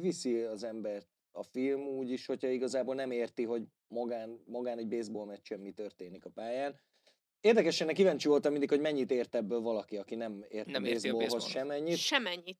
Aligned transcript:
viszi 0.00 0.40
az 0.40 0.62
embert 0.64 1.08
a 1.32 1.42
film 1.42 1.80
úgy 1.80 2.10
is, 2.10 2.26
hogyha 2.26 2.48
igazából 2.48 2.94
nem 2.94 3.10
érti, 3.10 3.44
hogy 3.44 3.62
magán, 3.88 4.42
magán 4.46 4.78
egy 4.78 4.88
baseball 4.88 5.26
meccsen 5.26 5.60
mi 5.60 5.70
történik 5.70 6.24
a 6.24 6.30
pályán. 6.30 6.80
Érdekesen 7.40 7.94
kíváncsi 7.94 8.28
voltam 8.28 8.50
mindig, 8.50 8.68
hogy 8.68 8.80
mennyit 8.80 9.10
ért 9.10 9.34
ebből 9.34 9.60
valaki, 9.60 9.96
aki 9.96 10.14
nem 10.14 10.44
ért 10.48 10.66
Nem 10.66 10.82
a 10.82 10.86
érti 10.86 11.08
a 11.08 11.12
baseballhoz 11.12 11.46
semennyit. 11.46 11.96
Semennyit. 11.96 12.58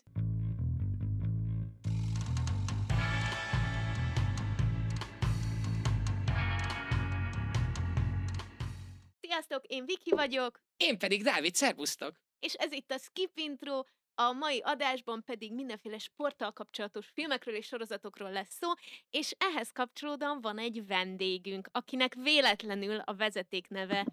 Sziasztok, 9.21 9.64
én 9.66 9.85
Viki 9.85 10.11
vagyok, 10.11 10.62
Én 10.77 10.98
pedig 10.98 11.23
Dávid, 11.23 11.55
szervusztok! 11.55 12.14
és 12.45 12.55
ez 12.55 12.73
itt 12.73 12.91
a 12.91 12.98
Skip 12.98 13.30
Intro, 13.35 13.82
a 14.14 14.32
mai 14.32 14.60
adásban 14.64 15.22
pedig 15.24 15.54
mindenféle 15.54 15.98
sporttal 15.98 16.52
kapcsolatos 16.52 17.06
filmekről 17.14 17.54
és 17.54 17.66
sorozatokról 17.66 18.30
lesz 18.30 18.56
szó, 18.60 18.68
és 19.10 19.34
ehhez 19.38 19.70
kapcsolódóan 19.72 20.41
van 20.41 20.59
egy 20.59 20.86
vendégünk, 20.86 21.68
akinek 21.72 22.14
véletlenül 22.14 22.98
a 22.98 23.14
vezeték 23.14 23.69
neve 23.69 24.06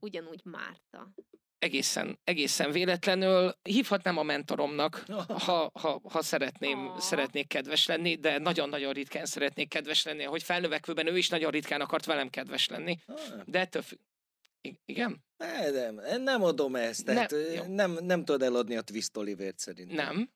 ugyanúgy 0.00 0.40
Márta. 0.44 1.14
Egészen, 1.58 2.18
egészen 2.24 2.72
véletlenül 2.72 3.54
hívhatnám 3.62 4.18
a 4.18 4.22
mentoromnak, 4.22 5.04
ha, 5.46 5.70
ha, 5.74 6.00
ha 6.08 6.22
szeretném, 6.22 6.78
Aw. 6.78 6.98
szeretnék 6.98 7.48
kedves 7.48 7.86
lenni, 7.86 8.14
de 8.16 8.38
nagyon-nagyon 8.38 8.92
ritkán 8.92 9.26
szeretnék 9.26 9.68
kedves 9.68 10.04
lenni, 10.04 10.22
hogy 10.22 10.42
felnövekvőben 10.42 11.06
ő 11.06 11.16
is 11.16 11.28
nagyon 11.28 11.50
ritkán 11.50 11.80
akart 11.80 12.04
velem 12.04 12.28
kedves 12.28 12.68
lenni. 12.68 12.98
Ah, 13.06 13.16
De 13.44 13.58
ettől 13.58 13.82
igen? 14.84 15.24
ne, 15.36 15.70
nem, 15.70 16.22
nem 16.22 16.42
adom 16.42 16.76
ezt, 16.76 17.04
tehát 17.04 17.30
Nem, 17.30 17.72
nem, 17.72 18.04
nem, 18.04 18.24
tudod 18.24 18.42
eladni 18.42 18.76
a 18.76 18.82
Twist 18.82 19.16
Olivert 19.16 19.58
szerintem. 19.58 19.96
Nem. 19.96 20.30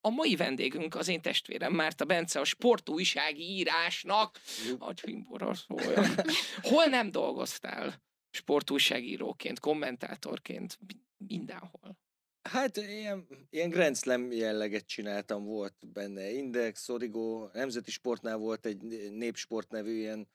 A 0.00 0.10
mai 0.10 0.36
vendégünk 0.36 0.94
az 0.94 1.08
én 1.08 1.20
testvérem, 1.20 1.72
Márta 1.72 2.04
Bence, 2.04 2.40
a 2.40 2.44
sportújsági 2.44 3.42
írásnak, 3.42 4.40
hogy 4.78 5.00
fimbora 5.00 5.54
szóljon. 5.54 6.04
Hol 6.62 6.84
nem 6.84 7.10
dolgoztál 7.10 8.02
sportújságíróként, 8.30 9.60
kommentátorként, 9.60 10.78
mi- 10.86 11.26
mindenhol. 11.26 11.98
Hát 12.42 12.76
ilyen, 12.76 13.26
ilyen 13.50 13.70
Grand 13.70 13.96
Slam 13.96 14.32
jelleget 14.32 14.86
csináltam, 14.86 15.44
volt 15.44 15.74
benne 15.92 16.30
Index, 16.30 16.88
Origo, 16.88 17.48
Nemzeti 17.52 17.90
Sportnál 17.90 18.36
volt 18.36 18.66
egy 18.66 18.82
Népsport 19.10 19.70
nevű 19.70 19.98
ilyen 19.98 20.28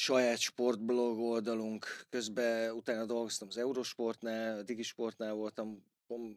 saját 0.00 0.38
sportblog 0.38 1.18
oldalunk, 1.18 2.04
közben 2.08 2.70
utána 2.70 3.04
dolgoztam 3.04 3.48
az 3.48 3.56
Eurosportnál, 3.56 4.58
a 4.58 4.62
Digisportnál 4.62 5.34
voltam, 5.34 5.84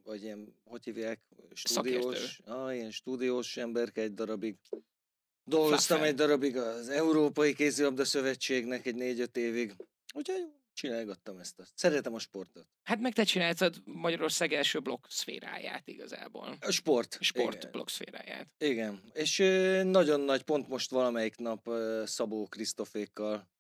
vagy 0.04 0.24
ilyen, 0.24 0.56
hogy 0.64 0.84
hívják, 0.84 1.20
stúdiós, 1.54 2.40
ah, 2.46 2.76
ilyen 2.76 2.92
stúdiós 2.92 3.58
emberke 3.58 4.02
egy 4.02 4.14
darabig. 4.14 4.56
Dolgoztam 5.44 5.98
Fluffer. 5.98 6.08
egy 6.08 6.16
darabig 6.16 6.58
az 6.58 6.90
Európai 6.90 7.54
Kézilabda 7.54 8.06
Szövetségnek 8.06 8.86
egy 8.86 8.96
négy-öt 8.96 9.38
évig, 9.38 9.76
úgyhogy 10.14 10.48
csinálgattam 10.74 11.38
ezt. 11.38 11.60
Azt. 11.60 11.72
Szeretem 11.76 12.14
a 12.14 12.20
sportot. 12.20 12.68
Hát 12.84 13.00
meg 13.00 13.14
te 13.14 13.24
csináltad 13.24 13.82
Magyarország 13.86 14.54
első 14.54 14.80
blokk 14.80 15.06
szféráját 15.10 15.88
igazából. 15.88 16.58
A 16.60 16.72
sport. 16.72 17.18
Sport 17.20 17.56
Igen. 17.56 17.72
blokk 17.72 17.88
szféráját. 17.88 18.48
Igen, 18.58 19.02
és 19.14 19.38
nagyon 19.84 20.20
nagy, 20.20 20.44
pont 20.44 20.68
most 20.68 20.90
valamelyik 20.90 21.36
nap 21.36 21.70
Szabó 22.06 22.48
Krisztofékkal, 22.48 23.52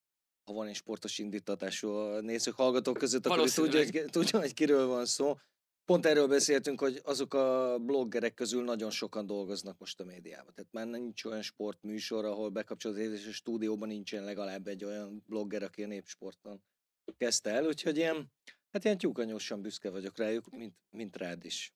ha 0.45 0.53
van 0.53 0.67
egy 0.67 0.75
sportos 0.75 1.17
indítatású 1.17 1.89
a 1.89 2.21
nézők, 2.21 2.55
hallgatók 2.55 2.97
között, 2.97 3.25
akkor 3.25 3.49
tudja, 3.49 3.79
hogy, 3.79 4.05
tudja, 4.09 4.39
hogy 4.39 4.53
kiről 4.53 4.87
van 4.87 5.05
szó. 5.05 5.37
Pont 5.85 6.05
erről 6.05 6.27
beszéltünk, 6.27 6.79
hogy 6.79 7.01
azok 7.03 7.33
a 7.33 7.77
bloggerek 7.79 8.33
közül 8.33 8.63
nagyon 8.63 8.89
sokan 8.89 9.25
dolgoznak 9.25 9.79
most 9.79 9.99
a 9.99 10.03
médiában. 10.03 10.53
Tehát 10.53 10.71
már 10.71 10.87
nincs 10.87 11.25
olyan 11.25 11.41
sportműsor, 11.41 12.25
ahol 12.25 12.49
bekapcsolódott, 12.49 13.03
és 13.03 13.27
a 13.27 13.31
stúdióban 13.31 13.87
nincsen 13.87 14.23
legalább 14.23 14.67
egy 14.67 14.83
olyan 14.83 15.23
blogger, 15.27 15.63
aki 15.63 15.83
a 15.83 15.87
népsporton 15.87 16.63
kezdte 17.17 17.49
el. 17.49 17.65
Úgyhogy 17.65 17.97
ilyen, 17.97 18.31
hát 18.71 18.83
ilyen 18.83 18.97
tyúkanyósan 18.97 19.61
büszke 19.61 19.89
vagyok 19.89 20.17
rájuk, 20.17 20.49
mint, 20.49 20.75
mint 20.89 21.17
rád 21.17 21.45
is. 21.45 21.73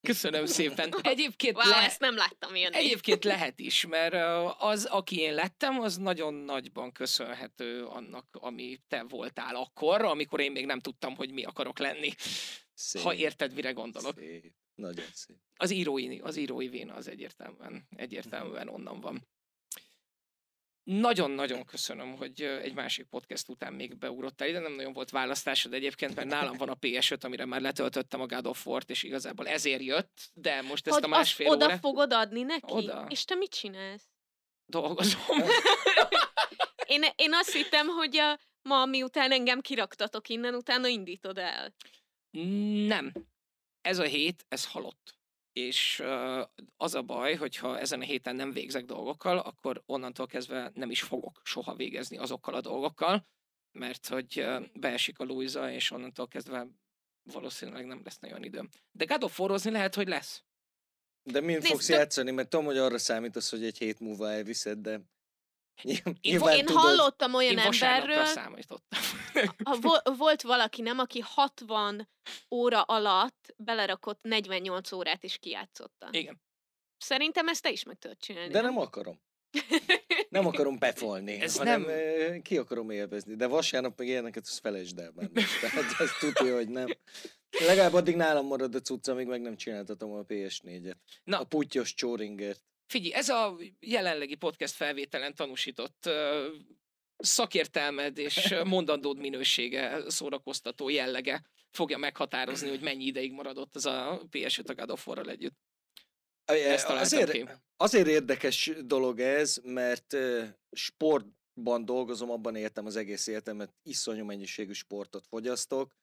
Köszönöm 0.00 0.46
szépen. 0.46 0.94
Egyébként, 1.02 1.56
Wow, 1.56 1.68
le, 1.68 1.76
ezt 1.76 2.00
nem 2.00 2.16
láttam 2.16 2.56
jönni. 2.56 2.76
egyébként 2.76 3.24
lehet 3.34 3.58
is, 3.58 3.86
mert 3.86 4.14
az, 4.58 4.84
aki 4.84 5.18
én 5.18 5.34
lettem, 5.34 5.80
az 5.80 5.96
nagyon 5.96 6.34
nagyban 6.34 6.92
köszönhető 6.92 7.84
annak, 7.84 8.26
ami 8.40 8.78
te 8.88 9.02
voltál 9.08 9.54
akkor, 9.56 10.02
amikor 10.04 10.40
én 10.40 10.52
még 10.52 10.66
nem 10.66 10.80
tudtam, 10.80 11.14
hogy 11.16 11.32
mi 11.32 11.44
akarok 11.44 11.78
lenni. 11.78 12.12
Szép, 12.74 13.02
Ha 13.02 13.14
érted, 13.14 13.54
mire 13.54 13.70
gondolok. 13.72 14.18
Szép, 14.18 14.52
nagyon 14.74 15.06
szép. 15.12 15.36
Az 15.56 15.70
írói, 15.70 16.18
az 16.18 16.36
írói 16.36 16.68
véna 16.68 16.94
az 16.94 17.08
egyértelműen, 17.08 17.88
egyértelműen 17.96 18.68
onnan 18.68 19.00
van. 19.00 19.28
Nagyon-nagyon 20.86 21.64
köszönöm, 21.64 22.16
hogy 22.16 22.42
egy 22.42 22.74
másik 22.74 23.06
podcast 23.06 23.48
után 23.48 23.72
még 23.72 23.98
beugrottál 23.98 24.48
ide. 24.48 24.58
Nem 24.58 24.72
nagyon 24.72 24.92
volt 24.92 25.10
választásod 25.10 25.72
egyébként, 25.72 26.14
mert 26.14 26.28
nálam 26.28 26.56
van 26.56 26.68
a 26.68 26.74
PS5, 26.74 27.24
amire 27.24 27.44
már 27.44 27.60
letöltöttem 27.60 28.20
a 28.20 28.26
God 28.26 28.46
of 28.46 28.66
War-t, 28.66 28.90
és 28.90 29.02
igazából 29.02 29.48
ezért 29.48 29.82
jött, 29.82 30.30
de 30.34 30.62
most 30.62 30.86
ezt 30.86 30.96
hogy 30.96 31.04
a 31.04 31.08
másfél 31.08 31.48
oda 31.48 31.64
órát 31.64 31.80
fogod 31.80 32.12
adni 32.12 32.42
neki? 32.42 32.72
Oda. 32.72 33.06
És 33.08 33.24
te 33.24 33.34
mit 33.34 33.54
csinálsz? 33.54 34.08
dolgozom. 34.66 35.20
Én, 36.86 37.04
én 37.16 37.34
azt 37.34 37.52
hittem, 37.52 37.86
hogy 37.86 38.16
a, 38.16 38.38
ma 38.62 38.84
miután 38.84 39.32
engem 39.32 39.60
kiraktatok 39.60 40.28
innen, 40.28 40.54
utána 40.54 40.86
indítod 40.86 41.38
el. 41.38 41.74
Nem. 42.86 43.12
Ez 43.80 43.98
a 43.98 44.04
hét, 44.04 44.44
ez 44.48 44.66
halott. 44.66 45.14
És 45.56 46.02
az 46.76 46.94
a 46.94 47.02
baj, 47.02 47.34
hogyha 47.34 47.78
ezen 47.78 48.00
a 48.00 48.04
héten 48.04 48.36
nem 48.36 48.52
végzek 48.52 48.84
dolgokkal, 48.84 49.38
akkor 49.38 49.82
onnantól 49.86 50.26
kezdve 50.26 50.70
nem 50.74 50.90
is 50.90 51.02
fogok 51.02 51.40
soha 51.44 51.74
végezni 51.74 52.16
azokkal 52.16 52.54
a 52.54 52.60
dolgokkal, 52.60 53.26
mert 53.72 54.08
hogy 54.08 54.46
beesik 54.74 55.18
a 55.18 55.24
Luisa, 55.24 55.70
és 55.70 55.90
onnantól 55.90 56.28
kezdve 56.28 56.66
valószínűleg 57.22 57.86
nem 57.86 58.00
lesz 58.04 58.18
nagyon 58.18 58.42
időm. 58.42 58.68
De 58.92 59.04
God 59.04 59.24
of 59.24 59.40
War-ozni 59.40 59.70
lehet, 59.70 59.94
hogy 59.94 60.08
lesz. 60.08 60.42
De 61.22 61.40
Nézd, 61.40 61.66
fogsz 61.66 61.88
de- 61.88 61.96
játszani? 61.96 62.30
Mert 62.30 62.48
tudom, 62.48 62.64
hogy 62.64 62.78
arra 62.78 62.98
számítasz, 62.98 63.50
hogy 63.50 63.64
egy 63.64 63.78
hét 63.78 64.00
múlva 64.00 64.30
elviszed, 64.30 64.78
de 64.78 65.00
Én 65.82 65.98
nyilván 66.22 66.56
Én 66.56 66.64
tudod. 66.64 66.82
hallottam 66.82 67.34
olyan 67.34 67.52
Én 67.52 67.58
emberről, 67.58 68.24
számítottam. 68.24 69.00
volt 70.16 70.42
valaki, 70.42 70.82
nem, 70.82 70.98
aki 70.98 71.20
60 71.20 72.08
óra 72.50 72.82
alatt 72.82 73.54
belerakott 73.56 74.18
48 74.22 74.92
órát 74.92 75.24
is 75.24 75.38
kijátszotta. 75.38 76.08
Igen. 76.10 76.40
Szerintem 76.98 77.48
ezt 77.48 77.62
te 77.62 77.70
is 77.70 77.82
meg 77.82 77.98
tudod 77.98 78.16
csinálni. 78.18 78.52
De 78.52 78.60
nem 78.60 78.78
akarom. 78.78 79.20
Nem 80.28 80.46
akarom 80.46 80.78
pefolni, 80.86 81.40
Ez 81.40 81.56
hanem 81.56 81.80
nem- 81.82 82.42
ki 82.42 82.56
akarom 82.58 82.90
élvezni. 82.90 83.34
De 83.34 83.46
vasárnap 83.46 83.98
meg 83.98 84.06
ilyeneket, 84.08 84.42
azt 84.46 84.58
felejtsd 84.60 84.98
el 84.98 85.12
már. 85.14 85.30
most. 85.34 85.60
Tehát 85.60 86.00
ez 86.00 86.10
tudja, 86.20 86.54
hogy 86.54 86.68
nem. 86.68 86.86
Legalább 87.66 87.92
addig 87.92 88.16
nálam 88.16 88.46
marad 88.46 88.74
a 88.74 88.80
cucca, 88.80 89.12
amíg 89.12 89.26
meg 89.26 89.40
nem 89.40 89.56
csináltatom 89.56 90.12
a 90.12 90.22
PS4-et. 90.22 90.96
Na. 91.24 91.38
A 91.40 91.44
putyos 91.44 91.94
Csoringert. 91.94 92.62
Figyelj, 92.86 93.12
ez 93.14 93.28
a 93.28 93.56
jelenlegi 93.80 94.34
podcast 94.34 94.74
felvételen 94.74 95.34
tanúsított 95.34 96.10
szakértelmed 97.16 98.18
és 98.18 98.54
mondandód 98.64 99.18
minősége, 99.18 100.10
szórakoztató 100.10 100.88
jellege 100.88 101.42
fogja 101.70 101.98
meghatározni, 101.98 102.68
hogy 102.68 102.80
mennyi 102.80 103.04
ideig 103.04 103.32
maradott 103.32 103.74
az 103.76 103.86
a 103.86 104.22
PS5 104.30 104.68
a 104.68 104.74
God 104.74 104.90
of 104.90 105.06
War-ral 105.06 105.30
együtt. 105.30 105.56
Ezt 106.44 106.86
találtam 106.86 107.20
azért, 107.20 107.30
ki. 107.30 107.44
azért 107.76 108.06
érdekes 108.06 108.70
dolog 108.84 109.20
ez, 109.20 109.60
mert 109.62 110.16
sportban 110.70 111.84
dolgozom, 111.84 112.30
abban 112.30 112.56
éltem 112.56 112.86
az 112.86 112.96
egész 112.96 113.26
életemet, 113.26 113.74
iszonyú 113.82 114.24
mennyiségű 114.24 114.72
sportot 114.72 115.26
fogyasztok, 115.26 115.94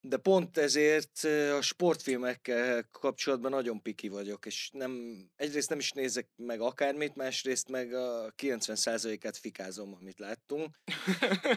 de 0.00 0.16
pont 0.16 0.58
ezért 0.58 1.24
a 1.58 1.62
sportfilmekkel 1.62 2.88
kapcsolatban 2.90 3.50
nagyon 3.50 3.82
piki 3.82 4.08
vagyok, 4.08 4.46
és 4.46 4.70
nem, 4.72 5.24
egyrészt 5.36 5.68
nem 5.68 5.78
is 5.78 5.90
nézek 5.90 6.28
meg 6.36 6.60
akármit, 6.60 7.14
másrészt 7.14 7.68
meg 7.68 7.94
a 7.94 8.32
90%-át 8.36 9.36
fikázom, 9.36 9.94
amit 10.00 10.18
láttunk. 10.18 10.76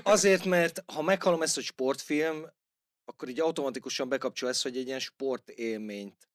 Azért, 0.03 0.45
mert 0.45 0.83
ha 0.93 1.01
meghallom 1.01 1.41
ezt, 1.41 1.55
hogy 1.55 1.63
sportfilm, 1.63 2.45
akkor 3.05 3.29
így 3.29 3.39
automatikusan 3.39 4.09
bekapcsol 4.09 4.49
ez, 4.49 4.61
hogy 4.61 4.77
egy 4.77 4.87
ilyen 4.87 4.99
sportélményt 4.99 6.27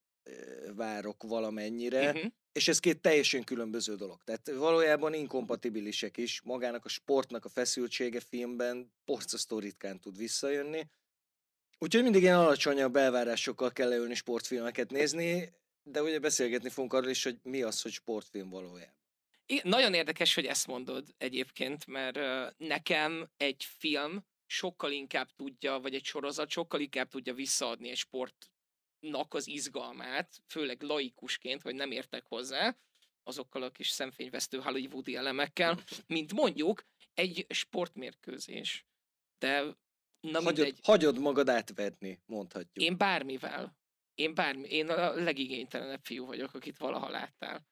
várok 0.75 1.23
valamennyire, 1.23 2.11
Uh-huh. 2.11 2.31
és 2.53 2.69
ez 2.69 2.79
két 2.79 3.01
teljesen 3.01 3.45
különböző 3.45 3.95
dolog. 3.95 4.23
Tehát 4.25 4.51
valójában 4.51 5.15
inkompatibilisek 5.15 6.17
is. 6.17 6.41
Magának 6.43 6.85
a 6.85 6.89
sportnak 6.89 7.45
a 7.45 7.49
feszültsége 7.49 8.21
filmben 8.21 8.93
porcasztó 9.05 9.59
ritkán 9.59 10.01
tud 10.01 10.17
visszajönni. 10.17 10.89
Úgyhogy 11.79 12.03
mindig 12.03 12.23
ilyen 12.23 12.39
alacsonyabb 12.39 12.97
elvárásokkal 12.97 13.73
kell 13.73 13.89
leülni 13.89 14.15
sportfilmeket 14.15 14.91
nézni, 14.91 15.53
de 15.83 16.03
ugye 16.03 16.19
beszélgetni 16.19 16.69
fogunk 16.69 16.93
arról 16.93 17.11
is, 17.11 17.25
hogy 17.25 17.39
mi 17.43 17.63
az, 17.63 17.83
hogy 17.83 17.93
sportfilm 17.93 18.51
valójában. 18.51 18.97
Igen, 19.47 19.69
nagyon 19.69 19.95
érdekes, 19.95 20.35
hogy 20.35 20.47
ezt 20.47 20.67
mondod 20.67 21.15
egyébként, 21.19 21.87
mert 21.87 22.19
nekem 22.59 23.31
egy 23.37 23.65
film 23.79 24.27
sokkal 24.47 24.93
inkább 24.93 25.29
tudja, 25.37 25.79
vagy 25.79 25.95
egy 25.95 26.05
sorozat 26.05 26.51
sokkal 26.51 26.81
inkább 26.81 27.09
tudja 27.09 27.35
visszaadni 27.35 27.91
egy 27.91 27.97
sport 27.97 28.51
az 29.29 29.47
izgalmát, 29.47 30.43
főleg 30.47 30.83
laikusként, 30.83 31.63
hogy 31.63 31.75
nem 31.75 31.91
értek 31.91 32.25
hozzá, 32.27 32.77
azokkal 33.23 33.63
a 33.63 33.71
kis 33.71 33.89
szemfényvesztő 33.89 34.59
hollywoodi 34.59 35.17
elemekkel, 35.17 35.83
mint 36.07 36.33
mondjuk 36.33 36.85
egy 37.15 37.47
sportmérkőzés. 37.49 38.87
De 39.39 39.77
na 40.21 40.41
hagyod, 40.41 40.57
mindegy. 40.57 40.79
hagyod 40.83 41.19
magad 41.19 41.49
átvedni, 41.49 42.21
mondhatjuk. 42.27 42.85
Én 42.85 42.97
bármivel. 42.97 43.77
Én 44.15 44.35
bármi. 44.35 44.69
Én 44.69 44.89
a 44.89 45.15
legigénytelenebb 45.15 46.05
fiú 46.05 46.27
vagyok, 46.27 46.55
akit 46.55 46.79
valaha 46.79 47.11
láttál. 47.11 47.67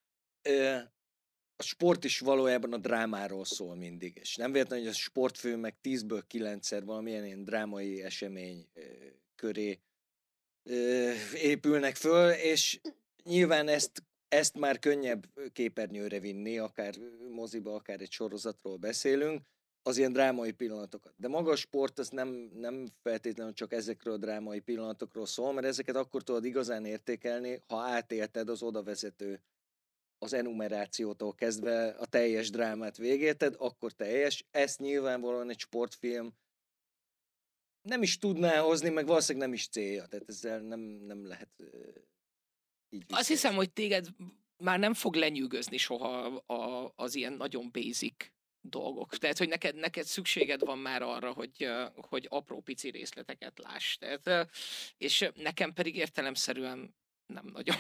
a 1.57 1.63
sport 1.63 2.05
is 2.05 2.19
valójában 2.19 2.73
a 2.73 2.79
drámáról 2.79 3.45
szól 3.45 3.77
mindig, 3.77 4.17
és 4.21 4.37
nem 4.37 4.53
véletlen, 4.53 4.79
hogy 4.79 4.89
a 4.89 4.93
sportfilmek 4.93 5.77
10-ből 5.83 6.23
9-szer 6.29 6.83
valamilyen 6.85 7.25
ilyen 7.25 7.45
drámai 7.45 8.03
esemény 8.03 8.69
köré 9.35 9.81
épülnek 11.35 11.95
föl, 11.95 12.31
és 12.31 12.81
nyilván 13.23 13.69
ezt, 13.69 14.03
ezt 14.29 14.59
már 14.59 14.79
könnyebb 14.79 15.27
képernyőre 15.53 16.21
vinni, 16.21 16.59
akár 16.59 16.95
moziba, 17.31 17.75
akár 17.75 18.01
egy 18.01 18.11
sorozatról 18.11 18.77
beszélünk, 18.77 19.43
az 19.87 19.97
ilyen 19.97 20.13
drámai 20.13 20.53
pillanatokat. 20.53 21.15
De 21.17 21.29
maga 21.29 21.51
a 21.51 21.57
sport 21.57 21.99
az 21.99 22.09
nem, 22.09 22.29
nem 22.55 22.87
feltétlenül 23.03 23.53
csak 23.53 23.73
ezekről 23.73 24.15
a 24.15 24.19
drámai 24.19 24.61
pillanatokról 24.61 25.27
szól, 25.27 25.53
mert 25.53 25.67
ezeket 25.67 25.97
akkor 25.97 26.23
tudod 26.23 26.45
igazán 26.45 26.85
értékelni, 26.85 27.63
ha 27.67 27.77
átélted 27.77 28.49
az 28.49 28.63
odavezető 28.63 29.43
az 30.19 30.33
enumerációtól 30.33 31.35
kezdve 31.35 31.89
a 31.89 32.07
teljes 32.07 32.51
drámát 32.51 32.97
végérted, 32.97 33.55
akkor 33.59 33.93
teljes. 33.93 34.47
Ezt 34.51 34.79
nyilvánvalóan 34.79 35.51
egy 35.51 35.59
sportfilm 35.59 36.35
nem 37.83 38.03
is 38.03 38.19
tudná 38.19 38.61
hozni, 38.61 38.89
meg 38.89 39.07
valószínűleg 39.07 39.49
nem 39.49 39.57
is 39.57 39.69
célja. 39.69 40.07
Tehát 40.07 40.29
ezzel 40.29 40.61
nem, 40.61 40.81
nem 40.81 41.27
lehet 41.27 41.51
így 42.89 43.05
vissza. 43.07 43.19
Azt 43.19 43.29
hiszem, 43.29 43.55
hogy 43.55 43.73
téged 43.73 44.07
már 44.57 44.79
nem 44.79 44.95
fog 44.95 45.15
lenyűgözni 45.15 45.77
soha 45.77 46.27
a, 46.37 46.93
az 46.97 47.15
ilyen 47.15 47.33
nagyon 47.33 47.71
basic 47.73 48.35
dolgok. 48.71 49.17
Tehát, 49.17 49.39
hogy 49.39 49.49
neked, 49.49 49.75
neked 49.75 50.05
szükséged 50.05 50.65
van 50.65 50.79
már 50.79 51.03
arra, 51.03 51.33
hogy, 51.33 51.69
hogy 51.95 52.27
apró 52.31 52.61
pici 52.61 52.91
részleteket 52.91 53.59
láss. 53.59 53.97
Tehát, 53.97 54.51
és 54.97 55.29
nekem 55.35 55.73
pedig 55.73 55.97
értelemszerűen 55.97 56.95
nem 57.27 57.45
nagyon. 57.53 57.77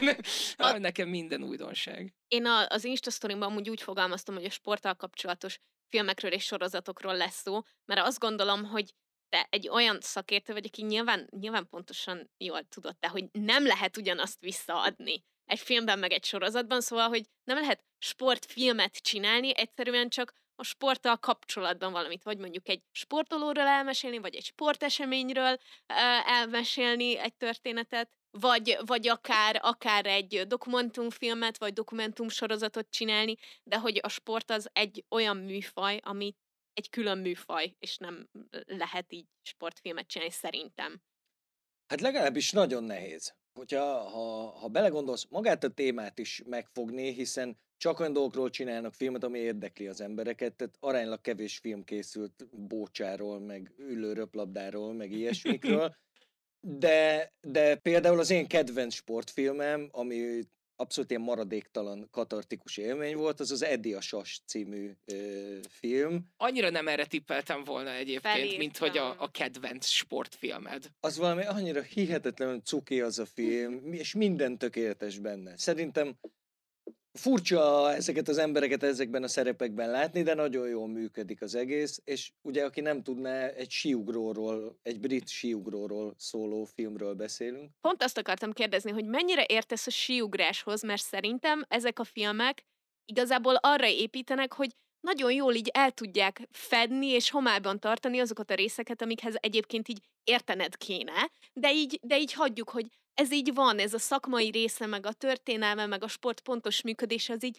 a, 0.56 0.78
nekem 0.78 1.08
minden 1.08 1.42
újdonság. 1.42 2.14
Én 2.28 2.46
a, 2.46 2.66
az 2.68 2.84
Instastorimban 2.84 3.50
amúgy 3.50 3.70
úgy 3.70 3.82
fogalmaztam, 3.82 4.34
hogy 4.34 4.44
a 4.44 4.50
sporttal 4.50 4.94
kapcsolatos 4.94 5.58
filmekről 5.88 6.32
és 6.32 6.44
sorozatokról 6.44 7.16
lesz 7.16 7.40
szó, 7.40 7.60
mert 7.84 8.00
azt 8.00 8.18
gondolom, 8.18 8.64
hogy 8.64 8.94
te 9.28 9.46
egy 9.50 9.68
olyan 9.68 10.00
szakértő 10.00 10.52
vagy, 10.52 10.66
aki 10.66 10.82
nyilván, 10.82 11.28
nyilván 11.30 11.68
pontosan 11.68 12.30
jól 12.36 12.62
tudod 12.62 12.98
te, 12.98 13.08
hogy 13.08 13.28
nem 13.32 13.66
lehet 13.66 13.96
ugyanazt 13.96 14.40
visszaadni 14.40 15.24
egy 15.50 15.58
filmben, 15.58 15.98
meg 15.98 16.12
egy 16.12 16.24
sorozatban, 16.24 16.80
szóval, 16.80 17.08
hogy 17.08 17.24
nem 17.44 17.60
lehet 17.60 17.84
sportfilmet 17.98 18.96
csinálni, 18.96 19.56
egyszerűen 19.56 20.08
csak 20.08 20.32
a 20.54 20.64
sporttal 20.64 21.16
kapcsolatban 21.16 21.92
valamit, 21.92 22.22
vagy 22.22 22.38
mondjuk 22.38 22.68
egy 22.68 22.82
sportolóról 22.92 23.66
elmesélni, 23.66 24.18
vagy 24.18 24.34
egy 24.34 24.44
sporteseményről 24.44 25.58
elmesélni 26.26 27.18
egy 27.18 27.34
történetet, 27.34 28.10
vagy, 28.30 28.78
vagy 28.86 29.08
akár, 29.08 29.58
akár 29.62 30.06
egy 30.06 30.46
dokumentumfilmet, 30.46 31.58
vagy 31.58 31.72
dokumentumsorozatot 31.72 32.90
csinálni, 32.90 33.36
de 33.62 33.78
hogy 33.78 33.98
a 34.02 34.08
sport 34.08 34.50
az 34.50 34.68
egy 34.72 35.04
olyan 35.08 35.36
műfaj, 35.36 36.00
ami 36.02 36.34
egy 36.72 36.90
külön 36.90 37.18
műfaj, 37.18 37.76
és 37.78 37.96
nem 37.96 38.28
lehet 38.66 39.12
így 39.12 39.26
sportfilmet 39.42 40.06
csinálni 40.06 40.32
szerintem. 40.32 41.02
Hát 41.86 42.00
legalábbis 42.00 42.50
nagyon 42.50 42.84
nehéz. 42.84 43.34
Hogyha 43.52 43.84
ha, 43.84 44.50
ha 44.58 44.68
belegondolsz, 44.68 45.26
magát 45.28 45.64
a 45.64 45.68
témát 45.68 46.18
is 46.18 46.42
megfogni, 46.46 47.12
hiszen 47.12 47.58
csak 47.76 48.00
olyan 48.00 48.12
dolgokról 48.12 48.50
csinálnak 48.50 48.94
filmet, 48.94 49.24
ami 49.24 49.38
érdekli 49.38 49.86
az 49.86 50.00
embereket, 50.00 50.54
tehát 50.54 50.76
aránylag 50.80 51.20
kevés 51.20 51.58
film 51.58 51.84
készült 51.84 52.48
bócsáról, 52.52 53.40
meg 53.40 53.72
ülőröplabdáról, 53.76 54.92
meg 54.92 55.12
ilyesmikről, 55.12 55.96
de, 56.60 57.32
de 57.40 57.76
például 57.76 58.18
az 58.18 58.30
én 58.30 58.46
kedvenc 58.46 58.94
sportfilmem, 58.94 59.88
ami 59.92 60.42
abszolút 60.80 61.10
ilyen 61.10 61.22
maradéktalan 61.22 62.08
katartikus 62.10 62.76
élmény 62.76 63.16
volt, 63.16 63.40
az 63.40 63.50
az 63.50 63.62
Eddie 63.62 63.96
a 63.96 64.00
Sas 64.00 64.42
című 64.46 64.90
ö, 65.04 65.58
film. 65.68 66.26
Annyira 66.36 66.70
nem 66.70 66.88
erre 66.88 67.06
tippeltem 67.06 67.64
volna 67.64 67.90
egyébként, 67.90 68.34
Felírtam. 68.34 68.58
mint 68.58 68.78
hogy 68.78 68.98
a, 68.98 69.14
a 69.18 69.30
kedvenc 69.30 69.86
sportfilmed. 69.86 70.90
Az 71.00 71.16
valami 71.16 71.44
annyira 71.44 71.82
hihetetlenül 71.82 72.60
cuki 72.60 73.00
az 73.00 73.18
a 73.18 73.26
film, 73.26 73.92
és 73.92 74.14
minden 74.14 74.58
tökéletes 74.58 75.18
benne. 75.18 75.56
Szerintem 75.56 76.18
Furcsa 77.20 77.92
ezeket 77.94 78.28
az 78.28 78.38
embereket 78.38 78.82
ezekben 78.82 79.22
a 79.22 79.28
szerepekben 79.28 79.90
látni, 79.90 80.22
de 80.22 80.34
nagyon 80.34 80.68
jól 80.68 80.88
működik 80.88 81.42
az 81.42 81.54
egész, 81.54 82.00
és 82.04 82.32
ugye 82.42 82.64
aki 82.64 82.80
nem 82.80 83.02
tudná, 83.02 83.46
egy 83.46 83.70
siugróról, 83.70 84.78
egy 84.82 85.00
brit 85.00 85.28
siugróról 85.28 86.14
szóló 86.18 86.64
filmről 86.64 87.14
beszélünk. 87.14 87.70
Pont 87.80 88.02
azt 88.02 88.18
akartam 88.18 88.52
kérdezni, 88.52 88.90
hogy 88.90 89.04
mennyire 89.04 89.44
értesz 89.48 89.86
a 89.86 89.90
siugráshoz, 89.90 90.82
mert 90.82 91.02
szerintem 91.02 91.64
ezek 91.68 91.98
a 91.98 92.04
filmek 92.04 92.62
igazából 93.04 93.54
arra 93.54 93.86
építenek, 93.86 94.52
hogy 94.52 94.70
nagyon 95.00 95.32
jól 95.32 95.54
így 95.54 95.68
el 95.72 95.90
tudják 95.90 96.48
fedni 96.50 97.06
és 97.06 97.30
homályban 97.30 97.78
tartani 97.78 98.18
azokat 98.18 98.50
a 98.50 98.54
részeket, 98.54 99.02
amikhez 99.02 99.34
egyébként 99.40 99.88
így 99.88 100.00
értened 100.24 100.76
kéne, 100.76 101.30
de 101.52 101.72
így, 101.72 101.98
de 102.02 102.18
így 102.18 102.32
hagyjuk, 102.32 102.70
hogy 102.70 102.86
ez 103.14 103.32
így 103.32 103.54
van, 103.54 103.78
ez 103.78 103.94
a 103.94 103.98
szakmai 103.98 104.50
része, 104.50 104.86
meg 104.86 105.06
a 105.06 105.12
történelme, 105.12 105.86
meg 105.86 106.02
a 106.02 106.08
sport 106.08 106.40
pontos 106.40 106.82
működése, 106.82 107.32
az 107.32 107.44
így 107.44 107.58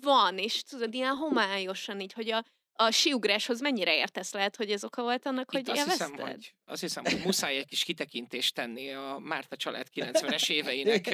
van, 0.00 0.38
és 0.38 0.62
tudod, 0.62 0.94
ilyen 0.94 1.16
homályosan 1.16 2.00
így, 2.00 2.12
hogy 2.12 2.30
a, 2.30 2.44
a 2.72 2.90
siugráshoz 2.90 3.60
mennyire 3.60 3.96
értesz 3.96 4.32
lehet, 4.32 4.56
hogy 4.56 4.70
ez 4.70 4.84
oka 4.84 5.02
volt 5.02 5.26
annak, 5.26 5.52
Itt 5.52 5.66
hogy 5.66 5.78
azt 5.78 5.90
hiszem, 5.90 6.16
hogy, 6.16 6.54
azt 6.64 6.80
hiszem, 6.80 7.04
hogy 7.04 7.20
muszáj 7.24 7.56
egy 7.56 7.66
kis 7.66 7.84
kitekintést 7.84 8.54
tenni 8.54 8.92
a 8.92 9.18
Márta 9.18 9.56
család 9.56 9.86
90-es 9.94 10.50
éveinek. 10.58 11.06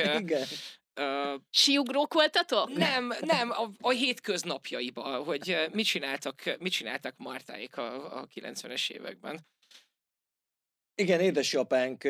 Uh, 0.99 1.41
Siugrók 1.51 2.15
voltatok? 2.15 2.73
Nem, 2.73 3.13
nem, 3.21 3.51
a, 3.51 3.71
a 3.81 3.91
hétköznapjaiban, 3.91 5.25
hogy 5.25 5.69
mit 5.73 5.87
csináltak, 5.87 6.57
mit 6.59 6.73
csináltak 6.73 7.15
Martáik 7.17 7.77
a, 7.77 8.19
a 8.21 8.27
90-es 8.27 8.91
években. 8.91 9.47
Igen, 10.95 11.21
édesapánk 11.21 12.05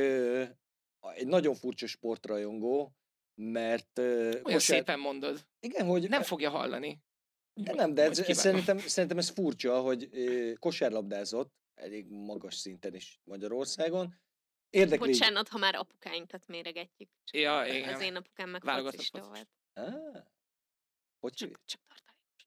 egy 1.15 1.27
nagyon 1.27 1.55
furcsa 1.55 1.87
sportrajongó, 1.87 2.95
mert... 3.35 3.99
Olyan 3.99 4.43
kosár... 4.43 4.61
szépen 4.61 4.99
mondod. 4.99 5.47
Igen, 5.61 5.87
hogy... 5.87 6.09
Nem 6.09 6.23
fogja 6.23 6.51
hallani. 6.51 7.03
De 7.55 7.75
nem, 7.75 7.95
de 7.95 8.03
ez 8.03 8.37
szerintem, 8.37 8.79
szerintem 8.79 9.19
ez 9.19 9.29
furcsa, 9.29 9.81
hogy 9.81 10.11
kosárlabdázott 10.59 11.53
elég 11.75 12.09
magas 12.11 12.55
szinten 12.55 12.95
is 12.95 13.21
Magyarországon. 13.25 14.15
Érdekli... 14.71 15.07
Bocsánat, 15.07 15.49
ha 15.49 15.59
már 15.59 15.75
apukáinkat 15.75 16.47
méregetjük. 16.47 17.11
Csak 17.25 17.41
ja, 17.41 17.65
igen. 17.67 17.95
Az 17.95 18.01
én 18.01 18.17
apukám 18.17 18.51
meg 18.51 18.63
focista 18.63 19.21
volt. 19.21 19.49
Ah. 19.73 20.25
Hogy 21.21 21.33
csak, 21.33 21.61
csak 21.65 21.81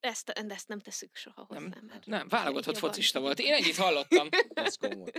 de 0.02 0.08
ezt, 0.08 0.32
de 0.46 0.54
ezt 0.54 0.68
nem 0.68 0.80
teszük 0.80 1.16
soha 1.16 1.46
hozzá. 1.48 1.60
Nem, 1.60 1.86
mert 1.86 2.06
nem 2.06 2.28
válogatott 2.28 2.78
focista 2.78 3.20
volt. 3.20 3.40
Én 3.40 3.54
ennyit 3.54 3.76
hallottam. 3.76 4.28
ez 4.54 4.76
komoly. 4.76 5.12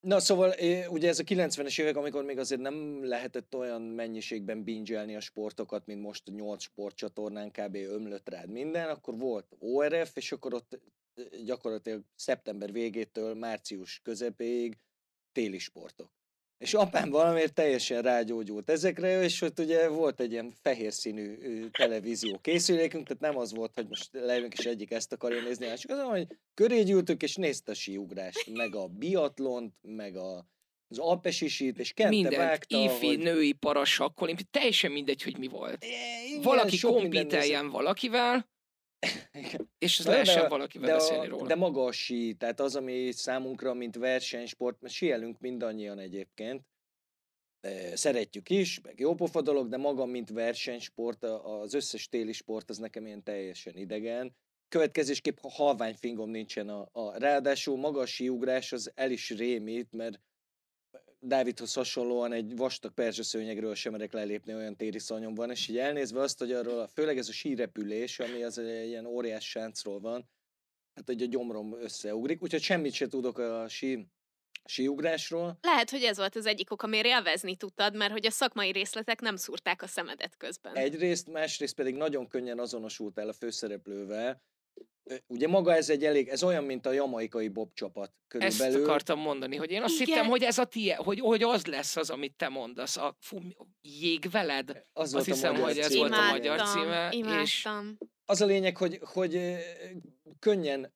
Na 0.00 0.20
szóval 0.20 0.54
ugye 0.88 1.08
ez 1.08 1.18
a 1.18 1.22
90-es 1.22 1.80
évek, 1.80 1.96
amikor 1.96 2.24
még 2.24 2.38
azért 2.38 2.60
nem 2.60 3.04
lehetett 3.04 3.54
olyan 3.54 3.82
mennyiségben 3.82 4.64
bingelni 4.64 5.16
a 5.16 5.20
sportokat, 5.20 5.86
mint 5.86 6.00
most 6.00 6.28
a 6.28 6.32
8 6.32 6.62
sportcsatornán 6.62 7.50
kb. 7.50 7.74
ömlött 7.74 8.28
rád 8.28 8.48
minden, 8.48 8.88
akkor 8.88 9.18
volt 9.18 9.56
ORF, 9.58 10.16
és 10.16 10.32
akkor 10.32 10.54
ott 10.54 10.80
gyakorlatilag 11.44 12.04
szeptember 12.14 12.72
végétől 12.72 13.34
március 13.34 14.00
közepéig 14.02 14.78
téli 15.32 15.58
sportok. 15.58 16.19
És 16.60 16.74
apám 16.74 17.10
valamiért 17.10 17.52
teljesen 17.52 18.02
rágyógyult 18.02 18.70
ezekre, 18.70 19.22
és 19.22 19.42
ott 19.42 19.58
ugye 19.58 19.88
volt 19.88 20.20
egy 20.20 20.32
ilyen 20.32 20.52
fehér 20.62 20.92
színű 20.92 21.36
televízió 21.70 22.38
készülékünk, 22.38 23.06
tehát 23.06 23.22
nem 23.22 23.42
az 23.42 23.54
volt, 23.54 23.74
hogy 23.74 23.88
most 23.88 24.08
lejövünk 24.12 24.58
és 24.58 24.66
egyik 24.66 24.90
ezt 24.90 25.12
akarja 25.12 25.42
nézni, 25.42 25.66
csak 25.74 25.90
az, 25.90 26.02
hogy 26.02 26.26
köré 26.54 26.82
gyűltünk, 26.82 27.22
és 27.22 27.36
nézte 27.36 27.70
a 27.70 27.74
síugrást, 27.74 28.50
meg 28.52 28.74
a 28.74 28.86
biatlont, 28.86 29.74
meg 29.80 30.16
a, 30.16 30.46
az 30.88 30.98
alpesisít, 30.98 31.78
és 31.78 31.92
kente 31.92 32.10
Mindent, 32.14 32.36
vágta. 32.36 32.78
Ifi, 32.78 33.06
hogy... 33.06 33.18
női, 33.18 33.52
parasak, 33.52 34.20
olimpia, 34.20 34.46
teljesen 34.50 34.92
mindegy, 34.92 35.22
hogy 35.22 35.38
mi 35.38 35.46
volt. 35.46 35.84
Igen, 35.84 36.42
Valaki 36.42 36.78
kompíteljen 36.80 37.70
valakivel, 37.70 38.48
és 39.78 39.98
ez 39.98 40.06
lehessen 40.06 40.48
valakivel 40.48 40.88
de 40.88 40.94
beszélni 40.94 41.26
róla. 41.26 41.46
De 41.46 41.54
maga 41.54 41.84
a 41.84 41.92
sí, 41.92 42.34
tehát 42.34 42.60
az, 42.60 42.76
ami 42.76 43.12
számunkra, 43.12 43.74
mint 43.74 43.96
versenysport, 43.96 44.80
mert 44.80 44.94
síelünk 44.94 45.40
mindannyian 45.40 45.98
egyébként, 45.98 46.64
szeretjük 47.94 48.50
is, 48.50 48.80
meg 48.80 48.98
jó 48.98 49.14
pofa 49.14 49.40
dolog, 49.40 49.68
de 49.68 49.76
maga, 49.76 50.04
mint 50.04 50.30
versenysport, 50.30 51.24
az 51.24 51.74
összes 51.74 52.08
téli 52.08 52.32
sport 52.32 52.70
az 52.70 52.78
nekem 52.78 53.06
ilyen 53.06 53.22
teljesen 53.22 53.76
idegen. 53.76 54.36
Következésképp 54.68 55.38
ha 55.38 55.50
halvány 55.50 55.94
fingom 55.94 56.30
nincsen 56.30 56.68
a, 56.68 56.88
a 56.92 57.18
ráadásul 57.18 57.76
maga 57.76 58.00
a 58.00 58.06
síugrás 58.06 58.72
az 58.72 58.92
el 58.94 59.10
is 59.10 59.30
rémít, 59.30 59.92
mert 59.92 60.20
Dávidhoz 61.22 61.72
hasonlóan 61.72 62.32
egy 62.32 62.56
vastag 62.56 62.92
perzsaszőnyegről 62.92 63.74
sem 63.74 63.92
merek 63.92 64.12
lelépni, 64.12 64.54
olyan 64.54 64.76
téri 64.76 64.98
szanyom 64.98 65.34
van, 65.34 65.50
és 65.50 65.68
így 65.68 65.78
elnézve 65.78 66.20
azt, 66.20 66.38
hogy 66.38 66.52
arról, 66.52 66.86
főleg 66.86 67.18
ez 67.18 67.28
a 67.28 67.32
sírepülés, 67.32 68.18
ami 68.18 68.42
az 68.42 68.58
egy 68.58 68.88
ilyen 68.88 69.06
óriás 69.06 69.48
sáncról 69.48 70.00
van, 70.00 70.28
hát 70.94 71.06
hogy 71.06 71.22
a 71.22 71.26
gyomrom 71.26 71.76
összeugrik, 71.80 72.42
úgyhogy 72.42 72.62
semmit 72.62 72.92
se 72.92 73.06
tudok 73.06 73.38
a 73.38 73.68
sí, 73.68 74.06
síugrásról. 74.64 75.58
Lehet, 75.60 75.90
hogy 75.90 76.02
ez 76.02 76.16
volt 76.16 76.36
az 76.36 76.46
egyik 76.46 76.70
ok, 76.70 76.82
amire 76.82 77.08
élvezni 77.08 77.56
tudtad, 77.56 77.96
mert 77.96 78.12
hogy 78.12 78.26
a 78.26 78.30
szakmai 78.30 78.70
részletek 78.70 79.20
nem 79.20 79.36
szúrták 79.36 79.82
a 79.82 79.86
szemedet 79.86 80.36
közben. 80.36 80.74
Egyrészt, 80.74 81.28
másrészt 81.28 81.74
pedig 81.74 81.94
nagyon 81.94 82.28
könnyen 82.28 82.58
azonosult 82.58 83.18
el 83.18 83.28
a 83.28 83.32
főszereplővel, 83.32 84.42
Ugye 85.26 85.48
maga 85.48 85.74
ez 85.74 85.90
egy 85.90 86.04
elég, 86.04 86.28
ez 86.28 86.42
olyan, 86.42 86.64
mint 86.64 86.86
a 86.86 86.92
jamaikai 86.92 87.48
bob 87.48 87.72
csapat 87.74 88.12
körülbelül. 88.28 88.76
Ezt 88.76 88.84
akartam 88.84 89.18
mondani, 89.18 89.56
hogy 89.56 89.70
én 89.70 89.82
azt 89.82 90.00
Igen. 90.00 90.06
hittem, 90.06 90.26
hogy 90.26 90.42
ez 90.42 90.58
a 90.58 90.64
tie, 90.64 90.96
hogy, 90.96 91.20
hogy 91.20 91.42
az 91.42 91.66
lesz 91.66 91.96
az, 91.96 92.10
amit 92.10 92.36
te 92.36 92.48
mondasz. 92.48 92.96
A 92.96 93.16
fú, 93.20 93.38
jég 93.80 94.30
veled? 94.30 94.84
Az 94.92 95.14
azt 95.14 95.26
hiszem, 95.26 95.54
hogy 95.54 95.78
ez 95.78 95.90
címe. 95.90 96.00
volt 96.00 96.20
a 96.20 96.30
magyar 96.30 96.60
címe. 96.60 97.08
Imádtam. 97.12 97.42
És... 97.42 97.66
Az 98.24 98.40
a 98.40 98.46
lényeg, 98.46 98.76
hogy, 98.76 99.00
hogy 99.02 99.56
könnyen 100.38 100.92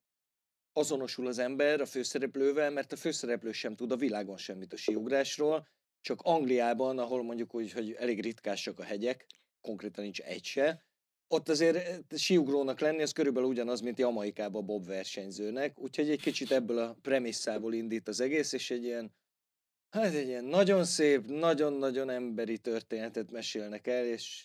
azonosul 0.72 1.26
az 1.26 1.38
ember 1.38 1.80
a 1.80 1.86
főszereplővel, 1.86 2.70
mert 2.70 2.92
a 2.92 2.96
főszereplő 2.96 3.52
sem 3.52 3.74
tud 3.74 3.92
a 3.92 3.96
világon 3.96 4.36
semmit 4.36 4.72
a 4.72 4.76
síugrásról, 4.76 5.68
csak 6.00 6.20
Angliában, 6.22 6.98
ahol 6.98 7.22
mondjuk 7.22 7.54
úgy, 7.54 7.72
hogy 7.72 7.92
elég 7.92 8.20
ritkásak 8.20 8.78
a 8.78 8.82
hegyek, 8.82 9.26
konkrétan 9.60 10.04
nincs 10.04 10.20
egy 10.20 10.44
se, 10.44 10.84
ott 11.34 11.48
azért 11.48 11.76
eh, 11.76 11.98
siugrónak 12.16 12.80
lenni, 12.80 13.02
az 13.02 13.12
körülbelül 13.12 13.48
ugyanaz, 13.48 13.80
mint 13.80 13.98
Jamaikában 13.98 14.66
Bob 14.66 14.86
versenyzőnek, 14.86 15.78
úgyhogy 15.78 16.10
egy 16.10 16.20
kicsit 16.20 16.50
ebből 16.50 16.78
a 16.78 16.96
premisszából 17.02 17.74
indít 17.74 18.08
az 18.08 18.20
egész, 18.20 18.52
és 18.52 18.70
egy 18.70 18.84
ilyen, 18.84 19.12
hát 19.90 20.14
egy 20.14 20.26
ilyen 20.26 20.44
nagyon 20.44 20.84
szép, 20.84 21.26
nagyon-nagyon 21.26 22.10
emberi 22.10 22.58
történetet 22.58 23.30
mesélnek 23.30 23.86
el, 23.86 24.04
és 24.06 24.44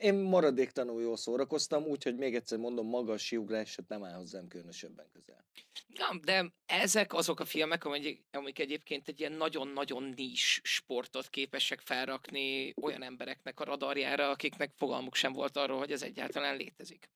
én 0.00 0.14
maradéktanul 0.14 1.02
jól 1.02 1.16
szórakoztam, 1.16 1.84
úgyhogy 1.84 2.16
még 2.16 2.34
egyszer 2.34 2.58
mondom, 2.58 2.86
maga 2.86 3.12
a 3.12 3.18
siugrás 3.18 3.78
nem 3.88 4.04
áll 4.04 4.14
hozzám 4.14 4.48
különösebben 4.48 5.06
közel. 5.12 5.44
Ja, 5.88 6.18
de 6.22 6.52
ezek 6.66 7.14
azok 7.14 7.40
a 7.40 7.44
filmek, 7.44 7.84
amik, 7.84 8.58
egyébként 8.58 9.08
egy 9.08 9.20
ilyen 9.20 9.32
nagyon-nagyon 9.32 10.12
nis 10.16 10.60
sportot 10.64 11.28
képesek 11.28 11.80
felrakni 11.80 12.74
olyan 12.80 13.02
embereknek 13.02 13.60
a 13.60 13.64
radarjára, 13.64 14.30
akiknek 14.30 14.72
fogalmuk 14.76 15.14
sem 15.14 15.32
volt 15.32 15.56
arról, 15.56 15.78
hogy 15.78 15.92
ez 15.92 16.02
egyáltalán 16.02 16.56
létezik. 16.56 17.08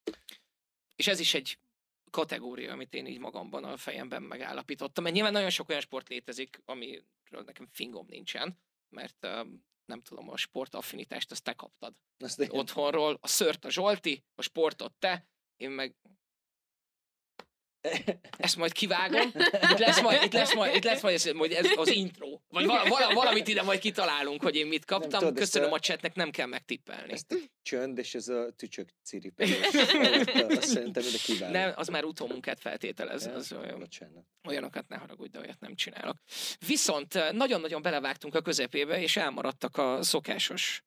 És 0.97 1.07
ez 1.07 1.21
is 1.21 1.35
egy 1.35 1.59
kategória, 2.11 2.73
amit 2.73 2.95
én 2.95 3.07
így 3.07 3.19
magamban 3.19 3.65
a 3.65 3.77
fejemben 3.77 4.23
megállapítottam. 4.23 5.03
Mert 5.03 5.15
nyilván 5.15 5.33
nagyon 5.33 5.51
sok 5.51 5.69
olyan 5.69 5.81
sport 5.81 6.09
létezik, 6.09 6.63
amiről 6.65 7.43
nekem 7.45 7.69
fingom 7.71 8.07
nincsen, 8.09 8.59
mert 8.89 9.27
nem 9.87 10.03
tudom, 10.03 10.31
a 10.31 10.37
sportaffinitást 10.37 11.31
azt 11.31 11.43
te 11.43 11.53
kaptad. 11.53 11.95
Azt 12.19 12.47
Otthonról, 12.49 13.19
a 13.21 13.27
szört 13.27 13.65
a 13.65 13.71
Zsolti, 13.71 14.25
a 14.35 14.43
sportot 14.43 14.95
te, 14.99 15.29
én 15.57 15.71
meg 15.71 15.97
ezt 18.37 18.57
majd 18.57 18.73
kivágom, 18.73 19.33
itt 19.71 19.79
lesz 19.79 20.01
majd, 20.01 20.23
itt 20.23 20.33
lesz 20.33 20.55
majd, 20.55 20.75
itt 20.75 20.85
lesz 20.85 21.03
majd 21.03 21.15
ez, 21.15 21.25
majd 21.25 21.53
ez 21.53 21.67
az 21.77 21.89
intro. 21.89 22.29
Vagy 22.49 22.67
vala, 22.67 22.89
vala, 22.89 23.15
valamit 23.15 23.49
ide 23.49 23.63
majd 23.63 23.79
kitalálunk, 23.79 24.43
hogy 24.43 24.57
én 24.57 24.67
mit 24.67 24.85
kaptam. 24.85 25.21
tudod, 25.21 25.35
Köszönöm 25.35 25.73
a, 25.73 25.75
a 25.75 25.79
chatnek, 25.79 26.15
nem 26.15 26.31
kell 26.31 26.47
megtippelni. 26.47 27.13
Ezt 27.13 27.33
a 27.33 27.37
csönd 27.63 27.99
és 27.99 28.15
ez 28.15 28.29
a 28.29 28.51
tücsök 28.57 28.89
cirip. 29.03 29.41
Azt 30.57 30.69
szerintem 30.69 31.03
ide 31.03 31.19
kiváló. 31.25 31.53
Nem, 31.53 31.73
az 31.77 31.89
már 31.89 32.05
utómunkát 32.05 32.61
feltételez. 32.61 33.27
Az 33.27 33.53
olyan, 33.53 33.89
olyanokat 34.49 34.89
ne 34.89 34.97
haragudj, 34.97 35.31
de 35.31 35.39
olyat 35.39 35.61
nem 35.61 35.75
csinálok. 35.75 36.17
Viszont 36.67 37.15
eh, 37.15 37.33
nagyon-nagyon 37.33 37.83
belevágtunk 37.83 38.35
a 38.35 38.41
közepébe, 38.41 39.01
és 39.01 39.17
elmaradtak 39.17 39.77
a 39.77 40.03
szokásos 40.03 40.83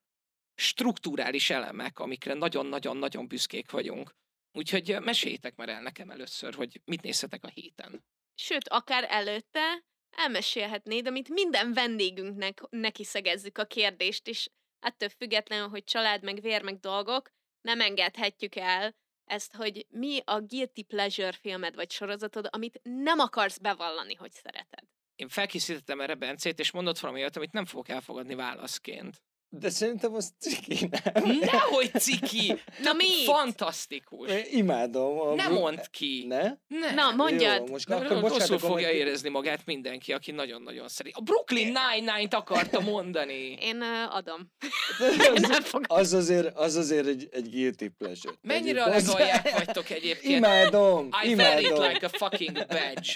strukturális 0.56 1.50
elemek, 1.50 2.00
amikre 2.00 2.34
nagyon-nagyon-nagyon 2.34 3.27
büszkék 3.27 3.72
vagyunk. 3.72 4.16
Úgyhogy 4.51 4.98
meséljétek 5.00 5.56
már 5.56 5.70
el 5.70 5.82
nekem 5.82 6.10
először, 6.10 6.54
hogy 6.54 6.82
mit 6.86 7.01
nézhetek 7.01 7.44
a 7.44 7.48
héten. 7.48 8.06
Sőt, 8.36 8.68
akár 8.68 9.06
előtte 9.10 9.84
elmesélhetnéd, 10.10 11.08
amit 11.08 11.30
minden 11.30 11.74
vendégünknek 11.74 12.62
neki 12.70 13.04
szegezzük 13.04 13.58
a 13.58 13.66
kérdést, 13.66 14.27
és 14.27 14.50
ettől 14.80 15.10
függetlenül, 15.10 15.68
hogy 15.68 15.84
család, 15.84 16.24
meg 16.24 16.42
vér, 16.42 16.62
meg 16.62 16.80
dolgok, 16.80 17.30
nem 17.62 17.82
engedhetjük 17.82 18.56
el 18.56 18.96
ezt, 19.24 19.56
hogy 19.56 19.86
mi 19.89 20.22
a 20.25 20.42
guilty 20.42 20.82
pleasure 20.82 21.32
filmed 21.32 21.75
vagy 21.75 21.92
sorozatod, 21.92 22.48
amit 22.51 22.80
nem 22.84 23.20
akarsz 23.20 23.58
bevallani, 23.58 24.16
hogy 24.16 24.32
szereted. 24.32 24.84
Én 25.16 25.27
felkészítettem 25.27 26.01
erre 26.01 26.16
Bencét, 26.16 26.60
és 26.60 26.72
mondott 26.72 27.00
valami 27.00 27.20
olyat, 27.20 27.36
amit 27.36 27.51
nem 27.51 27.66
fogok 27.66 27.89
elfogadni 27.89 28.36
válaszként. 28.36 29.22
De 29.50 29.70
szerintem 29.70 30.13
az 30.13 30.34
ciki, 30.39 30.89
nem? 30.89 31.38
Nehogy 31.39 31.92
ciki! 32.00 32.54
Na 32.84 32.94
mi? 33.01 33.24
Fantasztikus. 33.25 34.30
Imádom. 34.51 35.20
A 35.20 35.36
ne 35.36 35.48
mondd 35.48 35.80
ki. 35.92 36.25
Ne? 36.27 36.58
ne. 36.68 36.92
Na, 36.94 37.12
mondjad. 37.12 37.58
Jó, 37.58 37.66
most 37.66 37.88
Na, 37.88 37.96
akkor 37.96 38.22
rosszul 38.22 38.60
fogja 38.60 38.88
majd... 38.88 39.00
érezni 39.00 39.30
magát 39.30 39.66
mindenki, 39.66 40.13
aki 40.13 40.32
nagyon-nagyon 40.32 40.88
szeret. 40.88 41.13
A 41.16 41.22
Brooklyn 41.22 41.66
Nine-Nine-t 41.66 42.34
akarta 42.34 42.80
mondani. 42.80 43.58
Én 43.62 43.82
uh, 43.82 44.16
adom. 44.16 44.51
Én 45.36 45.42
nem 45.48 45.63
az, 45.88 46.13
azért, 46.13 46.56
az 46.58 46.75
azért 46.75 47.08
egy, 47.08 47.27
egy 47.32 47.50
guilty 47.50 47.88
pleasure. 47.98 48.36
Mennyire 48.42 48.84
a 48.84 48.89
legalják 48.89 49.51
vagytok 49.58 49.89
egyébként? 49.89 50.36
Imádom. 50.36 51.10
I 51.24 51.30
imádom. 51.30 51.60
it 51.60 51.92
like 51.92 52.06
a 52.06 52.10
fucking 52.10 52.66
badge. 52.66 53.16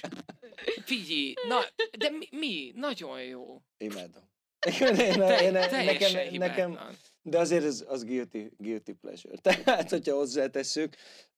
Figyelj, 0.85 1.33
na, 1.47 1.59
de 1.97 2.09
mi? 2.09 2.27
mi? 2.31 2.71
Nagyon 2.75 3.21
jó. 3.21 3.61
Imádom. 3.77 4.30
Én, 4.65 4.95
én, 4.95 5.21
én, 5.41 5.51
nekem, 5.51 6.33
nekem, 6.33 6.79
de 7.21 7.39
azért 7.39 7.63
az, 7.63 7.85
az 7.87 8.03
guilty, 8.03 8.51
guilty 8.57 8.91
pleasure. 8.91 9.37
Tehát, 9.63 9.89
hogyha 9.89 10.15
hozzátesszük, 10.15 10.95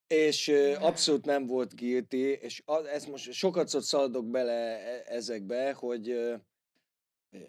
és 0.08 0.52
abszolút 0.80 1.26
nem 1.26 1.46
volt 1.46 1.76
guilty, 1.76 2.32
és 2.42 2.62
az, 2.66 2.86
ezt 2.86 3.08
most 3.08 3.32
sokat 3.32 3.68
szaladok 3.68 4.26
bele 4.26 4.54
e, 4.54 5.04
ezekbe, 5.06 5.74
hogy 5.74 6.34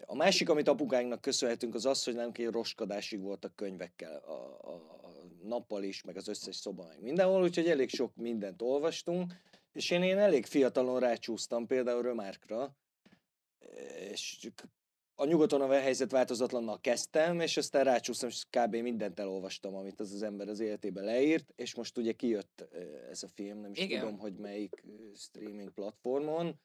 a 0.05 0.15
másik, 0.15 0.49
amit 0.49 0.67
apukánknak 0.67 1.21
köszönhetünk, 1.21 1.75
az 1.75 1.85
az, 1.85 2.03
hogy 2.03 2.15
nem 2.15 2.31
kell 2.31 2.51
roskadásig 2.51 3.21
voltak 3.21 3.55
könyvekkel 3.55 4.15
a, 4.15 4.59
a, 4.61 4.73
a 4.73 5.11
nappal 5.43 5.83
is, 5.83 6.03
meg 6.03 6.17
az 6.17 6.27
összes 6.27 6.55
szoba, 6.55 6.85
meg 6.87 7.01
mindenhol, 7.01 7.41
úgyhogy 7.41 7.69
elég 7.69 7.89
sok 7.89 8.15
mindent 8.15 8.61
olvastunk, 8.61 9.33
és 9.73 9.89
én, 9.89 10.03
én 10.03 10.17
elég 10.17 10.45
fiatalon 10.45 10.99
rácsúsztam 10.99 11.67
például 11.67 12.01
Römárkra, 12.01 12.75
és 14.11 14.49
a 15.15 15.25
nyugaton 15.25 15.61
a 15.61 15.71
helyzet 15.71 16.11
változatlannal 16.11 16.79
kezdtem, 16.79 17.39
és 17.39 17.57
aztán 17.57 17.83
rácsúsztam, 17.83 18.29
és 18.29 18.43
kb. 18.49 18.75
mindent 18.75 19.19
elolvastam, 19.19 19.75
amit 19.75 19.99
az 19.99 20.13
az 20.13 20.23
ember 20.23 20.47
az 20.47 20.59
életében 20.59 21.03
leírt, 21.03 21.53
és 21.55 21.75
most 21.75 21.97
ugye 21.97 22.11
kijött 22.11 22.67
ez 23.09 23.23
a 23.23 23.27
film, 23.27 23.59
nem 23.59 23.71
is 23.71 23.79
Igen. 23.79 23.99
tudom, 23.99 24.17
hogy 24.17 24.35
melyik 24.35 24.83
streaming 25.15 25.71
platformon, 25.71 26.59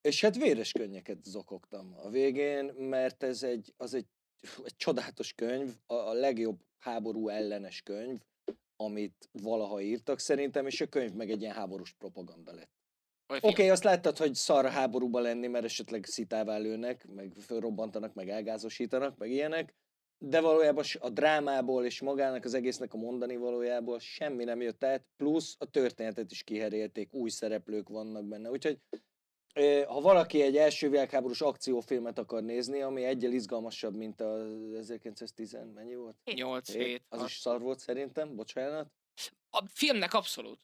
és 0.00 0.20
hát 0.20 0.36
véres 0.36 0.72
könnyeket 0.72 1.24
zokogtam 1.24 1.94
a 1.96 2.10
végén, 2.10 2.64
mert 2.64 3.22
ez 3.22 3.42
egy, 3.42 3.74
az 3.76 3.94
egy, 3.94 4.06
egy 4.64 4.76
csodálatos 4.76 5.32
könyv, 5.32 5.74
a, 5.86 5.94
a 5.94 6.12
legjobb 6.12 6.60
háború 6.78 7.28
ellenes 7.28 7.82
könyv, 7.82 8.20
amit 8.76 9.28
valaha 9.32 9.80
írtak 9.80 10.18
szerintem, 10.18 10.66
és 10.66 10.80
a 10.80 10.86
könyv 10.86 11.12
meg 11.12 11.30
egy 11.30 11.40
ilyen 11.40 11.54
háborús 11.54 11.92
propaganda 11.92 12.52
lett. 12.52 12.83
Oké, 13.26 13.46
okay, 13.46 13.68
azt 13.68 13.84
láttad, 13.84 14.16
hogy 14.16 14.34
szar 14.34 14.66
háborúba 14.66 15.20
lenni, 15.20 15.46
mert 15.46 15.64
esetleg 15.64 16.04
szitává 16.04 16.56
lőnek, 16.56 17.06
meg 17.06 17.32
fölrobbantanak, 17.40 18.14
meg 18.14 18.28
elgázosítanak, 18.28 19.18
meg 19.18 19.30
ilyenek, 19.30 19.74
de 20.18 20.40
valójában 20.40 20.84
a 20.98 21.08
drámából 21.08 21.84
és 21.84 22.00
magának 22.00 22.44
az 22.44 22.54
egésznek 22.54 22.94
a 22.94 22.96
mondani 22.96 23.36
valójából 23.36 23.98
semmi 23.98 24.44
nem 24.44 24.60
jött 24.60 24.84
át, 24.84 25.06
plusz 25.16 25.56
a 25.58 25.64
történetet 25.64 26.30
is 26.30 26.42
kiherélték, 26.42 27.12
új 27.12 27.30
szereplők 27.30 27.88
vannak 27.88 28.24
benne, 28.24 28.50
úgyhogy 28.50 28.78
ha 29.86 30.00
valaki 30.00 30.42
egy 30.42 30.56
első 30.56 30.90
világháborús 30.90 31.40
akciófilmet 31.40 32.18
akar 32.18 32.42
nézni, 32.42 32.82
ami 32.82 33.04
egyel 33.04 33.32
izgalmasabb, 33.32 33.94
mint 33.94 34.20
a 34.20 34.46
1910, 34.76 35.56
mennyi 35.74 35.94
volt? 35.94 36.16
8 36.34 36.72
7. 36.72 37.02
Az 37.08 37.22
is 37.24 37.36
szar 37.36 37.60
volt 37.60 37.78
szerintem, 37.78 38.34
bocsánat. 38.34 38.90
A 39.50 39.64
filmnek 39.72 40.14
abszolút 40.14 40.58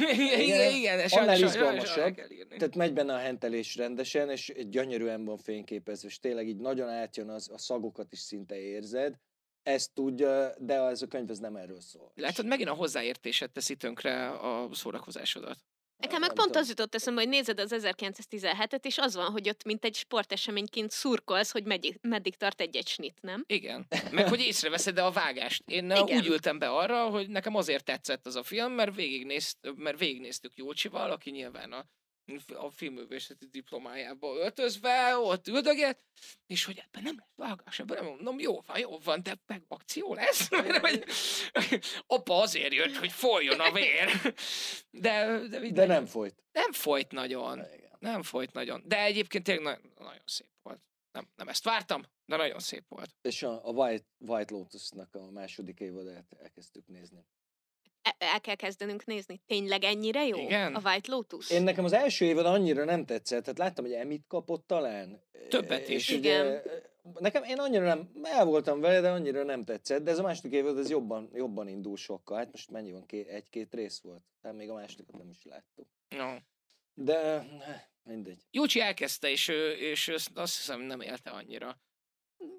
igen, 0.00 0.40
igen, 0.40 0.40
igen, 0.40 0.74
igen 0.74 1.08
annál 1.10 1.40
izgalmasabb. 1.40 2.14
Tehát 2.48 2.74
megy 2.74 2.92
benne 2.92 3.14
a 3.14 3.18
hentelés 3.18 3.76
rendesen, 3.76 4.30
és 4.30 4.52
gyönyörűen 4.68 5.24
van 5.24 5.36
fényképezve, 5.36 6.08
és 6.08 6.20
tényleg 6.20 6.48
így 6.48 6.56
nagyon 6.56 6.88
átjön, 6.88 7.28
az, 7.28 7.50
a 7.52 7.58
szagokat 7.58 8.12
is 8.12 8.18
szinte 8.18 8.60
érzed. 8.60 9.14
Ezt 9.62 9.94
tudja, 9.94 10.54
de 10.58 10.74
ez 10.74 11.02
a 11.02 11.06
könyv 11.06 11.30
ez 11.30 11.38
nem 11.38 11.56
erről 11.56 11.80
szól. 11.80 12.12
Hogy 12.34 12.44
megint 12.44 12.68
a 12.68 12.74
hozzáértésed 12.74 13.50
teszi 13.50 13.76
tönkre 13.76 14.28
a 14.28 14.68
szórakozásodat. 14.72 15.58
Nekem 16.04 16.20
meg 16.20 16.32
pont 16.32 16.56
az 16.56 16.68
jutott 16.68 16.94
eszembe, 16.94 17.20
hogy 17.20 17.30
nézed 17.30 17.60
az 17.60 17.74
1917-et, 17.76 18.84
és 18.84 18.98
az 18.98 19.14
van, 19.14 19.30
hogy 19.30 19.48
ott 19.48 19.64
mint 19.64 19.84
egy 19.84 19.94
sporteseményként 19.94 20.90
szurkolsz, 20.90 21.50
hogy 21.50 21.64
meddig, 21.64 21.98
meddig 22.02 22.36
tart 22.36 22.60
egy-egy 22.60 22.88
snit, 22.88 23.18
nem? 23.20 23.44
Igen. 23.46 23.86
Meg 24.10 24.28
hogy 24.28 24.40
észreveszed 24.40 24.98
a 24.98 25.10
vágást. 25.10 25.62
Én 25.66 25.84
Igen. 25.84 26.02
úgy 26.02 26.26
ültem 26.26 26.58
be 26.58 26.68
arra, 26.68 27.08
hogy 27.08 27.28
nekem 27.28 27.54
azért 27.54 27.84
tetszett 27.84 28.26
az 28.26 28.36
a 28.36 28.42
film, 28.42 28.72
mert, 28.72 28.94
végignézt, 28.94 29.58
mert 29.76 29.98
végignéztük 29.98 30.52
Jócsival, 30.54 31.10
aki 31.10 31.30
nyilván 31.30 31.72
a 31.72 31.86
a 32.54 32.70
filmművészeti 32.70 33.46
diplomájába 33.46 34.34
öltözve, 34.36 35.16
ott 35.16 35.48
üldögélt, 35.48 35.98
és 36.46 36.64
hogy 36.64 36.78
ebben 36.86 37.02
nem 37.02 37.16
lesz 37.18 37.48
vágás, 37.48 37.78
ebben 37.78 37.96
nem 37.96 38.12
mondom, 38.12 38.38
jó 38.38 38.60
van, 38.66 38.78
jó 38.78 38.98
van, 38.98 39.22
de 39.22 39.40
meg 39.46 39.62
akció 39.68 40.14
lesz. 40.14 40.48
Mert, 40.50 40.76
hogy, 40.78 41.04
apa 42.06 42.40
azért 42.40 42.72
jött, 42.74 42.96
hogy 42.96 43.12
folyjon 43.12 43.60
a 43.60 43.72
vér. 43.72 44.34
De, 44.90 45.38
de, 45.48 45.70
De 45.70 45.86
nem 45.86 46.06
folyt. 46.06 46.42
nem 46.52 46.72
folyt 46.72 47.10
nagyon. 47.12 47.58
Igen. 47.58 47.96
Nem 47.98 48.22
folyt 48.22 48.52
nagyon. 48.52 48.82
De 48.86 49.02
egyébként 49.02 49.44
tényleg 49.44 49.82
na- 49.82 50.04
nagyon 50.04 50.22
szép 50.24 50.50
volt. 50.62 50.80
Nem, 51.12 51.28
nem 51.36 51.48
ezt 51.48 51.64
vártam, 51.64 52.02
de 52.26 52.36
nagyon 52.36 52.58
szép 52.60 52.84
volt. 52.88 53.10
És 53.22 53.42
a, 53.42 53.66
a 53.66 53.70
White, 53.70 54.04
White 54.18 54.54
Lotus-nak 54.54 55.14
a 55.14 55.30
második 55.30 55.80
évadát 55.80 56.32
elkezdtük 56.42 56.86
nézni. 56.86 57.26
E- 58.04 58.16
El 58.18 58.40
kell 58.40 58.54
kezdenünk 58.54 59.04
nézni. 59.04 59.42
Tényleg 59.46 59.84
ennyire 59.84 60.26
jó? 60.26 60.38
Igen. 60.38 60.74
A 60.74 60.80
White 60.90 61.10
Lotus? 61.12 61.50
Én 61.50 61.62
nekem 61.62 61.84
az 61.84 61.92
első 61.92 62.24
évad 62.24 62.46
annyira 62.46 62.84
nem 62.84 63.04
tetszett, 63.04 63.42
tehát 63.42 63.58
láttam, 63.58 63.84
hogy 63.84 63.94
Emit 63.94 64.24
kapott 64.28 64.66
talán. 64.66 65.22
Többet 65.48 65.88
És 65.88 66.08
is. 66.08 66.16
ugye, 66.16 66.44
Igen. 66.44 66.62
nekem 67.18 67.42
én 67.44 67.58
annyira 67.58 67.84
nem, 67.84 68.10
el 68.22 68.44
voltam 68.44 68.80
vele, 68.80 69.00
de 69.00 69.10
annyira 69.10 69.42
nem 69.42 69.64
tetszett, 69.64 70.02
de 70.02 70.10
ez 70.10 70.18
a 70.18 70.22
második 70.22 70.52
évad 70.52 70.78
ez 70.78 70.90
jobban, 70.90 71.30
jobban 71.32 71.68
indul 71.68 71.96
sokkal. 71.96 72.36
Hát 72.36 72.50
most 72.52 72.70
mennyi 72.70 72.92
van? 72.92 73.06
Ké, 73.06 73.26
egy-két 73.28 73.74
rész 73.74 74.00
volt. 74.00 74.22
Tehát 74.40 74.56
még 74.56 74.70
a 74.70 74.74
másodikat 74.74 75.16
nem 75.18 75.28
is 75.30 75.44
láttuk. 75.44 75.88
No. 76.08 76.34
De 76.94 77.46
mindegy. 78.02 78.38
Júcsi 78.50 78.80
elkezdte, 78.80 79.30
és, 79.30 79.48
és 79.78 80.08
azt 80.34 80.56
hiszem 80.56 80.80
nem 80.80 81.00
élte 81.00 81.30
annyira. 81.30 81.78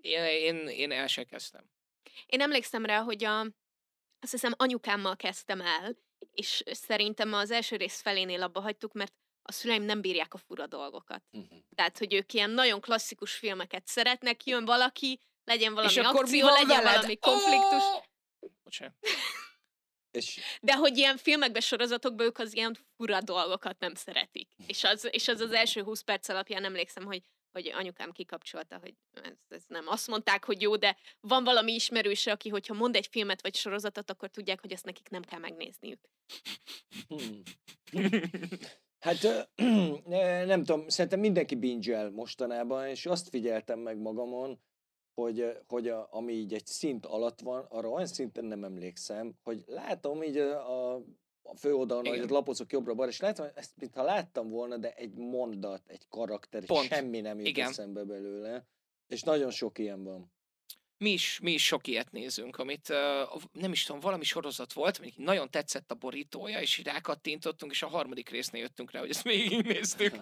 Én, 0.02 0.24
én, 0.24 0.68
én 0.68 0.92
el 0.92 1.08
se 1.08 1.24
kezdtem. 1.24 1.70
Én 2.26 2.42
emlékszem 2.42 2.86
rá, 2.86 3.00
hogy 3.02 3.24
a, 3.24 3.48
azt 4.26 4.34
hiszem 4.34 4.54
anyukámmal 4.58 5.16
kezdtem 5.16 5.62
el, 5.62 5.98
és 6.34 6.64
szerintem 6.66 7.34
az 7.34 7.52
első 7.52 7.76
rész 7.76 8.02
felénél 8.02 8.42
abba 8.42 8.62
hagytuk, 8.62 8.94
mert 8.94 9.14
a 9.42 9.52
szüleim 9.52 9.84
nem 9.84 10.02
bírják 10.02 10.34
a 10.34 10.38
fura 10.38 10.68
dolgokat. 10.68 11.24
Mhm. 11.32 11.56
Tehát, 11.76 11.98
hogy 11.98 12.14
ők 12.14 12.34
ilyen 12.34 12.50
nagyon 12.50 12.82
klasszikus 12.82 13.34
filmeket 13.34 13.88
szeretnek, 13.88 14.46
jön 14.46 14.66
valaki, 14.66 15.20
legyen 15.44 15.74
valami 15.74 15.94
és 15.94 15.98
akkor 15.98 16.22
akció, 16.22 16.38
mi 16.38 16.42
van 16.42 16.54
legyen 16.54 16.84
veled? 16.84 16.96
valami 16.96 17.18
konfliktus. 17.18 17.84
Bocsánat. 18.64 18.96
És 20.12 20.40
De 20.62 20.76
hogy 20.76 20.98
ilyen 20.98 21.18
filmekben, 21.18 21.62
sorozatokban 21.62 22.26
ők 22.26 22.38
az 22.38 22.54
ilyen 22.54 22.78
fura 22.96 23.22
dolgokat 23.22 23.80
nem 23.80 23.96
szeretik. 23.96 24.50
És 24.68 24.84
az 24.84 25.08
és 25.12 25.28
az, 25.28 25.40
az 25.40 25.52
első 25.52 25.84
20 25.84 26.02
perc 26.02 26.30
alapján 26.30 26.64
emlékszem, 26.64 27.06
hogy 27.06 27.22
hogy 27.56 27.72
anyukám 27.76 28.12
kikapcsolta, 28.12 28.78
hogy 28.78 28.94
ez, 29.12 29.38
ez 29.48 29.64
nem. 29.68 29.88
Azt 29.88 30.08
mondták, 30.08 30.46
hogy 30.46 30.62
jó, 30.62 30.76
de 30.76 30.98
van 31.20 31.44
valami 31.44 31.74
ismerőse, 31.74 32.32
aki, 32.32 32.50
hogyha 32.50 32.74
mond 32.74 32.96
egy 32.96 33.08
filmet 33.08 33.42
vagy 33.42 33.56
sorozatot, 33.56 34.10
akkor 34.10 34.30
tudják, 34.30 34.62
hogy 34.62 34.72
ezt 34.72 34.86
nekik 34.86 35.10
nem 35.10 35.22
kell 35.22 35.40
megnézniük. 35.40 36.00
Hmm. 37.08 37.42
Hát 39.06 39.48
nem 40.46 40.64
tudom, 40.64 40.88
szerintem 40.88 41.20
mindenki 41.20 41.56
binge 41.56 42.10
mostanában, 42.10 42.88
és 42.88 43.06
azt 43.06 43.30
figyeltem 43.30 43.80
meg 43.80 43.98
magamon, 43.98 44.60
hogy, 45.14 45.58
hogy 45.68 45.88
a, 45.88 46.08
ami 46.12 46.34
így 46.34 46.54
egy 46.54 46.66
szint 46.66 47.06
alatt 47.06 47.42
van, 47.42 47.66
arra 47.70 47.90
olyan 47.90 48.08
szinten 48.08 48.46
nem 48.46 48.64
emlékszem, 48.64 49.34
hogy 49.44 49.64
látom 49.66 50.24
így 50.24 50.38
a, 50.38 50.94
a, 50.94 51.04
a 51.46 51.56
főoldalon, 51.56 52.06
hogy 52.06 52.30
lapozok 52.30 52.72
jobbra-balra, 52.72 53.12
és 53.12 53.20
hogy 53.20 53.52
ezt 53.56 53.72
mintha 53.76 54.04
láttam 54.04 54.50
volna, 54.50 54.78
de 54.78 54.94
egy 54.94 55.14
mondat, 55.14 55.82
egy 55.88 56.08
karakter, 56.10 56.66
Pont. 56.66 56.88
semmi 56.88 57.22
nem 57.22 57.38
jut 57.38 57.48
Igen. 57.48 57.70
eszembe 57.70 58.04
belőle. 58.04 58.68
És 59.08 59.22
nagyon 59.22 59.52
sok 59.52 59.78
ilyen 59.78 60.04
van. 60.04 60.34
mi 60.98 61.10
is, 61.10 61.40
mi 61.40 61.52
is 61.52 61.66
sok 61.66 61.88
ilyet 61.88 62.12
nézünk, 62.12 62.58
amit 62.58 62.90
uh, 62.90 63.42
nem 63.52 63.72
is 63.72 63.84
tudom, 63.84 64.02
valami 64.02 64.24
sorozat 64.24 64.74
volt, 64.74 65.00
mondjuk 65.00 65.26
nagyon 65.26 65.50
tetszett 65.50 65.92
a 65.92 65.96
borítója, 65.96 66.60
és 66.60 66.78
így 66.78 66.86
rákattintottunk, 66.86 67.72
és 67.72 67.82
a 67.82 67.88
harmadik 67.88 68.30
résznél 68.30 68.62
jöttünk 68.62 68.92
rá, 68.92 69.00
hogy 69.00 69.10
ezt 69.10 69.24
végignéztük. 69.24 70.16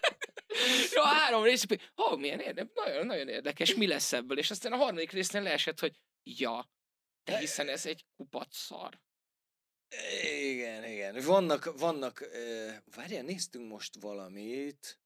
ja, 0.94 1.02
három 1.02 1.42
rész, 1.42 1.66
ó, 1.70 1.76
oh, 1.96 2.18
milyen 2.18 2.40
érdekes, 2.40 2.72
nagyon, 2.74 3.06
nagyon 3.06 3.28
érdekes, 3.28 3.74
mi 3.74 3.86
lesz 3.86 4.12
ebből, 4.12 4.38
és 4.38 4.50
aztán 4.50 4.72
a 4.72 4.76
harmadik 4.76 5.10
résznél 5.12 5.42
leesett, 5.42 5.80
hogy 5.80 5.98
ja, 6.22 6.70
de 7.24 7.38
hiszen 7.38 7.68
ez 7.68 7.86
egy 7.86 8.04
kupac 8.16 8.56
szar. 8.56 9.00
Igen, 10.22 10.84
igen. 10.84 11.24
Vannak, 11.24 11.78
vannak, 11.78 12.28
várjál, 12.94 13.22
néztünk 13.22 13.68
most 13.68 13.96
valamit. 14.00 15.00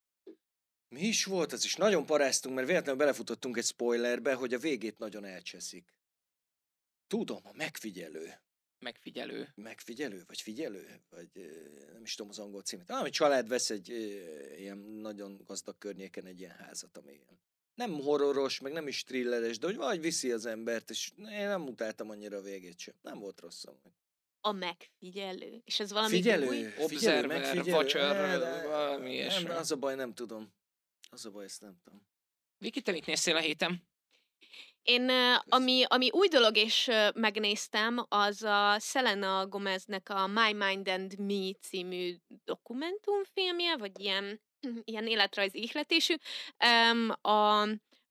Mi 0.89 1.01
is 1.01 1.25
volt 1.25 1.53
az 1.53 1.65
is? 1.65 1.75
Nagyon 1.75 2.07
paráztunk, 2.07 2.55
mert 2.55 2.67
véletlenül 2.67 3.01
belefutottunk 3.01 3.57
egy 3.57 3.65
spoilerbe, 3.65 4.35
hogy 4.35 4.55
a 4.55 4.59
végét 4.59 4.99
nagyon 4.99 5.25
elcseszik. 5.25 5.95
Tudom, 7.07 7.41
a 7.43 7.53
megfigyelő. 7.53 8.41
Megfigyelő. 8.79 9.53
Megfigyelő? 9.55 10.23
Vagy 10.27 10.41
figyelő? 10.41 11.03
Vagy 11.09 11.31
nem 11.93 12.03
is 12.03 12.15
tudom 12.15 12.31
az 12.31 12.39
angol 12.39 12.63
címet. 12.63 12.89
Valami 12.89 13.11
család 13.11 13.49
vesz 13.49 13.71
egy 13.71 13.89
ilyen 14.57 14.79
nagyon 14.79 15.41
gazdag 15.45 15.79
környéken 15.79 16.27
egy 16.27 16.41
ilyen 16.41 16.57
házat, 16.57 16.97
ami 16.97 17.13
ilyen 17.13 17.41
nem 17.75 17.93
horroros, 17.93 18.61
meg 18.61 18.73
nem 18.73 18.89
is 18.89 19.03
thrilleres, 19.03 19.59
de 19.59 19.67
hogy 19.67 19.77
vagy 19.77 20.01
viszi 20.01 20.33
az 20.33 20.47
embert, 20.47 20.91
és 20.91 21.13
én 21.17 21.47
nem 21.47 21.67
utáltam 21.67 22.11
annyira 22.11 22.37
a 22.37 22.43
végét 22.43 22.79
sem. 22.79 22.95
Nem 23.03 23.19
volt 23.19 23.41
rossz 23.41 23.65
amúgy. 23.65 24.06
A 24.47 24.53
megfigyelő. 24.53 25.61
És 25.65 25.81
ez 25.81 25.93
valami 25.93 26.15
Figyelő, 26.15 26.47
új? 26.47 26.57
figyelő, 26.57 26.85
Observer, 26.85 27.27
megfigyelő. 27.27 27.73
watcher, 27.73 28.17
Eh, 28.17 28.39
de- 28.39 28.67
valami 28.67 29.03
Nem, 29.03 29.13
ilyesmi. 29.13 29.49
az 29.51 29.71
a 29.71 29.77
baj, 29.77 29.95
nem 29.95 30.15
tudom. 30.15 30.55
Az 31.11 31.27
a 31.27 31.31
baj, 31.31 31.45
ezt 31.45 31.61
nem 31.61 31.77
tudom. 31.85 32.07
Viki, 32.59 32.81
te 32.81 32.93
mit 32.93 33.07
néztél 33.07 33.37
a 33.37 33.41
héten? 33.41 33.89
Én, 34.83 35.11
ami, 35.45 35.85
ami 35.87 36.11
új 36.11 36.29
dolog, 36.29 36.57
és 36.57 36.91
megnéztem, 37.15 38.05
az 38.09 38.43
a 38.43 38.79
Selena 38.81 39.47
Gomeznek 39.47 40.09
a 40.09 40.27
My 40.27 40.53
Mind 40.53 40.89
and 40.89 41.19
Me 41.19 41.53
című 41.61 42.17
dokumentumfilmje, 42.45 43.77
vagy 43.77 44.01
ilyen, 44.01 44.41
ilyen 44.85 45.07
életrajzi 45.07 45.63
ihletésű. 45.63 46.15
Um, 46.93 47.11
a, 47.33 47.69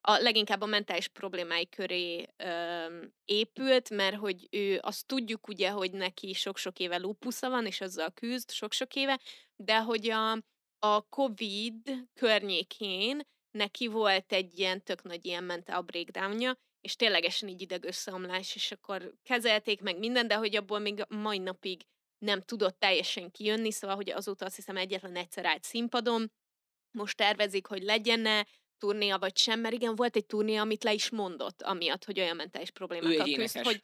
a 0.07 0.17
leginkább 0.17 0.61
a 0.61 0.65
mentális 0.65 1.07
problémái 1.07 1.69
köré 1.69 2.27
um, 2.43 3.13
épült, 3.25 3.89
mert 3.89 4.15
hogy 4.15 4.47
ő 4.49 4.79
azt 4.81 5.05
tudjuk 5.05 5.47
ugye, 5.47 5.69
hogy 5.69 5.91
neki 5.91 6.33
sok-sok 6.33 6.79
éve 6.79 6.97
lúpusza 6.97 7.49
van, 7.49 7.65
és 7.65 7.81
azzal 7.81 8.11
küzd 8.11 8.51
sok-sok 8.51 8.95
éve, 8.95 9.19
de 9.55 9.81
hogy 9.81 10.09
a, 10.09 10.31
a 10.79 11.01
COVID 11.09 12.07
környékén 12.13 13.21
neki 13.51 13.87
volt 13.87 14.33
egy 14.33 14.59
ilyen 14.59 14.83
tök 14.83 15.03
nagy 15.03 15.25
ilyen 15.25 15.43
mental 15.43 15.81
breakdownja, 15.81 16.55
és 16.81 16.95
ténylegesen 16.95 17.49
így 17.49 17.61
idegösszeomlás, 17.61 18.55
és 18.55 18.71
akkor 18.71 19.13
kezelték 19.23 19.81
meg 19.81 19.97
minden, 19.97 20.27
de 20.27 20.35
hogy 20.35 20.55
abból 20.55 20.79
még 20.79 21.05
mai 21.09 21.37
napig 21.37 21.81
nem 22.17 22.41
tudott 22.41 22.79
teljesen 22.79 23.31
kijönni, 23.31 23.71
szóval, 23.71 23.95
hogy 23.95 24.09
azóta 24.09 24.45
azt 24.45 24.55
hiszem 24.55 24.77
egyetlen 24.77 25.15
egyszer 25.15 25.45
állt 25.45 25.63
színpadon, 25.63 26.31
most 26.91 27.17
tervezik, 27.17 27.65
hogy 27.67 27.83
legyen-e 27.83 28.47
turnéja 28.85 29.17
vagy 29.17 29.37
sem, 29.37 29.59
mert 29.59 29.73
igen, 29.73 29.95
volt 29.95 30.15
egy 30.15 30.25
turnéja, 30.25 30.61
amit 30.61 30.83
le 30.83 30.93
is 30.93 31.09
mondott, 31.09 31.61
amiatt, 31.61 32.05
hogy 32.05 32.19
olyan 32.19 32.35
mentális 32.35 32.71
problémákkal 32.71 33.33
küzd, 33.33 33.63
hogy 33.63 33.83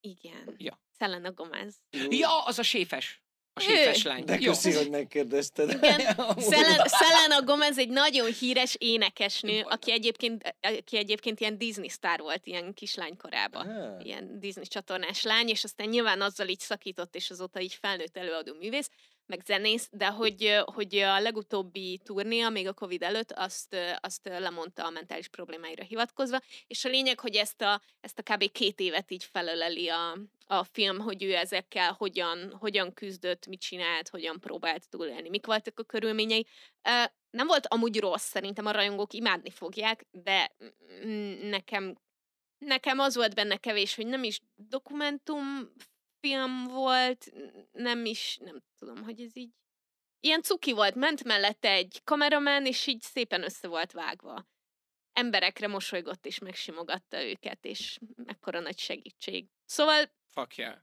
igen, 0.00 0.54
Ja. 0.56 0.80
Selena 0.98 1.32
Gomez. 1.32 1.74
Ja, 2.08 2.44
az 2.44 2.58
a 2.58 2.62
séfes. 2.62 3.22
A 3.54 3.62
Ő. 3.62 3.64
séfes 3.64 4.02
lány. 4.02 4.24
De 4.24 4.38
Jó. 4.40 4.50
köszi, 4.50 4.72
hogy 4.72 4.90
megkérdezted. 4.90 5.70
Igen. 5.70 5.98
Selena, 6.98 7.42
Gomez 7.44 7.78
egy 7.78 7.88
nagyon 7.88 8.32
híres 8.32 8.74
énekesnő, 8.78 9.62
aki 9.62 9.92
egyébként, 9.92 10.56
aki 10.60 10.96
egyébként 10.96 11.40
ilyen 11.40 11.58
Disney 11.58 11.88
sztár 11.88 12.20
volt 12.20 12.46
ilyen 12.46 12.74
kislánykorában. 12.74 13.68
Ah. 13.68 14.04
Ilyen 14.04 14.40
Disney 14.40 14.66
csatornás 14.66 15.22
lány, 15.22 15.48
és 15.48 15.64
aztán 15.64 15.88
nyilván 15.88 16.20
azzal 16.20 16.48
így 16.48 16.60
szakított, 16.60 17.14
és 17.14 17.30
azóta 17.30 17.60
így 17.60 17.74
felnőtt 17.74 18.16
előadó 18.16 18.54
művész, 18.54 18.90
meg 19.26 19.42
zenész, 19.44 19.88
de 19.92 20.06
hogy, 20.06 20.62
hogy 20.64 20.96
a 20.96 21.20
legutóbbi 21.20 22.00
turnéja, 22.04 22.48
még 22.48 22.68
a 22.68 22.72
Covid 22.72 23.02
előtt, 23.02 23.32
azt, 23.32 23.76
azt 24.00 24.28
lemondta 24.28 24.86
a 24.86 24.90
mentális 24.90 25.28
problémáira 25.28 25.84
hivatkozva, 25.84 26.40
és 26.66 26.84
a 26.84 26.88
lényeg, 26.88 27.20
hogy 27.20 27.36
ezt 27.36 27.62
a, 27.62 27.82
ezt 28.00 28.18
a 28.18 28.34
kb. 28.34 28.52
két 28.52 28.80
évet 28.80 29.10
így 29.10 29.24
felöleli 29.24 29.88
a, 29.88 30.18
a 30.46 30.64
film, 30.64 30.98
hogy 30.98 31.22
ő 31.22 31.34
ezekkel 31.34 31.92
hogyan, 31.92 32.56
hogyan 32.58 32.94
küzdött, 32.94 33.46
mit 33.46 33.60
csinált, 33.60 34.08
hogyan 34.08 34.40
próbált 34.40 34.88
túlélni, 34.88 35.28
mik 35.28 35.46
voltak 35.46 35.78
a 35.78 35.84
körülményei. 35.84 36.46
Nem 37.30 37.46
volt 37.46 37.66
amúgy 37.66 38.00
rossz, 38.00 38.28
szerintem 38.28 38.66
a 38.66 38.70
rajongók 38.70 39.12
imádni 39.12 39.50
fogják, 39.50 40.06
de 40.10 40.56
mm, 41.06 41.48
nekem 41.48 41.96
nekem 42.66 42.98
az 42.98 43.14
volt 43.16 43.34
benne 43.34 43.56
kevés, 43.56 43.94
hogy 43.94 44.06
nem 44.06 44.22
is 44.22 44.40
dokumentumfilm 46.22 46.64
volt, 46.68 47.32
nem 47.72 48.04
is, 48.04 48.38
nem 48.40 48.62
tudom, 48.78 49.04
hogy 49.04 49.20
ez 49.20 49.36
így 49.36 49.50
ilyen 50.20 50.42
cuki 50.42 50.72
volt, 50.72 50.94
ment 50.94 51.24
mellette 51.24 51.70
egy 51.70 52.00
kameramen, 52.04 52.66
és 52.66 52.86
így 52.86 53.02
szépen 53.02 53.42
össze 53.42 53.68
volt 53.68 53.92
vágva. 53.92 54.46
Emberekre 55.12 55.66
mosolygott 55.66 56.26
és 56.26 56.38
megsimogatta 56.38 57.22
őket, 57.24 57.64
és 57.64 57.98
mekkora 58.24 58.60
nagy 58.60 58.78
segítség. 58.78 59.46
Szóval, 59.64 60.12
Fuck 60.26 60.56
yeah. 60.56 60.76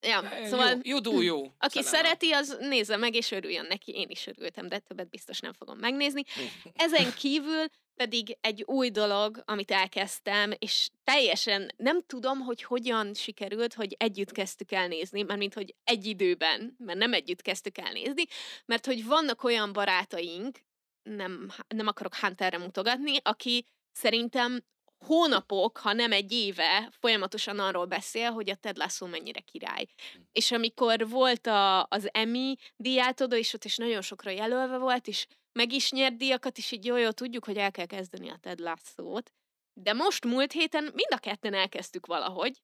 ja, 0.00 0.46
szóval 0.46 0.68
Jó, 0.68 0.80
jó 0.82 0.98
do, 0.98 1.20
jó. 1.20 1.42
aki 1.58 1.82
Selena. 1.82 1.96
szereti, 1.96 2.32
az 2.32 2.56
nézze 2.60 2.96
meg, 2.96 3.14
és 3.14 3.30
örüljön 3.30 3.66
neki. 3.66 3.92
Én 3.92 4.08
is 4.10 4.26
örültem, 4.26 4.68
de 4.68 4.78
többet 4.78 5.10
biztos 5.10 5.40
nem 5.40 5.52
fogom 5.52 5.78
megnézni. 5.78 6.22
Ezen 6.72 7.14
kívül 7.14 7.66
pedig 7.96 8.36
egy 8.40 8.62
új 8.62 8.90
dolog, 8.90 9.42
amit 9.44 9.70
elkezdtem, 9.70 10.52
és 10.58 10.88
teljesen 11.04 11.72
nem 11.76 12.02
tudom, 12.06 12.40
hogy 12.40 12.62
hogyan 12.62 13.14
sikerült, 13.14 13.74
hogy 13.74 13.94
együtt 13.98 14.32
kezdtük 14.32 14.72
el 14.72 14.88
nézni, 14.88 15.22
mert 15.22 15.38
mint 15.38 15.54
hogy 15.54 15.74
egy 15.84 16.06
időben, 16.06 16.76
mert 16.78 16.98
nem 16.98 17.12
együtt 17.12 17.42
kezdtük 17.42 17.78
el 17.78 17.92
nézni, 17.92 18.24
mert 18.66 18.86
hogy 18.86 19.04
vannak 19.04 19.44
olyan 19.44 19.72
barátaink, 19.72 20.58
nem, 21.02 21.48
nem 21.68 21.86
akarok 21.86 22.14
Hunterre 22.14 22.58
mutogatni, 22.58 23.16
aki 23.22 23.64
szerintem 23.92 24.64
hónapok, 24.98 25.78
ha 25.78 25.92
nem 25.92 26.12
egy 26.12 26.32
éve 26.32 26.92
folyamatosan 27.00 27.58
arról 27.58 27.84
beszél, 27.84 28.30
hogy 28.30 28.50
a 28.50 28.54
Ted 28.54 28.76
Lasso 28.76 29.06
mennyire 29.06 29.40
király. 29.40 29.86
És 30.32 30.52
amikor 30.52 31.08
volt 31.08 31.46
a, 31.46 31.86
az 31.88 32.08
Emmy 32.12 32.56
díjátodó, 32.76 33.36
és 33.36 33.54
ott 33.54 33.64
is 33.64 33.76
nagyon 33.76 34.02
sokra 34.02 34.30
jelölve 34.30 34.78
volt, 34.78 35.06
és 35.06 35.26
meg 35.56 35.72
is 35.72 35.90
nyert 35.90 36.16
díjakat, 36.16 36.58
és 36.58 36.70
így 36.70 36.84
jó, 36.84 36.96
jó, 36.96 37.10
tudjuk, 37.10 37.44
hogy 37.44 37.56
el 37.56 37.70
kell 37.70 37.86
kezdeni 37.86 38.28
a 38.30 38.38
Ted 38.40 38.58
Lasso-t. 38.58 39.32
De 39.72 39.92
most 39.92 40.24
múlt 40.24 40.52
héten 40.52 40.82
mind 40.82 41.12
a 41.12 41.18
ketten 41.18 41.54
elkezdtük 41.54 42.06
valahogy. 42.06 42.62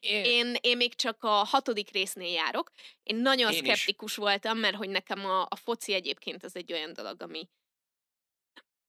Én, 0.00 0.24
Én, 0.24 0.56
én 0.60 0.76
még 0.76 0.94
csak 0.94 1.22
a 1.22 1.28
hatodik 1.28 1.90
résznél 1.90 2.32
járok. 2.32 2.70
Én 3.02 3.16
nagyon 3.16 3.52
Én 3.52 3.62
is. 3.62 3.68
szkeptikus 3.68 4.16
voltam, 4.16 4.58
mert 4.58 4.76
hogy 4.76 4.88
nekem 4.88 5.24
a, 5.24 5.42
a 5.42 5.56
foci 5.56 5.92
egyébként 5.92 6.44
az 6.44 6.56
egy 6.56 6.72
olyan 6.72 6.92
dolog, 6.92 7.22
ami 7.22 7.48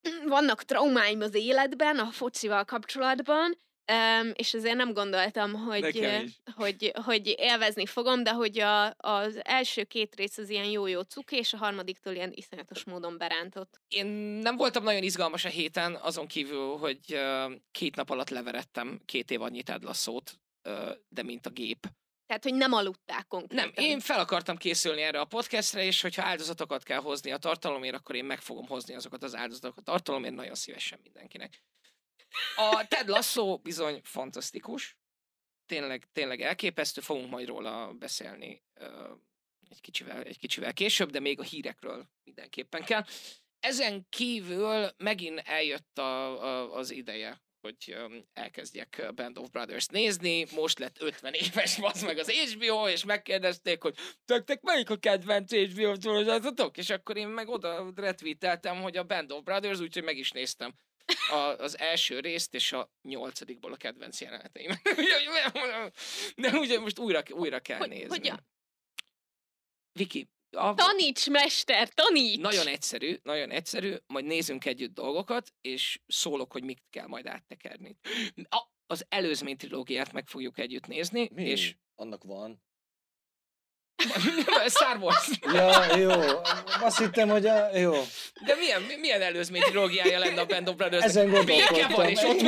vannak 0.26 0.64
traumáim 0.64 1.22
az 1.22 1.34
életben, 1.36 2.00
a 2.00 2.12
focival 2.12 2.66
kapcsolatban, 2.66 3.58
Um, 3.92 4.32
és 4.34 4.54
ezért 4.54 4.76
nem 4.76 4.94
gondoltam, 4.94 5.54
hogy, 5.54 6.10
hogy, 6.56 6.92
hogy 7.06 7.36
élvezni 7.38 7.86
fogom, 7.86 8.24
de 8.24 8.32
hogy 8.32 8.60
a, 8.60 8.94
az 8.98 9.40
első 9.44 9.84
két 9.84 10.16
rész 10.16 10.38
az 10.38 10.50
ilyen 10.50 10.66
jó-jó 10.66 11.02
cuki, 11.02 11.36
és 11.36 11.54
a 11.54 11.58
harmadiktól 11.58 12.14
ilyen 12.14 12.32
iszonyatos 12.36 12.84
módon 12.84 13.18
berántott. 13.18 13.80
én 13.88 14.06
nem 14.42 14.56
voltam 14.56 14.84
nagyon 14.84 15.04
izgalmas 15.04 15.46
a 15.46 15.50
héten, 15.50 15.96
azon 15.96 16.28
kívül, 16.28 16.78
hogy 16.78 17.00
ö, 17.08 17.54
két 17.72 17.96
nap 17.96 18.10
alatt 18.10 18.30
leverettem 18.30 19.02
két 19.06 19.32
év 19.32 19.42
annyi 19.42 19.64
Ted 19.64 19.84
Lasso-t, 19.84 20.40
ö, 20.62 20.92
de 21.10 21.24
mint 21.24 21.46
a 21.46 21.50
gép. 21.50 21.88
Tehát, 22.26 22.44
hogy 22.44 22.54
nem 22.54 22.74
aludták 22.74 23.26
Nem, 23.30 23.40
konkrétan. 23.40 23.84
én 23.84 24.00
fel 24.00 24.20
akartam 24.20 24.58
készülni 24.58 25.02
erre 25.02 25.20
a 25.20 25.26
podcastre, 25.26 25.84
és 25.84 26.02
hogyha 26.02 26.24
áldozatokat 26.24 26.84
kell 26.84 27.00
hozni 27.00 27.32
a 27.32 27.38
tartalomért, 27.38 27.96
akkor 27.96 28.16
én 28.16 28.26
meg 28.26 28.42
fogom 28.42 28.68
hozni 28.68 28.96
azokat 28.96 29.24
az 29.24 29.36
áldozatokat 29.36 29.88
a 29.88 29.92
tartalomért 29.92 30.36
nagyon 30.36 30.56
szívesen 30.56 31.00
mindenkinek. 31.04 31.64
A 32.56 32.88
Ted 32.88 33.08
Lasso 33.08 33.58
bizony 33.58 34.02
fantasztikus, 34.04 34.98
tényleg, 35.66 36.08
tényleg 36.12 36.42
elképesztő, 36.42 37.02
fogunk 37.02 37.30
majd 37.30 37.48
róla 37.48 37.94
beszélni 37.94 38.64
egy 39.70 39.82
kicsivel, 39.82 40.24
egy 40.24 40.38
kicsivel 40.38 40.74
később, 40.74 41.10
de 41.12 41.20
még 41.20 41.40
a 41.40 41.44
hírekről 41.44 42.10
mindenképpen 42.24 42.84
kell. 42.84 43.06
Ezen 43.60 44.06
kívül 44.10 44.90
megint 44.98 45.40
eljött 45.40 45.98
a, 45.98 46.44
a, 46.44 46.76
az 46.76 46.92
ideje, 46.92 47.42
hogy 47.62 47.98
elkezdjek 48.34 49.12
Band 49.16 49.38
of 49.38 49.50
Brothers 49.50 49.88
nézni, 49.88 50.46
most 50.56 50.80
lett 50.80 51.02
50 51.02 51.34
éves 51.34 51.80
az 51.82 52.02
meg 52.02 52.18
az 52.18 52.32
HBO, 52.32 52.88
és 52.88 53.04
megkérdezték, 53.04 53.82
hogy 53.82 53.96
tektek 54.26 54.62
melyik 54.62 54.90
a 54.90 54.98
kedvenc 54.98 55.54
HBO 55.54 55.94
sorozatok? 56.02 56.78
És 56.78 56.90
akkor 56.90 57.18
én 57.18 57.28
meg 57.28 57.48
oda 57.48 57.92
retweeteltem, 57.96 58.82
hogy 58.82 58.98
a 58.98 59.04
Band 59.04 59.32
of 59.32 59.44
Brothers, 59.44 59.80
úgyhogy 59.80 60.04
meg 60.04 60.18
is 60.18 60.32
néztem 60.32 60.74
a, 61.30 61.36
az 61.36 61.78
első 61.78 62.20
részt, 62.20 62.54
és 62.54 62.72
a 62.72 62.92
nyolcadikból 63.02 63.74
a 63.74 63.78
kedvenc 63.78 64.22
jeleneteim. 64.22 64.72
De 66.36 66.52
ugye 66.58 66.80
most 66.80 67.00
újra, 67.00 67.24
újra 67.30 67.60
kell 67.60 67.78
Hogy- 67.78 67.90
nézni. 67.90 68.08
hogyan? 68.08 68.48
Viki, 69.92 70.30
a, 70.52 70.74
Taníts, 70.74 71.30
mester, 71.30 71.90
taníts! 71.90 72.40
nagyon 72.42 72.68
egyszerű, 72.68 73.18
nagyon 73.24 73.52
egyszerű, 73.52 73.96
majd 74.08 74.26
nézzünk 74.26 74.66
együtt 74.66 74.94
dolgokat, 74.94 75.54
és 75.62 76.00
szólok, 76.08 76.52
hogy 76.52 76.64
mit 76.64 76.84
kell 76.90 77.08
majd 77.08 77.26
áttekerni. 77.26 77.98
A, 78.50 78.64
az 78.88 79.06
előzmény 79.10 79.58
trilógiát 79.58 80.12
meg 80.12 80.28
fogjuk 80.28 80.58
együtt 80.58 80.88
nézni, 80.88 81.30
Mi? 81.34 81.44
és 81.44 81.76
Annak 81.96 82.24
van. 82.24 82.62
Star 84.68 84.98
Wars. 84.98 85.30
Ja, 85.54 85.96
jó. 85.98 86.12
Azt 86.82 86.98
hittem, 86.98 87.30
hogy 87.30 87.46
a... 87.46 87.78
Jó. 87.78 87.92
De 88.46 88.56
milyen, 88.56 88.82
milyen 89.00 89.22
előzmény 89.22 89.62
trilógiája 89.62 90.20
lenne 90.20 90.42
a 90.42 90.46
Band 90.46 90.70
of 90.70 90.76
Brothers? 90.76 91.04
Ezen 91.04 91.30
gondolkodtam. 91.30 91.92
van, 91.92 92.08
és 92.10 92.20
ott 92.24 92.40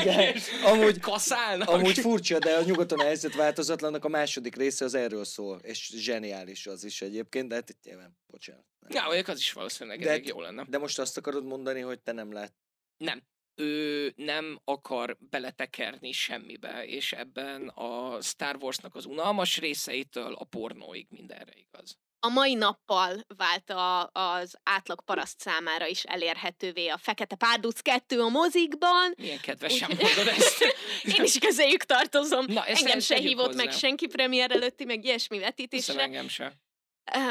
Igen. 0.00 0.36
Amúgy, 0.64 1.00
kaszálnak. 1.00 1.68
amúgy 1.68 1.98
furcsa, 1.98 2.38
de 2.38 2.54
a 2.56 2.62
nyugaton 2.62 2.98
a 2.98 3.02
helyzet 3.04 3.34
változatlannak 3.34 4.04
a 4.04 4.08
második 4.08 4.56
része 4.56 4.84
az 4.84 4.94
erről 4.94 5.24
szól, 5.24 5.58
és 5.62 5.90
zseniális 5.96 6.66
az 6.66 6.84
is 6.84 7.02
egyébként, 7.02 7.48
de 7.48 7.54
hát 7.54 7.68
itt 7.68 7.82
nyilván, 7.84 8.16
bocsánat. 8.26 8.64
Ja, 8.88 9.02
mondjuk 9.04 9.28
az 9.28 9.38
is 9.38 9.52
valószínűleg 9.52 10.00
De- 10.00 10.08
elég 10.10 10.26
jó 10.26 10.40
lenne. 10.40 10.64
De 10.68 10.78
most 10.78 10.98
azt 10.98 11.16
akarod 11.16 11.44
mondani, 11.44 11.80
hogy 11.80 12.00
te 12.00 12.12
nem 12.12 12.32
lát. 12.32 12.52
Nem. 12.96 13.22
Ő 13.56 14.12
nem 14.16 14.60
akar 14.64 15.16
beletekerni 15.30 16.12
semmibe, 16.12 16.86
és 16.86 17.12
ebben 17.12 17.68
a 17.68 18.20
Star 18.20 18.56
Warsnak 18.60 18.94
az 18.94 19.04
unalmas 19.06 19.58
részeitől 19.58 20.34
a 20.34 20.44
pornóig 20.44 21.06
mindenre 21.10 21.52
igaz. 21.56 21.96
A 22.20 22.28
mai 22.28 22.54
nappal 22.54 23.24
vált 23.36 23.70
a, 23.70 24.10
az 24.12 24.56
átlag 24.62 25.04
paraszt 25.04 25.40
számára 25.40 25.86
is 25.86 26.02
elérhetővé 26.04 26.86
a 26.88 26.96
Fekete 26.96 27.36
Párduc 27.36 27.80
2 27.80 28.20
a 28.20 28.28
mozikban. 28.28 29.14
Milyen 29.16 29.40
kedvesen 29.40 29.90
Úgy- 29.90 30.02
mondod 30.02 30.26
ezt. 30.26 30.62
Én 31.18 31.24
is 31.24 31.38
közéjük 31.38 31.84
tartozom. 31.84 32.44
Na, 32.48 32.66
ezt 32.66 32.82
Engem 32.82 33.00
se 33.00 33.16
hívott 33.16 33.46
hozzá. 33.46 33.64
meg 33.64 33.72
senki 33.72 34.06
premier 34.06 34.50
előtti, 34.50 34.84
meg 34.84 35.04
ilyesmi 35.04 35.36
Hiszem 35.36 35.50
vetítésre. 35.50 36.02
engem 36.02 36.28
se. 36.28 36.52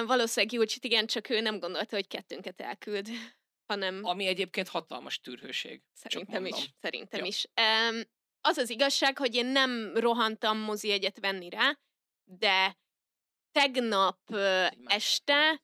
Valószínűleg 0.06 0.54
Júlcsit 0.56 0.84
igen, 0.86 1.08
csak 1.08 1.30
ő 1.30 1.40
nem 1.42 1.60
gondolta, 1.60 1.96
hogy 1.96 2.08
kettőnket 2.08 2.62
elküld, 2.62 3.08
hanem 3.68 4.00
Ami 4.04 4.26
egyébként 4.26 4.68
hatalmas 4.68 5.20
tűrhőség. 5.20 5.82
szerintem 5.94 6.46
is. 6.46 6.70
Szerintem 6.82 7.20
Ja. 7.20 7.26
is. 7.26 7.46
Um, 7.92 8.02
az 8.42 8.58
az 8.58 8.70
igazság, 8.70 9.18
hogy 9.18 9.36
én 9.36 9.46
nem 9.46 9.92
rohantam 9.98 10.58
mozi 10.58 10.92
egyet 10.92 11.20
venni 11.20 11.50
rá, 11.50 11.78
de 12.24 12.78
tegnap 13.52 14.20
másik. 14.30 14.80
este 14.92 15.62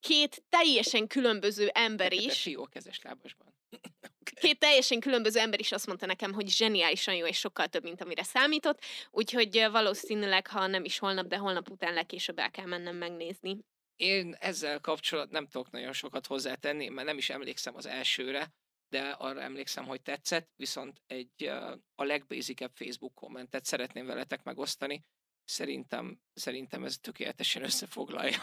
két 0.00 0.44
teljesen 0.48 1.06
különböző 1.06 1.68
ember 1.68 2.12
is, 2.12 2.42
Fió 2.42 2.66
kezes 2.66 3.00
lábasban. 3.02 3.54
két 4.40 4.58
teljesen 4.58 5.00
különböző 5.00 5.40
ember 5.40 5.60
is 5.60 5.72
azt 5.72 5.86
mondta 5.86 6.06
nekem, 6.06 6.32
hogy 6.32 6.48
zseniálisan 6.48 7.14
jó, 7.14 7.26
és 7.26 7.38
sokkal 7.38 7.66
több, 7.66 7.82
mint 7.82 8.00
amire 8.00 8.22
számított, 8.22 8.80
úgyhogy 9.10 9.66
valószínűleg, 9.70 10.46
ha 10.46 10.66
nem 10.66 10.84
is 10.84 10.98
holnap, 10.98 11.26
de 11.26 11.36
holnap 11.36 11.70
után 11.70 11.94
legkésőbb 11.94 12.38
el 12.38 12.50
kell 12.50 12.66
mennem 12.66 12.96
megnézni. 12.96 13.56
Én 13.96 14.36
ezzel 14.38 14.80
kapcsolat 14.80 15.30
nem 15.30 15.46
tudok 15.46 15.70
nagyon 15.70 15.92
sokat 15.92 16.26
hozzátenni, 16.26 16.88
mert 16.88 17.06
nem 17.06 17.18
is 17.18 17.30
emlékszem 17.30 17.76
az 17.76 17.86
elsőre, 17.86 18.54
de 18.88 19.08
arra 19.08 19.40
emlékszem, 19.40 19.84
hogy 19.84 20.02
tetszett, 20.02 20.50
viszont 20.56 21.02
egy 21.06 21.46
a 21.94 22.04
legbasicebb 22.04 22.72
Facebook 22.74 23.14
kommentet 23.14 23.64
szeretném 23.64 24.06
veletek 24.06 24.42
megosztani. 24.42 25.04
Szerintem, 25.44 26.20
szerintem 26.32 26.84
ez 26.84 26.98
tökéletesen 26.98 27.62
összefoglalja 27.62 28.38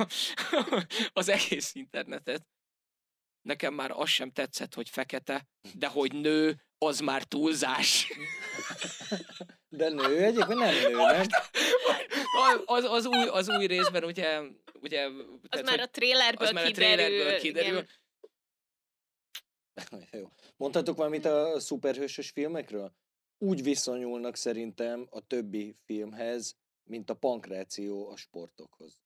az 1.14 1.30
egész 1.30 1.76
internetet. 1.76 2.48
Nekem 3.42 3.74
már 3.74 3.92
az 3.92 4.10
sem 4.10 4.32
tetszett, 4.32 4.74
hogy 4.74 4.90
fekete, 4.90 5.48
de 5.74 5.88
hogy 5.88 6.14
nő, 6.14 6.66
az 6.78 7.00
már 7.00 7.24
túlzás. 7.24 8.08
De 9.68 9.90
nő 9.90 10.24
egyébként 10.24 10.60
nem 10.60 10.74
nő, 10.74 10.96
nem? 10.96 11.26
Az, 12.66 12.84
az, 12.84 13.06
új, 13.06 13.28
az 13.28 13.50
új 13.50 13.66
részben 13.66 14.04
ugye... 14.04 14.40
ugye 14.82 15.06
Az 15.06 15.14
tehát, 15.50 15.66
már 15.66 15.80
a 15.80 15.90
trailerből 15.90 16.48
az 16.48 16.54
már 16.54 16.64
a 16.64 16.68
kiderül. 16.68 17.06
trailerből 17.06 17.40
kiderül. 17.40 17.70
igen. 17.72 17.88
Jó. 20.22 20.32
Mondhatok 20.58 20.98
valamit 20.98 21.26
a 21.26 21.60
szuperhősös 21.60 22.30
filmekről? 22.30 22.94
Úgy 23.38 23.64
viszonyulnak 23.64 24.36
szerintem 24.36 25.08
a 25.10 25.28
többi 25.28 25.76
filmhez, 25.86 26.56
mint 26.84 27.10
a 27.10 27.14
pankráció 27.14 28.10
a 28.10 28.16
sportokhoz. 28.18 29.02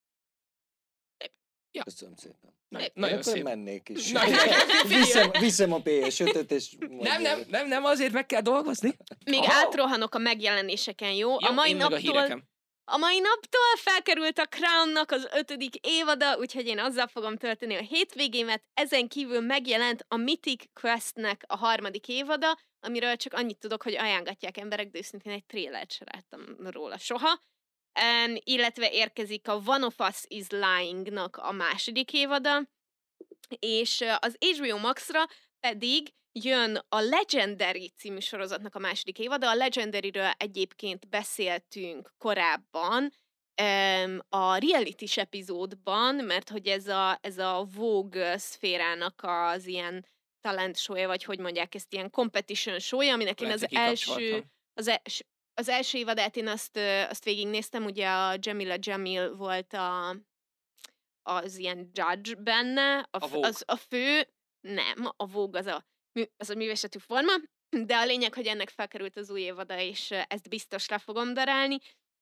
Ja. 1.72 1.84
Köszönöm 1.84 2.16
szépen. 2.16 2.56
Na, 2.68 2.80
Szép. 2.80 2.92
nagyon 2.94 3.20
akkor 3.20 3.34
szép. 3.34 3.44
mennék 3.44 3.90
is. 3.90 4.12
Nagyon- 4.12 4.38
viszem, 5.00 5.32
viszem 5.32 5.74
a 5.74 5.82
PS5-öt, 5.82 6.52
és... 6.52 6.76
Nem, 6.80 7.22
nem, 7.22 7.44
nem, 7.50 7.68
nem, 7.68 7.84
azért 7.86 8.12
meg 8.12 8.26
kell 8.26 8.42
dolgozni. 8.42 8.98
Még 9.26 9.40
Aha. 9.40 9.54
átrohanok 9.54 10.16
a 10.16 10.18
megjelenéseken, 10.18 11.12
jó? 11.12 11.30
Jó, 11.30 11.38
a 11.40 11.52
mai 11.52 11.70
én 11.70 11.76
meg 11.76 11.86
a 11.86 11.90
naptól 11.90 12.12
hírekem. 12.14 12.44
A 12.90 12.98
mai 12.98 13.20
naptól 13.20 13.76
felkerült 13.76 14.38
a 14.40 14.46
Crownnak 14.46 15.12
az 15.12 15.28
ötödik 15.34 15.76
évada, 15.76 16.38
úgyhogy 16.38 16.68
én 16.68 16.80
azzal 16.80 17.08
fogom 17.08 17.38
tölteni 17.38 17.76
a 17.76 17.82
hétvégémet. 17.82 18.64
Ezen 18.74 19.08
kívül 19.08 19.42
megjelent 19.42 20.06
a 20.08 20.16
Mythic 20.16 20.64
Questnek 20.74 21.44
a 21.48 21.58
harmadik 21.58 22.08
évada, 22.08 22.58
amiről 22.80 23.16
csak 23.16 23.34
annyit 23.34 23.58
tudok, 23.58 23.84
hogy 23.84 23.96
ajánlatják 23.96 24.58
emberek, 24.58 24.90
de 24.90 24.98
őszintén 24.98 25.32
egy 25.32 25.46
trélert 25.46 25.92
se 25.92 26.06
láttam 26.14 26.70
róla 26.70 26.98
soha. 26.98 27.44
Um, 28.02 28.36
illetve 28.44 28.92
érkezik 28.92 29.48
a 29.48 29.62
One 29.66 29.86
of 29.86 30.00
Us 30.00 30.24
is 30.28 30.46
Lying-nak 30.50 31.38
a 31.38 31.52
második 31.52 32.14
évada, 32.14 32.70
és 33.60 34.04
az 34.20 34.38
HBO 34.40 34.78
Max-ra 34.78 35.26
pedig 35.60 36.14
jön 36.44 36.80
a 36.90 37.00
Legendary 37.00 37.90
című 37.90 38.20
sorozatnak 38.20 38.76
a 38.76 38.80
második 38.80 39.20
évada. 39.20 39.50
A 39.50 39.56
Legendary-ről 39.56 40.30
egyébként 40.38 41.10
beszéltünk 41.10 42.14
korábban, 42.18 43.12
a 44.30 44.58
reality 44.58 45.06
epizódban, 45.16 46.16
mert 46.16 46.50
hogy 46.50 46.68
ez 46.68 46.88
a, 46.88 47.18
ez 47.22 47.38
a 47.38 47.68
Vogue 47.76 48.38
szférának 48.38 49.22
az 49.24 49.66
ilyen 49.66 50.06
talent 50.42 50.78
show 50.78 51.08
vagy 51.08 51.24
hogy 51.24 51.40
mondják 51.40 51.76
ezt, 51.76 51.94
ilyen 51.94 52.10
competition 52.10 52.80
show 52.80 53.10
aminek 53.10 53.42
én 53.42 53.48
Lehet, 53.48 53.64
az 53.64 53.76
első, 53.78 54.44
az, 54.74 54.88
els, 54.88 55.24
az 55.54 55.70
első 55.70 55.98
évadát 55.98 56.36
én 56.36 56.48
azt, 56.48 56.78
azt 57.10 57.24
végignéztem, 57.24 57.86
ugye 57.86 58.08
a 58.10 58.36
Jamila 58.40 58.76
Jamil 58.80 59.36
volt 59.36 59.74
a, 59.74 60.16
az 61.22 61.58
ilyen 61.58 61.90
judge 61.94 62.36
benne, 62.36 62.98
a, 63.00 63.08
A 63.10 63.28
Vogue. 63.28 63.48
az 63.48 63.64
a 63.68 63.76
fő, 63.76 64.28
nem, 64.62 65.12
a 65.16 65.28
Vogue 65.28 65.60
az 65.60 65.66
a, 65.66 65.86
az 66.38 66.50
a 66.50 66.56
művészetű 66.56 67.00
forma, 67.00 67.32
de 67.86 67.96
a 67.96 68.06
lényeg, 68.06 68.34
hogy 68.34 68.48
ennek 68.48 68.70
felkerült 68.70 69.18
az 69.18 69.30
új 69.30 69.42
évada, 69.42 69.80
és 69.80 70.12
ezt 70.12 70.50
biztos 70.50 70.88
le 70.88 70.98
fogom 70.98 71.34
darálni. 71.34 71.78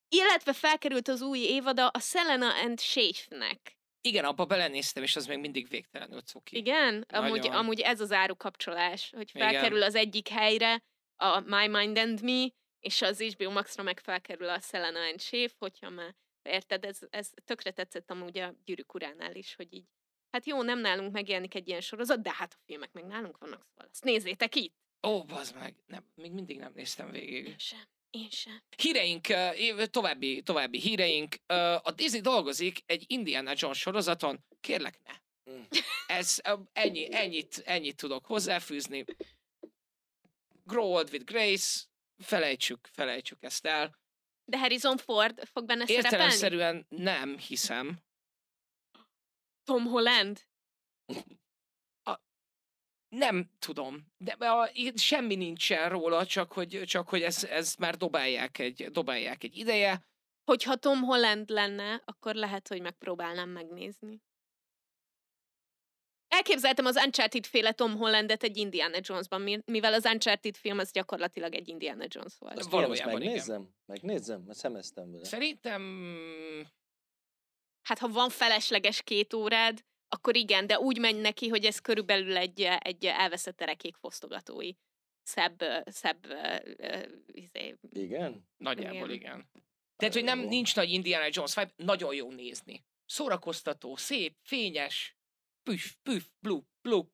Illetve 0.07 0.53
felkerült 0.53 1.07
az 1.07 1.21
új 1.21 1.39
évada 1.39 1.87
a 1.87 1.99
Selena 1.99 2.53
and 2.63 2.79
Shafe-nek. 2.79 3.77
Igen, 4.01 4.25
abba 4.25 4.45
belenéztem, 4.45 5.03
és 5.03 5.15
az 5.15 5.25
még 5.25 5.39
mindig 5.39 5.67
végtelenül 5.67 6.21
cuki. 6.21 6.57
Igen? 6.57 7.05
Amúgy, 7.09 7.39
Nagyon. 7.39 7.55
amúgy 7.55 7.79
ez 7.79 8.01
az 8.01 8.11
árukapcsolás, 8.11 9.09
hogy 9.09 9.29
Igen. 9.33 9.49
felkerül 9.49 9.83
az 9.83 9.95
egyik 9.95 10.27
helyre 10.27 10.83
a 11.15 11.39
My 11.39 11.67
Mind 11.67 11.97
and 11.97 12.21
Me, 12.23 12.47
és 12.79 13.01
az 13.01 13.21
HBO 13.21 13.51
Max-ra 13.51 13.83
meg 13.83 13.99
felkerül 13.99 14.49
a 14.49 14.59
Selena 14.59 14.99
and 14.99 15.21
Shafe, 15.21 15.55
hogyha 15.57 15.89
már 15.89 16.15
érted, 16.41 16.85
ez, 16.85 16.99
ez 17.09 17.29
tökre 17.45 17.71
tetszett 17.71 18.11
amúgy 18.11 18.37
a 18.37 18.55
Gyűrűk 18.65 18.93
uránál 18.93 19.35
is, 19.35 19.55
hogy 19.55 19.73
így, 19.73 19.85
hát 20.35 20.45
jó, 20.45 20.61
nem 20.61 20.79
nálunk 20.79 21.11
megjelenik 21.11 21.55
egy 21.55 21.67
ilyen 21.67 21.81
sorozat, 21.81 22.21
de 22.21 22.33
hát 22.33 22.53
a 22.53 22.61
filmek 22.65 22.91
meg 22.91 23.05
nálunk 23.05 23.37
vannak, 23.37 23.67
szóval 23.69 23.89
ezt 23.91 24.03
nézzétek 24.03 24.55
itt. 24.55 24.75
Ó, 25.07 25.23
bazd 25.23 25.55
meg, 25.55 25.75
nem, 25.85 26.05
még 26.15 26.31
mindig 26.31 26.57
nem 26.57 26.71
néztem 26.75 27.11
végig. 27.11 27.47
Én 27.47 27.57
sem, 27.57 27.87
én 28.09 28.29
sem. 28.29 28.63
Híreink, 28.77 29.27
további, 29.89 30.41
további 30.41 30.79
híreink. 30.79 31.35
A 31.81 31.91
Disney 31.91 32.21
dolgozik 32.21 32.83
egy 32.85 33.03
Indiana 33.07 33.53
Jones 33.55 33.77
sorozaton. 33.77 34.45
Kérlek, 34.59 34.99
ne. 35.03 35.13
Mm. 35.53 35.61
Ez 36.07 36.41
ennyi, 36.73 37.07
ennyit, 37.15 37.61
ennyit 37.65 37.95
tudok 37.95 38.25
hozzáfűzni. 38.25 39.05
Grow 40.63 40.93
Old 40.95 41.09
with 41.11 41.25
Grace, 41.25 41.83
felejtsük, 42.23 42.87
felejtsük 42.91 43.43
ezt 43.43 43.65
el. 43.65 43.97
De 44.45 44.59
Harrison 44.59 44.97
Ford 44.97 45.47
fog 45.47 45.65
benne 45.65 45.85
szerepelni? 45.85 46.15
Értelemszerűen 46.15 46.85
nem 46.89 47.37
hiszem. 47.37 48.03
Tom 49.65 49.85
Holland? 49.85 50.39
Nem 53.09 53.49
tudom, 53.59 54.07
de 54.17 54.31
a, 54.31 54.71
semmi 54.95 55.35
nincsen 55.35 55.89
róla, 55.89 56.25
csak 56.25 56.51
hogy, 56.51 56.81
csak 56.85 57.09
hogy 57.09 57.21
ezt, 57.21 57.43
ezt 57.43 57.79
már 57.79 57.97
dobálják 57.97 58.57
egy, 58.59 58.91
dobálják 58.91 59.43
egy 59.43 59.57
ideje. 59.57 60.07
Hogyha 60.43 60.75
Tom 60.75 61.01
Holland 61.01 61.49
lenne, 61.49 62.01
akkor 62.05 62.35
lehet, 62.35 62.67
hogy 62.67 62.81
megpróbálnám 62.81 63.49
megnézni. 63.49 64.21
Elképzeltem 66.27 66.85
az 66.85 66.95
Uncharted 66.95 67.45
féle 67.45 67.71
Tom 67.71 67.95
Hollandet 67.97 68.43
egy 68.43 68.57
Indiana 68.57 68.97
Jonesban, 69.01 69.41
mi- 69.41 69.61
mivel 69.65 69.93
az 69.93 70.05
Uncharted 70.05 70.55
film 70.55 70.77
az 70.79 70.91
gyakorlatilag 70.91 71.55
egy 71.55 71.67
Indiana 71.67 72.05
Jones 72.07 72.33
volt. 72.37 72.57
Azt 72.57 72.69
Valójában 72.69 73.11
valójában 73.11 73.35
igen. 73.45 73.75
Megnézzem? 73.85 74.41
Mert 74.41 74.57
szemeztem 74.57 75.11
vele. 75.11 75.23
Szerintem 75.23 75.81
Hát 77.87 77.99
ha 77.99 78.07
van 78.07 78.29
felesleges 78.29 79.01
két 79.01 79.33
órád, 79.33 79.85
akkor 80.07 80.35
igen, 80.35 80.67
de 80.67 80.79
úgy 80.79 80.99
megy 80.99 81.15
neki, 81.15 81.47
hogy 81.47 81.65
ez 81.65 81.79
körülbelül 81.79 82.37
egy, 82.37 82.61
egy 82.61 83.05
elveszett 83.05 83.61
erekék 83.61 83.95
fosztogatói. 83.95 84.71
Szebb, 85.23 85.63
szebb 85.85 86.27
izé, 87.25 87.75
Igen? 87.89 88.47
nagyjából 88.57 89.09
Igen. 89.09 89.15
igen. 89.15 89.49
Tehát, 89.95 90.13
hogy 90.13 90.23
nem 90.23 90.39
nincs 90.39 90.75
nagy 90.75 90.89
Indiana 90.89 91.27
Jones 91.29 91.55
vibe, 91.55 91.73
nagyon 91.75 92.13
jó 92.13 92.31
nézni. 92.31 92.85
Szórakoztató, 93.05 93.95
szép, 93.95 94.37
fényes, 94.41 95.17
püf, 95.63 95.95
püf, 96.03 96.27
bluk, 96.39 96.65
bluk. 96.81 97.13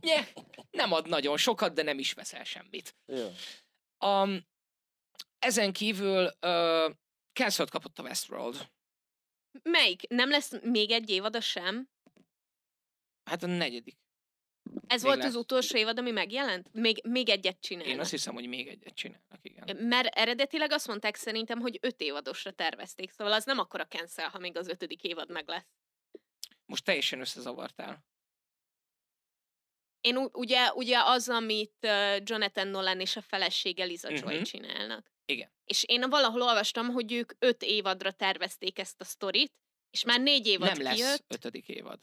Nye, 0.00 0.28
nem 0.70 0.92
ad 0.92 1.08
nagyon 1.08 1.36
sokat, 1.36 1.74
de 1.74 1.82
nem 1.82 1.98
is 1.98 2.12
veszel 2.12 2.44
semmit. 2.44 2.96
Jó. 3.06 3.32
Um, 4.08 4.46
ezen 5.38 5.72
kívül 5.72 6.24
uh, 6.24 6.94
cancelt 7.32 7.70
kapott 7.70 7.98
a 7.98 8.02
Westworld. 8.02 8.68
Melyik? 9.62 10.08
Nem 10.08 10.28
lesz 10.30 10.52
még 10.62 10.90
egy 10.90 11.10
évada 11.10 11.40
sem? 11.40 11.88
Hát 13.24 13.42
a 13.42 13.46
negyedik. 13.46 13.98
Ez 14.86 15.02
Még 15.02 15.10
volt 15.10 15.22
lesz. 15.22 15.26
az 15.32 15.34
utolsó 15.34 15.76
évad, 15.76 15.98
ami 15.98 16.10
megjelent? 16.10 16.72
Még, 16.72 17.00
még 17.08 17.28
egyet 17.28 17.60
csinálnak. 17.60 17.92
Én 17.92 18.00
azt 18.00 18.10
hiszem, 18.10 18.34
hogy 18.34 18.46
még 18.48 18.68
egyet 18.68 18.94
csinálnak, 18.94 19.38
igen. 19.42 19.76
Mert 19.76 20.06
eredetileg 20.14 20.72
azt 20.72 20.86
mondták 20.86 21.16
szerintem, 21.16 21.58
hogy 21.60 21.78
öt 21.82 22.00
évadosra 22.00 22.50
tervezték, 22.52 23.10
szóval 23.10 23.32
az 23.32 23.44
nem 23.44 23.58
akkora 23.58 23.86
cancel, 23.86 24.28
ha 24.28 24.38
még 24.38 24.56
az 24.56 24.68
ötödik 24.68 25.02
évad 25.02 25.30
meg 25.30 25.48
lesz. 25.48 25.68
Most 26.66 26.84
teljesen 26.84 27.20
összezavartál. 27.20 28.04
Én 30.00 30.16
ugye, 30.16 30.72
ugye 30.72 30.98
az, 31.02 31.28
amit 31.28 31.86
Jonathan 32.22 32.68
Nolan 32.68 33.00
és 33.00 33.16
a 33.16 33.20
felesége 33.20 33.84
Liza 33.84 34.08
uh-huh. 34.08 34.22
Joy 34.24 34.34
Mhm. 34.34 34.44
csinálnak. 34.44 35.12
Igen. 35.30 35.50
És 35.64 35.84
én 35.84 36.10
valahol 36.10 36.42
olvastam, 36.42 36.88
hogy 36.88 37.12
ők 37.12 37.32
öt 37.38 37.62
évadra 37.62 38.12
tervezték 38.12 38.78
ezt 38.78 39.00
a 39.00 39.04
sztorit, 39.04 39.52
és 39.90 40.04
már 40.04 40.20
négy 40.20 40.46
évad 40.46 40.68
nem 40.68 40.82
lesz 40.82 40.94
kijött. 40.94 41.24
ötödik 41.28 41.68
évad. 41.68 42.00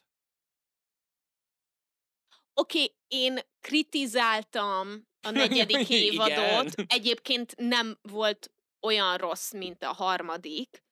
Oké, 2.54 2.84
okay, 2.84 2.96
én 3.08 3.40
kritizáltam 3.60 5.08
a 5.22 5.30
negyedik 5.42 5.90
évadot. 5.90 6.74
Egyébként 6.88 7.56
nem 7.56 7.98
volt 8.02 8.52
olyan 8.82 9.18
rossz, 9.18 9.52
mint 9.52 9.84
a 9.84 9.94
harmadik. 9.94 10.86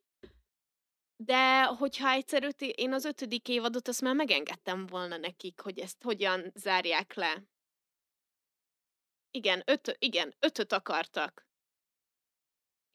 De 1.24 1.63
hogyha 1.63 2.10
egyszer 2.10 2.43
öt, 2.43 2.62
én 2.62 2.93
az 2.93 3.06
ötödik 3.06 3.48
évadot, 3.48 3.88
azt 3.88 4.02
már 4.02 4.15
megengedtem 4.15 4.86
volna 4.86 5.17
nekik, 5.17 5.60
hogy 5.60 5.80
ezt 5.80 6.04
hogyan 6.04 6.52
zárják 6.56 7.13
le. 7.13 7.43
Igen, 9.32 9.63
öt, 9.65 9.95
igen, 10.00 10.36
ötöt 10.39 10.71
akartak. 10.71 11.48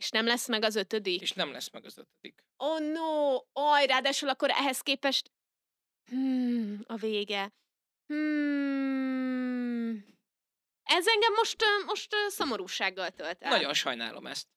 És 0.01 0.11
nem 0.11 0.27
lesz 0.27 0.49
meg 0.49 0.63
az 0.63 0.75
ötödik. 0.75 1.21
És 1.21 1.33
nem 1.33 1.53
lesz 1.53 1.71
meg 1.71 1.85
az 1.85 1.99
ötödik. 1.99 2.45
Oh 2.57 2.81
no, 2.81 3.35
oj, 3.53 3.87
ráadásul 3.87 4.29
akkor 4.29 4.51
ehhez 4.51 4.81
képest... 4.81 5.33
Hmm, 6.11 6.81
a 6.87 6.97
vége. 6.97 7.53
Hmm. 8.07 10.05
Ez 10.83 11.07
engem 11.07 11.33
most, 11.35 11.65
most 11.87 12.15
szomorúsággal 12.29 13.11
tölt 13.11 13.43
el. 13.43 13.51
Nagyon 13.51 13.75
sajnálom 13.75 14.27
ezt. 14.27 14.49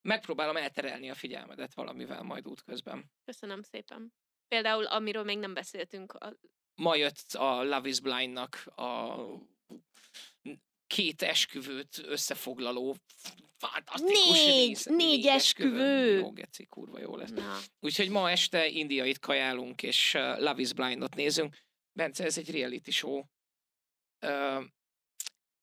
Megpróbálom 0.00 0.56
elterelni 0.56 1.10
a 1.10 1.14
figyelmedet 1.14 1.74
valamivel 1.74 2.22
majd 2.22 2.48
útközben. 2.48 3.12
Köszönöm 3.24 3.62
szépen. 3.62 4.14
Például, 4.48 4.84
amiről 4.84 5.24
még 5.24 5.38
nem 5.38 5.54
beszéltünk, 5.54 6.12
a... 6.12 6.36
Ma 6.74 6.94
jött 6.94 7.32
a 7.32 7.62
Love 7.62 7.88
is 7.88 8.00
Blind-nak 8.00 8.66
a 8.66 9.16
két 10.94 11.22
esküvőt 11.22 12.02
összefoglaló 12.04 12.96
fantasztikus 13.58 14.38
Négy! 14.44 14.66
rész. 14.68 14.84
Négy 14.84 15.26
esküvő! 15.26 16.18
Jó, 16.18 16.32
geci, 16.32 16.66
kurva 16.66 16.98
jó 17.00 17.16
lesz. 17.16 17.30
Na, 17.30 17.58
Úgyhogy 17.80 18.08
ma 18.08 18.30
este 18.30 18.66
indiait 18.68 19.18
kajálunk, 19.18 19.82
és 19.82 20.14
uh, 20.14 20.38
Love 20.38 20.60
is 20.60 20.72
Blindot 20.72 21.14
nézünk. 21.14 21.56
Bence, 21.92 22.24
ez 22.24 22.38
egy 22.38 22.50
reality 22.50 22.90
show. 22.90 23.22
Uh, 24.26 24.64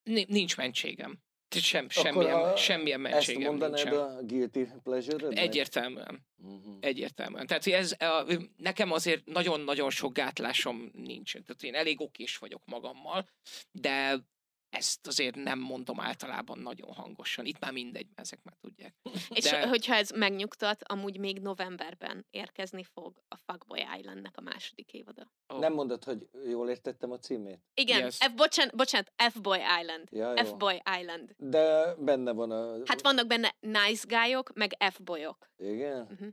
nincs 0.04 0.58
mentségem. 0.58 1.20
Sem, 1.56 1.90
semmilyen, 1.90 2.36
a- 2.40 2.56
semmilyen 2.56 3.06
Ezt 3.06 3.14
mentségem 3.14 3.42
mondanád 3.50 3.74
nincsen. 3.84 4.00
a 4.00 4.22
guilty 4.24 4.60
pleasure 4.84 5.28
Egyértelműen. 5.28 6.26
Uh-huh. 6.38 6.78
Egyértelműen. 6.80 7.48
Tehát 7.48 7.64
hogy 7.64 7.74
ez, 7.74 7.96
uh, 8.00 8.44
nekem 8.58 8.92
azért 8.92 9.26
nagyon-nagyon 9.26 9.90
sok 9.90 10.14
gátlásom 10.14 10.90
nincs. 10.94 11.32
Tehát 11.32 11.64
én 11.64 11.76
elég 11.76 12.02
okés 12.02 12.38
vagyok 12.38 12.62
magammal, 12.66 13.28
de 13.72 14.20
ezt 14.70 15.08
azért 15.08 15.36
nem 15.36 15.60
mondom 15.60 16.00
általában 16.00 16.60
nagyon 16.60 16.94
hangosan. 16.94 17.46
Itt 17.46 17.60
már 17.60 17.72
mindegy, 17.72 18.06
mert 18.06 18.20
ezek 18.20 18.44
már 18.44 18.56
tudják. 18.62 18.96
és 19.30 19.44
De- 19.44 19.68
hogyha 19.68 19.96
ez 19.96 20.10
megnyugtat, 20.10 20.84
amúgy 20.84 21.20
még 21.20 21.40
novemberben 21.40 22.26
érkezni 22.30 22.84
fog 22.84 23.24
a 23.28 23.36
Fuckboy 23.36 23.86
Islandnek 23.98 24.38
a 24.38 24.42
második 24.42 24.94
évada. 24.94 25.32
Ó, 25.54 25.58
Nem 25.58 25.74
mondod, 25.74 26.04
hogy 26.04 26.30
jól 26.46 26.70
értettem 26.70 27.12
a 27.12 27.18
címét? 27.20 27.62
Igen, 27.74 28.00
Yes. 28.04 28.18
F, 28.18 28.32
bocsánat, 28.34 28.76
bocsánat, 28.76 29.12
F-Boy 29.32 29.60
Island. 29.82 30.08
Ja. 30.12 30.46
F-Boy 30.46 30.82
Island. 31.00 31.36
De 31.38 31.96
benne 31.96 32.32
van 32.32 32.52
a... 32.52 32.78
Hát 32.86 33.02
vannak 33.02 33.28
benne 33.28 33.56
nice 33.60 34.06
guy-ok, 34.08 34.54
meg 34.54 34.76
F-boyok. 34.92 35.50
Igen? 35.58 36.08
Mhm. 36.20 36.28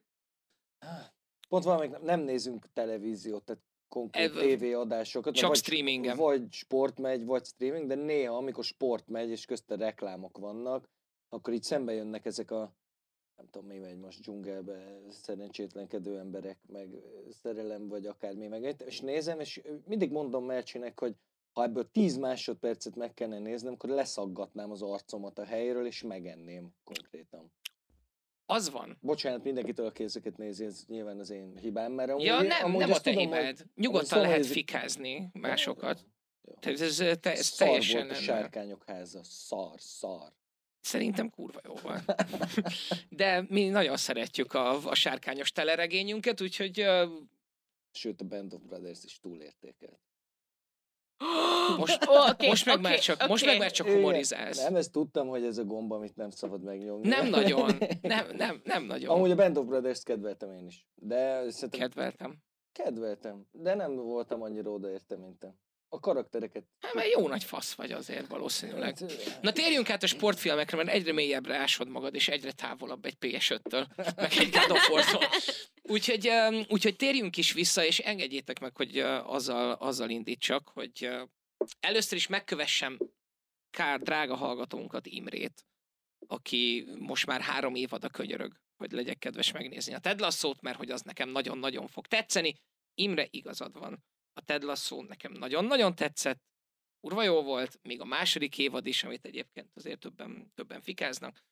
Pont 1.48 1.64
valamelyik 1.64 1.92
nap 1.92 2.02
nem 2.02 2.20
nézünk 2.20 2.72
televíziót, 2.72 3.44
tehát 3.44 3.62
konkrét 3.88 4.24
Ev- 4.24 4.38
tévéadásokat. 4.38 5.34
csak 5.34 5.48
vagy, 5.48 5.56
streamingen. 5.58 6.16
Vagy 6.16 6.52
sport 6.52 6.98
megy, 6.98 7.24
vagy 7.24 7.44
streaming, 7.44 7.86
de 7.86 7.94
néha, 7.94 8.36
amikor 8.36 8.64
sport 8.64 9.08
megy, 9.08 9.30
és 9.30 9.44
közte 9.44 9.76
reklámok 9.76 10.38
vannak, 10.38 10.88
akkor 11.28 11.54
így 11.54 11.62
szembe 11.62 11.92
jönnek 11.92 12.24
ezek 12.24 12.50
a 12.50 12.74
nem 13.36 13.46
tudom, 13.50 13.68
mi 13.68 13.78
megy 13.78 13.98
most 13.98 14.20
dzsungelbe, 14.20 15.00
szerencsétlenkedő 15.08 16.18
emberek, 16.18 16.58
meg 16.66 16.88
szerelem, 17.42 17.88
vagy 17.88 18.06
akármi, 18.06 18.46
meg 18.46 18.76
és 18.86 19.00
nézem, 19.00 19.40
és 19.40 19.62
mindig 19.84 20.10
mondom 20.10 20.44
Melcsinek, 20.44 21.00
hogy 21.00 21.14
ha 21.52 21.62
ebből 21.62 21.90
10 21.90 22.16
másodpercet 22.16 22.96
meg 22.96 23.14
kellene 23.14 23.38
néznem, 23.38 23.72
akkor 23.72 23.90
leszaggatnám 23.90 24.70
az 24.70 24.82
arcomat 24.82 25.38
a 25.38 25.44
helyről, 25.44 25.86
és 25.86 26.02
megenném 26.02 26.74
konkrétan. 26.84 27.52
Az 28.46 28.70
van. 28.70 28.98
Bocsánat 29.00 29.44
mindenkitől, 29.44 29.86
aki 29.86 30.02
ezeket 30.02 30.36
nézi, 30.36 30.64
ez 30.64 30.84
nyilván 30.88 31.18
az 31.18 31.30
én 31.30 31.56
hibám, 31.60 31.92
mert 31.92 32.10
amúgy, 32.10 32.24
Ja, 32.24 32.42
nem, 32.42 32.64
amúgy 32.64 32.80
nem 32.80 32.90
a 32.90 33.00
te 33.00 33.10
tudom, 33.10 33.24
hibád. 33.24 33.56
hogy- 33.56 33.66
Nyugodtan 33.74 34.20
lehet 34.20 34.38
ez- 34.38 34.50
fikázni 34.50 35.28
másokat. 35.32 36.06
Tehát 36.60 36.80
ez, 36.80 37.00
ez, 37.00 37.18
ez 37.22 37.46
szar 37.46 37.66
teljesen... 37.68 38.06
volt 38.06 38.10
a 38.18 38.20
sárkányok 38.20 38.84
háza. 38.86 39.20
Szar, 39.24 39.80
szar. 39.80 40.32
Szerintem 40.80 41.30
kurva 41.30 41.60
jó 41.64 41.74
volt. 41.74 42.04
De 43.08 43.44
mi 43.48 43.68
nagyon 43.68 43.96
szeretjük 43.96 44.52
a, 44.54 44.88
a 44.88 44.94
sárkányos 44.94 45.52
teleregényünket, 45.52 46.40
úgyhogy 46.40 46.80
uh, 46.80 47.10
Sőt, 47.92 48.20
a 48.20 48.24
Band 48.24 48.52
of 48.52 48.60
Brothers 48.60 49.04
is 49.04 49.18
túlértékelt. 49.20 49.98
most, 51.78 52.08
Ó, 52.08 52.28
oké, 52.30 52.46
most 52.48 52.66
meg 52.66 52.74
oké, 52.74 52.82
már 52.88 52.98
csak, 52.98 53.28
most 53.28 53.42
oké. 53.42 53.50
meg 53.52 53.60
már 53.60 53.70
csak 53.70 53.86
Igen. 53.86 53.98
humorizálsz. 53.98 54.62
Nem, 54.62 54.76
ezt 54.76 54.92
tudtam, 54.92 55.28
hogy 55.28 55.44
ez 55.44 55.58
a 55.58 55.64
gomb, 55.64 55.92
amit 55.92 56.16
nem 56.16 56.30
szabad 56.30 56.62
megnyomni. 56.62 57.08
Nem 57.08 57.26
nagyon. 57.26 57.70
Nem, 58.02 58.26
nem, 58.36 58.60
nem 58.64 58.84
nagyon. 58.84 59.14
Amúgy 59.14 59.30
a 59.30 59.34
Band 59.34 59.56
of 59.56 59.66
Brothers 59.66 60.02
kedveltem 60.02 60.52
én 60.52 60.66
is. 60.66 60.86
De 60.94 61.50
szerintem 61.50 61.80
Kedveltem. 61.80 62.36
kedveltem. 62.72 63.46
De 63.52 63.74
nem 63.74 63.94
voltam 63.96 64.42
annyira 64.42 64.70
odaérte, 64.70 65.16
mint 65.16 65.38
te. 65.38 65.54
A 65.88 66.00
karaktereket... 66.00 66.64
Hát, 66.80 66.94
mert 66.94 67.10
jó 67.10 67.28
nagy 67.28 67.44
fasz 67.44 67.74
vagy 67.74 67.92
azért 67.92 68.26
valószínűleg. 68.26 68.98
Hát, 68.98 69.38
Na 69.42 69.52
térjünk 69.52 69.90
át 69.90 70.02
a 70.02 70.06
sportfilmekre, 70.06 70.76
mert 70.76 70.88
egyre 70.88 71.12
mélyebbre 71.12 71.56
ásod 71.56 71.88
magad, 71.88 72.14
és 72.14 72.28
egyre 72.28 72.52
távolabb 72.52 73.04
egy 73.04 73.16
PS5-től, 73.20 74.14
meg 74.16 74.32
egy 74.32 74.50
God. 74.50 74.78
Úgyhogy, 75.82 76.30
úgyhogy 76.68 76.96
térjünk 76.96 77.36
is 77.36 77.52
vissza, 77.52 77.84
és 77.84 77.98
engedjétek 77.98 78.60
meg, 78.60 78.76
hogy 78.76 78.98
azzal, 78.98 79.72
azzal 79.72 80.10
indítsak, 80.10 80.68
hogy 80.68 81.10
először 81.80 82.18
is 82.18 82.26
megkövessem 82.26 82.98
kár 83.70 84.00
drága 84.00 84.34
hallgatónkat, 84.34 85.06
Imrét, 85.06 85.66
aki 86.26 86.88
most 86.98 87.26
már 87.26 87.40
három 87.40 87.74
évada 87.74 88.08
könyörög, 88.08 88.60
hogy 88.76 88.92
legyek 88.92 89.18
kedves 89.18 89.52
megnézni 89.52 89.94
a 89.94 89.98
Ted 89.98 90.20
Lasso-t, 90.20 90.60
mert 90.60 90.76
hogy 90.76 90.90
az 90.90 91.02
nekem 91.02 91.28
nagyon-nagyon 91.28 91.86
fog 91.86 92.06
tetszeni. 92.06 92.54
Imre, 92.94 93.26
igazad 93.30 93.78
van. 93.78 94.04
A 94.36 94.44
Ted 94.44 94.62
Lasso 94.62 95.02
nekem 95.02 95.32
nagyon-nagyon 95.32 95.94
tetszett, 95.94 96.42
kurva 97.00 97.22
jó 97.22 97.42
volt, 97.42 97.78
még 97.82 98.00
a 98.00 98.04
második 98.04 98.58
évad 98.58 98.86
is, 98.86 99.04
amit 99.04 99.24
egyébként 99.24 99.70
azért 99.74 100.00
többen, 100.00 100.52
többen 100.54 100.80
fikáznak. 100.80 101.44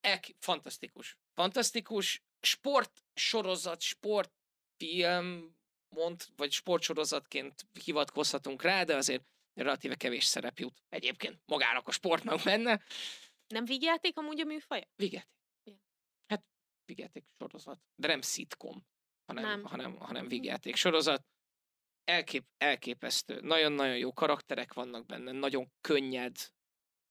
Ek, 0.00 0.34
fantasztikus. 0.38 1.18
Fantasztikus. 1.34 2.22
Sport 2.40 3.04
sorozat, 3.14 3.80
sportfilm, 3.80 5.56
mond, 5.88 6.24
vagy 6.36 6.52
sportsorozatként 6.52 7.66
hivatkozhatunk 7.84 8.62
rá, 8.62 8.84
de 8.84 8.96
azért 8.96 9.24
relatíve 9.54 9.94
kevés 9.94 10.24
szerep 10.24 10.58
jut. 10.58 10.82
Egyébként 10.88 11.40
magának 11.46 11.88
a 11.88 11.90
sportnak 11.90 12.42
benne. 12.44 12.82
Nem 13.46 13.64
vígjáték 13.64 14.16
amúgy 14.16 14.40
a 14.40 14.44
műfaja? 14.44 14.86
Vigyáték. 14.96 15.80
Hát 16.26 16.44
vigyáték 16.84 17.24
sorozat. 17.38 17.80
De 17.94 18.06
nem 18.06 18.20
szitkom, 18.20 18.86
hanem, 19.26 19.44
Nem. 19.44 19.64
hanem, 19.64 19.96
hanem 19.96 20.28
vigyáték 20.28 20.76
sorozat. 20.76 21.26
Elkép, 22.10 22.44
elképesztő. 22.58 23.40
Nagyon-nagyon 23.40 23.96
jó 23.96 24.12
karakterek 24.12 24.72
vannak 24.72 25.06
benne, 25.06 25.32
nagyon 25.32 25.72
könnyed, 25.80 26.36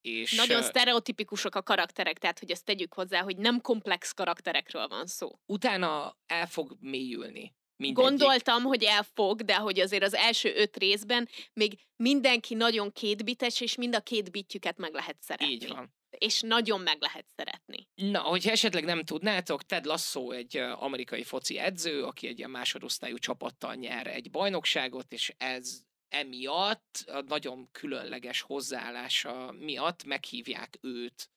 és 0.02 0.36
Nagyon 0.36 0.62
sztereotipikusok 0.62 1.56
a 1.56 1.64
karakterek, 1.64 2.18
tehát 2.18 2.40
hogy 2.40 2.52
ezt 2.52 2.66
tegyük 2.66 2.94
hozzá, 2.94 3.22
hogy 3.22 3.38
nem 3.38 3.62
komplex 3.62 4.12
karakterekről 4.12 4.88
van 4.88 5.06
szó. 5.06 5.40
utána 5.46 6.18
el 6.26 6.48
fog 6.48 6.78
mélyülni. 6.80 7.56
Mindegyik. 7.76 8.10
Gondoltam, 8.10 8.64
hogy 8.64 8.84
elfog, 8.84 9.42
de 9.42 9.56
hogy 9.56 9.80
azért 9.80 10.04
az 10.04 10.14
első 10.14 10.54
öt 10.56 10.78
részben 10.78 11.30
még 11.54 11.80
mindenki 11.96 12.54
nagyon 12.54 12.92
kétbites, 12.92 13.62
és 13.62 13.76
mind 13.76 13.96
a 13.96 14.02
két 14.02 14.32
bitjüket 14.32 14.78
meg 14.78 14.94
lehet 14.94 15.18
szeretni. 15.22 15.54
Így 15.54 15.68
van. 15.68 15.94
És 16.18 16.42
nagyon 16.42 16.82
meg 16.82 16.98
lehet 17.02 17.26
szeretni. 17.36 17.88
Na, 17.96 18.22
hogyha 18.22 18.52
esetleg 18.52 18.84
nem 18.84 19.04
tudnátok, 19.04 19.64
Ted 19.64 19.86
Lasso 19.86 20.32
egy 20.32 20.58
amerikai 20.58 21.24
foci 21.24 21.58
edző, 21.58 22.04
aki 22.04 22.28
egy 22.28 22.38
ilyen 22.38 22.50
másodosztályú 22.50 23.18
csapattal 23.18 23.74
nyer 23.74 24.08
egy 24.08 24.32
bajnokságot, 24.32 25.12
és 25.14 25.34
ez 25.38 25.82
emiatt, 26.10 27.04
a 27.08 27.22
nagyon 27.22 27.72
különleges 27.72 28.42
hozzáállása 28.42 29.52
miatt 29.52 30.04
meghívják 30.04 30.78
őt 30.82 31.30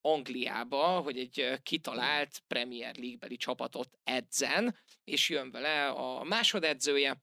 Angliába, 0.00 1.00
hogy 1.00 1.18
egy 1.18 1.60
kitalált 1.62 2.42
Premier 2.46 2.96
League-beli 2.96 3.36
csapatot 3.36 3.98
edzen, 4.02 4.78
és 5.04 5.28
jön 5.28 5.50
vele 5.50 5.88
a 5.88 6.24
másodedzője, 6.24 7.22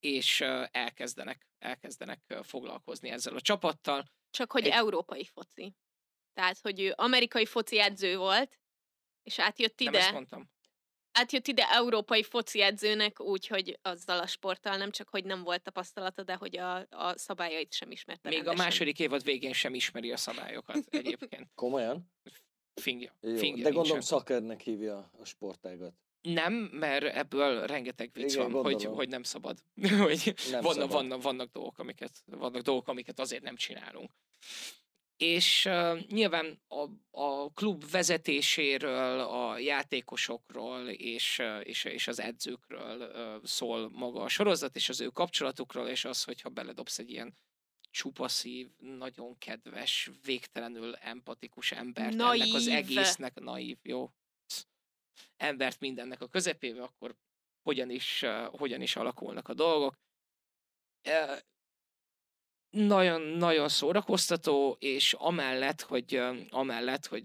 és 0.00 0.40
elkezdenek, 0.70 1.48
elkezdenek 1.58 2.20
foglalkozni 2.42 3.08
ezzel 3.08 3.34
a 3.34 3.40
csapattal. 3.40 4.04
Csak 4.30 4.52
hogy 4.52 4.64
egy... 4.64 4.70
európai 4.70 5.24
foci. 5.24 5.74
Tehát, 6.32 6.58
hogy 6.60 6.80
ő 6.80 6.92
amerikai 6.96 7.46
foci 7.46 7.80
edző 7.80 8.16
volt, 8.16 8.58
és 9.22 9.38
átjött 9.38 9.78
Nem 9.78 9.88
ide, 9.88 9.98
ezt 10.02 10.12
mondtam. 10.12 10.50
átjött 11.12 11.46
ide 11.46 11.68
európai 11.70 12.22
foci 12.22 12.62
edzőnek 12.62 13.20
úgy, 13.20 13.46
hogy 13.46 13.78
azzal 13.82 14.18
a 14.18 14.26
sporttal 14.26 14.76
nem 14.76 14.90
csak, 14.90 15.08
hogy 15.08 15.24
nem 15.24 15.42
volt 15.42 15.62
tapasztalata, 15.62 16.22
de 16.22 16.34
hogy 16.34 16.56
a, 16.58 16.76
a 16.90 17.18
szabályait 17.18 17.72
sem 17.72 17.90
ismerte 17.90 18.28
Még 18.28 18.38
a 18.38 18.42
rendesen. 18.42 18.64
második 18.64 18.98
évad 18.98 19.24
végén 19.24 19.52
sem 19.52 19.74
ismeri 19.74 20.12
a 20.12 20.16
szabályokat 20.16 20.86
egyébként. 20.90 21.48
Komolyan? 21.54 22.10
Fingja. 22.74 23.16
Jó, 23.20 23.36
Fingja 23.36 23.62
de 23.64 23.70
gondolom 23.70 24.00
szakörnek 24.00 24.60
hívja 24.60 25.10
a 25.18 25.24
sportágat. 25.24 25.94
Nem, 26.22 26.52
mert 26.52 27.04
ebből 27.04 27.66
rengeteg 27.66 28.10
vicc 28.12 28.32
Igen, 28.34 28.50
van, 28.50 28.62
hogy, 28.62 28.84
hogy 28.84 29.08
nem 29.08 29.22
szabad. 29.22 29.58
hogy 29.98 30.34
Nem 30.50 30.60
vannak, 30.60 30.72
szabad. 30.72 30.90
vannak, 30.90 31.22
vannak, 31.22 31.50
dolgok, 31.52 31.78
amiket, 31.78 32.12
vannak 32.26 32.62
dolgok, 32.62 32.88
amiket 32.88 33.18
azért 33.20 33.42
nem 33.42 33.56
csinálunk. 33.56 34.10
És 35.22 35.64
uh, 35.64 36.00
nyilván 36.06 36.60
a, 36.68 36.88
a 37.10 37.52
klub 37.52 37.90
vezetéséről, 37.90 39.20
a 39.20 39.58
játékosokról 39.58 40.88
és, 40.88 41.38
uh, 41.38 41.60
és, 41.62 41.84
és 41.84 42.08
az 42.08 42.20
edzőkről 42.20 43.00
uh, 43.00 43.44
szól 43.44 43.90
maga 43.90 44.22
a 44.22 44.28
sorozat, 44.28 44.76
és 44.76 44.88
az 44.88 45.00
ő 45.00 45.08
kapcsolatukról, 45.08 45.88
és 45.88 46.04
az, 46.04 46.24
hogyha 46.24 46.48
beledobsz 46.48 46.98
egy 46.98 47.10
ilyen 47.10 47.36
csupaszív, 47.90 48.70
nagyon 48.78 49.38
kedves, 49.38 50.10
végtelenül 50.22 50.94
empatikus 50.94 51.72
embert 51.72 52.12
ennek 52.12 52.54
az 52.54 52.66
Naív. 52.66 52.76
egésznek, 52.76 53.40
naív, 53.40 53.78
jó, 53.82 54.10
embert 55.36 55.80
mindennek 55.80 56.20
a 56.20 56.28
közepébe, 56.28 56.82
akkor 56.82 57.16
hogyan 57.62 57.90
is, 57.90 58.22
uh, 58.22 58.44
hogyan 58.44 58.80
is 58.80 58.96
alakulnak 58.96 59.48
a 59.48 59.54
dolgok. 59.54 59.94
Uh, 61.08 61.38
nagyon, 62.72 63.20
nagyon 63.20 63.68
szórakoztató, 63.68 64.76
és 64.80 65.12
amellett, 65.12 65.80
hogy, 65.80 66.20
amellett, 66.48 67.06
hogy 67.06 67.24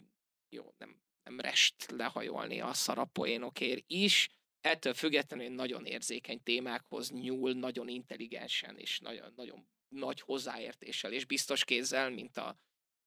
jó, 0.49 0.73
nem, 0.77 1.01
nem 1.23 1.39
rest 1.39 1.91
lehajolni 1.91 2.61
a 2.61 2.73
szarapoénokért 2.73 3.83
is, 3.87 4.29
ettől 4.61 4.93
függetlenül 4.93 5.49
nagyon 5.49 5.85
érzékeny 5.85 6.43
témákhoz 6.43 7.11
nyúl, 7.11 7.53
nagyon 7.53 7.87
intelligensen, 7.87 8.77
és 8.77 8.99
nagyon, 8.99 9.33
nagyon 9.35 9.67
nagy 9.87 10.21
hozzáértéssel, 10.21 11.11
és 11.11 11.25
biztos 11.25 11.63
kézzel, 11.65 12.09
mint 12.09 12.37
a, 12.37 12.59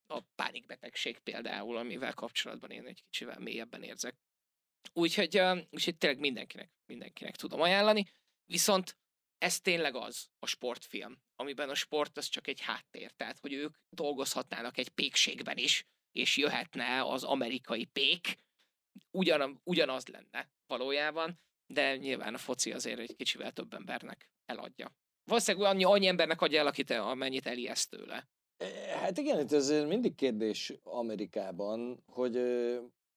a 0.07 0.21
pánikbetegség 0.35 1.19
például, 1.19 1.77
amivel 1.77 2.15
kapcsolatban 2.15 2.71
én 2.71 2.87
egy 2.87 3.03
kicsivel 3.03 3.39
mélyebben 3.39 3.83
érzek. 3.83 4.17
Úgyhogy, 4.93 5.41
úgyhogy 5.71 5.97
tényleg 5.97 6.19
mindenkinek, 6.19 6.71
mindenkinek 6.87 7.37
tudom 7.37 7.61
ajánlani. 7.61 8.07
Viszont 8.47 8.97
ez 9.41 9.61
tényleg 9.61 9.95
az 9.95 10.29
a 10.39 10.47
sportfilm, 10.47 11.19
amiben 11.37 11.69
a 11.69 11.75
sport 11.75 12.17
az 12.17 12.27
csak 12.27 12.47
egy 12.47 12.61
háttér. 12.61 13.11
Tehát, 13.11 13.39
hogy 13.39 13.53
ők 13.53 13.77
dolgozhatnának 13.89 14.79
egy 14.79 14.89
pékségben 14.89 15.57
is, 15.57 15.87
és 16.13 16.37
jöhetne 16.37 17.05
az 17.05 17.25
amerikai 17.25 17.85
pék, 17.85 18.37
ugyan, 19.11 19.61
ugyanaz 19.65 20.07
lenne 20.07 20.51
valójában, 20.67 21.41
de 21.67 21.97
nyilván 21.97 22.35
a 22.35 22.39
foci 22.39 22.73
azért 22.73 22.99
egy 22.99 23.17
kicsivel 23.17 23.53
több 23.53 23.75
embernek 23.75 24.31
eladja. 24.45 24.95
Valószínűleg 25.25 25.71
annyi, 25.71 25.85
annyi 25.85 26.07
embernek 26.07 26.41
adja 26.41 26.59
el, 26.59 26.67
akit, 26.67 26.91
amennyit 26.91 27.47
elijeszt 27.47 27.91
tőle. 27.91 28.29
E, 28.57 28.99
Hát 28.99 29.19
igen, 29.19 29.47
ez 29.49 29.69
mindig 29.69 30.15
kérdés 30.15 30.73
Amerikában, 30.83 32.03
hogy 32.07 32.37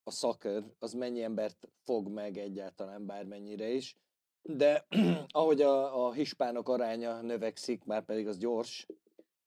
a 0.04 0.12
soccer 0.12 0.64
az 0.80 0.94
mennyi 0.94 1.24
embert 1.24 1.68
fog 1.82 2.08
meg 2.08 2.38
egyáltalán 2.38 3.06
bármennyire 3.06 3.70
is, 3.70 3.96
de 4.44 4.86
ahogy 5.32 5.62
a, 5.62 6.06
a 6.06 6.12
hispánok 6.12 6.70
aránya 6.70 7.22
növekszik, 7.22 7.84
már 7.84 8.06
pedig 8.06 8.28
az 8.28 8.38
gyors, 8.38 8.88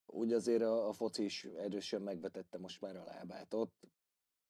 úgy 0.06 0.32
azért 0.32 0.62
a, 0.62 0.88
a 0.88 0.92
foci 0.92 1.24
is 1.24 1.44
erősen 1.44 2.02
megvetette 2.02 2.59
most 2.59 2.80
már 2.80 2.96
a 2.96 3.04
lábát 3.04 3.54
ott. 3.54 3.88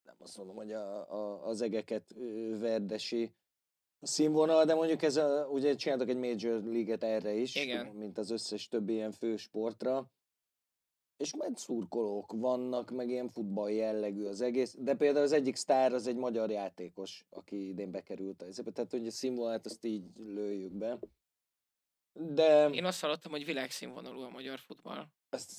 Nem 0.02 0.14
azt 0.18 0.37
mondom, 0.37 0.56
hogy 0.56 0.72
a, 0.72 1.12
a, 1.12 1.46
az 1.46 1.61
egeket 1.61 2.14
verdesi 2.59 3.32
színvonal, 4.00 4.64
de 4.64 4.74
mondjuk 4.74 5.02
ez 5.02 5.16
a, 5.16 5.48
ugye 5.50 5.74
csináltak 5.74 6.09
egy 6.09 6.16
Major 6.16 6.62
League-et 6.62 7.02
erre 7.02 7.32
is, 7.32 7.54
Igen. 7.54 7.87
mint 7.87 8.18
az 8.18 8.30
összes 8.30 8.68
többi 8.68 8.92
ilyen 8.92 9.12
fő 9.12 9.36
sportra. 9.36 10.11
És 11.17 11.33
szurkolók 11.55 12.33
vannak, 12.33 12.91
meg 12.91 13.09
ilyen 13.09 13.29
futball 13.29 13.71
jellegű 13.71 14.25
az 14.25 14.41
egész. 14.41 14.75
De 14.79 14.95
például 14.95 15.25
az 15.25 15.33
egyik 15.33 15.57
sztár 15.57 15.93
az 15.93 16.07
egy 16.07 16.17
magyar 16.17 16.51
játékos, 16.51 17.25
aki 17.31 17.69
idén 17.69 17.91
bekerült 17.91 18.43
a 18.43 18.47
ezebe. 18.47 18.71
Tehát, 18.71 18.91
hogy 18.91 19.07
a 19.07 19.11
színvonalat 19.11 19.67
azt 19.67 19.85
így 19.85 20.05
lőjük 20.17 20.73
be. 20.73 20.99
De... 22.12 22.69
Én 22.69 22.85
azt 22.85 23.01
hallottam, 23.01 23.31
hogy 23.31 23.45
világszínvonalú 23.45 24.21
a 24.21 24.29
magyar 24.29 24.59
futball. 24.59 25.07
Azt... 25.31 25.51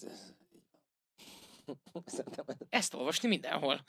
Szerintem 2.05 2.45
ez- 2.47 2.68
Ezt 2.70 2.93
olvasni 2.93 3.28
mindenhol. 3.28 3.84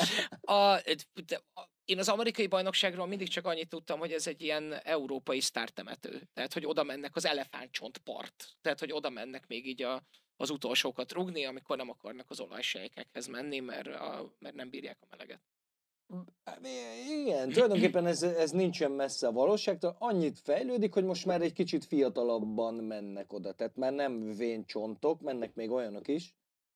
a, 0.40 0.80
de, 1.26 1.40
a, 1.54 1.68
én 1.84 1.98
az 1.98 2.08
amerikai 2.08 2.46
bajnokságról 2.46 3.06
mindig 3.06 3.28
csak 3.28 3.46
annyit 3.46 3.68
tudtam, 3.68 3.98
hogy 3.98 4.12
ez 4.12 4.26
egy 4.26 4.42
ilyen 4.42 4.72
európai 4.72 5.40
sztártemető. 5.40 6.28
Tehát, 6.32 6.52
hogy 6.52 6.66
oda 6.66 6.82
mennek 6.82 7.16
az 7.16 7.24
elefántcsontpart. 7.24 8.48
Tehát, 8.60 8.78
hogy 8.78 8.92
oda 8.92 9.10
mennek 9.10 9.46
még 9.46 9.66
így 9.66 9.82
a, 9.82 10.02
az 10.42 10.50
utolsókat 10.50 11.12
rugni, 11.12 11.44
amikor 11.44 11.76
nem 11.76 11.90
akarnak 11.90 12.30
az 12.30 12.40
olajsejkekhez 12.40 13.26
menni, 13.26 13.60
mert, 13.60 13.86
a, 13.86 14.34
mert 14.38 14.54
nem 14.54 14.70
bírják 14.70 14.98
a 15.00 15.06
meleget. 15.10 15.40
Igen, 17.24 17.48
tulajdonképpen 17.48 18.06
ez, 18.06 18.22
ez 18.22 18.50
nincsen 18.50 18.90
messze 18.90 19.26
a 19.26 19.32
valóságtól. 19.32 19.96
Annyit 19.98 20.38
fejlődik, 20.38 20.94
hogy 20.94 21.04
most 21.04 21.26
már 21.26 21.42
egy 21.42 21.52
kicsit 21.52 21.84
fiatalabban 21.84 22.74
mennek 22.74 23.32
oda. 23.32 23.52
Tehát 23.52 23.76
már 23.76 23.92
nem 23.92 24.36
vén 24.36 24.64
csontok, 24.64 25.20
mennek 25.20 25.54
még 25.54 25.70
olyanok 25.70 26.08
is. 26.08 26.34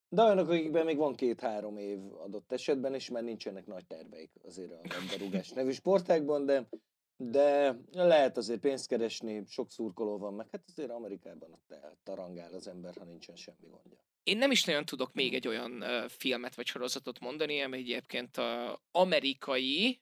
De 0.08 0.22
olyanok, 0.22 0.48
akikben 0.48 0.84
még 0.84 0.96
van 0.96 1.14
két-három 1.14 1.76
év 1.78 1.98
adott 2.18 2.52
esetben, 2.52 2.94
és 2.94 3.10
már 3.10 3.22
nincsenek 3.22 3.66
nagy 3.66 3.86
terveik 3.86 4.30
azért 4.44 4.72
a 4.72 4.80
labdarúgás 4.94 5.50
nevű 5.50 5.70
sportákban, 5.70 6.46
de, 6.46 6.68
de 7.16 7.76
lehet 7.92 8.36
azért 8.36 8.60
pénzt 8.60 8.86
keresni, 8.86 9.44
sok 9.48 9.70
szurkoló 9.70 10.18
van, 10.18 10.34
meg 10.34 10.48
hát 10.50 10.64
azért 10.66 10.90
Amerikában 10.90 11.52
ott 11.52 11.74
tarangál 12.02 12.54
az 12.54 12.66
ember, 12.66 12.94
ha 12.96 13.04
nincsen 13.04 13.36
semmi 13.36 13.66
gondja. 13.68 13.98
Én 14.22 14.36
nem 14.38 14.50
is 14.50 14.64
nagyon 14.64 14.84
tudok 14.84 15.12
még 15.12 15.34
egy 15.34 15.48
olyan 15.48 15.82
uh, 15.82 16.08
filmet 16.08 16.54
vagy 16.54 16.66
sorozatot 16.66 17.20
mondani, 17.20 17.62
ami 17.62 17.76
egyébként 17.76 18.36
a 18.36 18.80
amerikai 18.90 20.00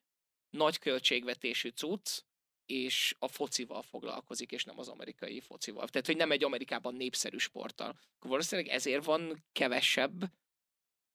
nagy 0.50 0.78
költségvetésű 0.78 1.68
cucc, 1.68 2.22
és 2.66 3.16
a 3.18 3.28
focival 3.28 3.82
foglalkozik, 3.82 4.52
és 4.52 4.64
nem 4.64 4.78
az 4.78 4.88
amerikai 4.88 5.40
focival. 5.40 5.88
Tehát, 5.88 6.06
hogy 6.06 6.16
nem 6.16 6.30
egy 6.30 6.44
Amerikában 6.44 6.94
népszerű 6.94 7.36
sporttal. 7.36 7.88
Akkor 7.88 8.30
valószínűleg 8.30 8.70
ezért 8.70 9.04
van 9.04 9.44
kevesebb 9.52 10.22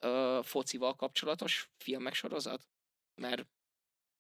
uh, 0.05 0.43
focival 0.43 0.95
kapcsolatos 0.95 1.69
filmek 1.77 2.13
sorozat? 2.13 2.67
Mert 3.21 3.47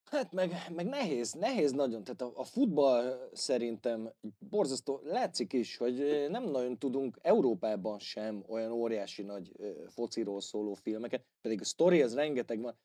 Hát 0.09 0.33
meg, 0.33 0.53
meg 0.75 0.85
nehéz, 0.85 1.33
nehéz 1.33 1.71
nagyon. 1.71 2.03
Tehát 2.03 2.21
a, 2.21 2.31
a 2.35 2.43
futball 2.43 3.29
szerintem 3.33 4.11
borzasztó, 4.49 5.01
látszik 5.03 5.53
is, 5.53 5.77
hogy 5.77 6.25
nem 6.29 6.43
nagyon 6.43 6.77
tudunk 6.77 7.17
Európában 7.21 7.99
sem 7.99 8.43
olyan 8.47 8.71
óriási 8.71 9.21
nagy 9.21 9.51
fociról 9.87 10.41
szóló 10.41 10.73
filmeket, 10.73 11.23
pedig 11.41 11.61
a 11.61 11.63
sztori 11.63 12.01
ez 12.01 12.15
rengeteg 12.15 12.61
van. 12.61 12.75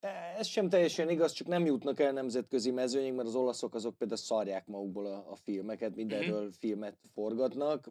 E, 0.00 0.34
ez 0.38 0.46
sem 0.46 0.68
teljesen 0.68 1.08
igaz, 1.10 1.32
csak 1.32 1.46
nem 1.46 1.66
jutnak 1.66 2.00
el 2.00 2.12
nemzetközi 2.12 2.70
mezőnyig, 2.70 3.12
mert 3.12 3.28
az 3.28 3.34
olaszok 3.34 3.74
azok 3.74 3.96
például 3.98 4.20
szarják 4.20 4.66
magukból 4.66 5.06
a, 5.06 5.30
a 5.30 5.36
filmeket, 5.36 5.94
mindenről 5.94 6.40
mm-hmm. 6.40 6.48
filmet 6.58 6.96
forgatnak, 7.14 7.90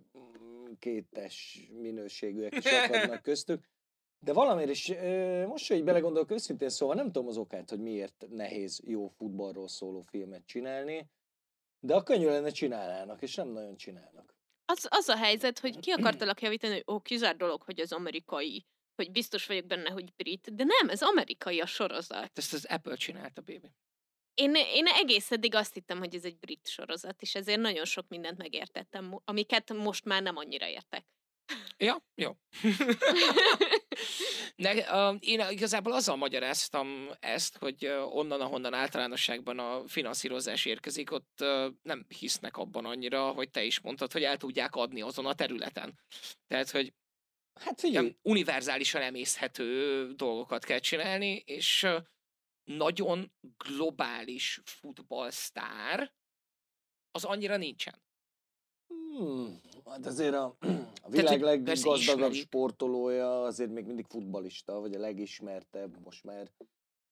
kétes 0.80 1.67
minőségűek 1.82 2.55
is 2.55 2.65
akadnak 2.65 3.21
köztük. 3.21 3.63
De 4.24 4.34
valamiért 4.34 4.69
is, 4.69 4.93
most, 5.47 5.67
hogy 5.67 5.84
belegondolok 5.84 6.32
őszintén, 6.32 6.69
szóval 6.69 6.95
nem 6.95 7.11
tudom 7.11 7.28
az 7.28 7.38
okát, 7.38 7.69
hogy 7.69 7.80
miért 7.80 8.26
nehéz 8.30 8.82
jó 8.86 9.07
futballról 9.07 9.67
szóló 9.67 10.01
filmet 10.01 10.45
csinálni, 10.45 11.09
de 11.80 11.95
a 11.95 12.03
könnyű 12.03 12.26
lenne 12.26 12.49
csinálnának, 12.49 13.21
és 13.21 13.36
nem 13.36 13.47
nagyon 13.47 13.76
csinálnak. 13.76 14.36
Az, 14.65 14.88
az 14.89 15.07
a 15.09 15.15
helyzet, 15.15 15.59
hogy 15.59 15.80
ki 15.80 15.91
akartalak 15.91 16.41
javítani, 16.41 16.74
hogy 16.74 16.95
ó, 16.95 16.99
kizár 16.99 17.36
dolog, 17.36 17.63
hogy 17.63 17.80
az 17.80 17.91
amerikai, 17.91 18.65
hogy 18.95 19.11
biztos 19.11 19.45
vagyok 19.45 19.65
benne, 19.65 19.89
hogy 19.89 20.13
brit, 20.15 20.55
de 20.55 20.63
nem, 20.63 20.89
ez 20.89 21.01
amerikai 21.01 21.59
a 21.59 21.65
sorozat. 21.65 22.38
Ezt 22.38 22.53
az 22.53 22.65
Apple 22.65 22.95
csinálta, 22.95 23.41
baby. 23.41 23.71
Én, 24.34 24.55
én 24.55 24.86
egész 24.88 25.32
eddig 25.32 25.55
azt 25.55 25.74
hittem, 25.74 25.97
hogy 25.97 26.15
ez 26.15 26.26
egy 26.26 26.38
brit 26.38 26.67
sorozat, 26.67 27.21
és 27.21 27.36
ezért 27.36 27.59
nagyon 27.59 27.86
sok 27.86 28.07
mindent 28.07 28.38
megértettem, 28.38 29.21
amiket 29.26 29.74
most 29.74 30.05
már 30.05 30.21
nem 30.21 30.38
annyira 30.38 30.67
értek. 30.67 31.05
Ja, 31.78 32.03
jó. 32.15 32.32
ne, 34.55 34.73
uh, 34.73 35.17
én 35.19 35.39
igazából 35.49 35.93
azzal 35.93 36.15
magyaráztam 36.15 37.09
ezt, 37.19 37.57
hogy 37.57 37.85
onnan, 38.09 38.41
ahonnan 38.41 38.73
általánosságban 38.73 39.59
a 39.59 39.87
finanszírozás 39.87 40.65
érkezik, 40.65 41.11
ott 41.11 41.37
uh, 41.41 41.73
nem 41.81 42.05
hisznek 42.19 42.57
abban 42.57 42.85
annyira, 42.85 43.31
hogy 43.31 43.49
te 43.49 43.63
is 43.63 43.79
mondtad, 43.79 44.11
hogy 44.11 44.23
el 44.23 44.37
tudják 44.37 44.75
adni 44.75 45.01
azon 45.01 45.25
a 45.25 45.33
területen. 45.33 45.99
Tehát, 46.47 46.69
hogy 46.69 46.93
hát 47.61 47.79
figyelj. 47.79 48.15
univerzálisan 48.21 49.01
emészhető 49.01 50.07
dolgokat 50.13 50.65
kell 50.65 50.79
csinálni, 50.79 51.43
és 51.45 51.83
uh, 51.83 52.03
nagyon 52.63 53.31
globális 53.57 54.61
futballsztár 54.65 56.13
az 57.11 57.23
annyira 57.23 57.57
nincsen. 57.57 58.01
Hmm, 58.87 59.61
hát 59.86 60.05
azért 60.05 60.34
a, 60.34 60.55
a 61.05 61.09
világ 61.09 61.41
leggazdagabb 61.41 62.34
sportolója 62.34 63.43
azért 63.43 63.71
még 63.71 63.86
mindig 63.86 64.05
futbalista, 64.05 64.79
vagy 64.79 64.95
a 64.95 64.99
legismertebb 64.99 65.99
most 66.03 66.23
már 66.23 66.51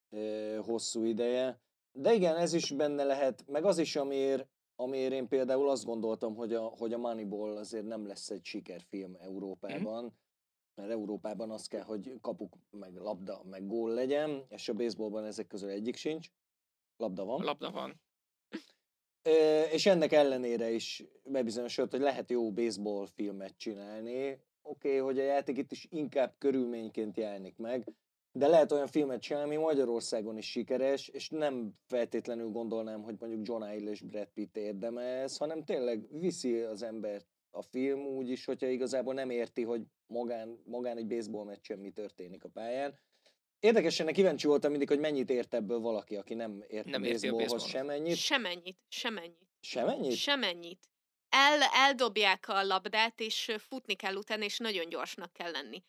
e, 0.09 0.57
hosszú 0.57 1.03
ideje. 1.03 1.59
De 1.91 2.13
igen, 2.13 2.36
ez 2.36 2.53
is 2.53 2.72
benne 2.72 3.03
lehet, 3.03 3.47
meg 3.47 3.65
az 3.65 3.78
is, 3.78 3.95
amiért, 3.95 4.47
amiért 4.76 5.13
én 5.13 5.28
például 5.28 5.69
azt 5.69 5.86
gondoltam, 5.86 6.36
hogy 6.36 6.53
a, 6.53 6.61
hogy 6.61 6.93
a 6.93 6.97
Moneyball 6.97 7.57
azért 7.57 7.86
nem 7.86 8.07
lesz 8.07 8.30
egy 8.30 8.45
sikerfilm 8.45 9.17
Európában, 9.19 10.03
mm. 10.03 10.07
mert 10.76 10.89
Európában 10.89 11.51
az 11.51 11.67
kell, 11.67 11.84
hogy 11.84 12.17
kapuk, 12.22 12.57
meg 12.69 12.95
labda, 12.95 13.43
meg 13.43 13.67
gól 13.67 13.93
legyen, 13.93 14.45
és 14.49 14.69
a 14.69 14.74
baseballban 14.74 15.26
ezek 15.26 15.47
közül 15.47 15.69
egyik 15.69 15.95
sincs. 15.95 16.30
Labda 16.97 17.26
van. 17.26 17.43
Labda 17.43 17.72
van 17.72 18.01
és 19.72 19.86
ennek 19.86 20.11
ellenére 20.11 20.69
is 20.69 21.03
bebizonyosodott, 21.24 21.91
hogy 21.91 21.99
lehet 21.99 22.30
jó 22.30 22.51
baseball 22.51 23.05
filmet 23.05 23.57
csinálni. 23.57 24.39
Oké, 24.61 24.88
okay, 24.88 24.97
hogy 24.97 25.19
a 25.19 25.24
játék 25.24 25.57
itt 25.57 25.72
is 25.72 25.88
inkább 25.89 26.34
körülményként 26.38 27.17
jelenik 27.17 27.57
meg, 27.57 27.84
de 28.32 28.47
lehet 28.47 28.72
olyan 28.72 28.88
filmet 28.88 29.22
csinálni, 29.22 29.55
ami 29.55 29.63
Magyarországon 29.63 30.38
is 30.38 30.51
sikeres, 30.51 31.07
és 31.07 31.30
nem 31.30 31.74
feltétlenül 31.88 32.49
gondolnám, 32.49 33.01
hogy 33.01 33.15
mondjuk 33.19 33.47
John 33.47 33.63
Hill 33.63 33.88
és 33.88 34.01
Brad 34.01 34.28
Pitt 34.34 34.57
érdeme 34.57 35.01
ez, 35.01 35.38
hanem 35.38 35.63
tényleg 35.63 36.19
viszi 36.19 36.59
az 36.59 36.84
embert 36.84 37.26
a 37.51 37.61
film 37.61 37.99
úgy 37.99 38.30
is, 38.30 38.45
hogyha 38.45 38.67
igazából 38.67 39.13
nem 39.13 39.30
érti, 39.30 39.63
hogy 39.63 39.82
magán, 40.07 40.61
magán 40.65 40.97
egy 40.97 41.07
baseball 41.07 41.45
meccsen 41.45 41.80
mi 41.80 41.89
történik 41.89 42.43
a 42.43 42.49
pályán, 42.49 42.99
Érdekesen, 43.62 44.14
kíváncsi 44.14 44.47
voltam 44.47 44.70
mindig, 44.70 44.88
hogy 44.88 44.99
mennyit 44.99 45.30
ért 45.30 45.53
ebből 45.53 45.80
valaki, 45.80 46.16
aki 46.16 46.34
nem 46.34 46.64
ért 46.68 46.86
nem 46.86 47.03
a 47.03 47.07
baseballhoz 47.07 47.68
semennyit. 47.68 48.16
Semennyit, 48.16 48.78
semennyit. 48.89 49.47
Semennyit? 49.59 50.16
Semennyit. 50.16 50.89
El, 51.30 51.62
eldobják 51.62 52.47
a 52.47 52.64
labdát, 52.64 53.20
és 53.20 53.51
futni 53.57 53.95
kell 53.95 54.16
utána, 54.16 54.43
és 54.43 54.57
nagyon 54.57 54.89
gyorsnak 54.89 55.34
kell 55.34 55.51
lenni. 55.51 55.84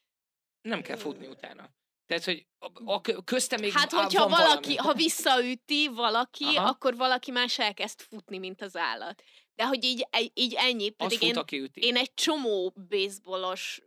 Nem 0.63 0.83
kell 0.83 0.97
futni 0.97 1.27
utána. 1.27 1.75
Tehát, 2.07 2.25
hogy 2.25 2.47
a, 2.59 2.93
a 2.93 3.25
közte 3.25 3.59
még 3.59 3.73
Hát, 3.73 3.93
hogyha 3.93 4.29
valaki, 4.29 4.75
valami. 4.75 4.77
ha 4.77 4.95
visszaüti 4.95 5.89
valaki, 5.89 6.45
Aha. 6.45 6.69
akkor 6.69 6.97
valaki 6.97 7.31
más 7.31 7.59
elkezd 7.59 8.01
futni, 8.01 8.39
mint 8.39 8.63
az 8.63 8.77
állat. 8.77 9.23
De 9.55 9.67
hogy 9.67 9.85
így, 9.85 10.07
így 10.35 10.55
ennyi, 10.57 10.91
pedig 10.91 11.19
fut, 11.19 11.29
én, 11.29 11.37
aki 11.37 11.59
üti. 11.59 11.81
én 11.81 11.97
egy 11.97 12.15
csomó 12.15 12.73
baseballos 12.89 13.83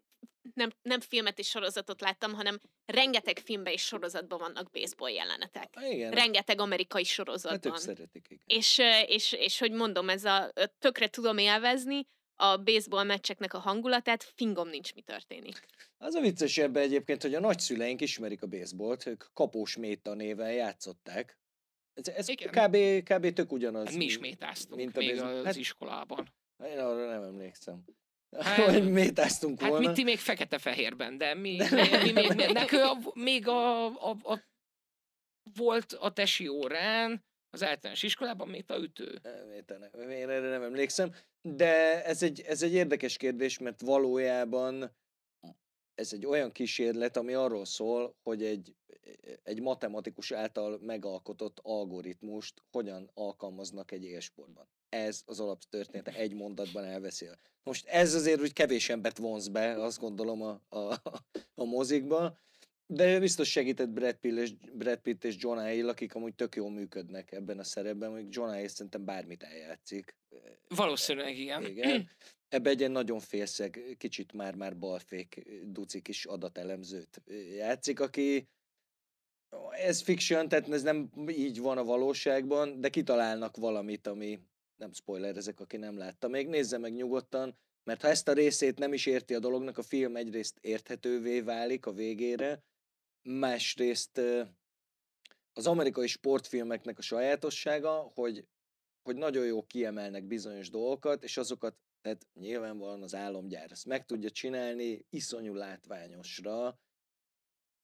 nem, 0.53 0.69
nem 0.81 0.99
filmet 0.99 1.39
és 1.39 1.47
sorozatot 1.47 2.01
láttam, 2.01 2.33
hanem 2.33 2.59
rengeteg 2.85 3.39
filmben 3.39 3.73
és 3.73 3.81
sorozatban 3.81 4.39
vannak 4.39 4.71
baseball 4.71 5.11
jelenetek. 5.11 5.73
Igen. 5.89 6.11
Rengeteg 6.11 6.59
amerikai 6.59 7.03
sorozatban. 7.03 7.71
Hát 7.71 7.81
szeretik, 7.81 8.25
igen. 8.29 8.43
És, 8.45 8.81
és, 9.05 9.31
és, 9.31 9.59
hogy 9.59 9.71
mondom, 9.71 10.09
ez 10.09 10.23
a 10.23 10.51
tökre 10.79 11.07
tudom 11.07 11.37
élvezni, 11.37 12.07
a 12.35 12.57
baseball 12.57 13.03
meccseknek 13.03 13.53
a 13.53 13.59
hangulatát, 13.59 14.23
fingom 14.23 14.69
nincs, 14.69 14.93
mi 14.93 15.01
történik. 15.01 15.65
Az 15.97 16.13
a 16.13 16.21
vicces 16.21 16.57
ebben 16.57 16.83
egyébként, 16.83 17.21
hogy 17.21 17.33
a 17.33 17.39
nagyszüleink 17.39 18.01
ismerik 18.01 18.41
a 18.41 18.47
baseballt, 18.47 19.05
ők 19.05 19.23
Kapós 19.33 19.77
Méta 19.77 20.13
néven 20.13 20.53
játszották. 20.53 21.37
Ez, 21.93 22.07
ez 22.07 22.27
kb, 22.27 22.77
kb. 23.03 23.33
tök 23.33 23.51
ugyanaz. 23.51 23.85
Hát 23.85 23.95
mi 23.95 24.05
is 24.05 24.17
métáztunk 24.17 24.81
mint 24.81 24.97
a 24.97 24.99
még 24.99 25.21
az 25.21 25.45
hát, 25.45 25.55
iskolában. 25.55 26.33
Én 26.63 26.79
arra 26.79 27.07
nem 27.07 27.23
emlékszem. 27.23 27.85
Hát, 28.39 28.71
hogy 28.71 28.91
métáztunk 28.91 29.59
hát 29.59 29.69
volna. 29.69 29.85
Hát 29.87 29.95
mi 29.95 30.01
ti 30.01 30.09
még 30.09 30.19
fekete-fehérben, 30.19 31.17
de 31.17 31.33
mi, 31.33 31.57
mi, 31.71 31.81
mi, 32.03 32.11
mi, 32.11 32.27
mi 32.35 32.51
nekő 32.51 32.81
a, 32.81 32.97
még 33.13 33.47
a, 33.47 33.85
a, 33.85 34.09
a, 34.09 34.43
volt 35.55 35.93
a 35.93 36.13
tesi 36.13 36.47
órán, 36.47 37.25
az 37.49 37.63
általános 37.63 38.03
iskolában 38.03 38.47
még 38.47 38.63
a 38.67 38.77
ütő. 38.77 39.21
Én 39.93 40.29
erre 40.29 40.49
nem 40.49 40.63
emlékszem, 40.63 41.13
de 41.41 42.03
ez 42.05 42.23
egy, 42.23 42.41
ez 42.41 42.61
egy 42.61 42.73
érdekes 42.73 43.17
kérdés, 43.17 43.57
mert 43.57 43.81
valójában 43.81 44.95
ez 45.95 46.13
egy 46.13 46.25
olyan 46.25 46.51
kísérlet, 46.51 47.17
ami 47.17 47.33
arról 47.33 47.65
szól, 47.65 48.15
hogy 48.23 48.43
egy, 48.43 48.75
egy 49.43 49.61
matematikus 49.61 50.31
által 50.31 50.79
megalkotott 50.81 51.59
algoritmust 51.61 52.61
hogyan 52.71 53.11
alkalmaznak 53.13 53.91
egy 53.91 54.03
élsportban. 54.03 54.67
Ez 54.95 55.21
az 55.25 55.39
alaptörténete 55.39 56.11
egy 56.11 56.33
mondatban 56.33 56.83
elbeszél. 56.83 57.37
Most 57.63 57.87
ez 57.87 58.13
azért 58.13 58.41
úgy 58.41 58.53
kevés 58.53 58.89
embert 58.89 59.17
vonz 59.17 59.47
be, 59.47 59.83
azt 59.83 59.99
gondolom 59.99 60.41
a, 60.41 60.61
a, 60.69 61.01
a 61.55 61.63
mozikba, 61.63 62.37
de 62.87 63.19
biztos 63.19 63.49
segített 63.49 63.89
Brad 63.89 64.15
Pitt, 64.15 64.37
és, 64.37 64.53
Brad 64.73 64.99
Pitt 64.99 65.23
és 65.23 65.35
John 65.37 65.59
Hill, 65.59 65.89
akik 65.89 66.15
amúgy 66.15 66.35
tök 66.35 66.55
jól 66.55 66.71
működnek 66.71 67.31
ebben 67.31 67.59
a 67.59 67.63
szerepben, 67.63 68.11
hogy 68.11 68.25
John 68.29 68.53
Hill 68.53 68.67
szerintem 68.67 69.05
bármit 69.05 69.43
eljátszik. 69.43 70.15
Valószínűleg 70.67 71.37
igen. 71.37 71.65
igen. 71.65 72.09
Ebbe 72.49 72.69
egy 72.69 72.91
nagyon 72.91 73.19
félszeg, 73.19 73.95
kicsit 73.97 74.33
már-már 74.33 74.77
balfék, 74.77 75.47
duci 75.65 76.01
kis 76.01 76.25
adatelemzőt 76.25 77.21
játszik, 77.55 77.99
aki 77.99 78.47
ez 79.71 80.01
fiction, 80.01 80.47
tehát 80.47 80.69
ez 80.69 80.81
nem 80.81 81.09
így 81.27 81.59
van 81.59 81.77
a 81.77 81.83
valóságban, 81.83 82.81
de 82.81 82.89
kitalálnak 82.89 83.57
valamit, 83.57 84.07
ami 84.07 84.39
nem 84.75 84.93
spoiler 84.93 85.37
ezek, 85.37 85.59
aki 85.59 85.77
nem 85.77 85.97
látta. 85.97 86.27
Még, 86.27 86.47
nézze 86.47 86.77
meg 86.77 86.93
nyugodtan, 86.93 87.57
mert 87.83 88.01
ha 88.01 88.07
ezt 88.07 88.27
a 88.27 88.33
részét 88.33 88.79
nem 88.79 88.93
is 88.93 89.05
érti 89.05 89.33
a 89.33 89.39
dolognak, 89.39 89.77
a 89.77 89.83
film 89.83 90.15
egyrészt 90.15 90.57
érthetővé 90.61 91.41
válik 91.41 91.85
a 91.85 91.93
végére, 91.93 92.63
másrészt 93.21 94.21
az 95.53 95.67
amerikai 95.67 96.07
sportfilmeknek 96.07 96.97
a 96.97 97.01
sajátossága, 97.01 98.11
hogy, 98.13 98.47
hogy 99.01 99.15
nagyon 99.15 99.45
jó 99.45 99.63
kiemelnek 99.63 100.23
bizonyos 100.23 100.69
dolgokat, 100.69 101.23
és 101.23 101.37
azokat, 101.37 101.75
tehát 102.01 102.27
nyilvánvalóan 102.33 103.01
az 103.01 103.15
álomgyár 103.15 103.71
ezt 103.71 103.85
meg 103.85 104.05
tudja 104.05 104.29
csinálni 104.29 105.05
iszonyú 105.09 105.53
látványosra, 105.53 106.79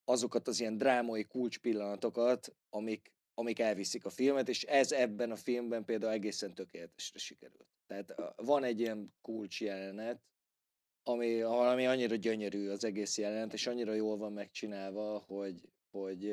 azokat 0.03 0.47
az 0.47 0.59
ilyen 0.59 0.77
drámai 0.77 1.25
kulcspillanatokat, 1.25 2.55
amik, 2.69 3.13
amik 3.33 3.59
elviszik 3.59 4.05
a 4.05 4.09
filmet, 4.09 4.49
és 4.49 4.63
ez 4.63 4.91
ebben 4.91 5.31
a 5.31 5.35
filmben 5.35 5.85
például 5.85 6.11
egészen 6.11 6.53
tökéletesre 6.53 7.19
sikerült. 7.19 7.67
Tehát 7.87 8.15
van 8.35 8.63
egy 8.63 8.79
ilyen 8.79 9.13
kulcs 9.21 9.61
jelenet, 9.61 10.21
ami, 11.03 11.41
ami 11.41 11.85
annyira 11.85 12.15
gyönyörű 12.15 12.69
az 12.69 12.83
egész 12.83 13.17
jelenet, 13.17 13.53
és 13.53 13.67
annyira 13.67 13.93
jól 13.93 14.17
van 14.17 14.33
megcsinálva, 14.33 15.17
hogy, 15.17 15.69
hogy 15.91 16.23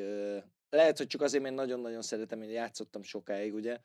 lehet, 0.69 0.97
hogy 0.97 1.07
csak 1.07 1.21
azért, 1.21 1.43
mert 1.43 1.55
nagyon-nagyon 1.55 2.01
szeretem, 2.01 2.41
én 2.41 2.49
játszottam 2.49 3.03
sokáig, 3.03 3.53
ugye, 3.53 3.79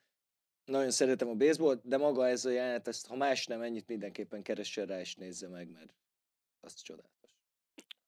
nagyon 0.64 0.90
szeretem 0.90 1.28
a 1.28 1.34
baseball, 1.34 1.80
de 1.82 1.96
maga 1.96 2.28
ez 2.28 2.44
a 2.44 2.50
jelenet, 2.50 2.88
ezt, 2.88 3.06
ha 3.06 3.16
más 3.16 3.46
nem, 3.46 3.62
ennyit 3.62 3.88
mindenképpen 3.88 4.42
keressen 4.42 4.86
rá 4.86 5.00
és 5.00 5.14
nézze 5.14 5.48
meg, 5.48 5.70
mert 5.70 5.94
azt 6.60 6.82
csodálatos. 6.82 7.13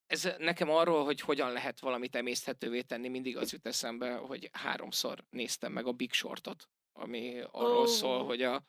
Ez 0.06 0.28
nekem 0.38 0.70
arról, 0.70 1.04
hogy 1.04 1.20
hogyan 1.20 1.52
lehet 1.52 1.80
valamit 1.80 2.16
emészthetővé 2.16 2.80
tenni, 2.80 3.08
mindig 3.08 3.36
az 3.36 3.52
jut 3.52 3.66
eszembe, 3.66 4.14
hogy 4.14 4.48
háromszor 4.52 5.24
néztem 5.30 5.72
meg 5.72 5.86
a 5.86 5.92
Big 5.92 6.12
Shortot, 6.12 6.68
ami 6.92 7.40
arról 7.50 7.80
oh. 7.80 7.86
szól, 7.86 8.24
hogy 8.24 8.42
a 8.42 8.66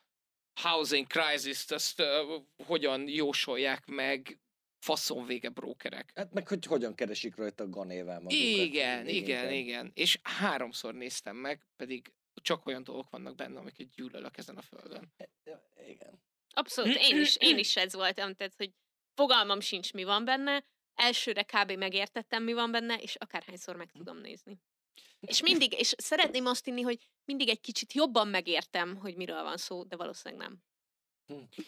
housing 0.60 1.06
crisis-t 1.06 1.72
azt 1.72 2.00
uh, 2.00 2.42
hogyan 2.66 3.08
jósolják 3.08 3.86
meg 3.86 4.40
faszon 4.78 5.26
vége 5.26 5.48
brókerek. 5.48 6.12
Hát 6.14 6.32
meg 6.32 6.48
hogy 6.48 6.64
hogyan 6.64 6.94
keresik 6.94 7.36
rajta 7.36 7.64
a 7.64 7.68
ganével 7.68 8.20
magukat. 8.20 8.38
Igen, 8.38 8.66
igen, 8.66 9.08
igen, 9.08 9.52
igen. 9.52 9.90
És 9.94 10.18
háromszor 10.22 10.94
néztem 10.94 11.36
meg, 11.36 11.66
pedig 11.76 12.12
csak 12.42 12.66
olyan 12.66 12.84
dolgok 12.84 13.10
vannak 13.10 13.34
benne, 13.34 13.58
amiket 13.58 13.90
gyűlölök 13.90 14.36
ezen 14.36 14.56
a 14.56 14.62
földön. 14.62 15.12
Ja, 15.44 15.62
igen. 15.86 16.22
Abszolút, 16.54 16.96
én 16.96 17.20
is, 17.20 17.36
én 17.36 17.58
is 17.58 17.76
ez 17.76 17.94
voltam, 17.94 18.34
tehát, 18.34 18.54
hogy 18.56 18.72
fogalmam 19.14 19.60
sincs, 19.60 19.92
mi 19.92 20.04
van 20.04 20.24
benne, 20.24 20.64
elsőre 20.98 21.42
kb. 21.42 21.72
megértettem, 21.72 22.42
mi 22.42 22.52
van 22.52 22.70
benne, 22.70 22.96
és 22.96 23.14
akárhányszor 23.14 23.76
meg 23.76 23.90
tudom 23.92 24.16
nézni. 24.16 24.58
És 25.20 25.42
mindig, 25.42 25.72
és 25.72 25.94
szeretném 25.96 26.46
azt 26.46 26.66
inni, 26.66 26.80
hogy 26.80 27.10
mindig 27.24 27.48
egy 27.48 27.60
kicsit 27.60 27.92
jobban 27.92 28.28
megértem, 28.28 28.96
hogy 28.96 29.16
miről 29.16 29.42
van 29.42 29.56
szó, 29.56 29.84
de 29.84 29.96
valószínűleg 29.96 30.48
nem. 30.48 30.62
Hm. 31.26 31.62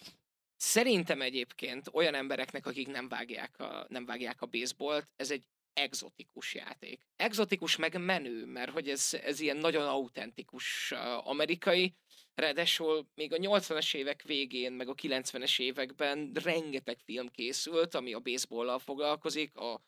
Szerintem 0.56 1.22
egyébként 1.22 1.88
olyan 1.92 2.14
embereknek, 2.14 2.66
akik 2.66 2.88
nem 2.88 3.08
vágják 3.08 3.58
a, 3.58 3.86
nem 3.88 4.04
vágják 4.04 4.42
a 4.42 4.46
baseballt, 4.46 5.08
ez 5.16 5.30
egy 5.30 5.44
exotikus 5.72 6.54
játék. 6.54 7.06
Exotikus 7.16 7.76
meg 7.76 8.00
menő, 8.00 8.44
mert 8.44 8.70
hogy 8.70 8.88
ez, 8.88 9.14
ez 9.22 9.40
ilyen 9.40 9.56
nagyon 9.56 9.86
autentikus 9.86 10.92
amerikai, 11.22 11.94
ráadásul 12.34 13.08
még 13.14 13.32
a 13.32 13.36
80-as 13.36 13.94
évek 13.94 14.22
végén, 14.22 14.72
meg 14.72 14.88
a 14.88 14.94
90-es 14.94 15.60
években 15.60 16.30
rengeteg 16.32 16.98
film 16.98 17.28
készült, 17.28 17.94
ami 17.94 18.12
a 18.12 18.20
baseballlal 18.20 18.78
foglalkozik, 18.78 19.56
a 19.56 19.82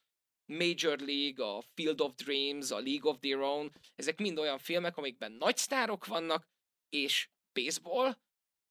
Major 0.46 0.98
League, 0.98 1.46
a 1.46 1.62
Field 1.74 2.00
of 2.00 2.14
Dreams, 2.14 2.70
a 2.70 2.78
League 2.78 3.10
of 3.10 3.18
Their 3.20 3.38
Own, 3.38 3.70
ezek 3.94 4.20
mind 4.20 4.38
olyan 4.38 4.58
filmek, 4.58 4.96
amikben 4.96 5.32
nagy 5.32 5.56
sztárok 5.56 6.06
vannak, 6.06 6.48
és 6.88 7.28
baseball, 7.52 8.18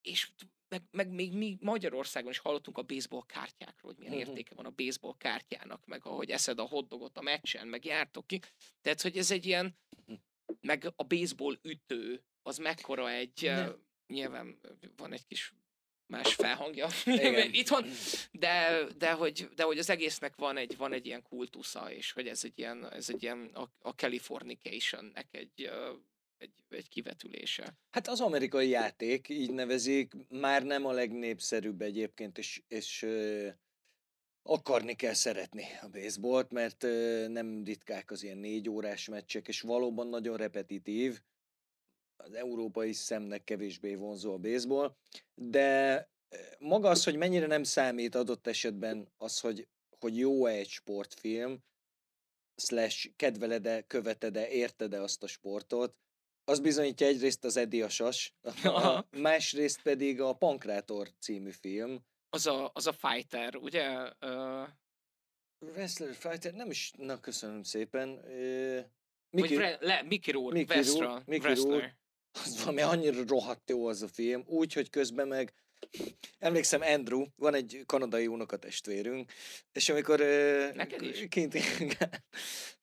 és 0.01 0.31
meg, 0.67 0.83
meg 0.91 1.09
még 1.09 1.33
mi 1.33 1.57
Magyarországon 1.59 2.31
is 2.31 2.37
hallottunk 2.37 2.77
a 2.77 2.83
baseball 2.83 3.25
kártyákról, 3.25 3.91
hogy 3.91 3.97
milyen 3.97 4.13
uh-huh. 4.13 4.29
értéke 4.29 4.55
van 4.55 4.65
a 4.65 4.73
baseball 4.75 5.15
kártyának, 5.17 5.85
meg 5.85 6.05
ahogy 6.05 6.29
eszed 6.29 6.59
a 6.59 6.63
hotdogot 6.63 7.17
a 7.17 7.21
meccsen, 7.21 7.67
meg 7.67 7.85
jártok 7.85 8.27
ki. 8.27 8.39
Tehát, 8.81 9.01
hogy 9.01 9.17
ez 9.17 9.31
egy 9.31 9.45
ilyen, 9.45 9.77
mhm. 10.05 10.17
meg 10.61 10.93
a 10.95 11.03
baseball 11.03 11.59
ütő, 11.61 12.23
az 12.43 12.57
mekkora 12.57 13.11
egy, 13.11 13.45
uh, 13.47 13.69
nyilván 14.07 14.59
van 14.95 15.13
egy 15.13 15.27
kis 15.27 15.53
más 16.11 16.33
felhangja 16.33 16.87
itthon, 17.61 17.85
de, 18.31 18.83
de, 18.97 19.11
hogy, 19.11 19.49
de 19.55 19.63
hogy 19.63 19.77
az 19.77 19.89
egésznek 19.89 20.35
van 20.35 20.57
egy, 20.57 20.77
van 20.77 20.93
egy 20.93 21.05
ilyen 21.05 21.21
kultusza, 21.21 21.91
és 21.91 22.11
hogy 22.11 22.27
ez 22.27 22.43
egy 22.43 22.59
ilyen, 22.59 22.91
ez 22.91 23.09
egy 23.09 23.23
ilyen 23.23 23.49
a, 23.53 23.71
a 23.79 23.89
Californication-nek 23.89 25.27
egy, 25.31 25.69
egy, 26.37 26.53
egy 26.69 26.89
kivetülése. 26.89 27.77
Hát 27.91 28.07
az 28.07 28.19
amerikai 28.21 28.69
játék, 28.69 29.29
így 29.29 29.51
nevezik, 29.51 30.13
már 30.29 30.63
nem 30.63 30.85
a 30.85 30.91
legnépszerűbb 30.91 31.81
egyébként, 31.81 32.37
és, 32.37 32.61
és 32.67 33.05
akarni 34.43 34.95
kell 34.95 35.13
szeretni 35.13 35.65
a 35.81 35.87
baseballt, 35.87 36.51
mert 36.51 36.81
nem 37.27 37.63
ritkák 37.63 38.11
az 38.11 38.23
ilyen 38.23 38.37
négy 38.37 38.69
órás 38.69 39.07
meccsek, 39.07 39.47
és 39.47 39.61
valóban 39.61 40.07
nagyon 40.07 40.37
repetitív, 40.37 41.21
az 42.23 42.33
európai 42.33 42.93
szemnek 42.93 43.43
kevésbé 43.43 43.95
vonzó 43.95 44.33
a 44.33 44.37
baseball, 44.37 44.95
de 45.35 46.09
maga 46.59 46.89
az, 46.89 47.03
hogy 47.03 47.15
mennyire 47.15 47.45
nem 47.45 47.63
számít 47.63 48.15
adott 48.15 48.47
esetben 48.47 49.11
az, 49.17 49.39
hogy, 49.39 49.67
hogy 49.99 50.17
jó-e 50.17 50.51
egy 50.51 50.69
sportfilm, 50.69 51.63
slash 52.55 53.09
kedveled-e, 53.15 53.81
követed-e, 53.81 54.49
érted-e 54.49 55.01
azt 55.01 55.23
a 55.23 55.27
sportot, 55.27 55.95
az 56.43 56.59
bizonyítja 56.59 57.07
egyrészt 57.07 57.43
az 57.43 57.57
Eddie 57.57 57.85
a 57.85 57.89
Sas, 57.89 58.33
a, 58.63 59.05
másrészt 59.11 59.81
pedig 59.81 60.21
a 60.21 60.33
Pankrátor 60.33 61.09
című 61.19 61.51
film. 61.51 61.99
Az 62.29 62.47
a, 62.47 62.71
az 62.73 62.87
a 62.87 62.93
fighter, 62.93 63.55
ugye? 63.55 64.13
Uh... 64.21 64.67
Wrestler, 65.59 66.13
fighter, 66.13 66.53
nem 66.53 66.69
is, 66.69 66.91
na 66.97 67.19
köszönöm 67.19 67.63
szépen. 67.63 68.09
Uh, 68.09 68.79
Mickey, 69.29 69.57
Vagy 69.57 69.77
le, 69.79 70.01
Mickey 70.01 70.31
Rourke, 70.31 70.57
Mickey 70.57 70.81
Rourke, 70.81 71.23
Mickey 71.25 71.53
Rourke, 71.53 71.97
az 72.31 72.59
valami 72.59 72.81
annyira 72.81 73.23
rohadt 73.27 73.69
jó 73.69 73.85
az 73.85 74.01
a 74.01 74.07
film, 74.07 74.43
úgy, 74.47 74.73
hogy 74.73 74.89
közben 74.89 75.27
meg 75.27 75.53
Emlékszem, 76.39 76.81
Andrew, 76.81 77.25
van 77.35 77.53
egy 77.53 77.83
kanadai 77.85 78.27
unokatestvérünk, 78.27 79.31
és 79.73 79.89
amikor 79.89 80.19
Neked 80.73 81.01
is? 81.01 81.25
kint, 81.29 81.57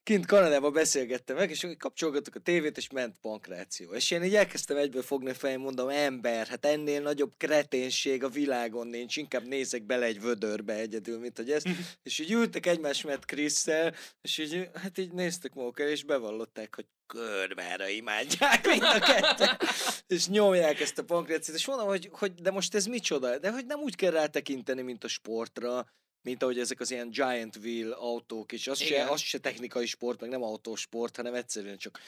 kint 0.03 0.27
Kanadában 0.27 0.73
beszélgettem 0.73 1.37
meg, 1.37 1.51
és 1.51 1.67
kapcsolgattuk 1.79 2.35
a 2.35 2.41
tévét, 2.41 2.77
és 2.77 2.91
ment 2.91 3.19
pankráció. 3.21 3.93
És 3.93 4.11
én 4.11 4.23
így 4.23 4.35
elkezdtem 4.35 4.77
egyből 4.77 5.03
fogni 5.03 5.31
a 5.31 5.35
fejem, 5.35 5.61
mondom, 5.61 5.89
ember, 5.89 6.47
hát 6.47 6.65
ennél 6.65 7.03
nagyobb 7.03 7.33
kreténség 7.37 8.25
a 8.25 8.29
világon 8.29 8.87
nincs, 8.87 9.17
inkább 9.17 9.47
nézek 9.47 9.83
bele 9.83 10.07
egy 10.07 10.21
vödörbe 10.21 10.75
egyedül, 10.75 11.19
mint 11.19 11.37
hogy 11.37 11.51
ez. 11.51 11.63
és 12.03 12.19
így 12.19 12.33
ültek 12.33 12.67
egymás 12.67 13.03
mellett 13.03 13.25
Krisszel, 13.25 13.95
és 14.21 14.39
így, 14.39 14.71
hát 14.75 14.99
így 14.99 15.13
néztek 15.13 15.55
magukat, 15.55 15.89
és 15.89 16.05
bevallották, 16.05 16.75
hogy 16.75 16.87
körmára 17.09 17.89
imádják 17.89 18.67
mind 18.67 18.83
a 18.83 18.99
kettő, 18.99 19.67
és 20.15 20.29
nyomják 20.29 20.81
ezt 20.81 20.99
a 20.99 21.05
pankrációt, 21.05 21.57
és 21.57 21.67
mondom, 21.67 21.87
hogy, 21.87 22.09
hogy 22.13 22.35
de 22.35 22.51
most 22.51 22.75
ez 22.75 22.87
micsoda, 22.87 23.39
de 23.39 23.51
hogy 23.51 23.67
nem 23.67 23.81
úgy 23.81 23.97
kell 23.97 24.11
rátekinteni, 24.11 24.83
mint 24.83 25.05
a 25.05 25.09
sportra, 25.09 25.87
mint 26.23 26.43
ahogy 26.43 26.59
ezek 26.59 26.81
az 26.81 26.91
ilyen 26.91 27.11
giant 27.11 27.57
wheel 27.57 27.93
autók, 27.93 28.53
és 28.53 28.67
az, 28.67 28.79
se, 28.79 29.11
az 29.11 29.21
se 29.21 29.39
technikai 29.39 29.87
sport, 29.87 30.21
meg 30.21 30.31
nem 30.31 30.43
autósport, 30.43 31.17
hanem 31.17 31.35
egyszerűen 31.35 31.77
csak 31.77 32.01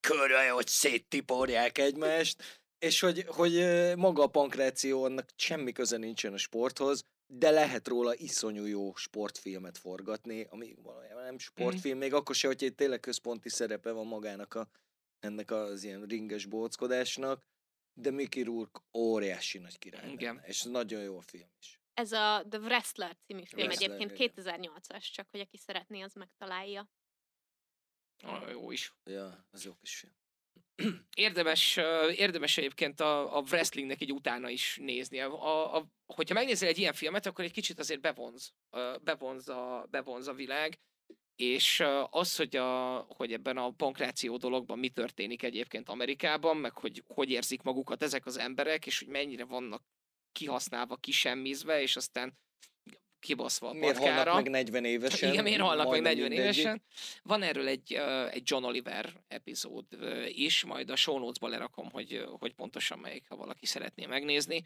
körül, 0.00 0.36
hogy 0.36 0.66
széttiporják 0.66 1.78
egymást, 1.78 2.62
és 2.78 3.00
hogy, 3.00 3.24
hogy 3.26 3.54
maga 3.96 4.22
a 4.22 4.26
pankráció 4.26 5.04
annak 5.04 5.28
semmi 5.36 5.72
köze 5.72 5.96
nincsen 5.96 6.32
a 6.32 6.36
sporthoz, 6.36 7.02
de 7.26 7.50
lehet 7.50 7.88
róla 7.88 8.14
iszonyú 8.14 8.64
jó 8.64 8.94
sportfilmet 8.94 9.78
forgatni, 9.78 10.46
ami 10.50 10.74
valójában 10.82 11.24
nem 11.24 11.38
sportfilm, 11.38 11.96
mm. 11.96 12.00
még 12.00 12.14
akkor 12.14 12.34
se, 12.34 12.46
hogy 12.46 12.64
egy 12.64 12.74
tényleg 12.74 13.00
központi 13.00 13.48
szerepe 13.48 13.90
van 13.90 14.06
magának 14.06 14.54
a, 14.54 14.68
ennek 15.18 15.50
az 15.50 15.82
ilyen 15.82 16.02
ringes 16.02 16.46
bóckodásnak, 16.46 17.46
de 17.94 18.10
Mickey 18.10 18.42
Rourke 18.42 18.80
óriási 18.94 19.58
nagy 19.58 19.78
király. 19.78 20.10
Igen. 20.10 20.42
És 20.44 20.62
nagyon 20.62 21.02
jó 21.02 21.18
a 21.18 21.22
film 21.22 21.48
is. 21.58 21.80
Ez 21.94 22.12
a 22.12 22.44
The 22.48 22.58
Wrestler 22.58 23.16
című 23.26 23.44
film 23.44 23.66
Wrestler, 23.66 23.90
egyébként 23.90 24.32
2008-as, 24.36 25.12
csak 25.12 25.28
hogy 25.30 25.40
aki 25.40 25.56
szeretné, 25.56 26.00
az 26.00 26.12
megtalálja. 26.12 26.90
Ah, 28.22 28.50
jó 28.50 28.70
is. 28.70 28.94
Ja, 29.04 29.46
az 29.50 29.64
jó 29.64 29.74
kis 29.74 29.96
film. 29.96 30.12
Érdemes, 31.14 31.76
érdemes 32.14 32.58
egyébként 32.58 33.00
a, 33.00 33.36
a 33.36 33.40
wrestlingnek 33.40 34.00
egy 34.00 34.12
utána 34.12 34.48
is 34.48 34.78
nézni. 34.80 35.20
A, 35.20 35.76
a, 35.76 35.86
hogyha 36.06 36.34
megnézel 36.34 36.68
egy 36.68 36.78
ilyen 36.78 36.92
filmet, 36.92 37.26
akkor 37.26 37.44
egy 37.44 37.52
kicsit 37.52 37.78
azért 37.78 38.00
bevonz, 38.00 38.52
bevonz, 39.02 39.48
a, 39.48 39.86
bevonz 39.90 40.28
a 40.28 40.32
világ, 40.32 40.78
és 41.36 41.82
az, 42.10 42.36
hogy, 42.36 42.56
a, 42.56 42.98
hogy 43.08 43.32
ebben 43.32 43.56
a 43.56 43.70
pankráció 43.70 44.36
dologban 44.36 44.78
mi 44.78 44.88
történik 44.88 45.42
egyébként 45.42 45.88
Amerikában, 45.88 46.56
meg 46.56 46.72
hogy 46.72 47.02
hogy 47.06 47.30
érzik 47.30 47.62
magukat 47.62 48.02
ezek 48.02 48.26
az 48.26 48.38
emberek, 48.38 48.86
és 48.86 48.98
hogy 48.98 49.08
mennyire 49.08 49.44
vannak 49.44 49.82
kihasználva, 50.32 50.96
kisemmizve, 50.96 51.80
és 51.80 51.96
aztán 51.96 52.38
kibaszva 53.26 53.68
a 53.68 53.72
Miért 53.72 53.94
patkára. 53.98 54.30
halnak 54.30 54.34
meg 54.34 54.50
40 54.50 54.84
évesen? 54.84 55.32
Igen, 55.32 55.42
miért 55.42 55.60
halnak 55.60 55.88
meg 55.90 56.00
Majdnem 56.02 56.12
40 56.12 56.28
mindegyik. 56.28 56.58
évesen. 56.60 56.82
Van 57.22 57.42
erről 57.42 57.68
egy, 57.68 57.92
egy 58.30 58.42
John 58.44 58.64
Oliver 58.64 59.24
epizód 59.28 59.86
is, 60.28 60.64
majd 60.64 60.90
a 60.90 60.96
show 60.96 61.18
notes-ba 61.18 61.48
lerakom, 61.48 61.90
hogy, 61.90 62.24
hogy 62.38 62.54
pontosan 62.54 62.98
melyik, 62.98 63.28
ha 63.28 63.36
valaki 63.36 63.66
szeretné 63.66 64.06
megnézni. 64.06 64.64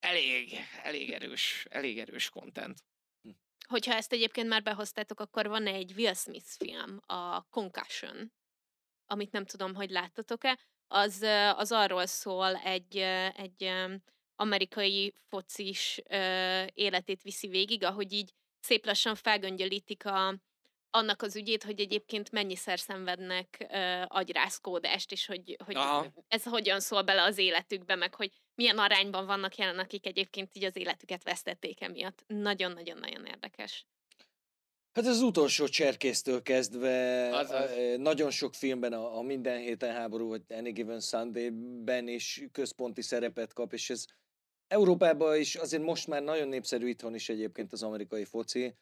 Elég, 0.00 0.56
elég 0.82 1.10
erős, 1.10 1.66
elég 1.70 1.98
erős 1.98 2.28
content. 2.28 2.78
Hogyha 3.68 3.94
ezt 3.94 4.12
egyébként 4.12 4.48
már 4.48 4.62
behoztátok, 4.62 5.20
akkor 5.20 5.48
van 5.48 5.66
egy 5.66 5.92
Will 5.96 6.14
Smith 6.14 6.46
film, 6.46 7.00
a 7.06 7.42
Concussion, 7.42 8.32
amit 9.06 9.32
nem 9.32 9.44
tudom, 9.44 9.74
hogy 9.74 9.90
láttatok-e. 9.90 10.58
Az, 10.86 11.22
az 11.56 11.72
arról 11.72 12.06
szól, 12.06 12.56
egy, 12.56 12.96
egy 13.36 13.70
amerikai 14.36 15.14
focis 15.28 16.00
ö, 16.08 16.64
életét 16.74 17.22
viszi 17.22 17.48
végig, 17.48 17.84
ahogy 17.84 18.12
így 18.12 18.32
szép 18.60 18.86
lassan 18.86 19.14
felgöngyölítik 19.14 20.06
a, 20.06 20.34
annak 20.90 21.22
az 21.22 21.36
ügyét, 21.36 21.62
hogy 21.62 21.80
egyébként 21.80 22.30
mennyiszer 22.30 22.78
szenvednek 22.78 23.66
ö, 23.70 24.02
agyrázkódást, 24.06 25.12
és 25.12 25.26
hogy, 25.26 25.56
hogy 25.64 25.76
Aha. 25.76 26.12
ez 26.28 26.44
hogyan 26.44 26.80
szól 26.80 27.02
bele 27.02 27.22
az 27.22 27.38
életükbe, 27.38 27.94
meg 27.94 28.14
hogy 28.14 28.30
milyen 28.54 28.78
arányban 28.78 29.26
vannak 29.26 29.56
jelen, 29.56 29.78
akik 29.78 30.06
egyébként 30.06 30.50
így 30.52 30.64
az 30.64 30.76
életüket 30.76 31.22
vesztették 31.22 31.80
emiatt. 31.80 32.24
Nagyon-nagyon-nagyon 32.26 33.24
érdekes. 33.24 33.86
Hát 34.94 35.06
az 35.06 35.20
utolsó 35.20 35.66
cserkésztől 35.66 36.42
kezdve 36.42 37.28
Azaz. 37.36 37.70
nagyon 37.96 38.30
sok 38.30 38.54
filmben 38.54 38.92
a, 38.92 39.16
a 39.18 39.22
Minden 39.22 39.58
héten 39.58 39.94
háború, 39.94 40.28
vagy 40.28 40.42
Any 40.48 40.72
Given 40.72 41.00
Sunday-ben 41.00 42.08
is 42.08 42.42
központi 42.52 43.02
szerepet 43.02 43.52
kap, 43.52 43.72
és 43.72 43.90
ez 43.90 44.04
Európában 44.74 45.38
is 45.38 45.54
azért 45.54 45.82
most 45.82 46.06
már 46.06 46.22
nagyon 46.22 46.48
népszerű 46.48 46.86
itthon 46.86 47.14
is 47.14 47.28
egyébként 47.28 47.72
az 47.72 47.82
amerikai 47.82 48.24
foci, 48.24 48.74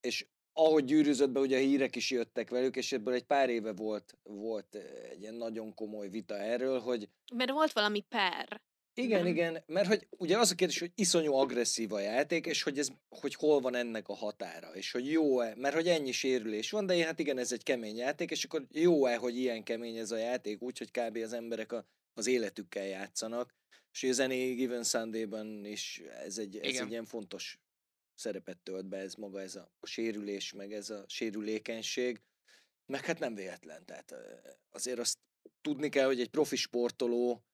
és 0.00 0.26
ahogy 0.52 0.84
gyűrűzött 0.84 1.30
be, 1.30 1.40
ugye 1.40 1.56
a 1.56 1.60
hírek 1.60 1.96
is 1.96 2.10
jöttek 2.10 2.50
velük, 2.50 2.76
és 2.76 2.92
ebből 2.92 3.14
egy 3.14 3.24
pár 3.24 3.48
éve 3.48 3.72
volt, 3.72 4.18
volt 4.22 4.74
ö, 4.74 4.78
egy 5.10 5.20
ilyen 5.20 5.34
nagyon 5.34 5.74
komoly 5.74 6.08
vita 6.08 6.38
erről, 6.38 6.80
hogy 6.80 7.08
Mert 7.34 7.50
volt 7.50 7.72
valami 7.72 8.00
per. 8.00 8.62
igen, 8.94 9.22
Nem. 9.22 9.32
igen, 9.32 9.62
mert 9.66 9.86
hogy 9.86 10.06
ugye 10.10 10.38
az 10.38 10.50
a 10.50 10.54
kérdés, 10.54 10.78
hogy 10.78 10.92
iszonyú 10.94 11.32
agresszív 11.34 11.92
a 11.92 12.00
játék, 12.00 12.46
és 12.46 12.62
hogy, 12.62 12.78
ez, 12.78 12.88
hogy 13.08 13.34
hol 13.34 13.60
van 13.60 13.74
ennek 13.74 14.08
a 14.08 14.14
határa, 14.14 14.74
és 14.74 14.92
hogy 14.92 15.10
jó-e, 15.10 15.54
mert 15.56 15.74
hogy 15.74 15.88
ennyi 15.88 16.12
sérülés 16.12 16.70
van, 16.70 16.86
de 16.86 17.04
hát 17.04 17.18
igen, 17.18 17.38
ez 17.38 17.52
egy 17.52 17.62
kemény 17.62 17.96
játék, 17.96 18.30
és 18.30 18.44
akkor 18.44 18.66
jó-e, 18.70 19.16
hogy 19.16 19.36
ilyen 19.36 19.62
kemény 19.62 19.96
ez 19.96 20.10
a 20.10 20.16
játék, 20.16 20.62
úgy, 20.62 20.78
hogy 20.78 20.90
kb. 20.90 21.16
az 21.16 21.32
emberek 21.32 21.72
a, 21.72 21.84
az 22.14 22.26
életükkel 22.26 22.86
játszanak, 22.86 23.58
és 23.92 24.02
az 24.02 24.18
Any 24.18 24.54
Given 24.54 24.84
Sunday-ban 24.84 25.64
is 25.64 25.98
ez 25.98 26.38
egy, 26.38 26.56
ez 26.56 26.68
Igen. 26.68 26.84
egy 26.84 26.90
ilyen 26.90 27.04
fontos 27.04 27.58
szerepet 28.14 28.58
tölt 28.58 28.86
be, 28.86 28.96
ez 28.96 29.14
maga 29.14 29.40
ez 29.40 29.56
a, 29.56 29.72
sérülés, 29.82 30.52
meg 30.52 30.72
ez 30.72 30.90
a 30.90 31.04
sérülékenység, 31.06 32.20
meg 32.86 33.04
hát 33.04 33.18
nem 33.18 33.34
véletlen, 33.34 33.84
tehát 33.84 34.14
azért 34.70 34.98
azt 34.98 35.18
tudni 35.60 35.88
kell, 35.88 36.06
hogy 36.06 36.20
egy 36.20 36.30
profi 36.30 36.56
sportoló 36.56 37.44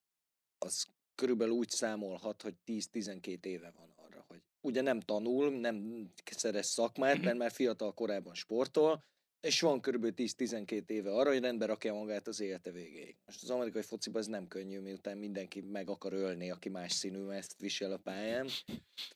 az 0.58 0.86
körülbelül 1.14 1.54
úgy 1.54 1.70
számolhat, 1.70 2.42
hogy 2.42 2.54
10-12 2.66 3.44
éve 3.44 3.70
van 3.70 3.92
arra, 3.96 4.24
hogy 4.28 4.42
ugye 4.60 4.80
nem 4.80 5.00
tanul, 5.00 5.50
nem 5.50 6.06
szerez 6.36 6.66
szakmát, 6.66 7.20
mert 7.20 7.36
már 7.36 7.50
fiatal 7.50 7.94
korában 7.94 8.34
sportol, 8.34 9.04
és 9.40 9.60
van 9.60 9.80
körülbelül 9.80 10.14
10-12 10.16 10.88
éve 10.88 11.10
arra, 11.10 11.30
hogy 11.30 11.40
rendbe 11.40 11.66
rakja 11.66 11.94
magát 11.94 12.26
az 12.28 12.40
élete 12.40 12.70
végéig. 12.70 13.16
Most 13.26 13.42
az 13.42 13.50
amerikai 13.50 13.82
fociban 13.82 14.20
ez 14.20 14.26
nem 14.26 14.48
könnyű, 14.48 14.80
miután 14.80 15.18
mindenki 15.18 15.60
meg 15.60 15.88
akar 15.88 16.12
ölni, 16.12 16.50
aki 16.50 16.68
más 16.68 16.92
színű 16.92 17.28
ezt 17.28 17.54
visel 17.58 17.92
a 17.92 17.96
pályán. 17.96 18.48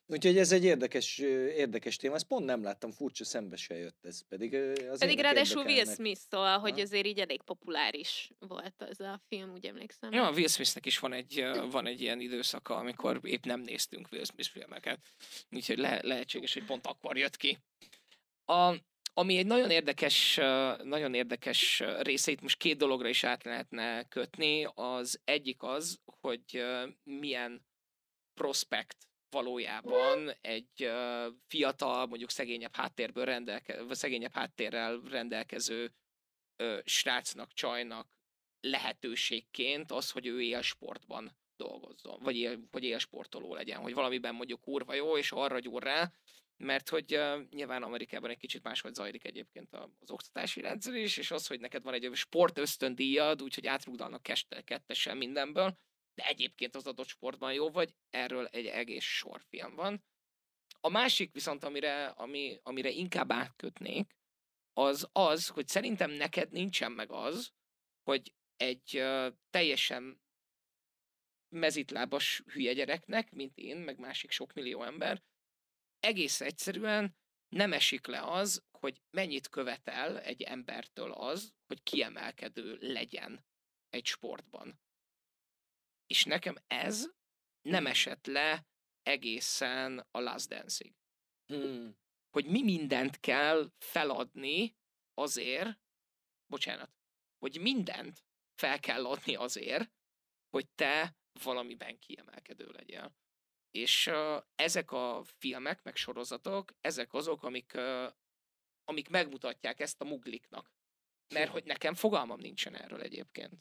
Úgyhogy 0.06 0.38
ez 0.38 0.52
egy 0.52 0.64
érdekes, 0.64 1.18
érdekes 1.18 1.96
téma, 1.96 2.14
ezt 2.14 2.26
pont 2.26 2.44
nem 2.44 2.62
láttam, 2.62 2.90
furcsa 2.90 3.24
szembe 3.24 3.56
se 3.56 3.74
jött 3.74 4.04
ez, 4.04 4.20
pedig 4.28 4.54
az 4.90 4.98
Pedig 4.98 5.20
ráadásul 5.20 5.64
Will. 5.64 5.84
Smith 5.84 6.20
szól, 6.30 6.58
hogy 6.58 6.72
Aha. 6.72 6.82
azért 6.82 7.06
így 7.06 7.18
elég 7.18 7.42
populáris 7.42 8.30
volt 8.38 8.82
az 8.90 9.00
a 9.00 9.20
film, 9.28 9.52
úgy 9.52 9.66
emlékszem. 9.66 10.12
Ja, 10.12 10.30
Will 10.30 10.48
Smithnek 10.48 10.86
is 10.86 10.98
van 10.98 11.12
egy, 11.12 11.44
van 11.70 11.86
egy 11.86 12.00
ilyen 12.00 12.20
időszaka, 12.20 12.76
amikor 12.76 13.20
épp 13.22 13.44
nem 13.44 13.60
néztünk 13.60 14.08
Will 14.12 14.24
Smith 14.24 14.50
filmeket. 14.50 14.98
Úgyhogy 15.50 15.78
le, 15.78 16.00
lehetséges, 16.02 16.54
hogy 16.54 16.64
pont 16.64 16.86
akkor 16.86 17.16
jött 17.16 17.36
ki. 17.36 17.58
A, 18.44 18.74
ami 19.14 19.36
egy 19.36 19.46
nagyon 19.46 19.70
érdekes, 19.70 20.36
nagyon 20.82 21.14
érdekes 21.14 21.82
itt 22.02 22.40
most 22.40 22.56
két 22.56 22.76
dologra 22.76 23.08
is 23.08 23.24
át 23.24 23.44
lehetne 23.44 24.04
kötni. 24.04 24.66
Az 24.74 25.20
egyik 25.24 25.62
az, 25.62 26.00
hogy 26.04 26.64
milyen 27.02 27.66
prospekt 28.34 28.96
valójában 29.30 30.32
egy 30.40 30.90
fiatal, 31.46 32.06
mondjuk 32.06 32.30
szegényebb 32.30 32.74
háttérből 32.74 33.24
rendelke, 33.24 33.84
szegényebb 33.90 34.34
háttérrel 34.34 35.00
rendelkező 35.00 35.92
srácnak, 36.84 37.52
csajnak 37.52 38.18
lehetőségként 38.60 39.92
az, 39.92 40.10
hogy 40.10 40.26
ő 40.26 40.42
élsportban 40.42 41.36
dolgozzon, 41.56 42.20
vagy, 42.22 42.36
él, 42.36 42.60
vagy 42.70 42.84
élsportoló 42.84 43.54
legyen, 43.54 43.80
hogy 43.80 43.94
valamiben 43.94 44.34
mondjuk 44.34 44.60
kurva 44.60 44.94
jó, 44.94 45.16
és 45.16 45.32
arra 45.32 45.58
gyúr 45.58 45.82
rá, 45.82 46.12
mert 46.60 46.88
hogy 46.88 47.14
uh, 47.16 47.48
nyilván 47.50 47.82
Amerikában 47.82 48.30
egy 48.30 48.38
kicsit 48.38 48.62
máshogy 48.62 48.94
zajlik 48.94 49.24
egyébként 49.24 49.74
az 49.74 50.10
oktatási 50.10 50.60
rendszer 50.60 50.94
is, 50.94 51.16
és 51.16 51.30
az, 51.30 51.46
hogy 51.46 51.60
neked 51.60 51.82
van 51.82 51.94
egy 51.94 52.10
sport 52.14 52.58
ösztöndíjad, 52.58 53.42
úgyhogy 53.42 53.66
átrugdalnak 53.66 54.22
keste- 54.22 54.64
kettesen 54.64 55.16
mindenből, 55.16 55.78
de 56.14 56.26
egyébként 56.26 56.76
az 56.76 56.86
adott 56.86 57.06
sportban 57.06 57.52
jó 57.52 57.70
vagy, 57.70 57.94
erről 58.10 58.46
egy 58.46 58.66
egész 58.66 59.04
sor 59.04 59.40
film 59.48 59.74
van. 59.74 60.04
A 60.80 60.88
másik 60.88 61.32
viszont, 61.32 61.64
amire, 61.64 62.06
ami, 62.06 62.60
amire 62.62 62.90
inkább 62.90 63.32
átkötnék, 63.32 64.16
az 64.72 65.08
az, 65.12 65.46
hogy 65.46 65.68
szerintem 65.68 66.10
neked 66.10 66.50
nincsen 66.50 66.92
meg 66.92 67.10
az, 67.10 67.52
hogy 68.02 68.32
egy 68.56 68.96
uh, 68.96 69.34
teljesen 69.50 70.20
mezitlábas 71.48 72.42
hülye 72.46 72.72
gyereknek, 72.72 73.30
mint 73.30 73.56
én, 73.56 73.76
meg 73.76 73.98
másik 73.98 74.30
sok 74.30 74.52
millió 74.52 74.82
ember, 74.82 75.22
egész 76.00 76.40
egyszerűen 76.40 77.16
nem 77.48 77.72
esik 77.72 78.06
le 78.06 78.22
az, 78.22 78.62
hogy 78.70 79.02
mennyit 79.10 79.48
követel 79.48 80.20
egy 80.20 80.42
embertől 80.42 81.12
az, 81.12 81.52
hogy 81.66 81.82
kiemelkedő 81.82 82.76
legyen 82.80 83.44
egy 83.88 84.06
sportban. 84.06 84.80
És 86.06 86.24
nekem 86.24 86.56
ez 86.66 87.06
nem 87.62 87.86
esett 87.86 88.26
le 88.26 88.66
egészen 89.02 90.06
a 90.10 90.20
Last 90.20 90.48
Dance-ig. 90.48 90.94
Hmm. 91.46 91.98
Hogy 92.30 92.46
mi 92.46 92.62
mindent 92.62 93.20
kell 93.20 93.72
feladni 93.78 94.76
azért, 95.14 95.78
bocsánat, 96.46 96.90
hogy 97.38 97.60
mindent 97.60 98.24
fel 98.54 98.80
kell 98.80 99.06
adni 99.06 99.34
azért, 99.34 99.90
hogy 100.50 100.68
te 100.74 101.16
valamiben 101.42 101.98
kiemelkedő 101.98 102.66
legyél. 102.66 103.14
És 103.70 104.06
uh, 104.06 104.42
ezek 104.56 104.92
a 104.92 105.22
filmek, 105.38 105.82
meg 105.82 105.96
sorozatok, 105.96 106.72
ezek 106.80 107.14
azok, 107.14 107.42
amik, 107.42 107.72
uh, 107.74 108.12
amik 108.84 109.08
megmutatják 109.08 109.80
ezt 109.80 110.00
a 110.00 110.04
mugliknak. 110.04 110.72
Mert 111.34 111.50
hogy 111.50 111.64
nekem 111.64 111.94
fogalmam 111.94 112.40
nincsen 112.40 112.76
erről 112.76 113.00
egyébként. 113.00 113.54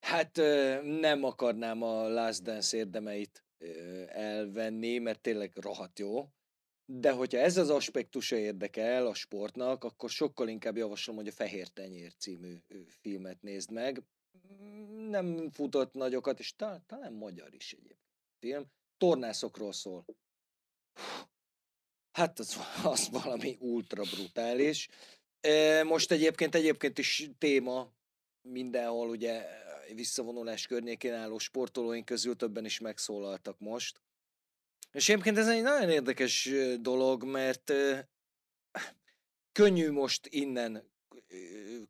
Hát 0.00 0.36
nem 0.82 1.24
akarnám 1.24 1.82
a 1.82 2.08
Last 2.08 2.42
Dance 2.42 2.76
érdemeit 2.76 3.44
elvenni, 4.06 4.98
mert 4.98 5.20
tényleg 5.20 5.52
rohadt 5.56 5.98
jó. 5.98 6.28
De 6.84 7.10
hogyha 7.10 7.38
ez 7.38 7.56
az 7.56 7.70
aspektusa 7.70 8.36
érdekel 8.36 9.06
a 9.06 9.14
sportnak, 9.14 9.84
akkor 9.84 10.10
sokkal 10.10 10.48
inkább 10.48 10.76
javaslom, 10.76 11.16
hogy 11.16 11.28
a 11.28 11.32
Fehér 11.32 11.68
Tenyér 11.68 12.14
című 12.14 12.56
filmet 12.86 13.42
nézd 13.42 13.70
meg. 13.70 14.02
Mm, 14.52 15.08
Nem 15.08 15.50
futott 15.50 15.92
nagyokat, 15.92 16.38
és 16.38 16.56
ta, 16.56 16.82
talán 16.86 17.12
magyar 17.12 17.54
is 17.54 17.72
egyébként 17.72 18.00
film. 18.38 18.64
Tornászokról 19.00 19.72
szól. 19.72 20.04
Hát 22.12 22.38
az, 22.38 22.56
az 22.84 23.08
valami 23.10 23.56
ultra 23.60 24.02
brutális. 24.02 24.88
Most 25.84 26.10
egyébként 26.10 26.54
egyébként 26.54 26.98
is 26.98 27.30
téma 27.38 27.92
mindenhol 28.42 29.08
ugye 29.08 29.46
visszavonulás 29.94 30.66
környékén 30.66 31.12
álló 31.12 31.38
sportolóink 31.38 32.04
közül 32.04 32.36
többen 32.36 32.64
is 32.64 32.78
megszólaltak 32.78 33.58
most. 33.58 34.00
És 34.92 35.08
egyébként 35.08 35.38
ez 35.38 35.48
egy 35.48 35.62
nagyon 35.62 35.90
érdekes 35.90 36.50
dolog, 36.80 37.24
mert 37.24 37.72
könnyű 39.52 39.90
most 39.90 40.26
innen 40.26 40.90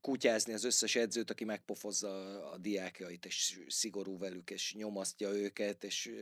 kutyázni 0.01 0.53
az 0.53 0.65
összes 0.65 0.97
edzőt, 0.97 1.31
aki 1.31 1.45
megpofozza 1.45 2.43
a 2.51 2.59
diákjait, 2.59 3.25
és 3.25 3.61
szigorú 3.69 4.19
velük, 4.19 4.51
és 4.51 4.75
nyomasztja 4.75 5.31
őket, 5.31 5.85
és 5.85 6.13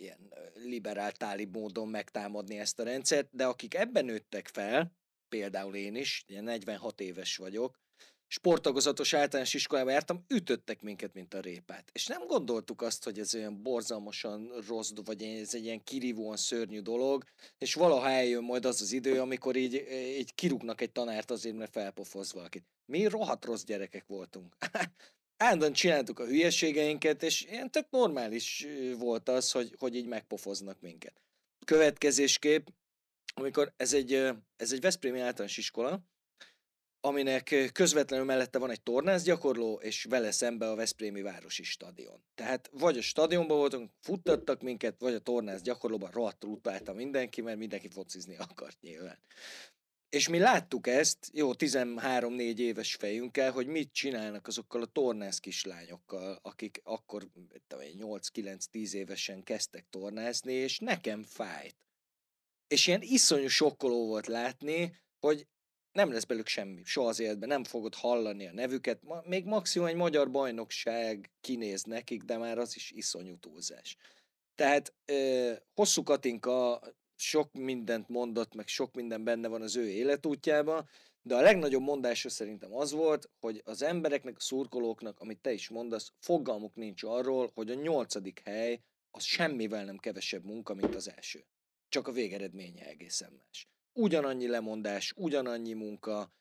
ilyen 0.00 0.28
ö, 0.30 0.60
liberál 0.64 1.12
tálib 1.12 1.56
módon 1.56 1.88
megtámadni 1.88 2.58
ezt 2.58 2.78
a 2.78 2.84
rendszert, 2.84 3.28
de 3.32 3.46
akik 3.46 3.74
ebben 3.74 4.04
nőttek 4.04 4.48
fel, 4.48 4.92
például 5.28 5.74
én 5.74 5.94
is, 5.94 6.24
ugye 6.28 6.40
46 6.40 7.00
éves 7.00 7.36
vagyok, 7.36 7.78
sportagozatos 8.28 9.12
általános 9.12 9.54
iskolába 9.54 9.90
jártam, 9.90 10.24
ütöttek 10.28 10.82
minket, 10.82 11.12
mint 11.12 11.34
a 11.34 11.40
répát. 11.40 11.90
És 11.92 12.06
nem 12.06 12.26
gondoltuk 12.26 12.82
azt, 12.82 13.04
hogy 13.04 13.18
ez 13.18 13.34
olyan 13.34 13.62
borzalmasan 13.62 14.52
rossz, 14.66 14.90
vagy 15.04 15.22
ez 15.22 15.54
egy 15.54 15.64
ilyen 15.64 15.82
kirívóan 15.82 16.36
szörnyű 16.36 16.80
dolog, 16.80 17.24
és 17.58 17.74
valaha 17.74 18.08
eljön 18.08 18.42
majd 18.42 18.64
az 18.64 18.80
az 18.80 18.92
idő, 18.92 19.20
amikor 19.20 19.56
így, 19.56 19.74
így 20.18 20.34
kirúgnak 20.34 20.80
egy 20.80 20.92
tanárt 20.92 21.30
azért, 21.30 21.56
mert 21.56 21.72
felpofoz 21.72 22.32
valakit. 22.32 22.64
Mi 22.86 23.06
rohadt 23.06 23.44
rossz 23.44 23.64
gyerekek 23.64 24.06
voltunk. 24.06 24.56
Állandóan 25.38 25.72
csináltuk 25.72 26.18
a 26.18 26.26
hülyeségeinket, 26.26 27.22
és 27.22 27.42
ilyen 27.42 27.70
tök 27.70 27.90
normális 27.90 28.66
volt 28.98 29.28
az, 29.28 29.50
hogy, 29.50 29.74
hogy 29.78 29.94
így 29.94 30.06
megpofoznak 30.06 30.80
minket. 30.80 31.22
Következésképp, 31.64 32.66
amikor 33.34 33.72
ez 33.76 33.92
egy, 33.92 34.12
ez 34.56 34.72
egy 34.72 34.80
Veszprémi 34.80 35.20
általános 35.20 35.56
iskola, 35.56 36.00
aminek 37.00 37.70
közvetlenül 37.72 38.26
mellette 38.26 38.58
van 38.58 38.70
egy 38.70 38.82
tornászgyakorló, 38.82 39.74
és 39.82 40.04
vele 40.04 40.30
szembe 40.30 40.70
a 40.70 40.74
Veszprémi 40.74 41.22
Városi 41.22 41.62
Stadion. 41.62 42.22
Tehát 42.34 42.70
vagy 42.72 42.98
a 42.98 43.02
stadionban 43.02 43.56
voltunk, 43.56 43.90
futtattak 44.00 44.62
minket, 44.62 45.00
vagy 45.00 45.14
a 45.14 45.18
tornász 45.18 45.60
gyakorlóban 45.60 46.10
rohadtul 46.10 46.50
utálta 46.50 46.92
mindenki, 46.92 47.40
mert 47.40 47.58
mindenki 47.58 47.88
focizni 47.88 48.36
akart 48.36 48.80
nyilván. 48.80 49.18
És 50.08 50.28
mi 50.28 50.38
láttuk 50.38 50.86
ezt, 50.86 51.30
jó, 51.32 51.50
13-4 51.54 52.58
éves 52.58 52.94
fejünkkel, 52.94 53.52
hogy 53.52 53.66
mit 53.66 53.92
csinálnak 53.92 54.46
azokkal 54.46 54.82
a 54.82 54.86
tornász 54.86 55.38
kislányokkal, 55.38 56.38
akik 56.42 56.80
akkor 56.84 57.28
8-9-10 57.70 58.92
évesen 58.92 59.42
kezdtek 59.42 59.86
tornázni, 59.90 60.52
és 60.52 60.78
nekem 60.78 61.22
fájt. 61.22 61.76
És 62.68 62.86
ilyen 62.86 63.02
iszonyú 63.02 63.48
sokkoló 63.48 64.06
volt 64.06 64.26
látni, 64.26 64.96
hogy 65.20 65.46
nem 65.92 66.12
lesz 66.12 66.24
belük 66.24 66.46
semmi, 66.46 66.84
soha 66.84 67.08
az 67.08 67.20
életben, 67.20 67.48
nem 67.48 67.64
fogod 67.64 67.94
hallani 67.94 68.46
a 68.46 68.52
nevüket, 68.52 69.02
ma, 69.02 69.22
még 69.26 69.44
maximum 69.44 69.88
egy 69.88 69.94
magyar 69.94 70.30
bajnokság 70.30 71.30
kinéz 71.40 71.82
nekik, 71.82 72.22
de 72.22 72.36
már 72.36 72.58
az 72.58 72.76
is 72.76 72.90
iszonyú 72.90 73.36
túlzás. 73.36 73.96
Tehát 74.54 74.94
ö, 75.04 75.52
hosszú 75.74 76.02
Katinka 76.02 76.80
sok 77.18 77.52
mindent 77.52 78.08
mondott, 78.08 78.54
meg 78.54 78.66
sok 78.66 78.94
minden 78.94 79.24
benne 79.24 79.48
van 79.48 79.62
az 79.62 79.76
ő 79.76 79.88
életútjában, 79.88 80.88
de 81.22 81.34
a 81.34 81.40
legnagyobb 81.40 81.82
mondása 81.82 82.28
szerintem 82.28 82.74
az 82.74 82.92
volt, 82.92 83.30
hogy 83.40 83.62
az 83.64 83.82
embereknek, 83.82 84.36
a 84.36 84.40
szurkolóknak, 84.40 85.20
amit 85.20 85.40
te 85.40 85.52
is 85.52 85.68
mondasz, 85.68 86.12
fogalmuk 86.18 86.74
nincs 86.74 87.02
arról, 87.02 87.50
hogy 87.54 87.70
a 87.70 87.74
nyolcadik 87.74 88.40
hely 88.44 88.80
az 89.10 89.22
semmivel 89.22 89.84
nem 89.84 89.96
kevesebb 89.96 90.44
munka, 90.44 90.74
mint 90.74 90.94
az 90.94 91.10
első. 91.16 91.44
Csak 91.88 92.08
a 92.08 92.12
végeredménye 92.12 92.86
egészen 92.86 93.32
más 93.32 93.68
ugyanannyi 93.98 94.46
lemondás, 94.46 95.12
ugyanannyi 95.16 95.72
munka, 95.72 96.32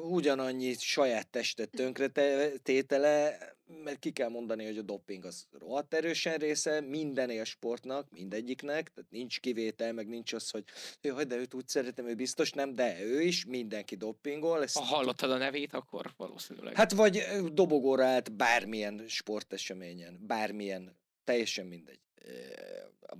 ugyanannyi 0.00 0.74
saját 0.78 1.28
testet 1.28 1.70
tönkretétele, 1.70 3.38
mert 3.84 3.98
ki 3.98 4.10
kell 4.10 4.28
mondani, 4.28 4.64
hogy 4.64 4.78
a 4.78 4.82
doping 4.82 5.24
az 5.24 5.46
rohadt 5.58 5.94
erősen 5.94 6.36
része 6.36 6.80
minden 6.80 7.30
élsportnak, 7.30 8.10
mindegyiknek, 8.10 8.92
tehát 8.94 9.10
nincs 9.10 9.40
kivétel, 9.40 9.92
meg 9.92 10.08
nincs 10.08 10.32
az, 10.32 10.50
hogy 10.50 10.64
jaj, 11.00 11.24
de 11.24 11.36
őt 11.36 11.54
úgy 11.54 11.68
szeretem, 11.68 12.08
ő 12.08 12.14
biztos 12.14 12.52
nem, 12.52 12.74
de 12.74 13.02
ő 13.02 13.20
is, 13.20 13.44
mindenki 13.44 13.96
dopingol. 13.96 14.62
Ezt 14.62 14.76
ha 14.76 14.84
hallottad 14.84 15.30
a 15.30 15.36
nevét, 15.36 15.72
akkor 15.72 16.12
valószínűleg. 16.16 16.74
Hát 16.74 16.92
vagy 16.92 17.22
dobogóra 17.52 18.04
állt 18.04 18.32
bármilyen 18.32 19.04
sporteseményen, 19.06 20.18
bármilyen, 20.26 20.96
teljesen 21.24 21.66
mindegy 21.66 22.05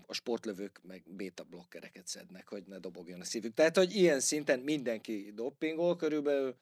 a 0.07 0.15
sportlövők 0.15 0.81
meg 0.83 1.03
beta 1.07 1.45
blokkereket 1.45 2.07
szednek, 2.07 2.49
hogy 2.49 2.65
ne 2.67 2.79
dobogjon 2.79 3.21
a 3.21 3.25
szívük. 3.25 3.55
Tehát, 3.55 3.77
hogy 3.77 3.95
ilyen 3.95 4.21
szinten 4.21 4.61
mindenki 4.61 5.33
dopingol 5.35 5.97
körülbelül, 5.97 6.57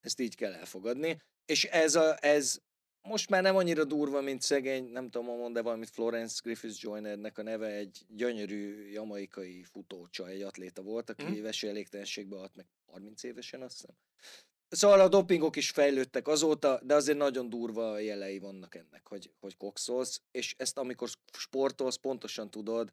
ezt 0.00 0.20
így 0.20 0.34
kell 0.34 0.52
elfogadni. 0.52 1.22
És 1.46 1.64
ez, 1.64 1.94
a, 1.94 2.16
ez 2.20 2.60
most 3.02 3.30
már 3.30 3.42
nem 3.42 3.56
annyira 3.56 3.84
durva, 3.84 4.20
mint 4.20 4.42
szegény, 4.42 4.84
nem 4.84 5.10
tudom 5.10 5.26
mondani, 5.26 5.52
de 5.52 5.62
valamit 5.62 5.90
Florence 5.90 6.40
Griffiths 6.44 6.82
Joynernek 6.82 7.38
a 7.38 7.42
neve 7.42 7.66
egy 7.66 8.04
gyönyörű 8.08 8.90
jamaikai 8.90 9.62
futócsa, 9.62 10.28
egy 10.28 10.42
atléta 10.42 10.82
volt, 10.82 11.10
aki 11.10 11.24
mm. 11.24 11.42
vesélégtelenségbe 11.42 12.36
halt 12.36 12.56
meg 12.56 12.66
30 12.86 13.22
évesen, 13.22 13.62
azt 13.62 13.72
hiszem. 13.80 13.94
Szóval 14.68 15.00
a 15.00 15.08
dopingok 15.08 15.56
is 15.56 15.70
fejlődtek 15.70 16.28
azóta, 16.28 16.80
de 16.82 16.94
azért 16.94 17.18
nagyon 17.18 17.48
durva 17.48 17.98
jelei 17.98 18.38
vannak 18.38 18.74
ennek, 18.74 19.06
hogy, 19.06 19.32
hogy 19.40 19.56
kokszolsz, 19.56 20.22
és 20.30 20.54
ezt 20.58 20.78
amikor 20.78 21.08
sportolsz, 21.38 21.96
pontosan 21.96 22.50
tudod, 22.50 22.92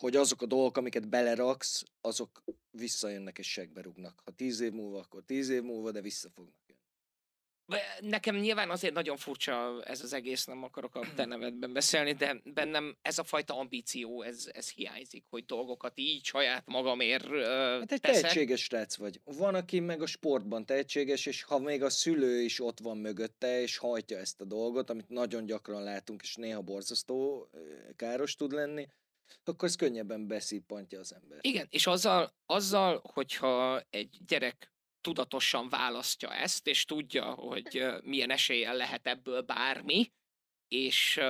hogy 0.00 0.16
azok 0.16 0.42
a 0.42 0.46
dolgok, 0.46 0.76
amiket 0.76 1.08
beleraksz, 1.08 1.82
azok 2.00 2.42
visszajönnek 2.70 3.38
és 3.38 3.52
segbe 3.52 3.82
rúgnak. 3.82 4.20
Ha 4.24 4.30
tíz 4.30 4.60
év 4.60 4.72
múlva, 4.72 4.98
akkor 4.98 5.22
tíz 5.22 5.48
év 5.48 5.62
múlva, 5.62 5.90
de 5.90 6.00
vissza 6.00 6.30
fognak 6.30 6.61
Nekem 8.00 8.36
nyilván 8.36 8.70
azért 8.70 8.94
nagyon 8.94 9.16
furcsa 9.16 9.82
ez 9.84 10.02
az 10.02 10.12
egész, 10.12 10.44
nem 10.44 10.62
akarok 10.62 10.94
a 10.94 11.06
te 11.16 11.24
nevedben 11.24 11.72
beszélni, 11.72 12.12
de 12.12 12.40
bennem 12.44 12.96
ez 13.02 13.18
a 13.18 13.24
fajta 13.24 13.58
ambíció, 13.58 14.22
ez, 14.22 14.50
ez 14.52 14.70
hiányzik, 14.70 15.24
hogy 15.30 15.44
dolgokat 15.44 15.92
így 15.94 16.24
saját 16.24 16.62
magamért 16.66 17.24
uh, 17.24 17.40
Hát 17.80 17.92
egy 17.92 18.00
teszek. 18.00 18.20
tehetséges 18.20 18.62
srác 18.62 18.96
vagy. 18.96 19.20
Van, 19.24 19.54
aki 19.54 19.80
meg 19.80 20.02
a 20.02 20.06
sportban 20.06 20.66
tehetséges, 20.66 21.26
és 21.26 21.42
ha 21.42 21.58
még 21.58 21.82
a 21.82 21.90
szülő 21.90 22.40
is 22.40 22.60
ott 22.60 22.78
van 22.78 22.96
mögötte, 22.98 23.60
és 23.60 23.76
hajtja 23.76 24.18
ezt 24.18 24.40
a 24.40 24.44
dolgot, 24.44 24.90
amit 24.90 25.08
nagyon 25.08 25.46
gyakran 25.46 25.82
látunk, 25.82 26.22
és 26.22 26.34
néha 26.34 26.60
borzasztó 26.60 27.48
káros 27.96 28.34
tud 28.34 28.52
lenni, 28.52 28.88
akkor 29.44 29.68
ez 29.68 29.76
könnyebben 29.76 30.26
beszippantja 30.26 30.98
az 30.98 31.14
ember. 31.14 31.38
Igen, 31.40 31.66
és 31.70 31.86
azzal, 31.86 32.34
azzal, 32.46 33.00
hogyha 33.12 33.82
egy 33.90 34.18
gyerek 34.26 34.71
tudatosan 35.02 35.68
választja 35.68 36.34
ezt, 36.34 36.66
és 36.66 36.84
tudja, 36.84 37.24
hogy 37.24 37.86
milyen 38.02 38.30
eséllyel 38.30 38.76
lehet 38.76 39.06
ebből 39.06 39.40
bármi, 39.40 40.12
és, 40.68 41.20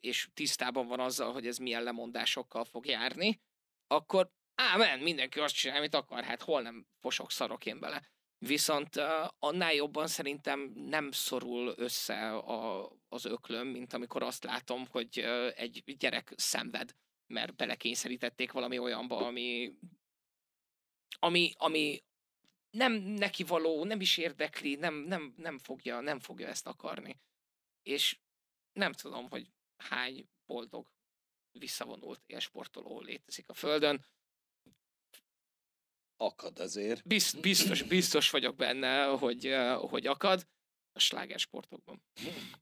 és 0.00 0.28
tisztában 0.34 0.86
van 0.86 1.00
azzal, 1.00 1.32
hogy 1.32 1.46
ez 1.46 1.58
milyen 1.58 1.82
lemondásokkal 1.82 2.64
fog 2.64 2.86
járni, 2.86 3.40
akkor 3.86 4.30
ámen, 4.54 4.98
mindenki 4.98 5.40
azt 5.40 5.54
csinál, 5.54 5.76
amit 5.76 5.94
akar, 5.94 6.24
hát 6.24 6.42
hol 6.42 6.62
nem 6.62 6.86
fosok, 7.00 7.30
szarok 7.30 7.66
én 7.66 7.80
bele. 7.80 8.12
Viszont 8.38 8.96
annál 9.38 9.74
jobban 9.74 10.06
szerintem 10.06 10.72
nem 10.74 11.10
szorul 11.10 11.74
össze 11.76 12.36
a, 12.36 12.92
az 13.08 13.24
öklöm, 13.24 13.68
mint 13.68 13.92
amikor 13.92 14.22
azt 14.22 14.44
látom, 14.44 14.86
hogy 14.86 15.18
egy 15.54 15.96
gyerek 15.98 16.32
szenved, 16.36 16.94
mert 17.26 17.56
belekényszerítették 17.56 18.52
valami 18.52 18.78
olyanba, 18.78 19.26
ami, 19.26 19.74
ami, 21.18 21.52
ami 21.56 22.02
nem 22.74 22.92
neki 22.92 23.42
való, 23.42 23.84
nem 23.84 24.00
is 24.00 24.16
érdekli, 24.16 24.74
nem, 24.74 24.94
nem, 24.94 25.34
nem, 25.36 25.58
fogja, 25.58 26.00
nem 26.00 26.20
fogja 26.20 26.48
ezt 26.48 26.66
akarni. 26.66 27.20
És 27.82 28.18
nem 28.72 28.92
tudom, 28.92 29.28
hogy 29.28 29.52
hány 29.76 30.28
boldog 30.46 30.86
visszavonult 31.58 32.22
élsportoló 32.26 33.00
létezik 33.00 33.48
a 33.48 33.54
Földön. 33.54 34.04
Akad 36.16 36.58
azért. 36.58 37.06
Bizt, 37.06 37.40
biztos, 37.40 37.82
biztos 37.82 38.30
vagyok 38.30 38.56
benne, 38.56 39.04
hogy, 39.04 39.54
hogy 39.76 40.06
akad 40.06 40.46
a 40.92 40.98
slágersportokban. 40.98 42.02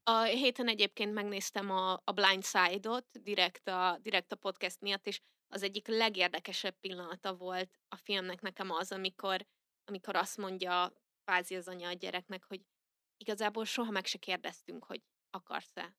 A 0.03 0.23
héten 0.23 0.69
egyébként 0.69 1.13
megnéztem 1.13 1.71
a, 1.71 1.93
a 2.05 2.13
Blind 2.13 2.45
Side-ot, 2.45 3.23
direkt 3.23 3.69
a, 3.69 3.99
direkt 4.03 4.33
a 4.33 4.37
podcast 4.37 4.81
miatt, 4.81 5.07
és 5.07 5.21
az 5.49 5.63
egyik 5.63 5.87
legérdekesebb 5.87 6.77
pillanata 6.81 7.35
volt 7.35 7.79
a 7.89 7.97
filmnek 7.97 8.41
nekem 8.41 8.71
az, 8.71 8.93
amikor 8.93 9.47
amikor 9.93 10.17
azt 10.17 10.37
mondja 10.37 10.93
kvázi 11.25 11.57
az 11.57 11.69
anya 11.69 11.89
a 11.89 11.93
gyereknek, 11.93 12.45
hogy 12.45 12.61
igazából 13.17 13.65
soha 13.65 13.91
meg 13.91 14.07
se 14.07 14.19
kérdeztünk, 14.19 14.85
hogy 14.85 15.01
akarsz-e, 15.31 15.97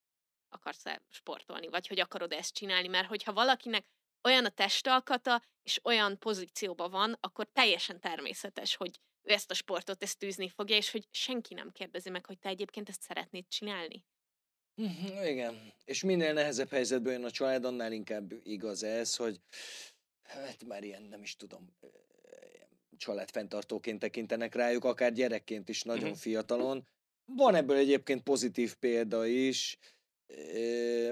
akarsz-e 0.50 1.02
sportolni, 1.10 1.68
vagy 1.68 1.88
hogy 1.88 2.00
akarod 2.00 2.32
ezt 2.32 2.54
csinálni, 2.54 2.88
mert 2.88 3.08
hogyha 3.08 3.34
valakinek 3.34 3.86
olyan 4.24 4.46
a 4.46 4.50
testalkata, 4.50 5.42
és 5.64 5.80
olyan 5.84 6.20
pozícióban 6.20 6.92
van, 6.92 7.18
akkor 7.20 7.48
teljesen 7.52 8.00
természetes, 8.00 8.76
hogy 8.76 9.00
ő 9.22 9.32
ezt 9.34 9.52
a 9.52 9.54
sportot 9.54 10.04
ezt 10.04 10.20
tűzni 10.20 10.50
fogja, 10.50 10.76
és 10.76 10.92
hogy 10.92 11.08
senki 11.12 11.54
nem 11.54 11.72
kérdezi 11.72 12.10
meg, 12.10 12.26
hogy 12.26 12.40
te 12.40 12.50
egyébként 12.50 12.90
ezt 12.90 13.02
szeretnéd 13.02 13.48
csinálni. 13.48 14.06
Mhm, 14.76 15.24
igen, 15.24 15.74
és 15.86 16.04
minél 16.04 16.34
nehezebb 16.34 16.70
helyzetben 16.70 17.14
jön 17.14 17.24
a 17.24 17.32
család, 17.32 17.66
annál 17.66 17.92
inkább 17.92 18.32
igaz 18.44 18.84
ez, 18.84 19.16
hogy 19.16 19.40
hát 20.22 20.64
már 20.64 20.84
ilyen 20.84 21.04
nem 21.04 21.22
is 21.22 21.36
tudom, 21.36 21.78
családfenntartóként 22.98 24.00
tekintenek 24.00 24.56
rájuk, 24.56 24.86
akár 24.86 25.14
gyerekként 25.14 25.70
is 25.70 25.84
nagyon 25.84 26.04
uh-huh. 26.04 26.18
fiatalon. 26.18 26.88
Van 27.26 27.56
ebből 27.56 27.78
egyébként 27.78 28.24
pozitív 28.24 28.76
példa 28.76 29.26
is. 29.26 29.78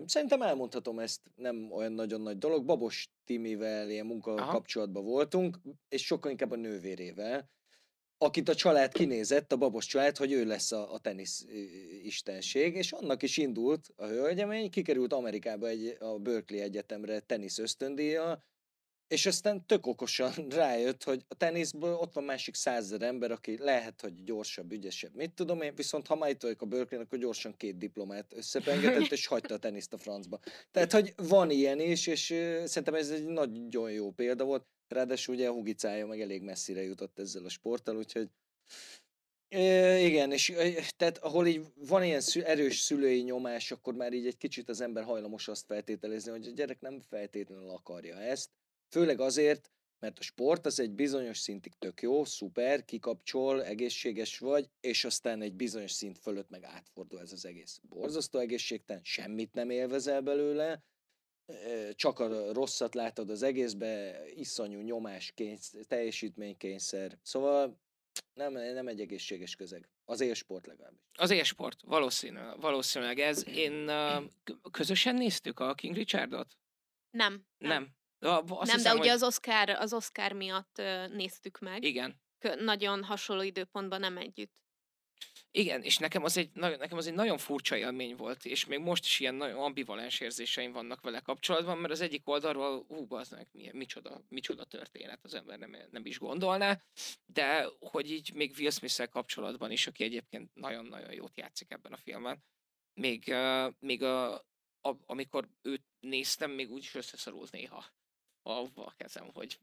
Szerintem 0.05 0.41
elmondhatom 0.41 0.99
ezt, 0.99 1.21
nem 1.35 1.71
olyan 1.71 1.91
nagyon 1.91 2.21
nagy 2.21 2.37
dolog. 2.37 2.65
Babos 2.65 3.09
Timivel 3.25 3.89
ilyen 3.89 4.05
munka 4.05 4.33
Aha. 4.33 4.51
kapcsolatban 4.51 5.03
voltunk, 5.03 5.57
és 5.89 6.05
sokkal 6.05 6.31
inkább 6.31 6.51
a 6.51 6.55
nővérével, 6.55 7.49
akit 8.17 8.49
a 8.49 8.55
család 8.55 8.93
kinézett, 8.93 9.51
a 9.51 9.57
babos 9.57 9.85
család, 9.85 10.17
hogy 10.17 10.31
ő 10.31 10.45
lesz 10.45 10.71
a, 10.71 10.93
a 10.93 10.99
tenisz 10.99 11.45
istenség, 12.03 12.75
és 12.75 12.91
annak 12.91 13.23
is 13.23 13.37
indult 13.37 13.93
a 13.95 14.05
hölgyemény, 14.05 14.69
kikerült 14.69 15.13
Amerikába 15.13 15.67
egy, 15.67 15.97
a 15.99 16.19
Berkeley 16.19 16.61
Egyetemre 16.61 17.19
tenisz 17.19 17.57
ösztöndíja, 17.57 18.43
és 19.11 19.25
aztán 19.25 19.65
tök 19.65 19.87
okosan 19.87 20.33
rájött, 20.49 21.03
hogy 21.03 21.25
a 21.27 21.35
teniszből 21.35 21.93
ott 21.93 22.13
van 22.13 22.23
másik 22.23 22.55
százezer 22.55 23.01
ember, 23.01 23.31
aki 23.31 23.57
lehet, 23.57 24.01
hogy 24.01 24.23
gyorsabb, 24.23 24.71
ügyesebb, 24.71 25.15
mit 25.15 25.31
tudom 25.31 25.61
én, 25.61 25.75
viszont 25.75 26.07
ha 26.07 26.15
vagyok 26.15 26.61
a 26.61 26.65
berkeley 26.65 27.03
akkor 27.03 27.17
gyorsan 27.17 27.57
két 27.57 27.77
diplomát 27.77 28.33
összepengetett, 28.35 29.11
és 29.17 29.25
hagyta 29.25 29.53
a 29.53 29.57
teniszt 29.57 29.93
a 29.93 29.97
francba. 29.97 30.39
Tehát, 30.71 30.91
hogy 30.91 31.13
van 31.15 31.49
ilyen 31.49 31.79
is, 31.79 32.07
és 32.07 32.25
szerintem 32.65 32.93
ez 32.93 33.09
egy 33.09 33.25
nagyon 33.25 33.91
jó 33.91 34.11
példa 34.11 34.43
volt. 34.43 34.65
Ráadásul 34.87 35.35
ugye 35.35 35.47
a 35.47 35.53
Hugicája 35.53 36.07
meg 36.07 36.21
elég 36.21 36.41
messzire 36.41 36.81
jutott 36.81 37.19
ezzel 37.19 37.45
a 37.45 37.49
sporttal, 37.49 37.97
úgyhogy 37.97 38.29
É, 39.47 40.05
igen, 40.05 40.31
és 40.31 40.53
tehát 40.97 41.17
ahol 41.17 41.47
így 41.47 41.61
van 41.75 42.03
ilyen 42.03 42.21
szü- 42.21 42.45
erős 42.45 42.79
szülői 42.79 43.21
nyomás, 43.21 43.71
akkor 43.71 43.93
már 43.93 44.13
így 44.13 44.25
egy 44.25 44.37
kicsit 44.37 44.69
az 44.69 44.81
ember 44.81 45.03
hajlamos 45.03 45.47
azt 45.47 45.65
feltételezni, 45.65 46.31
hogy 46.31 46.47
a 46.47 46.51
gyerek 46.51 46.81
nem 46.81 46.99
feltétlenül 46.99 47.69
akarja 47.69 48.15
ezt. 48.15 48.49
Főleg 48.91 49.19
azért, 49.19 49.71
mert 49.99 50.19
a 50.19 50.21
sport 50.21 50.65
az 50.65 50.79
egy 50.79 50.91
bizonyos 50.91 51.37
szintig 51.37 51.73
tök 51.79 52.01
jó, 52.01 52.25
szuper, 52.25 52.85
kikapcsol, 52.85 53.63
egészséges 53.63 54.37
vagy, 54.37 54.69
és 54.79 55.05
aztán 55.05 55.41
egy 55.41 55.53
bizonyos 55.53 55.91
szint 55.91 56.19
fölött 56.19 56.49
meg 56.49 56.63
átfordul 56.63 57.19
ez 57.19 57.31
az 57.31 57.45
egész. 57.45 57.79
Borzasztó 57.83 58.39
egészségtelen, 58.39 59.03
semmit 59.03 59.53
nem 59.53 59.69
élvezel 59.69 60.21
belőle, 60.21 60.83
csak 61.93 62.19
a 62.19 62.53
rosszat 62.53 62.95
látod 62.95 63.29
az 63.29 63.41
egészbe, 63.43 64.21
iszonyú 64.33 64.79
nyomás, 64.79 65.31
kényszer, 65.31 65.85
teljesítménykényszer. 65.85 67.17
Szóval 67.21 67.79
nem, 68.33 68.53
nem 68.53 68.87
egy 68.87 68.99
egészséges 68.99 69.55
közeg. 69.55 69.89
Az 70.05 70.21
élsport 70.21 70.67
legalábbis. 70.67 71.01
Az 71.13 71.29
élsport, 71.31 71.81
valószínűleg, 71.81 72.59
valószínűleg 72.59 73.19
ez. 73.19 73.47
Én 73.47 73.91
közösen 74.71 75.15
néztük 75.15 75.59
a 75.59 75.73
King 75.73 75.95
Richardot? 75.95 76.57
Nem. 77.09 77.45
Nem. 77.57 77.69
nem. 77.69 77.99
Azt 78.21 78.47
nem, 78.47 78.75
hiszem, 78.75 78.81
de 78.81 78.91
ugye 78.91 78.99
hogy... 78.99 79.09
az, 79.09 79.23
Oscar, 79.23 79.69
az 79.69 79.93
Oscar 79.93 80.31
miatt 80.31 80.81
néztük 81.13 81.59
meg. 81.59 81.83
Igen. 81.83 82.21
Nagyon 82.57 83.03
hasonló 83.03 83.41
időpontban 83.41 83.99
nem 83.99 84.17
együtt. 84.17 84.59
Igen, 85.53 85.81
és 85.81 85.97
nekem 85.97 86.23
az, 86.23 86.37
egy, 86.37 86.49
nekem 86.53 86.97
az 86.97 87.07
egy 87.07 87.13
nagyon 87.13 87.37
furcsa 87.37 87.77
élmény 87.77 88.15
volt, 88.15 88.45
és 88.45 88.65
még 88.65 88.79
most 88.79 89.05
is 89.05 89.19
ilyen 89.19 89.35
nagyon 89.35 89.63
ambivalens 89.63 90.19
érzéseim 90.19 90.71
vannak 90.71 91.01
vele 91.01 91.19
kapcsolatban, 91.19 91.77
mert 91.77 91.93
az 91.93 92.01
egyik 92.01 92.29
oldalról, 92.29 92.85
hú, 92.87 93.05
bazd 93.05 93.47
milyen, 93.51 93.75
micsoda, 93.75 94.21
micsoda 94.27 94.63
történet, 94.63 95.19
az 95.23 95.33
ember 95.33 95.59
nem, 95.59 95.75
nem 95.91 96.05
is 96.05 96.19
gondolná, 96.19 96.81
de 97.25 97.67
hogy 97.79 98.11
így 98.11 98.33
még 98.33 98.53
Will 98.57 98.69
smith 98.69 99.09
kapcsolatban 99.09 99.71
is, 99.71 99.87
aki 99.87 100.03
egyébként 100.03 100.53
nagyon-nagyon 100.53 101.13
jót 101.13 101.37
játszik 101.37 101.71
ebben 101.71 101.93
a 101.93 101.97
filmben, 101.97 102.43
még, 102.93 103.23
uh, 103.27 103.73
még 103.79 104.03
a, 104.03 104.33
a, 104.81 104.95
amikor 105.05 105.49
őt 105.61 105.83
néztem, 105.99 106.51
még 106.51 106.71
úgy 106.71 106.83
is 106.83 106.95
összeszorult 106.95 107.51
néha 107.51 107.85
avval 108.43 108.85
a 108.85 108.93
kezem, 108.97 109.29
hogy... 109.33 109.59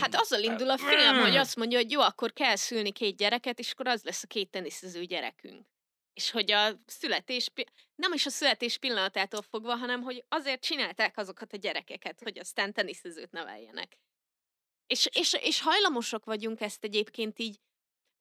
Hát 0.00 0.14
azzal 0.14 0.42
indul 0.42 0.70
a 0.70 0.78
film, 0.78 1.20
hogy 1.20 1.36
azt 1.36 1.56
mondja, 1.56 1.78
hogy 1.78 1.90
jó, 1.90 2.00
akkor 2.00 2.32
kell 2.32 2.56
szülni 2.56 2.92
két 2.92 3.16
gyereket, 3.16 3.58
és 3.58 3.70
akkor 3.70 3.86
az 3.86 4.02
lesz 4.02 4.22
a 4.22 4.26
két 4.26 4.50
teniszező 4.50 5.04
gyerekünk. 5.04 5.66
És 6.12 6.30
hogy 6.30 6.50
a 6.50 6.70
születés, 6.86 7.50
nem 7.94 8.12
is 8.12 8.26
a 8.26 8.30
születés 8.30 8.78
pillanatától 8.78 9.42
fogva, 9.42 9.76
hanem 9.76 10.02
hogy 10.02 10.24
azért 10.28 10.64
csinálták 10.64 11.16
azokat 11.16 11.52
a 11.52 11.56
gyerekeket, 11.56 12.20
hogy 12.22 12.38
aztán 12.38 12.72
teniszezőt 12.72 13.32
neveljenek. 13.32 13.98
És, 14.86 15.08
és, 15.12 15.32
és 15.40 15.60
hajlamosok 15.60 16.24
vagyunk 16.24 16.60
ezt 16.60 16.84
egyébként 16.84 17.38
így 17.38 17.60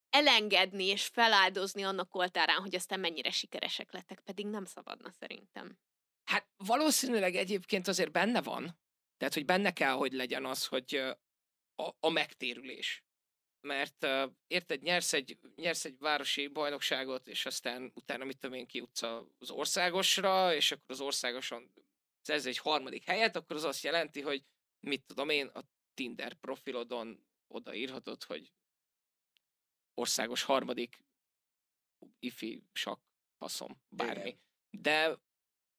elengedni 0.09 0.85
és 0.85 1.05
feláldozni 1.05 1.83
annak 1.83 2.15
oltárán, 2.15 2.61
hogy 2.61 2.75
aztán 2.75 2.99
mennyire 2.99 3.31
sikeresek 3.31 3.91
lettek, 3.91 4.19
pedig 4.19 4.47
nem 4.47 4.65
szabadna 4.65 5.11
szerintem. 5.19 5.77
Hát 6.23 6.47
valószínűleg 6.57 7.35
egyébként 7.35 7.87
azért 7.87 8.11
benne 8.11 8.41
van, 8.41 8.77
tehát, 9.17 9.33
hogy 9.33 9.45
benne 9.45 9.71
kell, 9.71 9.93
hogy 9.93 10.13
legyen 10.13 10.45
az, 10.45 10.65
hogy 10.65 10.95
a, 11.75 11.95
a 11.99 12.09
megtérülés. 12.09 13.03
Mert 13.61 14.07
érted, 14.47 14.81
nyersz 14.81 15.13
egy, 15.13 15.39
nyersz 15.55 15.85
egy 15.85 15.97
városi 15.97 16.47
bajnokságot, 16.47 17.27
és 17.27 17.45
aztán 17.45 17.91
utána, 17.95 18.25
mit 18.25 18.37
tudom 18.37 18.55
én, 18.55 18.67
kijutsz 18.67 19.01
az 19.37 19.51
országosra, 19.51 20.55
és 20.55 20.71
akkor 20.71 20.85
az 20.87 21.01
országoson 21.01 21.73
szerz 22.21 22.45
egy 22.45 22.57
harmadik 22.57 23.03
helyet, 23.03 23.35
akkor 23.35 23.55
az 23.55 23.63
azt 23.63 23.83
jelenti, 23.83 24.21
hogy 24.21 24.43
mit 24.79 25.05
tudom 25.05 25.29
én, 25.29 25.47
a 25.47 25.61
Tinder 25.93 26.33
profilodon 26.33 27.27
odaírhatod, 27.47 28.23
hogy 28.23 28.53
országos 29.93 30.43
harmadik 30.43 30.97
ifi 32.19 32.63
sak 32.73 33.01
faszom, 33.37 33.81
bármi. 33.89 34.27
Igen. 34.27 34.39
De 34.69 35.19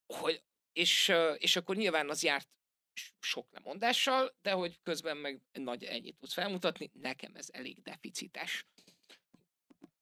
hogy, 0.06 0.44
és, 0.72 1.12
és 1.36 1.56
akkor 1.56 1.76
nyilván 1.76 2.10
az 2.10 2.22
járt 2.22 2.55
sok 3.20 3.46
lemondással, 3.50 4.36
de 4.42 4.50
hogy 4.50 4.80
közben 4.82 5.16
meg 5.16 5.40
nagy 5.52 5.84
ennyit 5.84 6.16
tudsz 6.18 6.32
felmutatni, 6.32 6.90
nekem 7.00 7.32
ez 7.34 7.48
elég 7.52 7.82
deficites. 7.82 8.66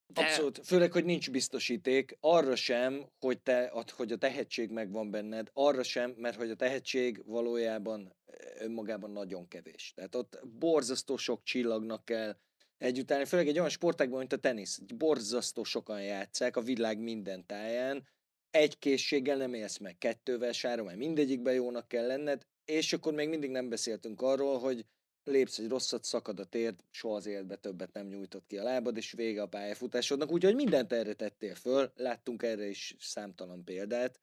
De... 0.06 0.20
Abszolút, 0.20 0.66
főleg, 0.66 0.92
hogy 0.92 1.04
nincs 1.04 1.30
biztosíték, 1.30 2.16
arra 2.20 2.56
sem, 2.56 3.08
hogy, 3.18 3.40
te, 3.40 3.72
hogy 3.96 4.12
a 4.12 4.16
tehetség 4.16 4.70
megvan 4.70 5.10
benned, 5.10 5.50
arra 5.52 5.82
sem, 5.82 6.10
mert 6.10 6.36
hogy 6.36 6.50
a 6.50 6.56
tehetség 6.56 7.24
valójában 7.26 8.16
önmagában 8.58 9.10
nagyon 9.10 9.48
kevés. 9.48 9.92
Tehát 9.94 10.14
ott 10.14 10.40
borzasztó 10.46 11.16
sok 11.16 11.42
csillagnak 11.42 12.04
kell 12.04 12.36
együttállni, 12.78 13.24
főleg 13.24 13.48
egy 13.48 13.58
olyan 13.58 13.68
sportágban, 13.68 14.18
mint 14.18 14.32
a 14.32 14.38
tenisz. 14.38 14.78
Borzasztó 14.78 15.64
sokan 15.64 16.02
játszák 16.02 16.56
a 16.56 16.60
világ 16.60 16.98
minden 16.98 17.46
táján, 17.46 18.08
egy 18.50 18.78
készséggel 18.78 19.36
nem 19.36 19.54
élsz 19.54 19.78
meg, 19.78 19.98
kettővel 19.98 20.52
sára, 20.52 20.82
mert 20.82 20.98
mindegyikben 20.98 21.54
jónak 21.54 21.88
kell 21.88 22.06
lenned, 22.06 22.46
és 22.64 22.92
akkor 22.92 23.14
még 23.14 23.28
mindig 23.28 23.50
nem 23.50 23.68
beszéltünk 23.68 24.22
arról, 24.22 24.58
hogy 24.58 24.84
lépsz 25.24 25.58
egy 25.58 25.68
rosszat, 25.68 26.04
szakad 26.04 26.40
a 26.40 26.44
térd, 26.44 26.80
soha 26.90 27.14
az 27.14 27.26
életbe 27.26 27.56
többet 27.56 27.92
nem 27.92 28.06
nyújtott 28.06 28.46
ki 28.46 28.58
a 28.58 28.62
lábad, 28.62 28.96
és 28.96 29.12
vége 29.12 29.42
a 29.42 29.46
pályafutásodnak, 29.46 30.30
úgyhogy 30.30 30.54
mindent 30.54 30.92
erre 30.92 31.14
tettél 31.14 31.54
föl, 31.54 31.92
láttunk 31.96 32.42
erre 32.42 32.66
is 32.66 32.96
számtalan 32.98 33.64
példát. 33.64 34.20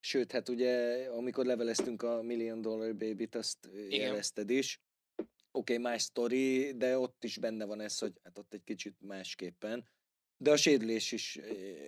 Sőt, 0.00 0.32
hát 0.32 0.48
ugye, 0.48 1.04
amikor 1.10 1.44
leveleztünk 1.44 2.02
a 2.02 2.22
Million 2.22 2.60
Dollar 2.60 2.96
Baby-t, 2.96 3.34
azt 3.34 3.68
Igen. 3.72 4.00
jelezted 4.00 4.50
is. 4.50 4.80
Oké, 5.52 5.72
okay, 5.72 5.78
más 5.78 6.02
sztori, 6.02 6.72
de 6.76 6.98
ott 6.98 7.24
is 7.24 7.38
benne 7.38 7.64
van 7.64 7.80
ez, 7.80 7.98
hogy 7.98 8.12
hát 8.22 8.38
ott 8.38 8.54
egy 8.54 8.64
kicsit 8.64 8.96
másképpen. 9.00 9.88
De 10.36 10.50
a 10.50 10.56
sérülés 10.56 11.12
is 11.12 11.38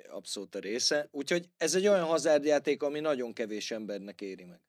abszolút 0.09 0.55
a 0.55 0.59
része. 0.59 1.09
Úgyhogy 1.11 1.49
ez 1.57 1.75
egy 1.75 1.87
olyan 1.87 2.05
hazárdjáték, 2.05 2.83
ami 2.83 3.01
nagyon 3.01 3.33
kevés 3.33 3.71
embernek 3.71 4.21
éri 4.21 4.45
meg 4.45 4.61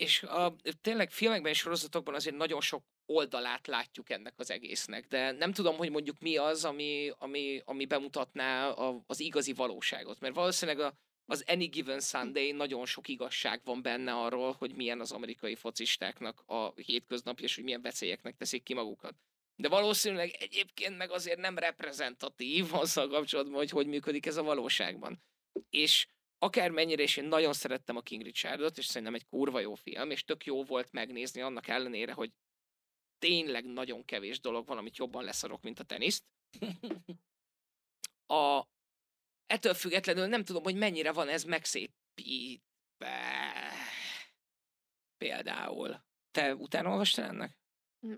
és 0.00 0.22
a, 0.22 0.56
tényleg 0.80 1.10
filmekben 1.10 1.52
és 1.52 1.58
sorozatokban 1.58 2.14
azért 2.14 2.36
nagyon 2.36 2.60
sok 2.60 2.84
oldalát 3.06 3.66
látjuk 3.66 4.10
ennek 4.10 4.34
az 4.36 4.50
egésznek, 4.50 5.06
de 5.06 5.30
nem 5.30 5.52
tudom, 5.52 5.76
hogy 5.76 5.90
mondjuk 5.90 6.18
mi 6.18 6.36
az, 6.36 6.64
ami, 6.64 7.12
ami, 7.18 7.62
ami 7.64 7.84
bemutatná 7.84 8.68
a, 8.68 9.02
az 9.06 9.20
igazi 9.20 9.52
valóságot, 9.52 10.20
mert 10.20 10.34
valószínűleg 10.34 10.80
a, 10.80 10.94
az 11.24 11.44
Any 11.46 11.68
Given 11.70 12.00
Sunday 12.00 12.52
nagyon 12.52 12.86
sok 12.86 13.08
igazság 13.08 13.60
van 13.64 13.82
benne 13.82 14.12
arról, 14.12 14.52
hogy 14.52 14.74
milyen 14.74 15.00
az 15.00 15.12
amerikai 15.12 15.54
focistáknak 15.54 16.42
a 16.46 16.72
hétköznapja, 16.74 17.44
és 17.44 17.54
hogy 17.54 17.64
milyen 17.64 17.82
veszélyeknek 17.82 18.36
teszik 18.36 18.62
ki 18.62 18.74
magukat. 18.74 19.14
De 19.56 19.68
valószínűleg 19.68 20.30
egyébként 20.38 20.96
meg 20.96 21.10
azért 21.10 21.38
nem 21.38 21.58
reprezentatív 21.58 22.74
azzal 22.74 23.08
kapcsolatban, 23.08 23.56
hogy 23.56 23.70
hogy 23.70 23.86
működik 23.86 24.26
ez 24.26 24.36
a 24.36 24.42
valóságban. 24.42 25.22
És 25.70 26.06
akármennyire 26.42 27.02
is 27.02 27.16
én 27.16 27.24
nagyon 27.24 27.52
szerettem 27.52 27.96
a 27.96 28.00
King 28.00 28.22
Richardot, 28.22 28.78
és 28.78 28.84
szerintem 28.84 29.14
egy 29.14 29.26
kurva 29.26 29.60
jó 29.60 29.74
film, 29.74 30.10
és 30.10 30.24
tök 30.24 30.44
jó 30.44 30.64
volt 30.64 30.92
megnézni 30.92 31.40
annak 31.40 31.68
ellenére, 31.68 32.12
hogy 32.12 32.32
tényleg 33.18 33.64
nagyon 33.64 34.04
kevés 34.04 34.40
dolog 34.40 34.66
van, 34.66 34.78
amit 34.78 34.96
jobban 34.96 35.24
leszarok, 35.24 35.62
mint 35.62 35.78
a 35.78 35.84
teniszt. 35.84 36.24
A, 38.26 38.66
ettől 39.46 39.74
függetlenül 39.74 40.26
nem 40.26 40.44
tudom, 40.44 40.62
hogy 40.62 40.76
mennyire 40.76 41.12
van 41.12 41.28
ez 41.28 41.44
megszépítve. 41.44 42.62
Például. 45.18 46.04
Te 46.30 46.54
utána 46.54 46.90
olvastál 46.90 47.28
ennek? 47.28 47.59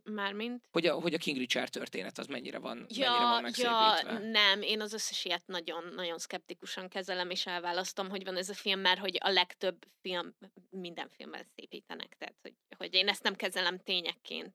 Mármint? 0.04 0.68
Hogy 0.70 0.86
a, 0.86 1.00
hogy 1.00 1.14
a 1.14 1.18
King 1.18 1.36
Richard 1.36 1.70
történet 1.70 2.18
az 2.18 2.26
mennyire 2.26 2.58
van, 2.58 2.86
ja, 2.88 3.10
mennyire 3.10 3.24
van 3.24 3.42
megszépítve. 3.42 4.12
Ja, 4.12 4.18
nem, 4.18 4.62
én 4.62 4.80
az 4.80 4.92
összes 4.92 5.24
ilyet 5.24 5.46
nagyon, 5.46 5.92
nagyon 5.94 6.18
szkeptikusan 6.18 6.88
kezelem, 6.88 7.30
és 7.30 7.46
elválasztom, 7.46 8.08
hogy 8.08 8.24
van 8.24 8.36
ez 8.36 8.48
a 8.48 8.54
film, 8.54 8.80
mert 8.80 8.98
hogy 8.98 9.18
a 9.20 9.28
legtöbb 9.28 9.86
film, 10.00 10.34
minden 10.70 11.08
filmben 11.08 11.46
szépítenek, 11.54 12.16
tehát 12.18 12.36
hogy, 12.42 12.54
hogy 12.76 12.94
én 12.94 13.08
ezt 13.08 13.22
nem 13.22 13.34
kezelem 13.34 13.78
tényekként. 13.78 14.54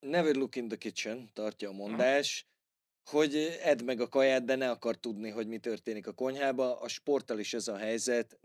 Never 0.00 0.34
look 0.34 0.56
in 0.56 0.68
the 0.68 0.76
kitchen, 0.76 1.30
tartja 1.32 1.68
a 1.68 1.72
mondás, 1.72 2.46
ha. 3.10 3.16
hogy 3.16 3.34
edd 3.62 3.84
meg 3.84 4.00
a 4.00 4.08
kaját, 4.08 4.44
de 4.44 4.54
ne 4.54 4.70
akar 4.70 4.96
tudni, 4.96 5.30
hogy 5.30 5.46
mi 5.46 5.58
történik 5.58 6.06
a 6.06 6.12
konyhába. 6.12 6.80
A 6.80 6.88
sporttal 6.88 7.38
is 7.38 7.54
ez 7.54 7.68
a 7.68 7.76
helyzet, 7.76 8.38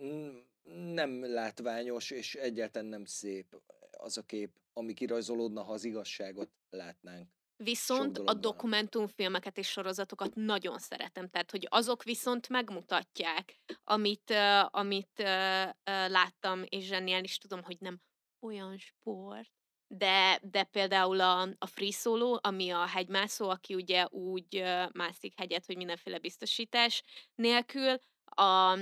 nem 0.93 1.33
látványos, 1.33 2.11
és 2.11 2.35
egyáltalán 2.35 2.87
nem 2.87 3.05
szép 3.05 3.55
az 4.03 4.17
a 4.17 4.21
kép, 4.21 4.59
ami 4.73 4.93
kirajzolódna, 4.93 5.63
ha 5.63 5.73
az 5.73 5.83
igazságot 5.83 6.49
látnánk. 6.69 7.29
Viszont 7.55 8.17
a 8.17 8.33
dokumentumfilmeket 8.33 9.57
és 9.57 9.67
sorozatokat 9.67 10.35
nagyon 10.35 10.79
szeretem, 10.79 11.29
tehát 11.29 11.51
hogy 11.51 11.67
azok 11.69 12.03
viszont 12.03 12.49
megmutatják, 12.49 13.59
amit, 13.83 14.29
uh, 14.29 14.75
amit 14.75 15.19
uh, 15.19 15.65
uh, 15.65 16.09
láttam, 16.09 16.63
és 16.69 16.85
zseniális 16.85 17.37
tudom, 17.37 17.63
hogy 17.63 17.77
nem 17.79 18.01
olyan 18.39 18.77
sport, 18.77 19.51
de, 19.87 20.39
de 20.41 20.63
például 20.63 21.19
a, 21.19 21.41
a 21.57 21.65
free 21.65 21.91
solo, 21.91 22.37
ami 22.41 22.69
a 22.69 22.85
hegymászó, 22.85 23.49
aki 23.49 23.75
ugye 23.75 24.05
úgy 24.05 24.63
mászik 24.93 25.33
hegyet, 25.37 25.65
hogy 25.65 25.77
mindenféle 25.77 26.17
biztosítás 26.17 27.03
nélkül, 27.35 27.97
a, 28.25 28.77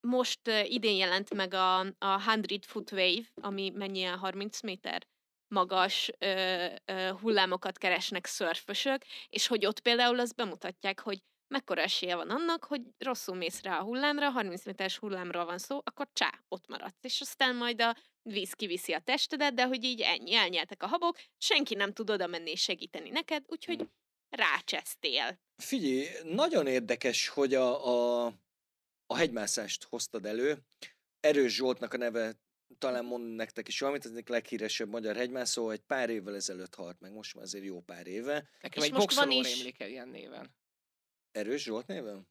most 0.00 0.40
idén 0.64 0.96
jelent 0.96 1.34
meg 1.34 1.54
a, 1.54 1.78
a 1.80 2.18
100 2.18 2.66
foot 2.66 2.92
wave, 2.92 3.22
ami 3.34 3.70
mennyi 3.74 3.98
ilyen 3.98 4.18
30 4.18 4.62
méter 4.62 5.06
magas 5.48 6.10
ö, 6.18 6.66
ö, 6.84 7.10
hullámokat 7.20 7.78
keresnek 7.78 8.26
szörfösök, 8.26 9.04
és 9.28 9.46
hogy 9.46 9.66
ott 9.66 9.80
például 9.80 10.20
azt 10.20 10.34
bemutatják, 10.34 11.00
hogy 11.00 11.22
mekkora 11.48 11.80
esélye 11.80 12.16
van 12.16 12.30
annak, 12.30 12.64
hogy 12.64 12.80
rosszul 12.98 13.34
mész 13.34 13.62
rá 13.62 13.78
a 13.78 13.82
hullámra, 13.82 14.30
30 14.30 14.64
méteres 14.64 14.98
hullámról 14.98 15.44
van 15.44 15.58
szó, 15.58 15.80
akkor 15.84 16.08
csá, 16.12 16.30
ott 16.48 16.68
maradsz. 16.68 17.04
És 17.04 17.20
aztán 17.20 17.56
majd 17.56 17.80
a 17.80 17.96
víz 18.22 18.52
kiviszi 18.52 18.92
a 18.92 19.00
testedet, 19.00 19.54
de 19.54 19.66
hogy 19.66 19.84
így 19.84 20.00
ennyi, 20.00 20.34
elnyeltek 20.34 20.82
a 20.82 20.86
habok, 20.86 21.18
senki 21.38 21.74
nem 21.74 21.92
tud 21.92 22.10
oda 22.10 22.26
menni 22.26 22.50
és 22.50 22.60
segíteni 22.60 23.10
neked, 23.10 23.44
úgyhogy 23.46 23.88
rácsesztél. 24.30 25.40
Figyelj, 25.56 26.06
nagyon 26.24 26.66
érdekes, 26.66 27.28
hogy 27.28 27.54
a, 27.54 27.86
a, 28.24 28.32
a 29.12 29.16
hegymászást 29.16 29.84
hoztad 29.84 30.26
elő. 30.26 30.58
Erős 31.20 31.54
Zsoltnak 31.54 31.92
a 31.94 31.96
neve 31.96 32.34
talán 32.78 33.04
mond 33.04 33.34
nektek 33.34 33.68
is 33.68 33.80
valamit, 33.80 34.04
ez 34.04 34.10
egyik 34.10 34.28
leghíresebb 34.28 34.88
magyar 34.88 35.16
hegymászó, 35.16 35.70
egy 35.70 35.80
pár 35.80 36.10
évvel 36.10 36.34
ezelőtt 36.34 36.74
halt 36.74 37.00
meg, 37.00 37.12
most 37.12 37.34
már 37.34 37.44
azért 37.44 37.64
jó 37.64 37.80
pár 37.80 38.06
éve. 38.06 38.48
Nekem 38.60 38.82
És 38.82 38.88
egy 38.88 38.94
most 38.94 39.14
van 39.14 39.30
is- 39.30 39.54
rémlik 39.54 39.80
el 39.80 39.88
ilyen 39.88 40.08
néven. 40.08 40.54
Erős 41.32 41.62
Zsolt 41.62 41.86
néven? 41.86 42.28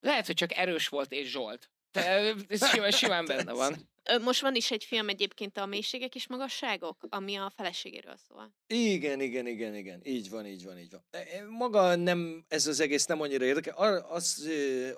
Lehet, 0.00 0.26
hogy 0.26 0.34
csak 0.34 0.52
erős 0.56 0.88
volt 0.88 1.12
és 1.12 1.30
Zsolt. 1.30 1.70
De 1.92 2.34
ez 2.48 2.68
simán, 2.70 2.90
simán 2.90 3.24
benne 3.24 3.52
van. 3.52 3.90
Most 4.20 4.40
van 4.40 4.54
is 4.54 4.70
egy 4.70 4.84
film 4.84 5.08
egyébként 5.08 5.58
a 5.58 5.66
Mélységek 5.66 6.14
és 6.14 6.26
Magasságok, 6.26 7.06
ami 7.08 7.36
a 7.36 7.52
feleségéről 7.56 8.16
szól. 8.16 8.54
Igen, 8.66 9.20
igen, 9.20 9.46
igen, 9.46 9.74
igen. 9.74 10.00
Így 10.04 10.30
van, 10.30 10.46
így 10.46 10.64
van, 10.64 10.78
így 10.78 10.90
van. 10.90 11.04
E, 11.10 11.44
Maga 11.48 11.94
nem, 11.94 12.44
ez 12.48 12.66
az 12.66 12.80
egész 12.80 13.06
nem 13.06 13.20
annyira 13.20 13.44
érdekes. 13.44 13.74
Az 14.08 14.48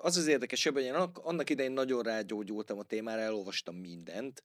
az, 0.01 0.17
az 0.17 0.27
érdekesebb, 0.27 0.73
hogy 0.73 0.83
én 0.83 0.93
annak 0.93 1.49
idején 1.49 1.71
nagyon 1.71 2.03
rágyógyultam 2.03 2.79
a 2.79 2.83
témára, 2.83 3.21
elolvastam 3.21 3.75
mindent. 3.75 4.43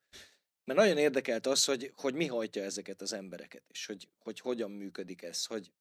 Mert 0.64 0.78
nagyon 0.78 0.98
érdekelt 0.98 1.46
az, 1.46 1.64
hogy, 1.64 1.92
hogy 1.96 2.14
mi 2.14 2.26
hajtja 2.26 2.62
ezeket 2.62 3.00
az 3.00 3.12
embereket, 3.12 3.62
és 3.68 3.86
hogy, 3.86 4.08
hogy 4.18 4.40
hogyan 4.40 4.70
működik 4.70 5.22
ez, 5.22 5.44
hogy 5.44 5.72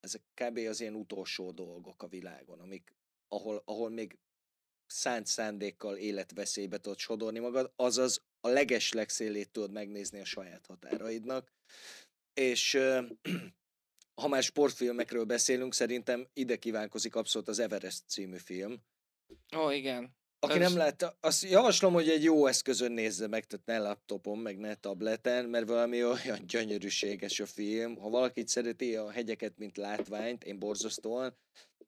ezek 0.00 0.22
kb. 0.34 0.58
az 0.58 0.80
ilyen 0.80 0.94
utolsó 0.94 1.50
dolgok 1.50 2.02
a 2.02 2.08
világon, 2.08 2.60
amik, 2.60 2.94
ahol, 3.28 3.62
ahol 3.64 3.90
még 3.90 4.18
szánt 4.92 5.26
szándékkal 5.26 5.96
életveszélybe 5.96 6.78
tudod 6.78 6.98
sodorni 6.98 7.38
magad, 7.38 7.72
azaz 7.76 8.22
a 8.40 8.48
leges 8.48 8.92
legszélét 8.92 9.50
tudod 9.50 9.72
megnézni 9.72 10.20
a 10.20 10.24
saját 10.24 10.66
határaidnak. 10.66 11.52
És 12.34 12.74
ö, 12.74 13.02
ha 14.20 14.28
már 14.28 14.42
sportfilmekről 14.42 15.24
beszélünk, 15.24 15.74
szerintem 15.74 16.28
ide 16.32 16.56
kívánkozik 16.56 17.14
abszolút 17.14 17.48
az 17.48 17.58
Everest 17.58 18.02
című 18.08 18.36
film. 18.36 18.82
Ó, 19.56 19.70
igen. 19.70 20.16
Aki 20.38 20.58
Ez- 20.58 20.68
nem 20.68 20.76
látta, 20.76 21.16
azt 21.20 21.42
javaslom, 21.42 21.92
hogy 21.92 22.08
egy 22.08 22.22
jó 22.22 22.46
eszközön 22.46 22.92
nézze 22.92 23.26
meg, 23.26 23.44
tehát 23.44 23.66
ne 23.66 23.78
laptopon, 23.78 24.38
meg 24.38 24.58
ne 24.58 24.74
tableten, 24.74 25.44
mert 25.44 25.68
valami 25.68 26.04
olyan 26.04 26.46
gyönyörűséges 26.52 27.40
a 27.40 27.46
film. 27.46 27.96
Ha 27.96 28.08
valaki 28.08 28.42
szereti 28.46 28.96
a 28.96 29.10
hegyeket, 29.10 29.58
mint 29.58 29.76
látványt, 29.76 30.44
én 30.44 30.58
borzasztóan, 30.58 31.36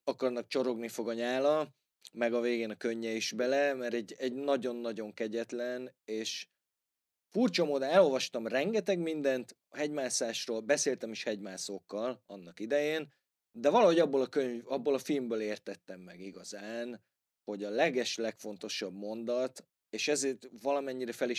akkor 0.05 0.29
annak 0.29 0.47
csorogni 0.47 0.89
fog 0.89 1.09
a 1.09 1.13
nyála, 1.13 1.75
meg 2.13 2.35
a 2.35 2.41
végén 2.41 2.71
a 2.71 2.77
könnye 2.77 3.11
is 3.11 3.33
bele, 3.33 3.75
mert 3.75 3.95
egy, 3.95 4.15
egy 4.19 4.33
nagyon-nagyon 4.33 5.15
kegyetlen, 5.15 5.95
és 6.05 6.47
furcsa 7.31 7.65
módon 7.65 7.89
elolvastam 7.89 8.47
rengeteg 8.47 8.99
mindent 8.99 9.57
a 9.69 9.77
hegymászásról, 9.77 10.61
beszéltem 10.61 11.11
is 11.11 11.23
hegymászókkal 11.23 12.23
annak 12.27 12.61
idején, 12.61 13.13
de 13.53 13.71
valahogy 13.71 13.99
abból 13.99 14.21
a, 14.21 14.27
könyv, 14.27 14.63
abból 14.67 14.95
a 14.95 14.99
filmből 14.99 15.41
értettem 15.41 16.01
meg 16.01 16.21
igazán, 16.21 17.05
hogy 17.45 17.65
a 17.65 17.71
leges, 17.71 18.17
legfontosabb 18.17 18.95
mondat, 18.95 19.65
és 19.91 20.09
ezért 20.09 20.49
valamennyire 20.63 21.13
fel 21.13 21.31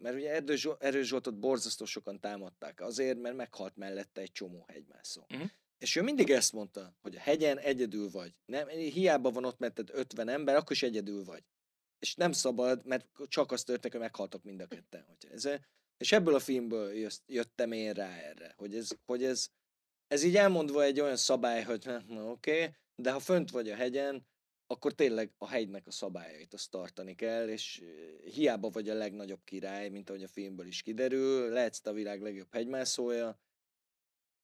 mert 0.00 0.14
ugye 0.14 0.30
Erdős 0.30 0.68
Erős 0.78 1.06
Zsoltot 1.06 1.38
borzasztó 1.38 1.84
sokan 1.84 2.20
támadták 2.20 2.80
azért, 2.80 3.18
mert 3.18 3.36
meghalt 3.36 3.76
mellette 3.76 4.20
egy 4.20 4.32
csomó 4.32 4.64
hegymászó. 4.68 5.22
Mhm. 5.28 5.44
És 5.78 5.96
ő 5.96 6.02
mindig 6.02 6.30
ezt 6.30 6.52
mondta, 6.52 6.96
hogy 7.00 7.16
a 7.16 7.20
hegyen 7.20 7.58
egyedül 7.58 8.10
vagy. 8.10 8.34
Nem, 8.44 8.68
hiába 8.68 9.30
van 9.30 9.44
ott 9.44 9.58
metted 9.58 9.90
50 9.92 10.28
ember, 10.28 10.54
akkor 10.56 10.72
is 10.72 10.82
egyedül 10.82 11.24
vagy. 11.24 11.44
És 11.98 12.14
nem 12.14 12.32
szabad, 12.32 12.86
mert 12.86 13.06
csak 13.28 13.52
az 13.52 13.64
történik, 13.64 13.92
hogy 13.92 14.00
meghaltak 14.00 14.42
mind 14.42 14.60
a 14.60 14.66
ketten. 14.66 15.04
Hogyha 15.08 15.34
ez, 15.34 15.48
és 15.96 16.12
ebből 16.12 16.34
a 16.34 16.38
filmből 16.40 17.08
jöttem 17.26 17.72
én 17.72 17.92
rá 17.92 18.16
erre, 18.16 18.54
hogy 18.56 18.74
ez, 18.74 18.88
hogy 19.06 19.24
ez, 19.24 19.48
ez 20.06 20.22
így 20.22 20.36
elmondva 20.36 20.82
egy 20.82 21.00
olyan 21.00 21.16
szabály, 21.16 21.62
hogy 21.62 21.82
na, 21.84 22.02
na 22.06 22.30
oké, 22.30 22.62
okay, 22.62 22.74
de 22.94 23.12
ha 23.12 23.20
fönt 23.20 23.50
vagy 23.50 23.70
a 23.70 23.74
hegyen, 23.74 24.26
akkor 24.66 24.92
tényleg 24.92 25.32
a 25.38 25.48
hegynek 25.48 25.86
a 25.86 25.90
szabályait 25.90 26.54
azt 26.54 26.70
tartani 26.70 27.14
kell, 27.14 27.48
és 27.48 27.82
hiába 28.24 28.68
vagy 28.70 28.88
a 28.88 28.94
legnagyobb 28.94 29.44
király, 29.44 29.88
mint 29.88 30.08
ahogy 30.08 30.22
a 30.22 30.28
filmből 30.28 30.66
is 30.66 30.82
kiderül, 30.82 31.48
lehetsz 31.48 31.86
a 31.86 31.92
világ 31.92 32.22
legjobb 32.22 32.52
hegymászója, 32.52 33.38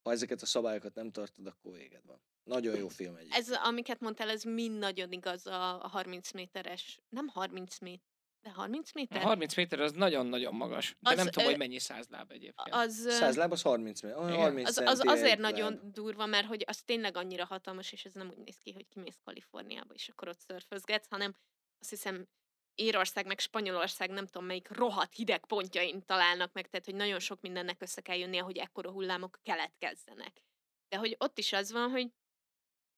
ha 0.04 0.10
ezeket 0.10 0.42
a 0.42 0.46
szabályokat 0.46 0.94
nem 0.94 1.10
tartod, 1.10 1.46
akkor 1.46 1.72
véged 1.72 2.06
van. 2.06 2.20
Nagyon 2.44 2.76
jó 2.76 2.88
film 2.88 3.16
egy. 3.16 3.28
Ez, 3.30 3.50
amiket 3.50 4.00
mondtál, 4.00 4.30
ez 4.30 4.42
mind 4.42 4.78
nagyon 4.78 5.12
igaz 5.12 5.46
a, 5.46 5.82
a 5.84 5.88
30 5.88 6.32
méteres, 6.32 7.00
nem 7.08 7.28
30 7.28 7.78
méter, 7.78 8.12
de 8.42 8.50
30 8.50 8.88
A 8.88 8.92
méter? 8.94 9.22
30 9.22 9.54
méter 9.56 9.80
az 9.80 9.92
nagyon-nagyon 9.92 10.54
magas. 10.54 10.96
De 11.00 11.10
Az, 11.10 11.16
nem 11.16 11.26
tudom, 11.26 11.44
ö, 11.44 11.50
hogy 11.50 11.58
mennyi 11.58 11.78
százláb 11.78 12.30
egyébként. 12.30 12.68
Az, 12.70 13.04
ö, 13.04 13.10
100 13.10 13.36
láb 13.36 13.52
az 13.52 13.62
30 13.62 14.02
méter. 14.02 14.18
olyan 14.18 14.30
Igen. 14.32 14.42
30 14.42 14.68
az, 14.68 14.78
az 14.78 15.00
azért 15.04 15.32
egy 15.32 15.38
nagyon 15.38 15.72
láb. 15.72 15.92
durva, 15.92 16.26
mert 16.26 16.46
hogy 16.46 16.64
az 16.66 16.82
tényleg 16.82 17.16
annyira 17.16 17.44
hatalmas, 17.44 17.92
és 17.92 18.04
ez 18.04 18.12
nem 18.12 18.28
úgy 18.30 18.44
néz 18.44 18.58
ki, 18.58 18.72
hogy 18.72 18.88
kimész 18.88 19.18
Kaliforniába, 19.24 19.94
és 19.94 20.08
akkor 20.08 20.28
ott 20.28 20.38
szörfözgetsz, 20.40 21.06
hanem 21.10 21.34
azt 21.80 21.90
hiszem 21.90 22.26
Írország 22.74 23.26
meg 23.26 23.38
Spanyolország 23.38 24.10
nem 24.10 24.26
tudom 24.26 24.46
melyik 24.46 24.68
rohadt 24.68 25.14
hideg 25.14 25.46
pontjain 25.46 26.04
találnak 26.06 26.52
meg, 26.52 26.68
tehát 26.68 26.84
hogy 26.84 26.94
nagyon 26.94 27.18
sok 27.18 27.40
mindennek 27.40 27.82
össze 27.82 28.00
kell 28.00 28.16
jönnie, 28.16 28.42
hogy 28.42 28.56
ekkora 28.56 28.90
hullámok 28.90 29.38
keletkezzenek. 29.42 30.42
De 30.88 30.96
hogy 30.96 31.16
ott 31.18 31.38
is 31.38 31.52
az 31.52 31.72
van, 31.72 31.90
hogy, 31.90 32.12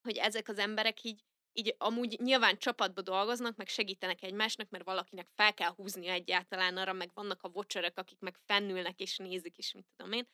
hogy 0.03 0.17
ezek 0.17 0.49
az 0.49 0.59
emberek 0.59 1.03
így, 1.03 1.25
így 1.53 1.75
amúgy 1.79 2.21
nyilván 2.21 2.59
csapatba 2.59 3.01
dolgoznak, 3.01 3.57
meg 3.57 3.69
segítenek 3.69 4.23
egymásnak, 4.23 4.69
mert 4.71 4.85
valakinek 4.85 5.29
fel 5.35 5.55
kell 5.55 5.71
húznia 5.71 6.13
egyáltalán 6.13 6.77
arra, 6.77 6.93
meg 6.93 7.11
vannak 7.15 7.43
a 7.43 7.49
vocsorok, 7.49 7.99
akik 7.99 8.19
meg 8.19 8.37
fennülnek 8.45 9.01
és 9.01 9.17
nézik 9.17 9.59
is, 9.59 9.73
mit 9.73 9.87
tudom 9.97 10.13
én. 10.13 10.29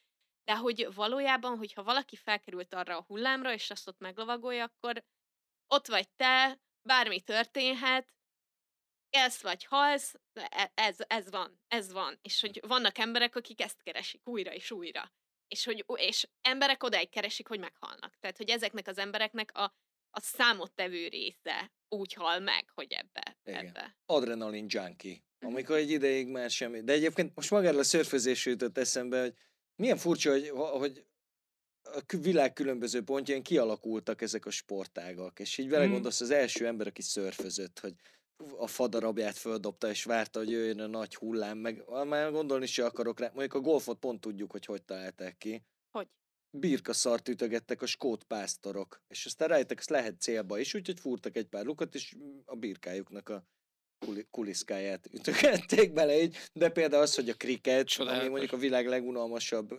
De 0.44 0.56
hogy 0.56 0.94
valójában, 0.94 1.56
hogyha 1.56 1.82
valaki 1.82 2.16
felkerült 2.16 2.74
arra 2.74 2.96
a 2.96 3.04
hullámra, 3.06 3.52
és 3.52 3.70
azt 3.70 3.88
ott 3.88 3.98
meglovagolja, 3.98 4.64
akkor 4.64 5.04
ott 5.66 5.86
vagy 5.86 6.08
te, 6.08 6.60
bármi 6.82 7.20
történhet, 7.20 8.12
élsz 9.12 9.42
vagy 9.42 9.64
halsz, 9.64 10.14
e- 10.32 10.72
ez, 10.74 10.96
ez 11.06 11.30
van, 11.30 11.60
ez 11.68 11.92
van. 11.92 12.18
És 12.22 12.40
hogy 12.40 12.60
vannak 12.66 12.98
emberek, 12.98 13.36
akik 13.36 13.60
ezt 13.60 13.82
keresik 13.82 14.20
újra 14.24 14.54
és 14.54 14.70
újra. 14.70 15.12
És, 15.48 15.64
hogy, 15.64 15.84
és 15.94 16.28
emberek 16.40 16.82
odáig 16.82 17.08
keresik, 17.08 17.48
hogy 17.48 17.58
meghalnak. 17.58 18.16
Tehát, 18.20 18.36
hogy 18.36 18.50
ezeknek 18.50 18.88
az 18.88 18.98
embereknek 18.98 19.50
a, 19.54 19.74
a 20.10 20.20
számottevő 20.20 21.08
része 21.08 21.72
úgy 21.88 22.12
hal 22.12 22.38
meg, 22.38 22.70
hogy 22.74 22.92
ebbe. 22.92 23.38
Igen. 23.44 23.66
ebbe. 23.66 23.96
adrenalin 24.06 24.66
junkie. 24.68 25.16
Amikor 25.40 25.76
egy 25.76 25.90
ideig 25.90 26.28
már 26.28 26.50
semmi. 26.50 26.80
De 26.80 26.92
egyébként 26.92 27.34
most 27.34 27.50
magáról 27.50 27.80
a 27.80 27.84
szörfözés 27.84 28.46
jutott 28.46 28.78
eszembe, 28.78 29.20
hogy 29.20 29.34
milyen 29.76 29.96
furcsa, 29.96 30.30
hogy, 30.30 30.48
hogy 30.48 31.04
a 31.82 32.16
világ 32.20 32.52
különböző 32.52 33.02
pontjain 33.02 33.42
kialakultak 33.42 34.22
ezek 34.22 34.46
a 34.46 34.50
sportágak, 34.50 35.38
és 35.38 35.58
így 35.58 35.68
vele 35.68 35.86
Mm. 35.86 35.90
gondolsz, 35.90 36.20
az 36.20 36.30
első 36.30 36.66
ember, 36.66 36.86
aki 36.86 37.02
szörfözött, 37.02 37.78
hogy 37.78 37.94
a 38.58 38.66
fadarabját 38.66 39.36
földobta, 39.36 39.88
és 39.88 40.04
várta, 40.04 40.38
hogy 40.38 40.50
jöjjön 40.50 40.80
a 40.80 40.86
nagy 40.86 41.14
hullám, 41.14 41.58
meg 41.58 41.84
már 42.06 42.30
gondolni 42.30 42.66
se 42.66 42.84
akarok 42.84 43.20
rá. 43.20 43.26
Mondjuk 43.26 43.54
a 43.54 43.60
golfot 43.60 43.98
pont 43.98 44.20
tudjuk, 44.20 44.50
hogy 44.50 44.64
hogy 44.64 44.82
találták 44.82 45.38
ki. 45.38 45.62
Hogy? 45.90 46.08
birkaszart 46.54 47.28
ütögettek 47.28 47.82
a 47.82 47.86
skót 47.86 48.24
pásztorok, 48.24 49.02
és 49.08 49.26
aztán 49.26 49.48
rájöttek, 49.48 49.78
ezt 49.78 49.90
lehet 49.90 50.20
célba 50.20 50.58
is, 50.58 50.74
úgyhogy 50.74 51.00
fúrtak 51.00 51.36
egy 51.36 51.46
pár 51.46 51.64
lukat, 51.64 51.94
és 51.94 52.16
a 52.44 52.56
birkájuknak 52.56 53.28
a 53.28 53.44
kuliszkáját 54.30 55.08
ütögették 55.12 55.92
bele 55.92 56.22
így, 56.22 56.36
de 56.52 56.68
például 56.68 57.02
az, 57.02 57.14
hogy 57.14 57.28
a 57.28 57.34
kriket, 57.34 57.88
ami 57.96 58.28
mondjuk 58.28 58.52
a 58.52 58.56
világ 58.56 58.86
legunalmasabb 58.86 59.78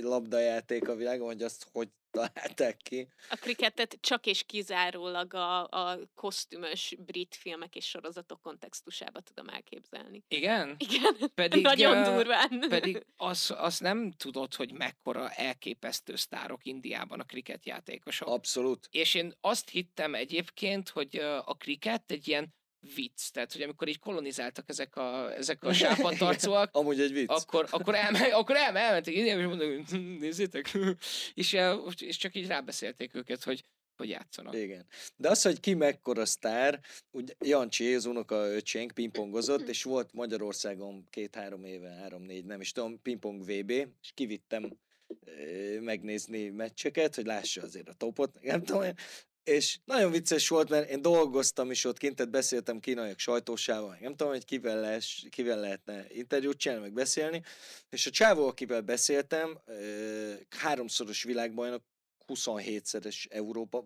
labdajáték 0.00 0.88
a 0.88 0.94
világon, 0.94 1.26
hogy 1.26 1.42
azt 1.42 1.66
hogy 1.72 1.88
találták 2.10 2.76
ki. 2.76 3.08
A 3.30 3.36
kriketet 3.36 3.98
csak 4.00 4.26
és 4.26 4.42
kizárólag 4.42 5.34
a, 5.34 5.68
a 5.68 5.98
kosztümös 6.14 6.94
brit 6.98 7.34
filmek 7.34 7.76
és 7.76 7.88
sorozatok 7.88 8.40
kontextusába 8.40 9.20
tudom 9.20 9.48
elképzelni. 9.48 10.22
Igen? 10.28 10.76
Igen, 10.78 11.30
Pedig, 11.34 11.62
nagyon 11.62 11.96
ö, 11.96 12.14
durván. 12.14 12.64
Pedig 12.68 13.06
azt 13.16 13.50
az 13.50 13.78
nem 13.78 14.12
tudod, 14.12 14.54
hogy 14.54 14.72
mekkora 14.72 15.30
elképesztő 15.30 16.16
sztárok 16.16 16.64
Indiában 16.64 17.20
a 17.20 17.24
kriketjátékosok. 17.24 18.28
Abszolút. 18.28 18.88
És 18.90 19.14
én 19.14 19.34
azt 19.40 19.68
hittem 19.68 20.14
egyébként, 20.14 20.88
hogy 20.88 21.16
a 21.44 21.54
kriket 21.54 22.10
egy 22.10 22.28
ilyen 22.28 22.56
vicc. 22.94 23.30
Tehát, 23.30 23.52
hogy 23.52 23.62
amikor 23.62 23.88
így 23.88 23.98
kolonizáltak 23.98 24.68
ezek 24.68 24.96
a, 24.96 25.34
ezek 25.34 25.64
a 25.64 25.72
sápadtarcúak, 25.82 26.76
Amúgy 26.76 27.00
egy 27.00 27.12
vicc. 27.12 27.30
akkor, 27.30 27.66
akkor, 27.70 27.94
elme, 27.94 28.18
akkor 28.18 28.56
elme, 28.56 28.80
elmentek 28.80 29.14
ide, 29.14 29.38
és 29.38 29.44
mondok, 29.44 29.90
nézzétek, 30.18 30.78
és, 31.34 31.54
eh, 31.54 31.78
és 31.98 32.16
csak 32.16 32.34
így 32.34 32.46
rábeszélték 32.46 33.14
őket, 33.14 33.44
hogy, 33.44 33.64
hogy 33.96 34.08
játszanak. 34.08 34.54
Igen. 34.54 34.86
De 35.16 35.28
az, 35.28 35.42
hogy 35.42 35.60
ki 35.60 35.74
mekkora 35.74 36.24
sztár, 36.24 36.80
úgy 37.10 37.36
Jancsi, 37.38 37.94
az 37.94 38.04
unoka 38.04 38.46
öcsénk 38.46 38.92
pingpongozott, 38.92 39.68
és 39.68 39.82
volt 39.82 40.12
Magyarországon 40.12 41.06
két-három 41.10 41.64
éve, 41.64 41.88
három-négy, 41.88 42.44
nem 42.44 42.60
is 42.60 42.72
tudom, 42.72 43.02
pingpong 43.02 43.42
VB, 43.42 43.70
és 43.70 44.12
kivittem 44.14 44.78
ö, 45.24 45.80
megnézni 45.80 46.48
meccseket, 46.48 47.14
hogy 47.14 47.26
lássa 47.26 47.62
azért 47.62 47.88
a 47.88 47.92
topot, 47.94 48.40
nem 48.40 48.62
tudom. 48.62 48.82
És 49.48 49.78
nagyon 49.84 50.10
vicces 50.10 50.48
volt, 50.48 50.68
mert 50.68 50.90
én 50.90 51.02
dolgoztam 51.02 51.70
is 51.70 51.84
ott 51.84 51.98
kint, 51.98 52.16
tehát 52.16 52.32
beszéltem 52.32 52.80
kínaiak 52.80 53.18
sajtósával, 53.18 53.96
nem 54.00 54.16
tudom, 54.16 54.32
hogy 54.32 54.44
kivel, 54.44 54.80
lesz, 54.80 55.22
kivel 55.30 55.60
lehetne 55.60 56.06
interjút 56.08 56.56
csinálni, 56.56 56.82
meg 56.82 56.92
beszélni, 56.92 57.42
és 57.90 58.06
a 58.06 58.10
csávó, 58.10 58.46
akivel 58.46 58.80
beszéltem, 58.80 59.58
háromszoros 60.50 61.22
világbajnok, 61.22 61.82
27-szeres 62.26 63.26
Európa, 63.30 63.82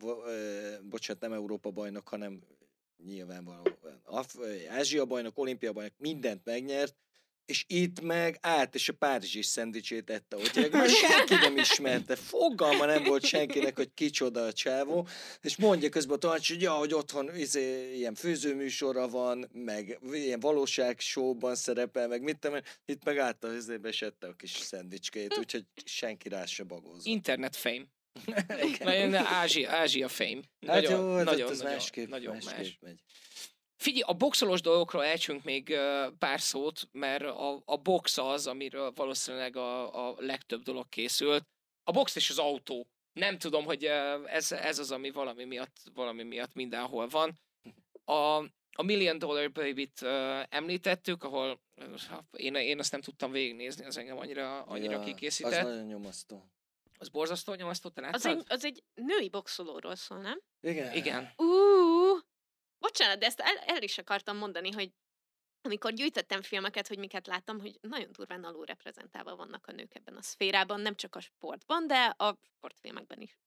bocsánat, 0.83 1.23
nem 1.23 1.33
Európa 1.33 1.71
bajnok, 1.71 2.09
hanem 2.09 2.43
nyilvánvalóan 3.05 3.79
Af- 4.05 4.39
Ázsia 4.69 5.05
bajnok, 5.05 5.39
olimpia 5.39 5.73
bajnok, 5.73 5.95
mindent 5.99 6.45
megnyert, 6.45 6.95
és 7.47 7.65
itt 7.67 8.01
meg 8.01 8.39
át, 8.41 8.75
és 8.75 8.89
a 8.89 8.93
párizsi 8.93 9.43
szendvicsét 9.43 10.11
ette 10.11 10.37
ott. 10.37 10.71
Már 10.73 10.89
senki 10.89 11.35
nem 11.35 11.57
ismerte, 11.57 12.17
fogalma 12.17 12.87
nem 12.87 13.05
volt 13.05 13.25
senkinek, 13.25 13.77
hogy 13.77 13.91
kicsoda 13.95 14.45
a 14.45 14.53
csávó, 14.53 15.09
és 15.41 15.57
mondja 15.57 15.89
közben 15.89 16.17
a 16.17 16.19
tanács, 16.19 16.49
hogy 16.49 16.63
ja, 16.63 16.73
hogy 16.73 16.95
otthon 16.95 17.37
izé, 17.37 17.97
ilyen 17.97 18.15
főzőműsora 18.15 19.09
van, 19.09 19.49
meg 19.53 19.99
ilyen 20.13 20.41
valóságsóban 20.41 21.55
szerepel, 21.55 22.09
meg 22.09 22.23
mit 22.23 22.39
tudom 22.39 22.59
itt 22.85 23.05
meg 23.05 23.19
át 23.19 23.45
a 23.45 23.55
izébe 23.55 23.89
esette 23.89 24.27
a 24.27 24.33
kis 24.33 24.51
szendvicskét, 24.51 25.39
úgyhogy 25.39 25.65
senki 25.85 26.29
rá 26.29 26.45
se 26.45 26.63
bagózott. 26.63 27.07
Internet 27.07 27.57
fame. 27.57 27.85
Nagyon 28.79 29.15
Ázsia, 29.15 29.71
Ázsia 29.71 30.09
fame. 30.09 30.41
Hát 30.67 30.83
Nagyon, 30.83 31.01
jó, 31.01 31.17
hát 31.17 31.25
nagyon, 31.25 31.51
nagyon, 31.51 31.73
másképp, 31.73 32.09
nagyon 32.09 32.35
másképp 32.35 32.57
más. 32.57 32.79
megy. 32.81 33.01
Figyelj, 33.83 34.03
a 34.07 34.13
boxolós 34.13 34.61
dolgokról 34.61 35.05
elcsünk 35.05 35.45
még 35.45 35.77
pár 36.19 36.41
szót, 36.41 36.89
mert 36.93 37.23
a, 37.23 37.63
a 37.65 37.77
box 37.77 38.19
az, 38.19 38.47
amiről 38.47 38.93
valószínűleg 38.95 39.57
a, 39.57 40.09
a 40.09 40.15
legtöbb 40.19 40.63
dolog 40.63 40.89
készült. 40.89 41.45
A 41.85 41.91
box 41.93 42.17
és 42.17 42.31
az 42.31 42.39
autó. 42.39 42.87
Nem 43.13 43.39
tudom, 43.39 43.65
hogy 43.65 43.85
ez, 44.27 44.53
ez 44.53 44.79
az, 44.79 44.91
ami 44.91 45.11
valami 45.11 45.45
miatt, 45.45 45.77
valami 45.95 46.23
miatt 46.23 46.55
mindenhol 46.55 47.09
van. 47.09 47.39
A, 48.05 48.37
a 48.73 48.83
Million 48.83 49.19
Dollar 49.19 49.53
Baby-t 49.53 50.03
említettük, 50.49 51.25
ahol 51.25 51.61
ö, 51.75 51.85
én, 52.31 52.55
én 52.55 52.79
azt 52.79 52.93
nem 52.93 53.01
tudtam 53.01 53.31
végignézni, 53.31 53.85
az 53.85 53.97
engem 53.97 54.19
annyira, 54.19 54.63
annyira 54.63 54.93
Ja, 54.93 55.05
kikészített. 55.05 55.53
Az 55.53 55.67
nagyon 55.67 55.87
nyomasztó. 55.87 56.51
az 56.99 57.09
borzasztó 57.09 57.55
nyomasztó, 57.55 57.89
te 57.89 58.09
Az 58.13 58.27
egy, 58.27 58.43
az 58.49 58.65
egy 58.65 58.83
női 58.95 59.29
boxolóról 59.29 59.97
szól, 59.97 60.19
nem? 60.19 60.41
Igen. 60.61 60.95
Igen. 60.95 61.33
Ú, 61.37 61.47
bocsánat, 62.83 63.19
de 63.19 63.27
ezt 63.27 63.41
el, 63.41 63.57
el 63.57 63.83
is 63.83 63.99
akartam 63.99 64.37
mondani, 64.37 64.71
hogy 64.71 64.93
amikor 65.63 65.93
gyűjtöttem 65.93 66.43
filmeket, 66.43 66.89
hogy 66.89 66.99
miket 66.99 67.27
láttam, 67.27 67.61
hogy 67.61 67.79
nagyon 67.81 68.13
durván 68.13 68.45
alulreprezentálva 68.45 69.37
vannak 69.37 69.67
a 69.67 69.73
nők 69.73 69.95
ebben 69.95 70.17
a 70.17 70.23
szférában, 70.23 70.81
nem 70.81 70.95
csak 70.95 71.17
a 71.17 71.21
sportban, 71.21 71.87
de 71.87 72.05
a 72.05 72.39
sportfilmekben 72.57 73.21
is. 73.21 73.39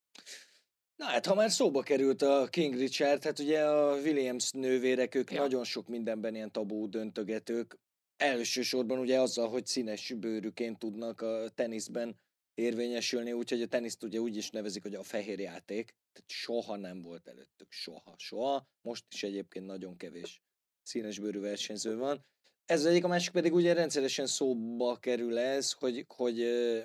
Na 0.95 1.05
hát, 1.05 1.25
ha 1.25 1.35
már 1.35 1.51
szóba 1.51 1.81
került 1.81 2.21
a 2.21 2.47
King 2.49 2.75
Richard, 2.75 3.23
hát 3.23 3.39
ugye 3.39 3.65
a 3.65 3.95
Williams 3.95 4.51
nővérek, 4.51 5.15
ők 5.15 5.31
Ja. 5.31 5.39
nagyon 5.39 5.63
sok 5.63 5.87
mindenben 5.87 6.35
ilyen 6.35 6.51
tabú 6.51 6.89
döntögetők. 6.89 7.77
Elsősorban 8.17 8.99
ugye 8.99 9.21
azzal, 9.21 9.49
hogy 9.49 9.65
színes 9.65 10.13
bőrűként 10.13 10.79
tudnak 10.79 11.21
a 11.21 11.49
teniszben 11.49 12.19
érvényesülni, 12.53 13.31
úgyhogy 13.31 13.61
a 13.61 13.67
teniszt 13.67 14.03
ugye 14.03 14.19
úgy 14.19 14.35
is 14.37 14.49
nevezik, 14.49 14.81
hogy 14.81 14.95
a 14.95 15.03
fehér 15.03 15.39
játék. 15.39 15.93
Tehát 16.15 16.29
soha 16.31 16.75
nem 16.75 17.01
volt 17.01 17.27
előttük, 17.27 17.71
soha, 17.71 18.15
soha. 18.17 18.67
Most 18.81 19.05
is 19.13 19.23
egyébként 19.23 19.65
nagyon 19.65 19.97
kevés 19.97 20.41
színes 20.83 21.19
bőrű 21.19 21.39
versenyző 21.39 21.97
van. 21.97 22.25
Ez 22.65 22.79
az 22.79 22.85
egyik, 22.85 23.03
a 23.03 23.07
másik 23.07 23.31
pedig 23.31 23.53
ugye 23.53 23.73
rendszeresen 23.73 24.25
szóba 24.25 24.97
kerül 24.97 25.37
ez, 25.37 25.71
hogy, 25.71 26.05
hogy 26.07 26.35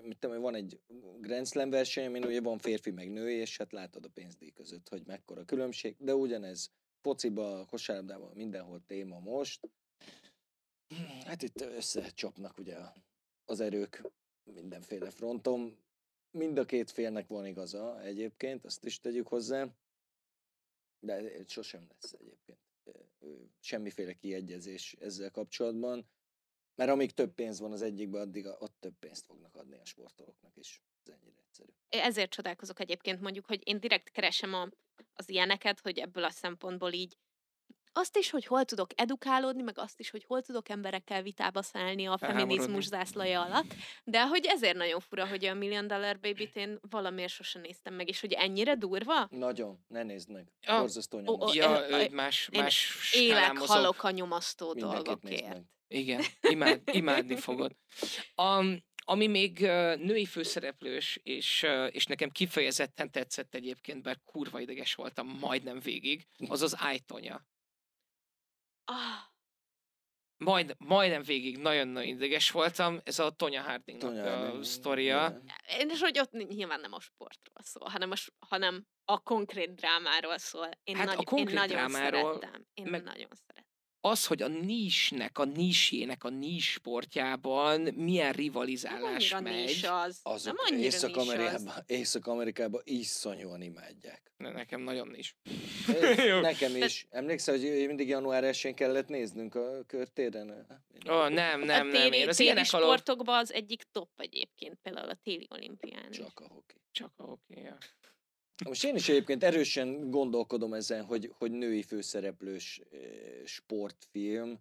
mit 0.03 0.19
tudom, 0.19 0.41
van 0.41 0.55
egy 0.55 0.81
Grand 1.21 1.47
Slam 1.47 1.71
verseny, 1.71 2.07
amin 2.07 2.25
ugye 2.25 2.41
van 2.41 2.59
férfi 2.59 2.91
meg 2.91 3.11
női, 3.11 3.35
és 3.35 3.57
hát 3.57 3.73
látod 3.73 4.05
a 4.05 4.09
pénzdíj 4.09 4.51
között, 4.51 4.89
hogy 4.89 5.03
mekkora 5.07 5.45
különbség, 5.45 5.97
de 5.99 6.15
ugyanez 6.15 6.71
fociba, 7.01 7.65
kosárlabdában, 7.65 8.33
mindenhol 8.35 8.83
téma 8.87 9.19
most. 9.19 9.71
Hát 11.25 11.43
itt 11.43 11.61
összecsapnak 11.61 12.59
ugye 12.59 12.77
az 13.45 13.61
erők 13.61 14.03
mindenféle 14.45 15.11
fronton. 15.11 15.79
Mind 16.31 16.59
a 16.59 16.65
két 16.65 16.91
félnek 16.91 17.27
van 17.29 17.47
igaza 17.47 18.03
egyébként, 18.03 18.65
azt 18.65 18.85
is 18.85 19.01
tegyük 19.01 19.27
hozzá. 19.27 19.69
De 21.01 21.13
ez 21.15 21.51
sosem 21.51 21.87
lesz 21.89 22.13
egyébként 22.13 22.59
ö, 23.21 23.29
semmiféle 23.61 24.13
kiegyezés 24.13 24.93
ezzel 24.93 25.31
kapcsolatban. 25.31 26.09
Mert 26.75 26.91
amíg 26.91 27.13
több 27.13 27.35
pénz 27.35 27.61
van 27.61 27.73
az 27.73 27.83
egyikben, 27.83 28.21
addig 28.21 28.47
ott 28.47 28.75
több 28.81 28.95
pénzt 28.99 29.25
fognak 29.25 29.55
adni 29.55 29.79
a 29.79 29.85
sportolóknak 29.85 30.57
is. 30.57 30.83
Ez 31.05 31.13
ennyire 31.13 31.41
egyszerű. 31.47 31.71
Ezért 31.89 32.31
csodálkozok 32.31 32.81
egyébként 32.81 33.21
mondjuk, 33.21 33.47
hogy 33.47 33.69
én 33.69 33.81
direkt 33.81 34.11
keresem 34.11 34.55
a, 34.55 34.69
az 35.15 35.29
ilyeneket, 35.29 35.81
hogy 35.81 35.99
ebből 35.99 36.25
a 36.25 36.31
szempontból 36.31 36.93
így 36.93 37.17
azt 37.93 38.17
is, 38.17 38.31
hogy 38.31 38.47
hol 38.47 38.65
tudok 38.65 38.91
edukálódni, 38.95 39.63
meg 39.63 39.79
azt 39.79 40.01
is, 40.01 40.11
hogy 40.11 40.25
hol 40.27 40.43
tudok 40.43 40.69
emberekkel 40.69 41.23
vitába 41.23 41.63
szállni 41.63 42.07
a 42.07 42.19
feminizmus 42.19 42.85
zászlaja 42.85 43.43
alatt, 43.43 43.75
de 44.05 44.27
hogy 44.27 44.47
ezért 44.47 44.77
nagyon 44.77 45.01
fura, 45.01 45.29
hogy 45.29 45.45
a 45.45 45.55
Million 45.55 45.87
Dollar 45.87 46.19
Baby-t 46.21 46.57
én 46.57 46.79
valamiért 46.91 47.33
sosem 47.33 47.63
néztem 47.63 47.95
meg, 47.95 48.09
és 48.09 48.21
hogy 48.21 48.33
ennyire 48.33 48.75
durva, 48.75 49.29
Nagyon, 49.31 49.85
ne 49.89 50.03
nézd 50.03 50.31
meg. 50.31 50.53
Ah, 50.67 50.79
Borzasztó 50.79 51.19
ó, 51.19 51.21
nyomasztó. 51.21 51.59
Ja, 51.59 51.87
ö, 51.89 51.89
ő 51.91 51.95
egy 51.95 52.11
más, 52.11 52.49
én 52.53 52.63
más 52.63 53.13
élek, 53.13 53.59
halok 53.59 54.03
a 54.03 54.11
nyomasztó 54.11 54.73
dolgokért. 54.73 55.63
Igen, 55.89 56.23
imád, 56.41 56.81
imádni 56.93 57.37
fogod. 57.37 57.77
A, 58.35 58.65
ami 59.05 59.27
még 59.27 59.59
női 59.99 60.25
főszereplős, 60.25 61.21
és, 61.23 61.67
és 61.91 62.07
nekem 62.07 62.31
kifejezetten 62.31 63.11
tetszett 63.11 63.55
egyébként, 63.55 64.03
bár 64.03 64.21
kurva 64.25 64.61
ideges 64.61 64.95
voltam 64.95 65.39
majdnem 65.41 65.81
végig, 65.81 66.27
az 66.49 66.63
az 66.63 66.75
Ájtonya. 66.79 67.45
Ah, 68.93 69.29
Majd, 70.37 70.75
majdnem 70.79 71.23
végig 71.23 71.57
nagyon-nagyon 71.59 72.09
ideges 72.09 72.51
voltam, 72.51 73.01
ez 73.05 73.19
a 73.19 73.31
Tonya 73.31 73.63
Hardingnak 73.63 74.11
Tonya 74.11 74.33
a 74.33 74.39
Harding, 74.39 74.65
sztoria. 74.65 75.41
igen. 75.69 75.89
és 75.91 76.01
hogy 76.01 76.19
ott 76.19 76.31
nyilván 76.33 76.81
nem 76.81 76.93
a 76.93 77.01
sportról 77.01 77.63
szól, 77.63 77.89
hanem 77.89 78.11
a, 78.11 78.15
hanem 78.47 78.87
a 79.05 79.19
konkrét 79.21 79.75
drámáról 79.75 80.39
szól. 80.39 80.69
Én, 80.85 80.97
Hát 80.97 81.09
a 81.09 81.15
nagy, 81.15 81.25
konkrét 81.25 81.49
én 81.49 81.55
nagyon 81.55 81.77
drámáról, 81.91 82.33
szerettem. 82.35 82.67
Én 82.75 82.87
meg- 82.87 83.03
nagyon 83.03 83.29
szerettem. 83.47 83.70
Az, 84.03 84.27
hogy 84.27 84.43
a 84.43 84.49
nísnek, 84.49 85.39
a 85.39 85.45
nísjének, 85.45 86.25
a 86.25 86.29
nís 86.29 86.71
sportjában 86.71 87.81
milyen 87.81 88.25
Nem 88.25 88.33
rivalizálás 88.37 89.33
annyira 89.33 89.41
megy. 89.57 89.65
nincs 89.65 89.85
az. 89.85 90.21
Azok 90.23 90.55
nem 90.57 90.65
annyira 90.69 90.81
nincs 90.81 90.95
az. 90.95 91.03
Észak-Amerikában, 91.05 91.75
Észak-Amerikában 91.87 92.81
iszonyúan 92.85 93.63
imádják. 93.63 94.33
Ne- 94.37 94.53
Nekem 94.53 94.81
nagyon 94.81 95.09
nincs. 95.09 95.35
Ez 95.87 96.41
Nekem 96.41 96.77
is. 96.77 97.07
Emlékszel, 97.11 97.55
hogy 97.59 97.87
mindig 97.87 98.09
január 98.09 98.45
1 98.45 98.75
kellett 98.75 99.09
néznünk 99.09 99.55
a 99.55 99.83
körtéren? 99.87 100.67
Ó, 101.09 101.13
oh, 101.13 101.29
nem, 101.31 101.61
nem, 101.61 101.61
a 101.61 101.65
nem. 101.65 101.91
téli, 101.91 102.17
Én 102.17 102.29
az 102.29 102.37
téli 102.37 102.65
sportokban 102.65 103.39
az 103.39 103.53
egyik 103.53 103.83
top 103.93 104.11
egyébként, 104.17 104.79
például 104.83 105.09
a 105.09 105.19
téli 105.23 105.47
olimpián. 105.51 106.11
Csak 106.11 106.41
a 106.41 106.49
hoki. 106.49 106.75
Csak 106.93 107.13
a 107.17 107.23
oké, 107.23 107.61
ja. 107.61 107.77
Most 108.65 108.85
én 108.85 108.95
is 108.95 109.09
egyébként 109.09 109.45
erősen 109.45 110.11
gondolkodom 110.11 110.75
ezen, 110.75 111.05
hogy, 111.05 111.33
hogy 111.39 111.51
női 111.51 111.83
főszereplős 111.83 112.81
sportfilm, 113.45 114.59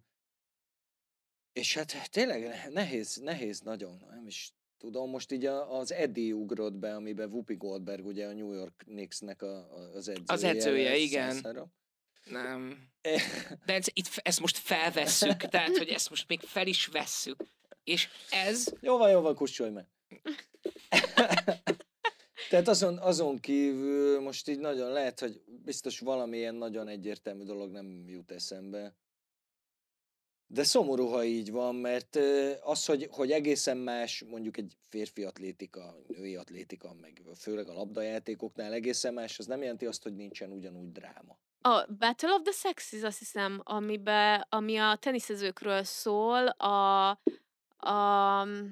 és 1.52 1.74
hát 1.74 2.10
tényleg 2.10 2.70
nehéz, 2.72 3.16
nehéz 3.16 3.60
nagyon, 3.60 4.04
nem 4.10 4.26
is 4.26 4.52
tudom, 4.78 5.10
most 5.10 5.32
így 5.32 5.46
az 5.46 5.92
Eddie 5.92 6.34
ugrott 6.34 6.72
be, 6.72 6.94
amiben 6.94 7.28
Whoopi 7.28 7.54
Goldberg 7.54 8.06
ugye 8.06 8.26
a 8.26 8.32
New 8.32 8.52
York 8.52 8.74
Knicksnek 8.76 9.42
a, 9.42 9.56
a, 9.56 9.94
az 9.94 10.08
edzője. 10.08 10.24
Az 10.26 10.42
edzője, 10.42 10.96
igen. 10.96 11.32
Szászára. 11.32 11.66
Nem. 12.24 12.88
Eh, 13.00 13.22
De 13.66 13.74
ez, 13.74 13.86
itt, 13.92 14.08
ezt 14.14 14.40
most 14.40 14.58
felvesszük, 14.58 15.36
tehát, 15.36 15.76
hogy 15.76 15.88
ezt 15.88 16.10
most 16.10 16.28
még 16.28 16.40
fel 16.40 16.66
is 16.66 16.86
vesszük. 16.86 17.44
És 17.84 18.08
ez, 18.30 18.74
Jó 18.80 18.96
van, 18.96 19.10
jó 19.10 19.20
van, 19.20 19.34
kussolj 19.34 19.70
meg. 19.70 19.86
Tehát 22.50 22.68
azon, 22.68 22.98
azon 22.98 23.38
kívül 23.38 24.20
most 24.20 24.48
így 24.48 24.58
nagyon 24.58 24.92
lehet, 24.92 25.20
hogy 25.20 25.42
biztos 25.64 26.00
valamilyen 26.00 26.54
nagyon 26.54 26.88
egyértelmű 26.88 27.44
dolog 27.44 27.70
nem 27.70 28.08
jut 28.08 28.30
eszembe. 28.30 28.94
De 30.46 30.62
szomorú, 30.62 31.06
ha 31.06 31.24
így 31.24 31.50
van, 31.50 31.74
mert 31.74 32.18
az, 32.62 32.84
hogy, 32.84 33.08
hogy 33.10 33.30
egészen 33.30 33.76
más, 33.76 34.24
mondjuk 34.28 34.56
egy 34.56 34.76
férfi 34.88 35.24
atlétika, 35.24 35.96
női 36.06 36.36
atlétika, 36.36 36.94
meg 37.00 37.22
főleg 37.36 37.68
a 37.68 37.72
labdajátékoknál 37.72 38.72
egészen 38.72 39.14
más, 39.14 39.38
az 39.38 39.46
nem 39.46 39.62
jelenti 39.62 39.86
azt, 39.86 40.02
hogy 40.02 40.14
nincsen 40.14 40.50
ugyanúgy 40.50 40.92
dráma. 40.92 41.38
A 41.60 41.86
Battle 41.98 42.32
of 42.32 42.42
the 42.42 42.52
Sexes, 42.52 43.02
azt 43.02 43.18
hiszem, 43.18 43.60
amibe, 43.64 44.46
ami 44.48 44.76
a 44.76 44.96
teniszezőkről 45.00 45.82
szól, 45.82 46.46
a, 46.48 47.08
a 47.76 48.44
mm, 48.44 48.68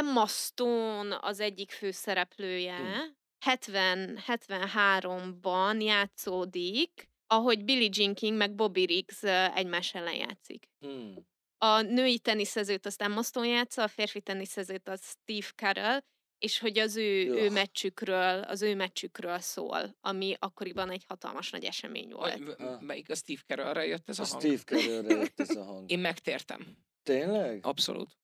Emma 0.00 0.26
Stone 0.26 1.18
az 1.20 1.40
egyik 1.40 1.70
főszereplője. 1.70 2.76
Hm. 2.76 2.98
70, 3.44 4.18
73-ban 4.26 5.82
játszódik, 5.82 7.08
ahogy 7.26 7.64
Billie 7.64 7.88
Jean 7.92 8.14
King 8.14 8.36
meg 8.36 8.54
Bobby 8.54 8.84
Riggs 8.84 9.22
egymás 9.54 9.94
ellen 9.94 10.14
játszik. 10.14 10.68
Hmm. 10.78 11.14
A 11.58 11.80
női 11.80 12.18
teniszezőt 12.18 12.86
azt 12.86 13.02
Emma 13.02 13.22
Stone 13.22 13.46
játsza, 13.46 13.82
a 13.82 13.88
férfi 13.88 14.20
teniszezőt 14.20 14.88
az 14.88 15.00
Steve 15.04 15.46
Carell, 15.56 15.98
és 16.38 16.58
hogy 16.58 16.78
az 16.78 16.96
ő, 16.96 17.34
ő 17.34 17.50
meccsükről, 17.50 18.42
az 18.42 18.62
ő 18.62 18.74
meccsükről 18.74 19.38
szól, 19.38 19.96
ami 20.00 20.34
akkoriban 20.38 20.90
egy 20.90 21.04
hatalmas 21.08 21.50
nagy 21.50 21.64
esemény 21.64 22.10
volt. 22.12 22.38
Vagy, 22.38 22.56
m- 22.58 22.80
melyik 22.80 23.10
a 23.10 23.14
Steve 23.14 23.40
Carellre 23.46 23.86
jött 23.86 24.08
ez 24.08 24.18
a, 24.18 24.22
A 24.22 24.26
hang? 24.26 24.40
Steve 24.42 24.62
Carellre 24.62 25.14
jött 25.14 25.40
ez 25.40 25.56
a 25.56 25.64
hang. 25.70 25.90
Én 25.90 25.98
megtértem. 25.98 26.76
Tényleg? 27.02 27.66
Abszolút. 27.66 28.18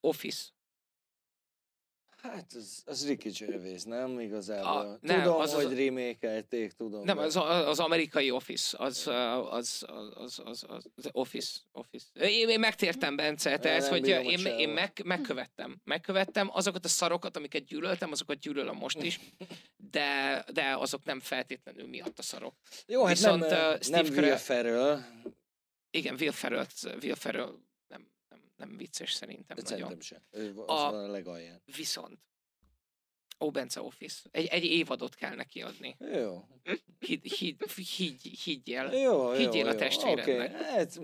Office. 0.00 0.50
Hát 2.22 2.52
az, 2.54 2.82
az 2.86 3.06
Ricky 3.06 3.28
Gervais, 3.30 3.82
nem 3.82 4.20
igazából. 4.20 4.68
A- 4.68 4.98
nem, 5.00 5.22
tudom, 5.22 5.40
az 5.40 5.54
hogy 5.54 5.76
remékelték, 5.76 6.72
tudom. 6.72 7.04
Nem, 7.04 7.18
az, 7.18 7.36
az 7.36 7.78
amerikai 7.80 8.30
Office, 8.30 8.76
az, 8.78 9.06
az, 9.50 9.84
az, 9.86 10.12
az, 10.14 10.42
az, 10.44 10.64
az, 10.96 11.08
Office. 11.12 11.58
Office. 11.72 12.06
Én, 12.20 12.48
én 12.48 12.60
megtértem, 12.60 13.16
Bence, 13.16 13.58
tehát, 13.58 13.80
nem 13.80 13.90
hogy 13.90 14.08
én, 14.08 14.46
én 14.46 14.68
meg, 14.68 15.00
megkövettem. 15.04 15.80
Megkövettem 15.84 16.50
azokat 16.52 16.84
a 16.84 16.88
szarokat, 16.88 17.36
amiket 17.36 17.64
gyűlöltem, 17.64 18.10
azokat 18.12 18.38
gyűlölöm 18.38 18.76
most 18.76 19.02
is, 19.02 19.20
de, 19.76 20.44
de 20.52 20.76
azok 20.76 21.04
nem 21.04 21.20
feltétlenül 21.20 21.86
miatt 21.88 22.18
a 22.18 22.22
szarok. 22.22 22.54
Jó, 22.86 23.04
hát 23.04 23.16
viszont, 23.16 23.40
nem, 23.40 23.50
uh, 23.50 23.68
nem 23.68 23.80
Steve 23.80 24.00
Will 24.02 24.14
Carell- 24.14 24.38
Ferrell, 24.38 25.00
Igen, 25.90 26.14
Will 26.20 26.32
Ferrell, 26.32 26.66
Will 27.02 27.14
Ferrell 27.14 27.54
nem, 28.66 28.76
vicces 28.76 29.12
szerintem 29.12 29.56
de 29.56 29.62
nagyon. 29.62 29.78
szerintem 29.78 30.00
sem. 30.00 30.22
Az 30.30 30.80
A- 30.80 30.90
van 30.90 31.04
a 31.04 31.06
legalján. 31.10 31.62
Viszont, 31.76 32.18
Ó, 33.40 33.50
Bence 33.50 33.80
Office. 33.82 34.20
Egy, 34.30 34.46
egy 34.46 34.64
évadot 34.64 35.14
kell 35.14 35.34
neki 35.34 35.62
adni. 35.62 35.96
Jó. 35.98 36.44
Hidd, 36.98 37.22
hidd, 37.22 37.62
hidd, 37.96 38.16
higgyel. 38.44 38.94
Jó, 38.94 39.00
jó, 39.12 39.32
Higgyél 39.32 39.66
a 39.66 39.72
jó. 39.72 39.78
testvérednek. 39.78 40.50
Oké, 40.52 40.62
hát, 40.64 40.98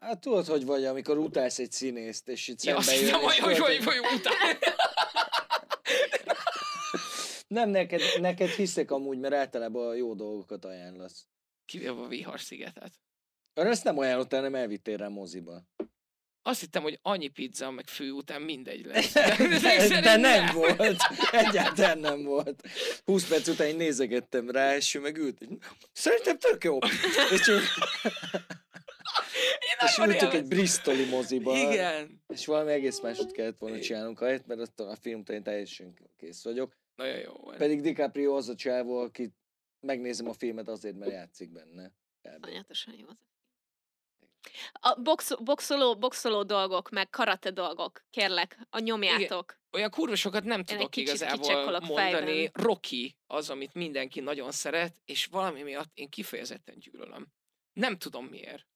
hát 0.00 0.20
tudod, 0.20 0.46
hogy 0.46 0.64
vagy, 0.64 0.84
amikor 0.84 1.18
utálsz 1.18 1.58
egy 1.58 1.72
színészt, 1.72 2.28
és 2.28 2.48
itt 2.48 2.62
Ja, 2.62 2.80
szembe 2.80 3.00
jön, 3.00 3.08
és 3.08 3.38
hogy, 3.38 3.38
hogy, 3.38 3.54
tudod, 3.54 3.84
hogy, 3.84 3.96
hogy 3.96 4.18
utál. 4.18 4.58
Nem, 7.46 7.70
neked, 7.70 8.00
neked 8.20 8.48
hiszek 8.48 8.90
amúgy, 8.90 9.18
mert 9.18 9.34
általában 9.34 9.96
jó 9.96 10.14
dolgokat 10.14 10.64
ajánlasz. 10.64 11.26
Kivéve 11.64 11.90
a 12.02 12.06
Vihar 12.06 12.40
szigetet. 12.40 12.92
Arra 13.54 13.68
ezt 13.68 13.84
nem 13.84 13.98
ajánlottál, 13.98 14.40
nem 14.40 14.54
elvittél 14.54 14.96
rá 14.96 15.08
moziba. 15.08 15.62
Azt 16.46 16.60
hittem, 16.60 16.82
hogy 16.82 16.98
annyi 17.02 17.28
pizza, 17.28 17.70
meg 17.70 17.86
fő 17.86 18.10
után 18.10 18.42
mindegy 18.42 18.84
lesz. 18.86 19.12
De, 19.62 19.88
de, 19.88 20.00
de 20.00 20.16
nem 20.16 20.54
volt. 20.54 21.02
Egyáltalán 21.32 21.98
nem 21.98 22.22
volt. 22.22 22.62
20 23.04 23.28
perc 23.28 23.48
után 23.48 23.66
én 23.66 23.76
nézegettem 23.76 24.50
rá, 24.50 24.76
és 24.76 24.94
ő 24.94 25.00
meg 25.00 25.16
ült. 25.16 25.38
Szerintem 25.92 26.38
tök 26.38 26.64
jó. 26.64 26.78
És, 27.32 27.48
így, 27.48 27.62
és 29.84 29.96
nagyon 29.96 30.14
ültünk 30.14 30.32
egy. 30.32 30.48
Bristoli 30.48 31.04
moziba. 31.04 31.56
Igen. 31.56 32.22
És 32.28 32.46
valami 32.46 32.72
egész 32.72 33.00
másot 33.00 33.32
kellett 33.32 33.58
volna 33.58 33.80
csinálnunk 33.80 34.20
ahelyett, 34.20 34.46
mert 34.46 34.60
attól 34.60 34.88
a 34.88 34.96
filmtől 34.96 35.36
én 35.36 35.42
teljesen 35.42 35.98
kész 36.16 36.42
vagyok. 36.42 36.76
Nagyon 36.94 37.18
jó 37.18 37.32
volt. 37.32 37.56
Pedig 37.56 37.80
DiCaprio 37.80 38.36
az 38.36 38.48
a 38.48 38.54
csávó, 38.54 38.98
aki 38.98 39.32
megnézem 39.80 40.28
a 40.28 40.32
filmet 40.32 40.68
azért, 40.68 40.96
mert 40.96 41.12
játszik 41.12 41.52
benne. 41.52 41.92
Anyatosan 42.40 42.94
jó 42.98 43.06
az 43.06 43.16
a 43.20 43.24
film. 43.24 43.33
A 44.72 45.00
box, 45.00 45.34
boxoló, 45.40 45.96
boxoló 45.98 46.42
dolgok, 46.42 46.90
meg 46.90 47.10
karate 47.10 47.50
dolgok, 47.50 48.04
kérlek, 48.10 48.58
a 48.70 48.78
nyomjátok. 48.78 49.58
Olyan 49.72 49.90
kurva 49.90 50.16
sokat 50.16 50.44
nem 50.44 50.64
tudok 50.64 50.90
kicsit 50.90 51.08
igazából 51.08 51.80
mondani. 51.80 51.94
fejben. 51.94 52.50
Rocky 52.52 53.16
az, 53.26 53.50
amit 53.50 53.74
mindenki 53.74 54.20
nagyon 54.20 54.50
szeret, 54.50 55.00
és 55.04 55.26
valami 55.26 55.62
miatt 55.62 55.90
én 55.94 56.08
kifejezetten 56.08 56.78
gyűlölöm. 56.78 57.26
Nem 57.72 57.98
tudom 57.98 58.26
miért. 58.26 58.66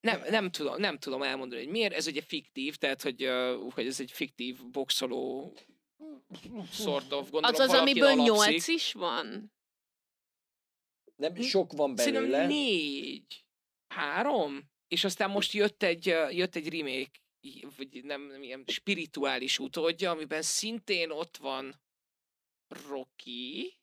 Nem, 0.00 0.22
nem, 0.30 0.50
tudom, 0.50 0.80
nem 0.80 0.98
tudom 0.98 1.22
elmondani, 1.22 1.62
hogy 1.62 1.70
miért. 1.70 1.92
Ez 1.92 2.06
ugye 2.06 2.20
fiktív, 2.20 2.76
tehát 2.76 3.02
hogy, 3.02 3.24
uh, 3.24 3.72
hogy 3.72 3.86
ez 3.86 4.00
egy 4.00 4.10
fiktív 4.10 4.66
boxoló 4.66 5.54
sort 6.72 7.12
of, 7.12 7.30
gondolom 7.30 7.54
Az 7.54 7.58
az, 7.58 7.74
amiből 7.74 8.14
nyolc 8.14 8.68
is 8.68 8.92
van? 8.92 9.52
Nem, 11.16 11.34
sok 11.34 11.72
van 11.72 11.94
belőle. 11.94 12.20
Szerintem 12.20 12.46
négy. 12.46 13.47
Három? 13.88 14.70
És 14.88 15.04
aztán 15.04 15.30
most 15.30 15.52
jött 15.52 15.82
egy, 15.82 16.04
jött 16.30 16.56
egy 16.56 16.68
remake, 16.68 17.20
vagy 17.76 18.04
nem, 18.04 18.22
nem 18.22 18.42
ilyen 18.42 18.64
spirituális 18.66 19.58
utódja, 19.58 20.10
amiben 20.10 20.42
szintén 20.42 21.10
ott 21.10 21.36
van 21.36 21.80
Rocky, 22.88 23.78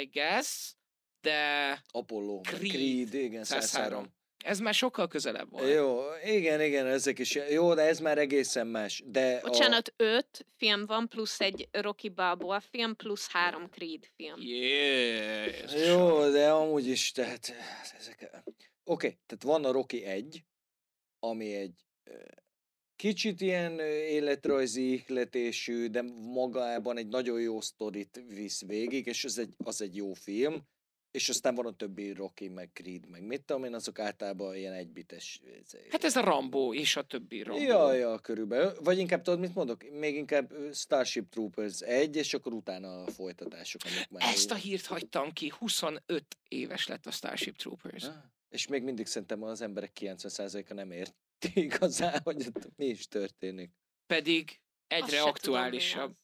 I 0.00 0.04
guess, 0.12 0.74
de 1.20 1.82
Apollo, 1.90 2.40
Creed. 2.40 2.70
Creed, 2.70 3.14
igen, 3.14 3.44
103. 3.44 3.68
103. 3.68 4.14
ez 4.44 4.58
már 4.58 4.74
sokkal 4.74 5.08
közelebb 5.08 5.50
volt. 5.50 5.72
Jó, 5.72 6.00
igen, 6.24 6.60
igen, 6.60 6.86
ezek 6.86 7.18
is. 7.18 7.38
Jó, 7.50 7.74
de 7.74 7.82
ez 7.82 8.00
már 8.00 8.18
egészen 8.18 8.66
más. 8.66 9.02
De 9.06 9.40
Bocsánat, 9.40 9.92
öt 9.96 10.46
film 10.56 10.86
van, 10.86 11.08
plusz 11.08 11.40
egy 11.40 11.68
Rocky 11.70 12.08
Balboa 12.08 12.60
film, 12.60 12.96
plusz 12.96 13.28
három 13.30 13.70
Creed 13.70 14.04
film. 14.16 14.40
Yes. 14.40 15.72
A... 15.72 15.78
Jó, 15.78 16.30
de 16.30 16.50
amúgy 16.50 16.86
is, 16.86 17.12
tehát 17.12 17.54
ezek... 17.98 18.30
Oké, 18.88 19.06
okay, 19.06 19.18
tehát 19.26 19.44
van 19.44 19.64
a 19.64 19.72
Rocky 19.72 20.04
1, 20.04 20.44
ami 21.18 21.54
egy 21.54 21.86
kicsit 22.96 23.40
ilyen 23.40 23.78
életrajzi 23.78 24.92
ihletésű, 24.92 25.86
de 25.86 26.02
magában 26.22 26.96
egy 26.96 27.08
nagyon 27.08 27.40
jó 27.40 27.60
sztorit 27.60 28.24
visz 28.28 28.64
végig, 28.66 29.06
és 29.06 29.24
az 29.24 29.38
egy, 29.38 29.54
az 29.64 29.82
egy 29.82 29.96
jó 29.96 30.12
film. 30.12 30.62
És 31.10 31.28
aztán 31.28 31.54
van 31.54 31.66
a 31.66 31.76
többi 31.76 32.12
Rocky, 32.12 32.48
meg 32.48 32.70
Creed, 32.72 33.08
meg 33.08 33.22
mit 33.22 33.42
tudom 33.42 33.64
én, 33.64 33.74
azok 33.74 33.98
általában 33.98 34.56
ilyen 34.56 34.72
egybites. 34.72 35.40
Hát 35.90 36.04
ez 36.04 36.16
a 36.16 36.20
Rambo 36.20 36.74
és 36.74 36.96
a 36.96 37.02
többi 37.02 37.42
Rambo. 37.42 37.62
Ja, 37.62 37.92
ja, 37.92 38.18
körülbelül. 38.18 38.72
Vagy 38.82 38.98
inkább 38.98 39.22
tudod, 39.22 39.40
mit 39.40 39.54
mondok? 39.54 39.90
Még 39.90 40.14
inkább 40.16 40.52
Starship 40.72 41.28
Troopers 41.30 41.80
1, 41.80 42.16
és 42.16 42.34
akkor 42.34 42.52
utána 42.52 43.02
a 43.02 43.10
folytatások, 43.10 43.80
amik 43.84 44.08
már... 44.10 44.22
Ezt 44.22 44.50
a 44.50 44.54
hírt 44.54 44.86
hagytam 44.86 45.32
ki, 45.32 45.52
25 45.58 46.24
éves 46.48 46.86
lett 46.86 47.06
a 47.06 47.10
Starship 47.10 47.56
Troopers. 47.56 48.04
Ah, 48.04 48.14
És 48.48 48.66
még 48.66 48.82
mindig 48.82 49.06
szerintem 49.06 49.42
az 49.42 49.60
emberek 49.60 49.92
90%-a 50.00 50.74
nem 50.74 50.90
érti 50.90 51.60
igazán, 51.66 52.20
hogy 52.22 52.46
ott 52.46 52.76
mi 52.76 52.86
is 52.86 53.06
történik. 53.06 53.70
Pedig 54.06 54.60
Azt 54.88 55.02
egyre 55.02 55.22
mi 55.22 55.28
aktuálisabb. 55.28 56.16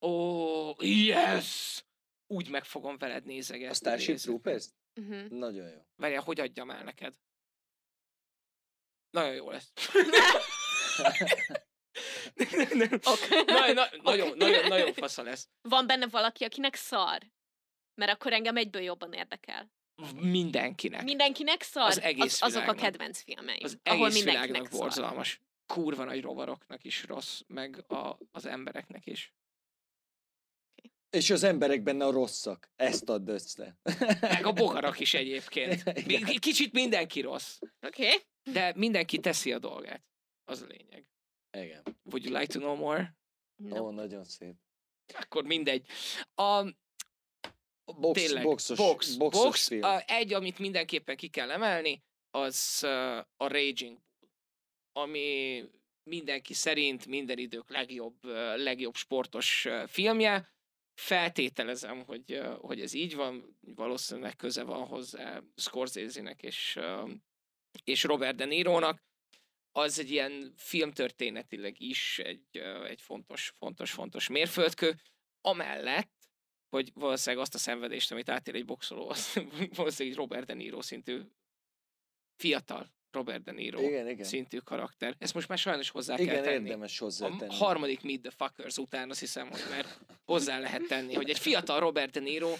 Ó, 0.00 0.08
oh, 0.08 0.76
yes! 0.78 1.84
Úgy 2.26 2.50
meg 2.50 2.64
fogom 2.64 2.98
veled 2.98 3.24
nézegetni. 3.24 3.70
A 3.70 3.74
Starship. 3.74 4.16
Troopers? 4.16 4.66
Uh-huh. 5.00 5.28
Nagyon 5.28 5.68
jó. 5.68 5.78
Várjál, 5.96 6.22
hogy 6.22 6.40
adjam 6.40 6.70
el 6.70 6.84
neked? 6.84 7.14
Nagyon 9.10 9.34
jó 9.34 9.50
lesz. 9.50 9.72
Okay. 13.04 13.44
na, 13.46 13.72
na, 13.72 13.88
nagyon, 14.02 14.28
Oké. 14.28 14.38
nagyon, 14.38 14.68
nagyon 14.68 14.92
fasza 14.92 15.22
lesz. 15.22 15.48
Van 15.60 15.86
benne 15.86 16.06
valaki, 16.06 16.44
akinek 16.44 16.74
szar? 16.74 17.22
Mert 17.94 18.12
akkor 18.12 18.32
engem 18.32 18.56
egyből 18.56 18.82
jobban 18.82 19.12
érdekel. 19.12 19.70
Mindenkinek. 20.20 21.02
Mindenkinek 21.02 21.62
szar? 21.62 21.86
Az 21.86 22.00
egész 22.00 22.42
az, 22.42 22.54
azok 22.54 22.68
a 22.68 22.74
kedvenc 22.74 23.22
filmeim. 23.22 23.58
az 23.62 23.78
ahol 23.82 24.06
egész 24.06 24.14
mindenkinek 24.14 24.46
világnak 24.46 24.72
szar. 24.72 24.80
borzalmas. 24.80 25.40
Kurva 25.66 26.04
nagy 26.04 26.22
rovaroknak 26.22 26.84
is 26.84 27.04
rossz, 27.04 27.40
meg 27.46 27.84
a, 27.92 28.18
az 28.30 28.46
embereknek 28.46 29.06
is. 29.06 29.34
És 31.10 31.30
az 31.30 31.42
emberek 31.42 31.82
benne 31.82 32.04
a 32.04 32.10
rosszak. 32.10 32.70
Ezt 32.76 33.08
add 33.08 33.28
össze. 33.28 33.78
Meg 34.20 34.46
a 34.46 34.52
bogarak 34.52 35.00
is 35.00 35.14
egyébként. 35.24 36.06
Mi- 36.06 36.38
Kicsit 36.38 36.72
mindenki 36.72 37.20
rossz. 37.20 37.58
Oké. 37.86 38.04
Okay. 38.06 38.18
De 38.52 38.72
mindenki 38.76 39.18
teszi 39.18 39.52
a 39.52 39.58
dolgát. 39.58 40.04
Az 40.44 40.62
a 40.62 40.66
lényeg. 40.66 41.08
Igen. 41.50 41.82
Would 42.04 42.24
you 42.24 42.38
like 42.38 42.52
to 42.52 42.58
know 42.58 42.74
more? 42.74 43.16
No. 43.56 43.80
Ó, 43.84 43.90
nagyon 43.90 44.24
szép. 44.24 44.54
Akkor 45.14 45.44
mindegy. 45.44 45.86
A, 46.34 46.62
Box, 47.94 48.22
tényleg, 48.22 48.42
boxos, 48.42 48.76
box, 48.78 49.14
boxos 49.16 49.42
box 49.42 49.66
film. 49.66 49.82
a, 49.82 50.02
egy, 50.06 50.32
amit 50.32 50.58
mindenképpen 50.58 51.16
ki 51.16 51.28
kell 51.28 51.50
emelni, 51.50 52.02
az 52.30 52.80
uh, 52.82 53.16
a 53.18 53.46
Raging 53.48 53.98
Bull, 53.98 54.30
ami 54.92 55.64
mindenki 56.02 56.54
szerint 56.54 57.06
minden 57.06 57.38
idők 57.38 57.70
legjobb, 57.70 58.24
uh, 58.24 58.56
legjobb 58.56 58.94
sportos 58.94 59.64
uh, 59.64 59.86
filmje. 59.86 60.54
Feltételezem, 60.94 62.04
hogy, 62.04 62.32
uh, 62.32 62.58
hogy 62.58 62.80
ez 62.80 62.92
így 62.92 63.14
van, 63.14 63.58
valószínűleg 63.60 64.36
köze 64.36 64.62
van 64.62 64.86
hozzá 64.86 65.42
Scorsese-nek 65.56 66.42
és, 66.42 66.76
uh, 66.78 67.10
és 67.84 68.02
Robert 68.02 68.36
De 68.36 68.44
Niro-nak. 68.44 69.04
Az 69.72 69.98
egy 69.98 70.10
ilyen 70.10 70.54
filmtörténetileg 70.56 71.80
is 71.80 72.18
egy, 72.18 72.58
uh, 72.58 72.88
egy 72.88 73.00
fontos, 73.00 73.52
fontos, 73.58 73.92
fontos 73.92 74.28
mérföldkő. 74.28 75.00
Amellett 75.40 76.15
hogy 76.68 76.90
valószínűleg 76.94 77.44
azt 77.44 77.54
a 77.54 77.58
szenvedést, 77.58 78.12
amit 78.12 78.28
átér 78.28 78.54
egy 78.54 78.64
boxoló, 78.64 79.08
az 79.08 79.32
valószínűleg 79.76 79.98
egy 79.98 80.14
Robert 80.16 80.46
De 80.46 80.54
Niro 80.54 80.82
szintű 80.82 81.20
fiatal 82.36 82.94
Robert 83.10 83.42
De 83.42 83.52
Niro 83.52 83.80
Igen, 83.80 84.08
igen. 84.08 84.24
szintű 84.26 84.58
karakter. 84.58 85.14
Ezt 85.18 85.34
most 85.34 85.48
már 85.48 85.58
sajnos 85.58 85.90
hozzá 85.90 86.14
Igen, 86.18 86.34
kell 86.34 86.42
tenni. 86.42 86.64
érdemes 86.64 87.00
A 87.00 87.04
hozzátenni. 87.04 87.54
harmadik 87.54 88.02
Meet 88.02 88.20
the 88.20 88.30
Fuckers 88.30 88.76
után 88.76 89.10
azt 89.10 89.20
hiszem, 89.20 89.50
hogy 89.50 89.60
már 89.70 89.86
hozzá 90.24 90.58
lehet 90.58 90.82
tenni, 90.86 91.14
hogy 91.14 91.30
egy 91.30 91.38
fiatal 91.38 91.80
Robert 91.80 92.12
De 92.12 92.20
Niro 92.20 92.54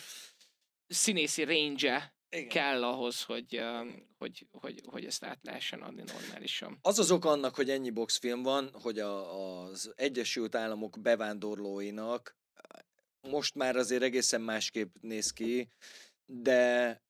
színészi 0.86 1.44
range 1.44 2.14
Igen. 2.28 2.48
kell 2.48 2.84
ahhoz, 2.84 3.22
hogy, 3.22 3.58
um, 3.58 4.14
hogy, 4.18 4.46
hogy, 4.50 4.80
hogy 4.86 5.04
ezt 5.04 5.24
át 5.24 5.38
lehessen 5.42 5.82
adni 5.82 6.02
normálisan. 6.06 6.78
Az 6.82 6.98
az 6.98 7.10
oka 7.10 7.28
annak, 7.28 7.54
hogy 7.54 7.70
ennyi 7.70 7.90
boxfilm 7.90 8.42
van, 8.42 8.70
hogy 8.72 8.98
a, 8.98 9.62
az 9.62 9.92
Egyesült 9.96 10.54
Államok 10.54 11.00
bevándorlóinak 11.00 12.36
most 13.26 13.54
már 13.54 13.76
azért 13.76 14.02
egészen 14.02 14.40
másképp 14.40 14.94
néz 15.00 15.30
ki, 15.30 15.68
de 16.26 17.00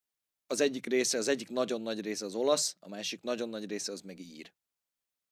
az 0.46 0.60
egyik 0.60 0.86
része, 0.86 1.18
az 1.18 1.28
egyik 1.28 1.48
nagyon 1.48 1.82
nagy 1.82 2.00
része 2.00 2.24
az 2.24 2.34
olasz, 2.34 2.76
a 2.80 2.88
másik 2.88 3.22
nagyon 3.22 3.48
nagy 3.48 3.68
része 3.68 3.92
az 3.92 4.00
meg 4.00 4.20
ír. 4.20 4.52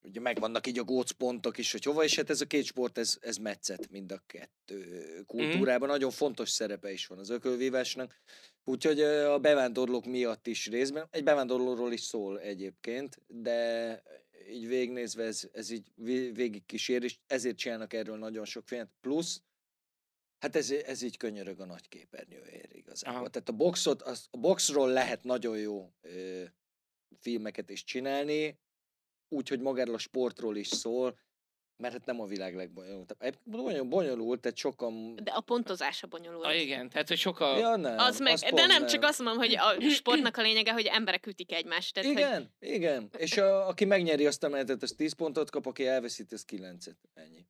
Ugye 0.02 0.20
megvannak 0.20 0.66
így 0.66 0.78
a 0.78 0.84
gócpontok 0.84 1.58
is, 1.58 1.72
hogy 1.72 1.84
hova, 1.84 2.04
és 2.04 2.16
hát 2.16 2.30
ez 2.30 2.40
a 2.40 2.46
két 2.46 2.64
sport, 2.64 2.98
ez, 2.98 3.18
ez 3.20 3.36
metszet 3.36 3.90
mind 3.90 4.12
a 4.12 4.22
kettő 4.26 5.04
kultúrában. 5.26 5.88
Nagyon 5.88 6.10
fontos 6.10 6.50
szerepe 6.50 6.92
is 6.92 7.06
van 7.06 7.18
az 7.18 7.30
ökölvívásnak. 7.30 8.20
Úgyhogy 8.64 9.00
a 9.00 9.38
bevándorlók 9.38 10.04
miatt 10.04 10.46
is 10.46 10.66
részben, 10.66 11.06
egy 11.10 11.24
bevándorlóról 11.24 11.92
is 11.92 12.00
szól 12.00 12.40
egyébként, 12.40 13.20
de 13.26 14.02
így 14.50 14.66
végignézve 14.66 15.24
ez, 15.24 15.48
ez 15.52 15.70
így 15.70 15.86
vé- 15.94 16.36
végig 16.36 16.66
kísér, 16.66 17.02
és 17.02 17.18
ezért 17.26 17.56
csinálnak 17.56 17.92
erről 17.92 18.16
nagyon 18.16 18.44
sok 18.44 18.66
filmet. 18.66 18.90
Plusz, 19.00 19.42
hát 20.44 20.56
ez, 20.56 20.70
ez 20.70 21.02
így 21.02 21.16
könyörög 21.16 21.60
a 21.60 21.64
nagy 21.64 21.88
képernyőért 21.88 22.72
igazából. 22.72 23.18
Aha. 23.18 23.28
Tehát 23.28 23.48
a 23.48 23.52
boxot, 23.52 24.02
az, 24.02 24.26
a 24.30 24.36
boxról 24.36 24.88
lehet 24.88 25.24
nagyon 25.24 25.58
jó 25.58 25.92
ö, 26.00 26.42
filmeket 27.20 27.70
is 27.70 27.84
csinálni, 27.84 28.58
úgyhogy 29.28 29.60
magáról 29.60 29.94
a 29.94 29.98
sportról 29.98 30.56
is 30.56 30.66
szól, 30.66 31.18
mert 31.76 31.92
hát 31.92 32.04
nem 32.04 32.20
a 32.20 32.26
világ 32.26 32.54
legbonyolultabb. 32.54 33.22
Egyébként 33.22 33.56
Bonyolult, 33.56 33.88
bonyolult, 33.88 34.40
tehát 34.40 34.56
sokan... 34.56 35.16
De 35.16 35.30
a 35.30 35.40
pontozása 35.40 36.06
bonyolult. 36.06 36.44
Ah, 36.44 36.60
igen, 36.60 36.88
tehát 36.88 37.08
hogy 37.08 37.18
sokkal... 37.18 37.58
Ja, 37.58 37.76
nem, 37.76 37.98
Az 37.98 38.18
meg, 38.18 38.38
pont 38.38 38.54
de 38.54 38.66
nem, 38.66 38.86
csak 38.86 39.02
azt 39.02 39.18
mondom, 39.18 39.38
hogy 39.38 39.56
a 39.56 39.90
sportnak 39.90 40.36
a 40.36 40.42
lényege, 40.42 40.72
hogy 40.72 40.86
emberek 40.86 41.26
ütik 41.26 41.52
egymást. 41.52 41.94
Tehát, 41.94 42.08
Hogy, 42.08 42.18
Igen, 42.18 42.54
igen. 42.58 43.10
És 43.16 43.36
a, 43.36 43.68
aki 43.68 43.84
megnyeri 43.84 44.26
azt 44.26 44.44
a 44.44 44.48
menetet, 44.48 44.82
az 44.82 44.92
10 44.92 45.12
pontot 45.12 45.50
kap, 45.50 45.66
aki 45.66 45.86
elveszít, 45.86 46.32
az 46.32 46.44
9-et. 46.48 46.96
Ennyi. 47.14 47.46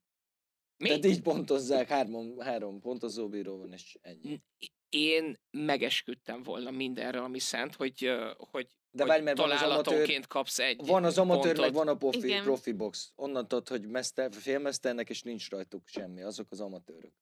Mi? 0.77 0.87
Tehát 0.87 1.05
így 1.05 1.21
pontozzák, 1.21 1.87
három, 1.87 2.39
három 2.39 2.79
pontozó 2.79 3.29
bíró 3.29 3.57
van, 3.57 3.73
és 3.73 3.97
ennyi. 4.01 4.41
Én 4.89 5.39
megesküdtem 5.51 6.43
volna 6.43 6.71
mindenre, 6.71 7.19
ami 7.19 7.39
szent, 7.39 7.75
hogy, 7.75 8.11
hogy, 8.37 8.67
De 8.91 9.01
hogy 9.01 9.07
várj, 9.11 9.23
mert 9.23 9.37
van 9.37 9.51
az 9.51 9.61
amatőr, 9.61 9.83
találatonként 9.83 10.27
kapsz 10.27 10.59
egy 10.59 10.85
van 10.85 11.03
az 11.03 11.17
amatőr, 11.17 11.43
pontot. 11.43 11.65
meg 11.65 11.73
van 11.73 11.87
a 11.87 11.95
profi, 11.95 12.17
Igen. 12.17 12.43
profi 12.43 12.71
box. 12.71 13.11
Onnan 13.15 13.47
tudod, 13.47 13.67
hogy 13.67 13.87
mester, 13.87 14.33
félmesternek, 14.33 15.09
és 15.09 15.21
nincs 15.21 15.49
rajtuk 15.49 15.87
semmi. 15.87 16.21
Azok 16.21 16.51
az 16.51 16.59
amatőrök. 16.59 17.13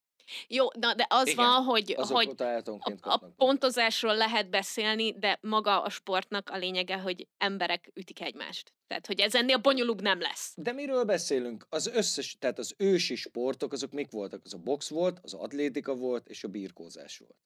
Jó, 0.48 0.66
na, 0.78 0.94
de 0.94 1.06
az 1.08 1.28
Igen. 1.28 1.44
van, 1.44 1.62
hogy, 1.62 1.94
hogy 1.98 2.34
a, 2.36 2.98
a 3.00 3.18
pontozásról 3.36 4.16
lehet 4.16 4.50
beszélni, 4.50 5.18
de 5.18 5.38
maga 5.40 5.82
a 5.82 5.90
sportnak 5.90 6.50
a 6.50 6.56
lényege, 6.56 6.98
hogy 6.98 7.28
emberek 7.38 7.90
ütik 7.94 8.20
egymást. 8.20 8.72
Tehát, 8.86 9.06
hogy 9.06 9.20
ez 9.20 9.34
ennél 9.34 9.58
bonyolúbb 9.58 10.00
nem 10.00 10.20
lesz. 10.20 10.52
De 10.56 10.72
miről 10.72 11.04
beszélünk? 11.04 11.66
Az 11.68 11.86
összes, 11.86 12.36
tehát 12.38 12.58
az 12.58 12.74
ősi 12.76 13.14
sportok, 13.14 13.72
azok 13.72 13.92
mik 13.92 14.10
voltak? 14.10 14.40
Az 14.44 14.54
a 14.54 14.58
box 14.58 14.88
volt, 14.88 15.18
az 15.22 15.34
atlétika 15.34 15.94
volt, 15.94 16.28
és 16.28 16.44
a 16.44 16.48
birkózás 16.48 17.18
volt. 17.18 17.36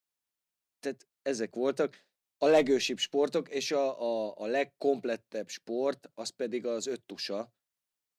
Tehát 0.81 1.07
ezek 1.23 1.55
voltak 1.55 2.07
a 2.39 2.47
legősibb 2.47 2.99
sportok, 2.99 3.49
és 3.49 3.71
a, 3.71 4.01
a, 4.01 4.35
a 4.37 4.47
legkomplettebb 4.47 5.49
sport, 5.49 6.11
az 6.15 6.29
pedig 6.29 6.67
az 6.67 6.87
öttusa, 6.87 7.53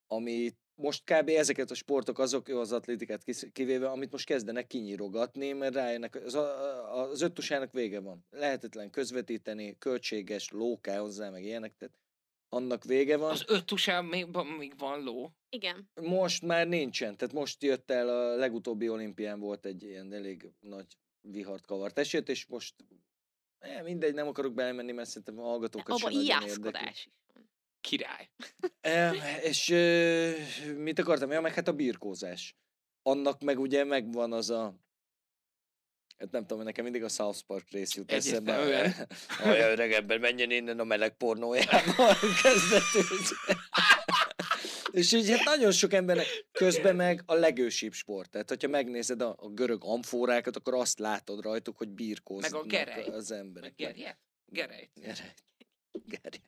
ami 0.07 0.53
most 0.79 1.03
kb. 1.03 1.29
ezeket 1.29 1.71
a 1.71 1.73
sportok 1.73 2.19
azok, 2.19 2.47
jó, 2.47 2.59
az 2.59 2.71
atlétikát 2.71 3.23
kivéve, 3.51 3.89
amit 3.89 4.11
most 4.11 4.25
kezdenek 4.25 4.67
kinyírogatni, 4.67 5.51
mert 5.51 5.73
rájönnek, 5.73 6.15
az, 6.15 6.35
a- 6.35 7.01
az 7.09 7.21
öttusának 7.21 7.73
vége 7.73 7.99
van. 7.99 8.25
Lehetetlen 8.29 8.89
közvetíteni, 8.89 9.77
költséges, 9.77 10.49
lóká 10.51 10.99
hozzá, 10.99 11.29
meg 11.29 11.43
ilyenek, 11.43 11.75
tehát 11.77 11.95
annak 12.49 12.83
vége 12.83 13.17
van. 13.17 13.31
Az 13.31 13.43
öt 13.47 13.65
tusán 13.65 14.05
még, 14.05 14.27
még 14.57 14.73
van 14.77 15.03
ló. 15.03 15.31
Igen. 15.49 15.89
Most 16.01 16.41
már 16.45 16.67
nincsen, 16.67 17.17
tehát 17.17 17.33
most 17.33 17.63
jött 17.63 17.91
el 17.91 18.09
a 18.09 18.35
legutóbbi 18.35 18.89
olimpián 18.89 19.39
volt 19.39 19.65
egy 19.65 19.83
ilyen 19.83 20.13
elég 20.13 20.51
nagy 20.59 20.85
vihart 21.21 21.65
kavart 21.65 21.99
eset, 21.99 22.29
és 22.29 22.45
most 22.45 22.75
eh, 23.59 23.81
mindegy, 23.83 24.13
nem 24.13 24.27
akarok 24.27 24.53
belemenni, 24.53 24.91
mert 24.91 25.07
szerintem 25.09 25.39
a 25.39 25.43
hallgatókat 25.47 25.87
Abba 25.89 26.11
sem 26.11 26.21
nagyon 26.21 26.47
érdekli. 26.47 26.89
is. 26.91 27.09
Király. 27.81 28.29
Eh, 28.81 29.43
és 29.43 29.69
eh, 29.69 30.35
mit 30.77 30.99
akartam? 30.99 31.31
Ja, 31.31 31.41
meg 31.41 31.53
hát 31.53 31.67
a 31.67 31.73
birkózás. 31.73 32.55
Annak 33.01 33.41
meg 33.41 33.59
ugye 33.59 33.83
megvan 33.83 34.33
az 34.33 34.49
a 34.49 34.79
Hát 36.19 36.31
nem 36.31 36.45
tudom, 36.45 36.63
nekem 36.63 36.83
mindig 36.83 37.03
a 37.03 37.09
South 37.09 37.39
Park 37.41 37.69
rész 37.69 37.95
jut 37.95 38.11
eszembe. 38.11 38.53
Egyértelműen. 38.53 39.07
Olyan 39.53 39.69
öreg 39.69 39.91
ember, 39.91 40.17
menjen 40.17 40.51
innen 40.51 40.79
a 40.79 40.83
meleg 40.83 41.17
pornójába 41.17 42.15
kezdetül. 42.41 43.17
És 44.91 45.11
így 45.11 45.29
hát 45.29 45.43
nagyon 45.43 45.71
sok 45.71 45.93
embernek 45.93 46.25
közben 46.51 46.95
meg 46.95 47.23
a 47.25 47.33
legősibb 47.33 47.93
sport. 47.93 48.29
Tehát, 48.29 48.49
hogyha 48.49 48.67
megnézed 48.67 49.21
a, 49.21 49.35
a 49.39 49.49
görög 49.49 49.83
amfórákat, 49.83 50.55
akkor 50.55 50.73
azt 50.73 50.99
látod 50.99 51.41
rajtuk, 51.41 51.77
hogy 51.77 51.89
birkóznak 51.89 52.51
Meg 52.51 52.61
a 52.61 52.65
gerej. 52.65 53.07
az 53.07 53.31
emberek. 53.31 53.73
Meg 53.77 53.87
gerje? 53.87 54.19
Gerejt. 54.45 54.91
Gerej. 54.93 55.33
Gerej. 55.91 56.41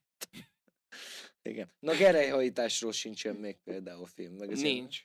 Igen. 1.41 1.73
Na 1.79 1.95
gerejhajításról 1.95 2.91
sincsen 2.91 3.35
még 3.35 3.57
például 3.63 4.05
film. 4.05 4.33
Meg 4.33 4.47
Nincs. 4.47 4.61
Nincs. 4.61 5.03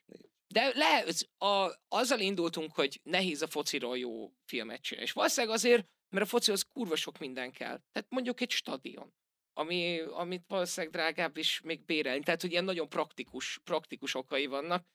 De 0.49 0.73
le, 0.75 1.05
a, 1.39 1.77
azzal 1.89 2.21
indultunk, 2.21 2.73
hogy 2.75 3.01
nehéz 3.03 3.43
a 3.43 3.47
fociról 3.47 3.99
jó 3.99 4.33
filmet 4.45 4.81
csinálni. 4.81 5.09
És 5.09 5.15
valószínűleg 5.15 5.57
azért, 5.57 5.87
mert 6.09 6.25
a 6.25 6.29
focihoz 6.29 6.63
kurva 6.63 6.97
sok 6.97 7.19
minden 7.19 7.53
kell. 7.53 7.81
Tehát 7.93 8.11
mondjuk 8.11 8.41
egy 8.41 8.51
stadion, 8.51 9.15
ami, 9.53 10.01
amit 10.01 10.45
valószínűleg 10.49 10.95
drágább 10.95 11.37
is 11.37 11.61
még 11.61 11.85
bérelni. 11.85 12.23
Tehát, 12.23 12.41
hogy 12.41 12.51
ilyen 12.51 12.65
nagyon 12.65 12.89
praktikus, 12.89 13.61
praktikus 13.65 14.15
okai 14.15 14.47
vannak. 14.47 14.87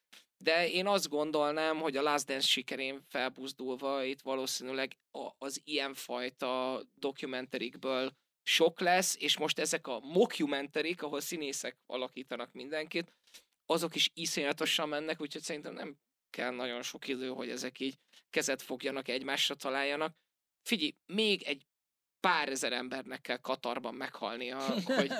De 0.43 0.69
én 0.69 0.87
azt 0.87 1.09
gondolnám, 1.09 1.77
hogy 1.77 1.97
a 1.97 2.01
Last 2.01 2.25
Dance 2.25 2.47
sikerén 2.47 3.01
felbuzdulva 3.07 4.03
itt 4.03 4.21
valószínűleg 4.21 4.97
az 5.37 5.61
ilyenfajta 5.63 6.81
dokumenterikből 6.93 8.11
sok 8.43 8.79
lesz, 8.79 9.15
és 9.19 9.37
most 9.37 9.59
ezek 9.59 9.87
a 9.87 9.99
mockumentarik, 9.99 11.01
ahol 11.01 11.21
színészek 11.21 11.77
alakítanak 11.85 12.51
mindenkit, 12.53 13.13
azok 13.65 13.95
is 13.95 14.11
iszonyatosan 14.13 14.89
mennek, 14.89 15.21
úgyhogy 15.21 15.41
szerintem 15.41 15.73
nem 15.73 15.97
kell 16.29 16.51
nagyon 16.51 16.81
sok 16.81 17.07
idő, 17.07 17.27
hogy 17.27 17.49
ezek 17.49 17.79
így 17.79 17.97
kezet 18.29 18.61
fogjanak, 18.61 19.07
egymásra 19.07 19.55
találjanak. 19.55 20.15
Figyelj, 20.61 20.95
még 21.05 21.41
egy 21.41 21.65
pár 22.19 22.49
ezer 22.49 22.73
embernek 22.73 23.21
kell 23.21 23.37
Katarban 23.37 23.95
meghalnia, 23.95 24.59
hogy 24.97 25.11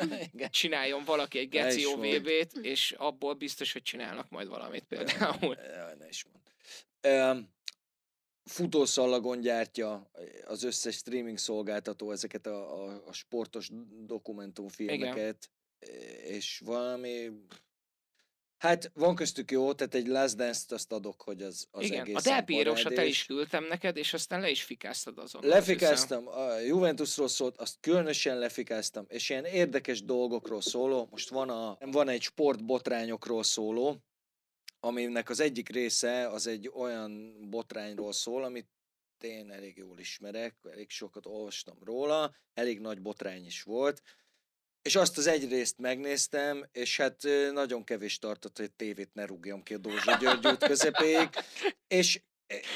csináljon 0.49 1.03
valaki 1.03 1.39
egy 1.39 1.53
Ne 1.53 1.61
geci 1.61 1.79
is 1.79 1.85
mondd. 1.85 2.15
OVB-t, 2.15 2.53
és 2.61 2.91
abból 2.91 3.33
biztos, 3.33 3.73
hogy 3.73 3.81
csinálnak 3.81 4.29
majd 4.29 4.47
valamit 4.47 4.83
például. 4.83 5.57
Ne 5.97 6.07
is 6.07 6.23
mond. 6.23 6.45
Öm, 7.01 7.49
Futószallagon 8.43 9.41
gyártja 9.41 10.11
az 10.45 10.63
összes 10.63 10.95
streaming 10.95 11.37
szolgáltató 11.37 12.11
ezeket 12.11 12.47
a, 12.47 12.83
a, 12.83 13.03
a 13.05 13.13
sportos 13.13 13.69
dokumentumfilmeket, 14.05 15.49
és 16.23 16.61
valami... 16.65 17.31
Hát 18.57 18.91
van 18.93 19.15
köztük 19.15 19.51
jó, 19.51 19.73
tehát 19.73 19.95
egy 19.95 20.07
Last 20.07 20.35
Dance-t 20.35 20.71
azt 20.71 20.91
adok, 20.91 21.21
hogy 21.21 21.41
az, 21.41 21.67
az 21.71 21.83
Igen, 21.83 21.99
a 21.99 22.01
egészen 22.01 22.33
Delpierosat 22.33 22.97
el 22.97 23.05
is 23.05 23.25
küldtem 23.25 23.63
neked, 23.63 23.97
és 23.97 24.13
aztán 24.13 24.39
le 24.39 24.49
is 24.49 24.63
fikáztad 24.63 25.17
azon. 25.17 25.41
Lefikáztam, 25.45 26.27
a 26.27 26.59
Juventusról 26.59 27.27
szólt, 27.27 27.57
azt 27.57 27.77
különösen 27.79 28.37
lefikáztam, 28.37 29.05
és 29.07 29.29
ilyen 29.29 29.45
érdekes 29.45 30.03
dolgokról 30.03 30.61
szóló, 30.61 31.07
most 31.11 31.29
van, 31.29 31.49
a, 31.49 31.77
van 31.79 32.09
egy 32.09 32.21
sportbotrányokról 32.21 33.43
szóló, 33.43 34.03
aminek 34.83 35.29
az 35.29 35.39
egyik 35.39 35.69
része 35.69 36.27
az 36.27 36.47
egy 36.47 36.71
olyan 36.73 37.35
botrányról 37.49 38.13
szól, 38.13 38.43
amit 38.43 38.69
én 39.19 39.51
elég 39.51 39.77
jól 39.77 39.99
ismerek, 39.99 40.55
elég 40.71 40.89
sokat 40.89 41.25
olvastam 41.25 41.77
róla, 41.83 42.35
elég 42.53 42.79
nagy 42.79 43.01
botrány 43.01 43.45
is 43.45 43.63
volt, 43.63 44.01
és 44.81 44.95
azt 44.95 45.17
az 45.17 45.27
egy 45.27 45.49
részt 45.49 45.77
megnéztem, 45.77 46.67
és 46.71 46.97
hát 46.97 47.21
nagyon 47.51 47.83
kevés 47.83 48.19
tartott, 48.19 48.57
hogy 48.57 48.71
tévét 48.71 49.13
ne 49.13 49.25
rúgjam 49.25 49.63
ki 49.63 49.73
a 49.73 49.77
Dózsa 49.77 50.17
György 50.17 50.47
út 50.47 50.63
közepéig, 50.63 51.29
és 51.87 52.21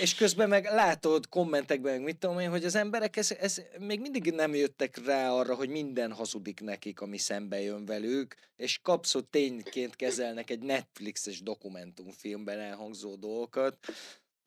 és 0.02 0.16
közben 0.16 0.50
meg 0.50 0.66
látod 0.66 1.30
kommentekben, 1.30 1.94
meg 1.94 2.04
mit 2.04 2.18
tudom 2.18 2.40
én, 2.40 2.50
hogy 2.50 2.66
az 2.66 2.76
emberek 2.76 3.18
ez, 3.18 3.32
ez 3.32 3.62
még 3.80 4.00
mindig 4.00 4.32
nem 4.32 4.56
jöttek 4.56 5.06
rá 5.06 5.32
arra, 5.32 5.56
hogy 5.56 5.70
minden 5.70 6.12
hazudik 6.12 6.62
nekik, 6.62 7.02
ami 7.02 7.18
szembe 7.18 7.62
jön 7.62 7.86
velük, 7.86 8.36
és 8.56 8.80
kapszó 8.82 9.20
tényként 9.20 9.96
kezelnek 9.96 10.50
egy 10.50 10.60
Netflixes 10.60 11.42
dokumentumfilmben 11.42 12.60
elhangzó 12.60 13.16
dolgokat, 13.16 13.78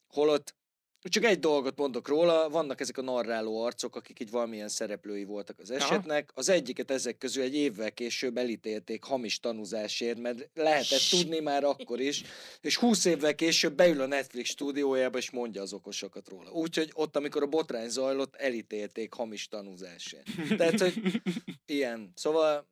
holott 0.08 0.54
Csak 1.02 1.24
egy 1.24 1.38
dolgot 1.38 1.76
mondok 1.76 2.08
róla, 2.08 2.48
vannak 2.48 2.80
ezek 2.80 2.98
a 2.98 3.02
narráló 3.02 3.62
arcok, 3.62 3.96
akik 3.96 4.20
így 4.20 4.30
valamilyen 4.30 4.68
szereplői 4.68 5.24
voltak 5.24 5.58
az 5.58 5.70
esetnek. 5.70 6.30
Az 6.34 6.48
egyiket 6.48 6.90
ezek 6.90 7.18
közül 7.18 7.42
egy 7.42 7.54
évvel 7.54 7.92
később 7.92 8.36
elítélték 8.36 9.04
hamis 9.04 9.40
tanúzásért, 9.40 10.18
mert 10.18 10.48
lehetett 10.54 11.08
tudni 11.10 11.40
már 11.40 11.64
akkor 11.64 12.00
is, 12.00 12.22
és 12.60 12.76
20 12.76 13.04
évvel 13.04 13.34
később 13.34 13.74
beül 13.74 14.00
a 14.00 14.06
Netflix 14.06 14.48
stúdiójába, 14.48 15.18
és 15.18 15.30
mondja 15.30 15.62
az 15.62 15.72
okosokat 15.72 16.28
róla. 16.28 16.50
Úgyhogy 16.50 16.90
ott, 16.94 17.16
amikor 17.16 17.42
a 17.42 17.46
botrány 17.46 17.88
zajlott, 17.88 18.36
elítélték 18.36 19.12
hamis 19.12 19.48
tanúzásért. 19.48 20.26
Tehát, 20.56 20.80
hogy 20.80 21.22
ilyen. 21.66 22.12
Szóval 22.14 22.68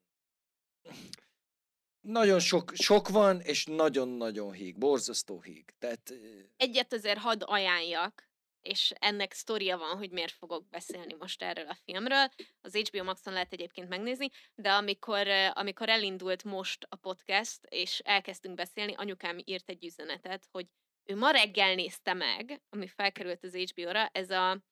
nagyon 2.07 2.39
sok, 2.39 2.73
sok 2.75 3.09
van, 3.09 3.41
és 3.41 3.65
nagyon-nagyon 3.65 4.53
híg, 4.53 4.79
borzasztó 4.79 5.41
híg. 5.41 5.75
Tehát, 5.79 6.13
Egyet 6.57 6.93
azért 6.93 7.19
hadd 7.19 7.43
ajánljak, 7.43 8.29
és 8.61 8.93
ennek 8.99 9.33
sztoria 9.33 9.79
van, 9.79 9.97
hogy 9.97 10.11
miért 10.11 10.33
fogok 10.33 10.69
beszélni 10.69 11.15
most 11.19 11.43
erről 11.43 11.69
a 11.69 11.79
filmről. 11.85 12.29
Az 12.61 12.77
HBO 12.77 13.05
Maxon 13.05 13.33
lehet 13.33 13.53
egyébként 13.53 13.89
megnézni, 13.89 14.31
de 14.55 14.73
amikor, 14.73 15.29
amikor 15.53 15.89
elindult 15.89 16.45
most 16.45 16.87
a 16.89 16.97
podcast, 16.97 17.61
és 17.69 17.99
elkezdtünk 17.99 18.55
beszélni, 18.55 18.95
anyukám 18.95 19.39
írt 19.45 19.69
egy 19.69 19.85
üzenetet, 19.85 20.49
hogy 20.51 20.67
ő 21.05 21.17
ma 21.17 21.31
reggel 21.31 21.75
nézte 21.75 22.15
meg, 22.15 22.63
ami 22.69 22.87
felkerült 22.87 23.45
az 23.45 23.55
HBO-ra, 23.57 24.07
ez 24.07 24.31
a 24.31 24.63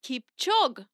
Kipcsog? 0.00 0.88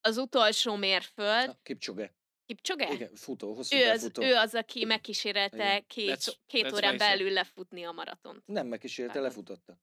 Az 0.00 0.16
utolsó 0.16 0.74
mérföld. 0.74 1.56
Kipcsoge. 1.62 2.14
Kipcsoge? 2.46 2.92
Igen, 2.92 3.10
futó, 3.14 3.52
hosszú 3.54 3.76
Ő 3.76 3.88
az, 3.90 4.00
futó. 4.02 4.22
ő 4.22 4.34
az, 4.34 4.54
aki 4.54 4.84
megkísérelte 4.84 5.56
Igen. 5.56 5.84
két, 5.86 6.16
That's- 6.16 6.34
két 6.46 6.64
that's 6.66 6.74
órán 6.74 6.96
belül 6.96 7.30
lefutni 7.30 7.82
a 7.84 7.92
maratont. 7.92 8.42
Nem 8.46 8.66
megkísérte, 8.66 9.20
lefutotta. 9.20 9.78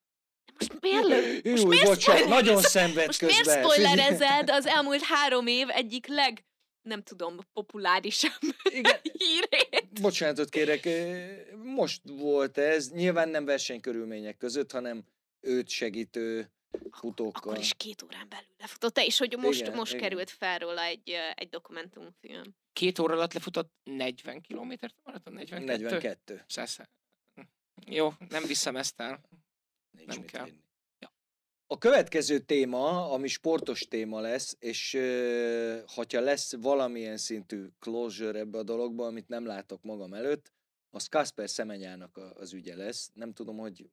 Most 0.60 0.80
miért 0.82 1.04
lő? 1.08 1.52
Most 1.52 1.66
miért 1.66 1.86
bocsánat, 1.86 2.28
nagyon 2.28 2.62
szenved 2.76 3.06
Most 3.06 3.20
közben. 3.20 3.44
miért 3.46 3.64
spoilerezed 3.64 4.50
az 4.50 4.66
elmúlt 4.66 5.02
három 5.02 5.48
év 5.48 5.70
egyik 5.70 6.08
leg, 6.08 6.46
nem 6.82 7.02
tudom, 7.04 7.38
populárisabb 7.54 8.40
Igen, 8.80 9.00
hírét? 9.02 10.02
bocsánatot 10.02 10.50
kérek, 10.50 10.90
most 11.64 12.02
volt 12.06 12.58
ez, 12.58 12.92
nyilván 12.92 13.30
nem 13.30 13.46
versenykörülmények 13.46 14.38
között, 14.38 14.72
hanem 14.72 15.04
őt 15.40 15.70
segítő 15.70 16.52
futókkal. 16.92 17.42
Akkor 17.52 17.58
is 17.58 17.74
két 17.78 18.02
órán 18.02 18.30
belül 18.30 18.48
lefutotta, 18.58 19.02
és 19.06 19.18
hogy 19.18 19.38
most, 19.38 19.60
Igen, 19.62 19.76
most 19.76 19.94
igen. 19.94 20.04
került 20.04 20.30
fel 20.30 20.60
róla 20.60 20.84
egy, 20.84 21.12
egy 21.36 21.50
dokumentumfilm. 21.50 22.56
Két 22.74 23.00
óra 23.00 23.14
alatt 23.14 23.34
lefutott 23.34 23.72
40 23.84 24.42
kilométert 24.42 24.96
maraton? 25.04 25.34
42? 25.34 25.82
42. 25.84 26.44
Száz- 26.48 26.90
Jó, 27.86 28.10
nem 28.30 28.44
viszem 28.46 28.76
ezt 28.76 29.00
el. 29.00 29.22
Nincs 29.98 30.08
Nem 30.08 30.20
mit 30.20 30.32
kell. 30.32 30.44
vinni. 30.46 30.64
Ja. 31.00 31.14
A 31.68 31.78
következő 31.78 32.40
téma, 32.40 33.12
ami 33.12 33.28
sportos 33.28 33.88
téma 33.88 34.20
lesz, 34.20 34.56
és 34.60 34.94
ö, 34.94 35.80
hogyha 35.88 36.20
lesz 36.20 36.56
valamilyen 36.56 37.18
szintű 37.18 37.68
closure 37.80 38.40
ebbe 38.40 38.58
a 38.58 38.64
dologba, 38.64 39.06
amit 39.06 39.28
nem 39.28 39.46
látok 39.46 39.84
magam 39.84 40.14
előtt, 40.14 40.52
az 40.90 41.08
Kasper 41.08 41.50
Szemenyának 41.50 42.18
az 42.18 42.54
ügye 42.54 42.76
lesz. 42.76 43.12
Nem 43.14 43.34
tudom, 43.34 43.58
hogy 43.58 43.90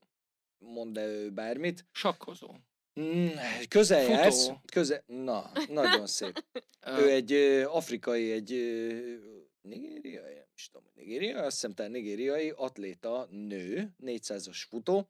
mond-e 0.58 1.04
ő 1.06 1.30
bármit. 1.30 1.86
Sakkozó. 1.92 2.54
Mm, 3.00 3.28
közel 3.68 4.00
Futó. 4.00 4.12
jársz. 4.12 4.50
Közel, 4.72 5.02
na, 5.06 5.52
nagyon 5.68 6.06
szép. 6.06 6.44
Ő 6.98 7.10
egy 7.10 7.32
ö, 7.32 7.64
afrikai, 7.64 8.32
egy 8.32 8.52
ö, 8.52 9.14
nigériai, 9.60 10.34
nem 10.34 10.48
is 10.54 10.70
tudom, 10.70 10.88
nigériai, 10.94 11.32
azt 11.32 11.54
hiszem, 11.54 11.72
talán 11.72 11.90
nigériai 11.90 12.52
atléta, 12.56 13.28
nő, 13.30 13.94
400-as 14.04 14.64
futó, 14.68 15.08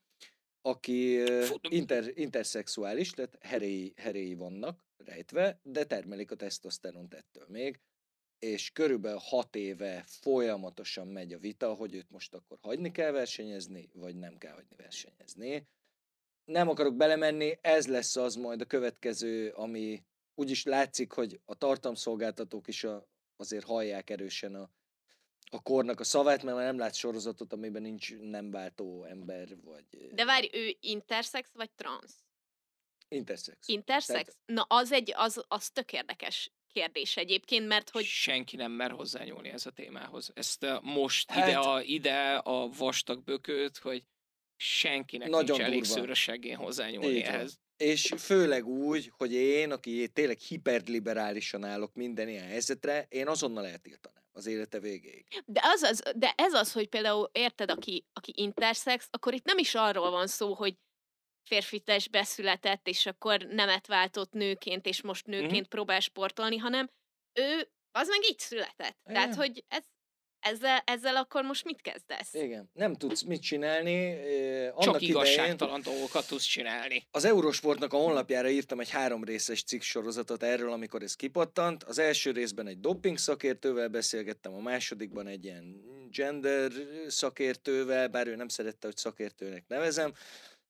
aki 0.63 1.17
ö, 1.17 1.47
inter, 1.69 2.05
interszexuális, 2.15 3.11
tehát 3.11 3.39
heréi, 3.41 3.93
heréi 3.97 4.35
vannak 4.35 4.85
rejtve, 4.97 5.61
de 5.63 5.85
termelik 5.85 6.31
a 6.31 6.37
tesztoszteront 6.37 7.15
ettől 7.15 7.47
még, 7.49 7.81
és 8.39 8.71
körülbelül 8.71 9.19
hat 9.23 9.57
éve 9.57 10.05
folyamatosan 10.07 11.07
megy 11.07 11.33
a 11.33 11.39
vita, 11.39 11.75
hogy 11.75 11.95
őt 11.95 12.11
most 12.11 12.35
akkor 12.35 12.59
hagyni 12.61 12.91
kell 12.91 13.11
versenyezni, 13.11 13.91
vagy 13.93 14.17
nem 14.17 14.39
kell 14.39 14.53
hagyni 14.53 14.77
versenyezni. 14.77 15.67
Nem 16.51 16.69
akarok 16.69 16.97
belemenni, 16.97 17.59
ez 17.61 17.87
lesz 17.87 18.17
az 18.17 18.35
majd 18.35 18.61
a 18.61 18.65
következő, 18.65 19.51
ami 19.51 20.05
úgyis 20.35 20.65
látszik, 20.65 21.13
hogy 21.13 21.41
a 21.45 21.55
tartalomszolgáltatók 21.55 22.69
is 22.69 22.85
a, 22.85 23.07
azért 23.37 23.65
hallják 23.65 24.11
erősen 24.11 24.55
a, 24.55 24.71
a 25.51 25.63
kornak 25.63 26.01
a 26.01 26.05
szavát, 26.05 26.43
mert 26.43 26.57
már 26.57 26.67
nem 26.67 26.79
lát 26.79 26.95
sorozatot, 26.95 27.53
amiben 27.53 27.83
nincs 27.83 28.17
nem 28.17 28.51
váltó 28.51 29.05
ember, 29.05 29.49
vagy 29.65 29.85
De 30.13 30.25
várj, 30.25 30.49
ő 30.53 30.77
intersex 30.81 31.51
vagy 31.53 31.71
trans? 31.71 32.13
interszex. 33.09 33.69
Intersex? 33.69 34.37
Na, 34.47 34.63
az 34.63 34.93
egy, 34.93 35.13
az, 35.17 35.45
az 35.49 35.71
tök 35.71 35.93
érdekes 35.93 36.53
kérdés 36.73 37.17
egyébként, 37.17 37.67
mert 37.67 37.91
hogy 37.91 38.05
senki 38.05 38.57
nem 38.57 38.73
mer 38.73 38.91
hozzányúlni 38.91 39.49
ez 39.49 39.67
a 39.67 39.71
témához. 39.71 40.31
Ezt 40.35 40.67
most 40.83 41.31
Hát- 41.31 41.49
ide, 41.49 41.59
a, 41.59 41.83
ide 41.83 42.35
a 42.35 42.69
vastag 42.69 43.23
bököt, 43.23 43.79
hogy 43.79 44.05
senkinek 44.61 45.29
Nagyon 45.29 45.57
nincs 45.57 45.61
elég 45.69 45.81
durva. 45.81 45.95
szőrös 45.95 46.19
seggén 46.23 46.57
hozzányúlni 46.57 47.17
Így 47.17 47.25
van. 47.25 47.35
ehhez. 47.35 47.59
És 47.77 48.13
főleg 48.19 48.67
úgy, 48.67 49.13
hogy 49.17 49.33
én, 49.33 49.71
aki 49.73 50.09
tényleg 50.09 50.39
hiperliberálisan 50.39 51.65
állok 51.65 51.95
minden 51.95 52.29
ilyen 52.29 52.47
helyzetre, 52.47 53.07
én 53.09 53.29
azonnal 53.29 53.67
eltiltanám 53.67 54.23
az 54.33 54.47
élete 54.47 54.79
végéig. 54.81 55.27
De, 55.47 55.61
az 55.65 55.83
az, 55.83 56.03
de 56.17 56.33
ez 56.37 56.53
az, 56.53 56.73
hogy 56.73 56.89
például 56.89 57.31
érted, 57.33 57.71
aki, 57.71 58.07
aki 58.13 58.33
intersex, 58.37 59.09
akkor 59.11 59.35
itt 59.35 59.45
nem 59.45 59.59
is 59.59 59.75
arról 59.75 60.11
van 60.11 60.27
szó, 60.27 60.55
hogy 60.55 60.75
férfi 61.49 61.81
testbe 61.81 62.25
született, 62.25 62.89
és 62.89 63.07
akkor 63.07 63.43
nemet 63.43 63.87
váltott 63.87 64.33
nőként, 64.33 64.87
és 64.87 65.03
most 65.03 65.27
nőként 65.27 65.51
Mhm. 65.61 65.69
próbál 65.69 66.01
sportolni, 66.01 66.57
hanem 66.57 66.91
ő 67.33 67.69
az 67.93 68.09
meg 68.09 68.21
így 68.31 68.39
született. 68.39 68.99
Tehát, 69.05 69.27
Igen. 69.27 69.37
hogy 69.37 69.65
ez, 69.69 69.85
ezzel, 70.41 70.83
ezzel 70.85 71.17
akkor 71.17 71.43
most 71.43 71.65
mit 71.65 71.81
kezdesz? 71.81 72.35
Igen, 72.35 72.71
nem 72.73 72.95
tudsz 72.95 73.23
mit 73.23 73.43
csinálni. 73.43 74.05
eh, 74.05 74.67
Annak 74.67 74.83
Csak 74.83 74.95
idején 74.95 75.11
igazságtalan 75.11 75.83
dolgokat 75.83 76.27
tudsz 76.27 76.45
csinálni. 76.45 77.07
az 77.11 77.25
Eurosportnak 77.25 77.93
a 77.93 77.97
honlapjára 77.97 78.49
írtam 78.49 78.81
egy 78.81 78.91
három 78.91 79.25
részes 79.25 79.63
cikk 79.63 79.81
sorozatot 79.81 80.43
erről, 80.43 80.73
amikor 80.73 81.03
ez 81.03 81.15
kipattant. 81.15 81.83
Az 81.83 81.99
első 81.99 82.31
részben 82.31 82.67
egy 82.67 82.81
doping 82.81 83.19
szakértővel 83.19 83.89
beszélgettem, 83.89 84.55
a 84.55 84.61
másodikban 84.61 85.27
egy 85.27 85.45
ilyen 85.45 85.81
gender 86.11 86.73
szakértővel, 87.09 88.09
bár 88.09 88.27
ő 88.27 88.37
nem 88.37 88.49
szerette, 88.49 88.87
hogy 88.87 88.97
szakértőnek 88.97 89.65
nevezem. 89.69 90.13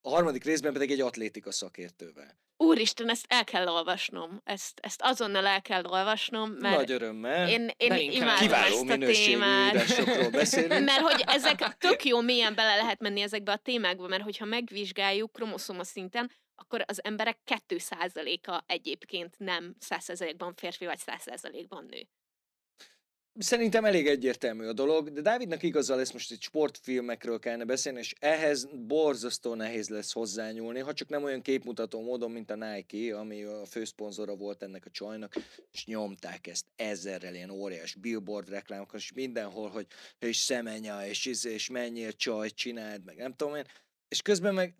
A 0.00 0.08
harmadik 0.10 0.44
részben 0.44 0.72
pedig 0.72 0.90
egy 0.90 1.00
atlétika 1.00 1.50
szakértővel. 1.52 2.38
Úristen, 2.62 3.10
ezt 3.10 3.24
el 3.28 3.44
kell 3.44 3.68
olvasnom. 3.68 4.40
Ezt, 4.44 4.80
ezt 4.82 5.02
azonnal 5.02 5.46
el 5.46 5.62
kell 5.62 5.84
olvasnom, 5.84 6.50
mert 6.50 6.76
Nagy 6.76 6.90
örömmel. 6.90 7.48
én, 7.48 7.70
én 7.76 7.92
imádom 7.92 8.36
Kiváló 8.38 8.88
ezt 8.88 8.90
a 8.90 8.96
témát. 8.96 10.30
beszélünk. 10.30 10.84
Mert 10.84 11.00
hogy 11.00 11.24
ezek 11.26 11.76
tök 11.78 12.04
jó 12.04 12.20
mélyen 12.20 12.54
bele 12.54 12.76
lehet 12.76 13.00
menni 13.00 13.20
ezekbe 13.20 13.52
a 13.52 13.56
témákba, 13.56 14.08
mert 14.08 14.22
hogyha 14.22 14.44
megvizsgáljuk 14.44 15.32
kromoszoma 15.32 15.84
szinten, 15.84 16.30
akkor 16.54 16.84
az 16.86 17.04
emberek 17.04 17.38
2%-a 17.68 18.62
egyébként 18.66 19.38
nem 19.38 19.74
100%-ban 19.88 20.54
férfi 20.54 20.84
vagy 20.84 21.00
100%-ban 21.06 21.86
nő. 21.90 22.08
Szerintem 23.42 23.84
elég 23.84 24.06
egyértelmű 24.06 24.66
a 24.66 24.72
dolog, 24.72 25.12
de 25.12 25.20
Dávidnak 25.20 25.62
igaza 25.62 25.94
lesz, 25.94 26.12
most 26.12 26.30
egy 26.30 26.42
sportfilmekről 26.42 27.38
kellene 27.38 27.64
beszélni, 27.64 27.98
és 27.98 28.14
ehhez 28.18 28.68
borzasztó 28.86 29.54
nehéz 29.54 29.88
lesz 29.88 30.12
hozzányúlni, 30.12 30.78
ha 30.78 30.92
csak 30.92 31.08
nem 31.08 31.22
olyan 31.22 31.42
képmutató 31.42 32.02
módon, 32.02 32.30
mint 32.30 32.50
a 32.50 32.54
Nike, 32.54 33.18
ami 33.18 33.42
a 33.42 33.64
főszponzora 33.64 34.36
volt 34.36 34.62
ennek 34.62 34.86
a 34.86 34.90
csajnak, 34.90 35.34
és 35.72 35.84
nyomták 35.84 36.46
ezt 36.46 36.66
ezerrel 36.76 37.34
ilyen 37.34 37.50
óriás 37.50 37.94
billboard 37.94 38.48
reklámokkal, 38.48 38.98
és 38.98 39.12
mindenhol, 39.12 39.68
hogy 39.68 39.86
és 40.18 40.36
szemenya, 40.36 41.06
és, 41.06 41.26
és 41.26 41.70
menjél 41.70 42.12
csajt 42.12 42.54
csináld, 42.54 43.04
meg 43.04 43.16
nem 43.16 43.34
tudom 43.36 43.54
én, 43.54 43.64
és 44.08 44.22
közben 44.22 44.54
meg 44.54 44.74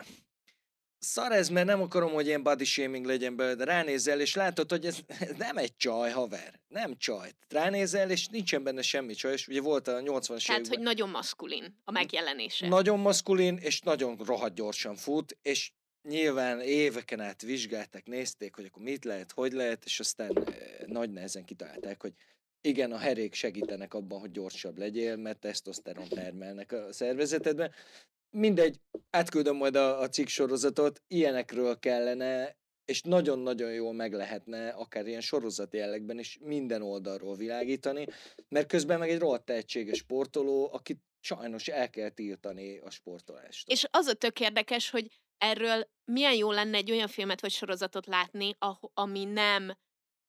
szar 1.01 1.33
ez, 1.33 1.49
mert 1.49 1.67
nem 1.67 1.81
akarom, 1.81 2.13
hogy 2.13 2.27
ilyen 2.27 2.43
body 2.43 2.65
shaming 2.65 3.07
legyen 3.07 3.37
belőle, 3.37 3.55
de 3.55 3.65
ránézel, 3.65 4.21
és 4.21 4.35
látod, 4.35 4.71
hogy 4.71 4.87
ez, 4.87 4.99
ez 5.19 5.37
nem 5.39 5.57
egy 5.57 5.77
csaj, 5.77 6.11
haver. 6.11 6.61
Nem 6.69 6.97
csaj. 6.99 7.33
Ránézel, 7.49 8.11
és 8.11 8.27
nincsen 8.27 8.63
benne 8.63 8.83
semmi 8.83 9.15
csaj, 9.15 9.33
és 9.33 9.49
ugye 9.49 9.61
volt 9.61 9.89
a 9.89 9.93
80-as 10.01 10.47
Tehát, 10.47 10.61
években 10.61 10.69
hogy 10.69 10.81
nagyon 10.81 11.09
maszkulin 11.09 11.77
a 11.85 11.91
megjelenése. 11.91 12.69
nagyon 12.69 12.99
maszkulin, 12.99 13.57
és 13.57 13.81
nagyon 13.81 14.17
rohadt 14.27 14.55
gyorsan 14.55 14.97
fut, 14.97 15.39
és 15.43 15.71
nyilván 16.09 16.61
éveken 16.61 17.21
át 17.21 17.43
vizsgálták, 17.43 18.07
nézték, 18.07 18.55
hogy 18.55 18.65
akkor 18.65 18.83
mit 18.83 19.05
lehet, 19.05 19.33
hogy 19.33 19.53
lehet, 19.53 19.85
és 19.85 20.01
aztán 20.01 20.45
nagy 20.87 21.11
nehezen 21.11 21.45
kitalálták, 21.45 22.03
hogy 22.03 22.13
igen, 22.61 22.93
a 22.93 22.99
herék 22.99 23.35
segítenek 23.35 23.95
abban, 23.95 24.21
hogy 24.21 24.31
gyorsabb 24.31 24.79
legyél, 24.79 25.17
mert 25.17 25.39
tesztoszteron 25.39 26.09
termelnek 26.09 26.73
a 26.73 26.93
szervezetedben. 26.93 27.73
Mindegy, 28.31 28.81
átküldöm 29.11 29.57
majd 29.57 29.77
a, 29.77 30.01
a 30.01 30.09
cikk 30.09 30.27
sorozatot, 30.27 31.03
ilyenekről 31.09 31.79
kellene, 31.79 32.59
és 32.85 33.03
nagyon-nagyon 33.03 33.73
jól 33.73 33.93
meg 33.93 34.13
lehetne, 34.13 34.69
akár 34.69 35.07
ilyen 35.07 35.21
sorozat 35.21 35.75
jellegben 35.75 36.19
is 36.19 36.39
minden 36.43 36.83
oldalról 36.83 37.37
világítani, 37.37 38.07
mert 38.49 38.69
közben 38.69 38.99
meg 38.99 39.11
egy 39.11 39.19
rohadt 39.19 39.45
tehetséges 39.45 39.99
sportoló, 39.99 40.71
akit 40.73 41.01
sajnos 41.21 41.69
el 41.69 41.91
kell 41.91 42.09
tiltani 42.09 42.79
a 42.79 42.91
sportolást. 42.91 43.71
És 43.71 43.87
az 43.91 44.07
a 44.07 44.15
tök 44.15 44.41
érdekes, 44.41 44.91
hogy 44.91 45.21
erről 45.39 45.89
milyen 46.05 46.35
jó 46.35 46.51
lenne 46.51 46.77
egy 46.77 46.91
olyan 46.91 47.09
filmet 47.09 47.41
vagy 47.41 47.51
sorozatot 47.51 48.07
látni, 48.07 48.57
ami 48.95 49.25
nem 49.25 49.73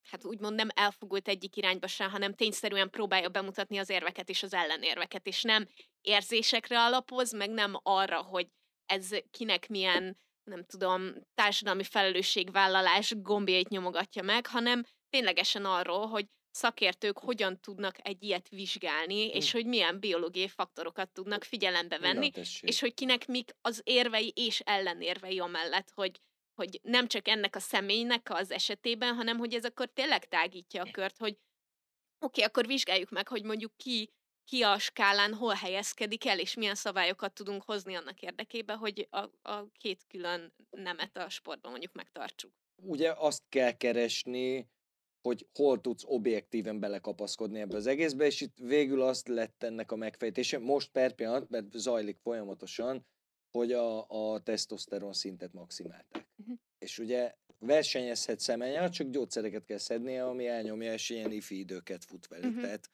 hát 0.04 0.26
úgymond 0.26 0.56
nem 0.56 0.70
elfogult 0.74 1.28
egyik 1.28 1.56
irányba 1.56 1.88
sem, 1.88 2.10
hanem 2.10 2.34
tényszerűen 2.34 2.90
próbálja 2.90 3.30
bemutatni 3.30 3.78
az 3.78 3.90
érveket 3.90 4.30
és 4.30 4.44
az 4.44 4.54
ellenérveket, 4.54 5.28
és 5.28 5.42
nem 5.42 5.68
érzésekre 6.02 6.80
alapoz, 6.80 7.34
meg 7.34 7.50
nem 7.50 7.80
arra, 7.84 8.22
hogy 8.22 8.48
ez 8.86 9.10
kinek 9.32 9.70
milyen, 9.70 10.18
nem 10.44 10.66
tudom, 10.66 11.14
társadalmi 11.34 11.84
felelősségvállalás 11.84 13.14
gombjait 13.18 13.70
nyomogatja 13.70 14.24
meg, 14.24 14.48
hanem 14.48 14.84
ténylegesen 15.10 15.66
arról, 15.66 16.08
hogy 16.08 16.26
szakértők 16.52 17.18
hogyan 17.18 17.60
tudnak 17.60 17.96
egy 18.08 18.24
ilyet 18.24 18.50
vizsgálni, 18.50 19.30
hm. 19.30 19.36
és 19.36 19.52
hogy 19.52 19.66
milyen 19.66 20.00
biológiai 20.00 20.48
faktorokat 20.48 21.12
tudnak 21.12 21.44
figyelembe 21.44 22.00
venni, 22.00 22.32
és 22.62 22.80
hogy 22.80 22.94
kinek 22.94 23.28
mik 23.28 23.52
az 23.62 23.82
érvei 23.84 24.34
és 24.36 24.60
ellenérvei 24.60 25.40
amellett, 25.40 25.92
hogy 25.94 26.20
hogy 26.62 26.80
nem 26.84 27.08
csak 27.08 27.28
ennek 27.28 27.56
a 27.56 27.60
személynek 27.60 28.30
az 28.30 28.52
esetében, 28.52 29.16
hanem 29.16 29.38
hogy 29.38 29.54
ez 29.54 29.66
akkor 29.66 29.88
tényleg 29.88 30.28
tágítja 30.28 30.82
a 30.82 30.92
kört, 30.92 31.18
hogy 31.18 31.32
oké, 31.32 31.40
okay, 32.20 32.44
akkor 32.44 32.68
vizsgáljuk 32.68 33.10
meg, 33.10 33.28
hogy 33.28 33.44
mondjuk 33.44 33.72
ki, 33.78 34.10
ki 34.46 34.62
a 34.62 34.80
skálán 34.80 35.34
hol 35.34 35.54
helyezkedik 35.54 36.26
el, 36.26 36.40
és 36.40 36.56
milyen 36.56 36.76
szabályokat 36.76 37.34
tudunk 37.34 37.64
hozni 37.64 37.96
annak 37.96 38.22
érdekében, 38.22 38.78
hogy 38.78 39.08
a, 39.10 39.50
a 39.52 39.66
két 39.78 40.04
külön 40.08 40.54
nemet 40.70 41.18
a 41.18 41.30
sportban 41.30 41.72
mondjuk 41.72 41.94
megtartsuk. 41.94 42.52
Ugye 42.76 43.14
azt 43.18 43.44
kell 43.50 43.72
keresni, 43.72 44.70
hogy 45.22 45.48
hol 45.54 45.82
tudsz 45.82 46.04
objektíven 46.06 46.80
belekapaszkodni 46.80 47.60
ebbe 47.60 47.76
az 47.76 47.88
egészbe, 47.88 48.26
és 48.26 48.42
itt 48.42 48.58
végül 48.58 49.02
azt 49.02 49.28
lett 49.28 49.64
ennek 49.64 49.92
a 49.92 49.96
megfejtése, 49.96 50.58
most 50.58 50.92
per 50.92 51.14
pillanat, 51.14 51.50
mert 51.50 51.72
zajlik 51.72 52.18
folyamatosan, 52.18 53.06
hogy 53.52 53.72
a, 53.72 54.08
a 54.08 54.40
tesztoszteron 54.40 55.14
szintet 55.14 55.54
maximálták. 55.54 56.28
Uh-huh. 56.38 56.58
És 56.80 57.00
ugye 57.00 57.34
versenyezhet 57.60 58.40
szemennyel, 58.40 58.90
csak 58.90 59.10
gyógyszereket 59.10 59.66
kell 59.66 59.78
szednie, 59.78 60.26
ami 60.26 60.48
elnyomja, 60.48 60.94
és 60.94 61.10
ilyen 61.10 61.32
ifi 61.32 61.60
időket 61.60 62.06
fut 62.06 62.28
velük. 62.28 62.46
Uh-huh. 62.46 62.62
Tehát 62.62 62.90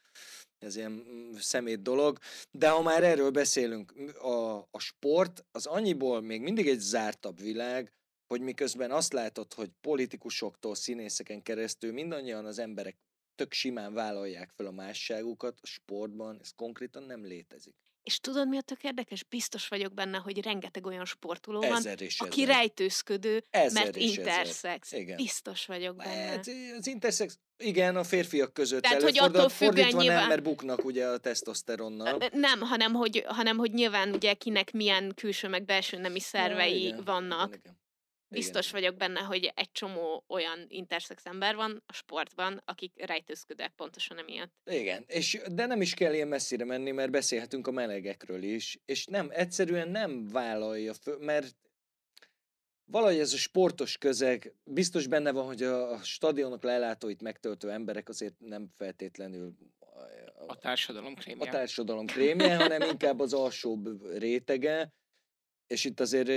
ez 0.60 0.76
ilyen 0.76 0.92
mm, 0.92 1.34
szemét 1.34 1.82
dolog. 1.82 2.18
De 2.52 2.70
ha 2.70 2.82
már 2.82 3.04
erről 3.04 3.32
beszélünk, 3.32 3.92
a, 4.22 4.58
a 4.58 4.80
sport 4.80 5.46
az 5.52 5.66
annyiból 5.66 6.22
még 6.22 6.42
mindig 6.42 6.68
egy 6.68 6.80
zártabb 6.80 7.40
világ, 7.40 7.92
hogy 8.28 8.42
miközben 8.42 8.92
azt 8.92 9.14
látod, 9.14 9.54
hogy 9.54 9.70
politikusoktól, 9.82 10.76
színészeken 10.76 11.42
keresztül 11.42 11.92
mindannyian 11.92 12.46
az 12.46 12.60
emberek 12.60 12.98
tök 13.36 13.54
simán 13.54 13.94
vállalják 13.94 14.50
fel 14.50 14.66
a 14.66 14.72
másságukat, 14.72 15.60
a 15.62 15.66
sportban 15.66 16.40
ez 16.42 16.52
konkrétan 16.56 17.04
nem 17.04 17.26
létezik. 17.26 17.76
És 18.08 18.20
tudod, 18.20 18.48
mi 18.48 18.58
a 18.58 18.62
tök 18.62 18.84
érdekes? 18.84 19.24
Biztos 19.24 19.68
vagyok 19.68 19.94
benne, 19.94 20.18
hogy 20.18 20.44
rengeteg 20.44 20.86
olyan 20.86 21.06
sportoló 21.06 21.60
van, 21.60 21.78
ezer 21.78 22.02
és 22.02 22.20
aki 22.20 22.42
ezer. 22.42 22.56
rejtőzködő, 22.56 23.44
ezer 23.50 23.84
mert 23.84 23.96
interszex. 23.96 24.92
Igen. 24.92 25.16
Biztos 25.16 25.66
vagyok 25.66 25.96
benne. 25.96 26.10
Hát, 26.10 26.46
az 26.78 26.88
intersex, 26.88 27.40
igen, 27.58 27.96
a 27.96 28.04
férfiak 28.04 28.54
között 28.54 28.82
Tehát, 28.82 29.02
hogy 29.02 29.20
attól 29.20 29.50
fordítva 29.50 30.02
nyilván... 30.02 30.20
nem, 30.20 30.28
mert 30.28 30.44
buknak 30.44 30.86
ugye 30.86 31.06
a 31.06 31.18
tesztoszteronnal. 31.18 32.18
Nem, 32.32 32.62
hanem 32.62 32.94
hogy, 32.94 33.24
hanem 33.28 33.58
hogy 33.58 33.72
nyilván 33.72 34.14
ugye 34.14 34.34
kinek 34.34 34.72
milyen 34.72 35.12
külső 35.16 35.48
meg 35.48 35.66
belső 35.66 35.98
nemi 35.98 36.20
szervei 36.20 36.82
ja, 36.82 36.88
igen, 36.88 37.04
vannak. 37.04 37.56
Igen. 37.56 37.80
Biztos 38.30 38.70
Igen. 38.70 38.82
vagyok 38.82 38.98
benne, 38.98 39.20
hogy 39.20 39.52
egy 39.56 39.72
csomó 39.72 40.24
olyan 40.28 40.66
interszex 40.68 41.26
ember 41.26 41.56
van 41.56 41.84
a 41.86 41.94
sportban, 41.94 42.62
akik 42.66 43.06
rejtőzködnek 43.06 43.72
pontosan 43.76 44.18
emiatt. 44.18 44.52
Igen, 44.66 45.04
és 45.08 45.42
de 45.52 45.66
nem 45.66 45.82
is 45.82 45.94
kell 45.94 46.14
ilyen 46.14 46.28
messzire 46.28 46.66
menni, 46.66 46.92
mert 46.92 47.12
beszélhetünk 47.12 47.68
a 47.68 47.72
melegekről 47.72 48.44
is, 48.44 48.80
és 48.86 49.06
nem, 49.06 49.28
egyszerűen 49.32 49.90
nem 49.90 50.28
vállalja, 50.28 50.94
fő, 50.94 51.18
mert 51.18 51.56
valahogy 52.86 53.20
ez 53.20 53.34
a 53.34 53.38
sportos 53.38 53.98
közeg, 53.98 54.54
biztos 54.64 55.08
benne 55.08 55.32
van, 55.32 55.46
hogy 55.46 55.64
a 55.64 56.04
stadionok 56.04 56.64
lelátóit 56.64 57.22
megtöltő 57.22 57.72
emberek 57.72 58.10
azért 58.10 58.40
nem 58.40 58.68
feltétlenül 58.76 59.54
a, 59.80 60.44
a 60.48 60.56
társadalom 60.56 61.16
krémje. 61.16 61.48
A 61.48 61.52
társadalom 61.52 62.06
krémje, 62.06 62.56
hanem 62.56 62.82
inkább 62.82 63.20
az 63.20 63.34
alsóbb 63.34 64.12
rétege, 64.18 64.94
és 65.68 65.86
itt 65.86 66.00
azért 66.00 66.28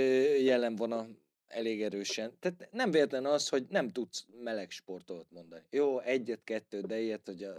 jelen 0.41 0.75
van 0.75 0.91
a 0.91 1.07
elég 1.51 1.81
erősen. 1.81 2.37
Tehát 2.39 2.67
nem 2.71 2.91
véletlen 2.91 3.25
az, 3.25 3.49
hogy 3.49 3.65
nem 3.69 3.89
tudsz 3.89 4.25
meleg 4.43 4.71
sportot 4.71 5.31
mondani. 5.31 5.63
Jó, 5.69 5.99
egyet, 5.99 6.43
kettő, 6.43 6.81
de 6.81 6.99
ilyet, 6.99 7.25
hogy 7.25 7.43
a 7.43 7.55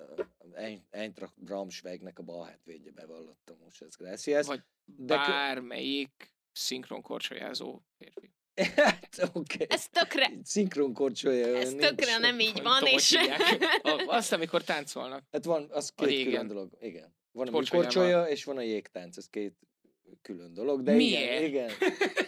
Eintracht 0.90 1.44
Braunschweignek 1.44 2.19
a 2.19 2.23
bal 2.23 2.44
hátvédje 2.44 2.90
bevallottam 2.90 3.56
most, 3.64 3.82
ez 3.82 3.97
gracias. 3.97 4.47
Vagy 4.47 4.62
de 4.85 5.16
bármelyik 5.16 6.35
szinkronkorcsolyázó 6.52 7.82
férfi. 7.98 8.31
Hát. 8.74 9.31
Okay. 9.32 9.66
Ez 9.69 9.89
tökre... 9.89 10.31
Szinkronkorcsolya. 10.44 11.56
Ez 11.56 11.74
tökre 11.74 12.19
nem 12.19 12.40
így 12.40 12.62
van, 12.62 12.86
és... 12.86 13.14
Azt, 14.06 14.32
amikor 14.32 14.62
táncolnak. 14.62 15.24
Hát 15.31 15.44
van, 15.44 15.69
az 15.70 15.93
két 15.94 16.24
külön 16.24 16.47
dolog. 16.47 16.77
Igen. 16.81 17.14
Van 17.32 17.48
a 17.48 17.62
korcsolya, 17.70 18.28
és 18.28 18.44
van 18.44 18.56
a 18.56 18.60
jégtánc, 18.60 19.16
ez 19.16 19.28
két 19.28 19.56
külön 20.23 20.55
dolog, 20.55 20.82
de 20.82 20.94
Miért? 20.94 21.43
igen, 21.43 21.70
igen. 21.70 21.70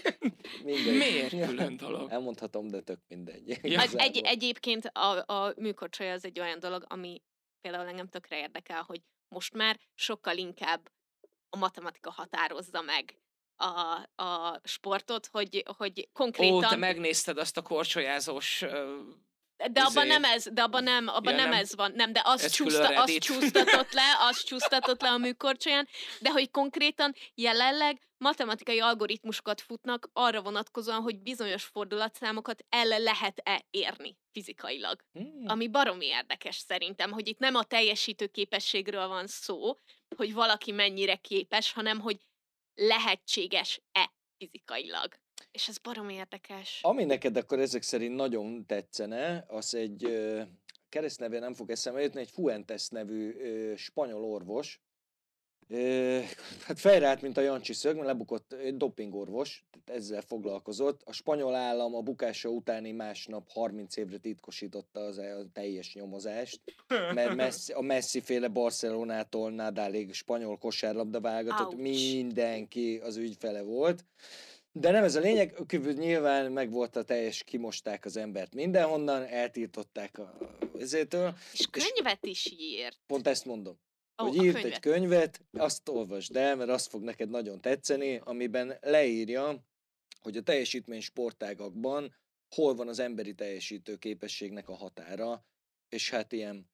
Mindegy. 0.65 0.97
Miért 0.97 1.29
külön 1.29 1.77
dolog? 1.77 2.11
Elmondhatom, 2.11 2.69
de 2.69 2.81
tök 2.81 3.01
mindegy. 3.09 3.59
Ja. 3.63 3.81
Az 3.81 3.99
egy, 3.99 4.21
egyébként 4.25 4.85
a, 4.85 5.33
a 5.33 5.55
műkorcsolya 5.57 6.13
az 6.13 6.25
egy 6.25 6.41
olyan 6.41 6.59
dolog, 6.59 6.85
ami 6.89 7.23
például 7.61 7.89
engem 7.89 8.09
tökre 8.09 8.39
érdekel, 8.39 8.83
hogy 8.83 9.01
most 9.29 9.55
már 9.55 9.81
sokkal 9.95 10.37
inkább 10.37 10.91
a 11.49 11.57
matematika 11.57 12.11
határozza 12.11 12.81
meg 12.81 13.19
a, 13.57 14.09
a 14.23 14.61
sportot, 14.63 15.27
hogy, 15.27 15.65
hogy 15.77 16.09
konkrétan... 16.13 16.65
Ó, 16.65 16.69
te 16.69 16.77
megnézted 16.77 17.39
azt 17.39 17.57
a 17.57 17.63
korcsolyázós 17.63 18.65
de 19.71 19.81
abban 19.81 20.07
nem 20.07 20.25
ez, 20.25 20.47
de 20.53 20.63
abban 20.63 20.83
nem, 20.83 21.09
abban 21.09 21.33
ja, 21.33 21.39
nem, 21.39 21.49
nem 21.49 21.59
ez 21.59 21.75
van, 21.75 21.93
nem, 21.95 22.13
de 22.13 22.23
az, 22.25 22.51
csúszta, 22.51 23.03
az 23.03 23.19
csúsztatott 23.19 23.93
le, 23.93 24.17
az 24.29 24.43
csúsztatott 24.43 25.01
le 25.01 25.09
a 25.09 25.19
műkorcsolyán, 25.19 25.89
de 26.21 26.31
hogy 26.31 26.51
konkrétan 26.51 27.15
jelenleg 27.35 28.01
matematikai 28.19 28.81
algoritmusokat 28.81 29.61
futnak 29.61 30.11
arra 30.13 30.43
vonatkozóan, 30.43 31.01
hogy 31.01 31.19
bizonyos 31.19 31.65
fordulatszámokat 31.65 32.65
el 32.69 33.01
lehet-e 33.01 33.65
érni 33.71 34.17
fizikailag. 34.33 35.05
Hmm. 35.13 35.43
Ami 35.47 35.69
baromi 35.69 36.07
érdekes 36.07 36.57
szerintem, 36.57 37.11
hogy 37.11 37.29
itt 37.29 37.39
nem 37.39 37.55
a 37.55 37.63
teljesítő 37.63 38.27
képességről 38.27 39.09
van 39.09 39.27
szó, 39.27 39.79
hogy 40.17 40.33
valaki 40.33 40.73
mennyire 40.73 41.17
képes, 41.17 41.73
hanem 41.73 42.01
hogy 42.01 42.21
lehetséges-e 42.75 44.13
fizikailag. 44.37 45.15
És 45.55 45.69
ez 45.69 45.79
barom 45.79 46.09
érdekes. 46.09 46.79
Ami 46.83 47.05
neked 47.05 47.37
akkor 47.37 47.59
ezek 47.59 47.83
szerint 47.83 48.15
nagyon 48.15 48.67
tetszene, 48.67 49.45
az 49.49 49.75
egy 49.75 50.05
ö, 50.05 50.43
keresztneve 50.89 51.39
nem 51.39 51.55
fog 51.55 51.71
eszembe 51.71 52.03
jutni, 52.03 52.21
egy 52.21 52.31
Fuentes 52.31 52.89
nevű 52.89 53.35
ö, 53.39 53.77
spanyol 53.77 54.25
orvos, 54.25 54.81
ö, 55.69 56.21
hát 56.67 56.79
fejreállt, 56.79 57.23
mint 57.23 57.37
a 57.37 57.41
Jancsi 57.41 57.73
szög, 57.73 57.95
mert 57.95 58.07
lebukott 58.07 58.53
egy 58.53 58.77
dopingorvos, 58.77 59.65
tehát 59.71 60.01
ezzel 60.01 60.21
foglalkozott. 60.21 61.03
A 61.05 61.13
spanyol 61.13 61.55
állam 61.55 61.95
a 61.95 62.01
bukása 62.01 62.49
utáni 62.49 62.93
másnap 62.93 63.51
30 63.51 63.97
évre 63.97 64.19
titkosította 64.19 65.01
az 65.01 65.19
a 65.19 65.47
teljes 65.53 65.95
nyomozást, 65.95 66.61
mert 66.89 67.35
Messi, 67.35 67.73
a 67.73 67.81
Messi 67.81 68.21
féle 68.21 68.49
Barcelonától 68.49 69.51
Nadálig 69.51 70.15
spanyol 70.15 70.59
kosárlabda 70.59 71.21
válogatott, 71.21 71.77
mindenki 71.77 73.01
az 73.03 73.17
ügyfele 73.17 73.63
volt. 73.63 74.05
De 74.77 74.91
nem 74.91 75.05
ez 75.05 75.15
a 75.15 75.21
lényeg, 75.21 75.55
kívül 75.67 75.93
nyilván 75.93 76.53
meg 76.53 76.71
volt 76.71 76.97
a 76.97 77.03
teljes, 77.03 77.43
kimosták 77.43 78.05
az 78.05 78.17
embert 78.17 78.55
mindenhonnan, 78.55 79.23
eltiltották 79.23 80.19
a 80.19 80.37
ezétől. 80.79 81.37
És 81.53 81.67
könyvet 81.67 82.27
is 82.27 82.55
írt. 82.59 82.99
Pont 83.07 83.27
ezt 83.27 83.45
mondom. 83.45 83.79
Oh, 84.17 84.29
hogy 84.29 84.45
írt 84.45 84.55
könyvet. 84.55 84.73
egy 84.73 84.81
könyvet, 84.81 85.41
azt 85.53 85.89
olvasd 85.89 86.37
el, 86.37 86.57
mert 86.57 86.71
azt 86.71 86.89
fog 86.89 87.03
neked 87.03 87.31
nagyon 87.31 87.61
tetszeni, 87.61 88.21
amiben 88.25 88.79
leírja, 88.81 89.65
hogy 90.21 90.37
a 90.37 90.43
teljesítmény 90.43 91.01
sportágakban 91.01 92.15
hol 92.55 92.75
van 92.75 92.89
az 92.89 92.99
emberi 92.99 93.35
teljesítő 93.35 93.97
képességnek 93.97 94.69
a 94.69 94.75
határa, 94.75 95.45
és 95.89 96.11
hát 96.11 96.33
ilyen 96.33 96.71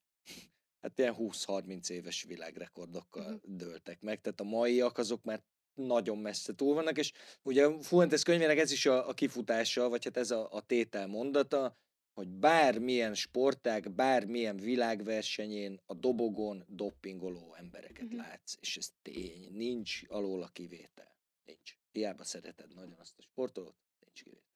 hát 0.80 0.98
ilyen 0.98 1.14
20-30 1.18 1.90
éves 1.90 2.22
világrekordokkal 2.22 3.34
uh-huh. 3.34 3.56
dőltek 3.56 4.00
meg. 4.00 4.20
Tehát 4.20 4.40
a 4.40 4.44
maiak 4.44 4.98
azok 4.98 5.22
már 5.22 5.42
nagyon 5.74 6.18
messze 6.18 6.54
túl 6.54 6.74
vannak, 6.74 6.98
és 6.98 7.12
ugye 7.42 7.82
Fuentes 7.82 8.22
könyvének 8.22 8.58
ez 8.58 8.72
is 8.72 8.86
a, 8.86 9.08
a 9.08 9.12
kifutása, 9.12 9.88
vagy 9.88 10.04
hát 10.04 10.16
ez 10.16 10.30
a, 10.30 10.52
a 10.52 10.60
tétel 10.60 11.06
mondata, 11.06 11.76
hogy 12.12 12.28
bármilyen 12.28 13.14
sportág, 13.14 13.90
bármilyen 13.90 14.56
világversenyén 14.56 15.80
a 15.86 15.94
dobogon 15.94 16.64
doppingoló 16.68 17.54
embereket 17.58 18.04
mm-hmm. 18.04 18.16
látsz, 18.16 18.56
és 18.60 18.76
ez 18.76 18.92
tény, 19.02 19.48
nincs 19.52 20.02
alól 20.08 20.42
a 20.42 20.48
kivétel. 20.48 21.16
Nincs. 21.44 21.78
Hiába 21.92 22.24
szereted 22.24 22.74
nagyon 22.74 22.96
azt 22.98 23.18
a 23.18 23.22
sportolót, 23.22 23.76
nincs 24.04 24.22
kivétel. 24.22 24.49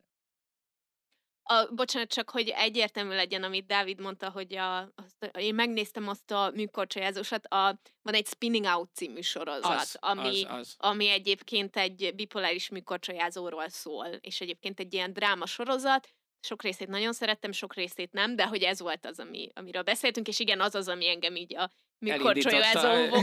A, 1.46 1.74
bocsánat, 1.74 2.08
csak 2.08 2.30
hogy 2.30 2.48
egyértelmű 2.48 3.14
legyen, 3.14 3.42
amit 3.42 3.66
Dávid 3.66 4.00
mondta, 4.00 4.30
hogy 4.30 4.54
a, 4.54 4.78
azt, 4.78 5.36
én 5.38 5.54
megnéztem 5.54 6.08
azt 6.08 6.30
a 6.30 6.50
műkorcsolyázósat, 6.54 7.46
a, 7.46 7.80
van 8.02 8.14
egy 8.14 8.26
Spinning 8.26 8.64
Out 8.64 8.94
című 8.94 9.20
sorozat, 9.20 9.80
Az, 9.80 9.96
ami, 10.00 10.44
az, 10.44 10.58
az. 10.58 10.74
ami 10.78 11.08
egyébként 11.08 11.76
egy 11.76 12.12
bipoláris 12.14 12.68
műkorcsolyázóról 12.68 13.68
szól, 13.68 14.06
és 14.06 14.40
egyébként 14.40 14.80
egy 14.80 14.94
ilyen 14.94 15.12
dráma 15.12 15.46
sorozat, 15.46 16.08
sok 16.44 16.62
részét 16.62 16.88
nagyon 16.88 17.12
szerettem, 17.12 17.52
sok 17.52 17.74
részét 17.74 18.12
nem, 18.12 18.36
de 18.36 18.46
hogy 18.46 18.62
ez 18.62 18.80
volt 18.80 19.06
az, 19.06 19.18
ami, 19.18 19.50
amiről 19.54 19.82
beszéltünk, 19.82 20.28
és 20.28 20.38
igen, 20.38 20.60
az 20.60 20.74
az, 20.74 20.88
ami 20.88 21.08
engem 21.08 21.36
így 21.36 21.56
a 21.56 21.70
műkorcsolyázó, 21.98 23.16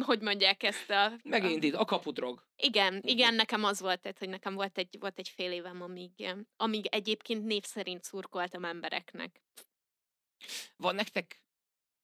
hogy 0.00 0.20
mondják 0.20 0.62
ezt 0.62 0.90
a... 0.90 1.12
Megint 1.22 1.64
itt, 1.64 1.74
a 1.74 1.84
kapudrog. 1.84 2.46
Igen, 2.56 3.00
igen, 3.04 3.34
nekem 3.34 3.64
az 3.64 3.80
volt, 3.80 4.00
tehát, 4.00 4.18
hogy 4.18 4.28
nekem 4.28 4.54
volt 4.54 4.78
egy, 4.78 4.96
volt 5.00 5.18
egy 5.18 5.28
fél 5.28 5.52
évem, 5.52 5.82
amíg, 5.82 6.34
amíg 6.56 6.86
egyébként 6.86 7.44
név 7.44 7.64
szerint 7.64 8.04
szurkoltam 8.04 8.64
embereknek. 8.64 9.42
Van 10.76 10.94
nektek 10.94 11.44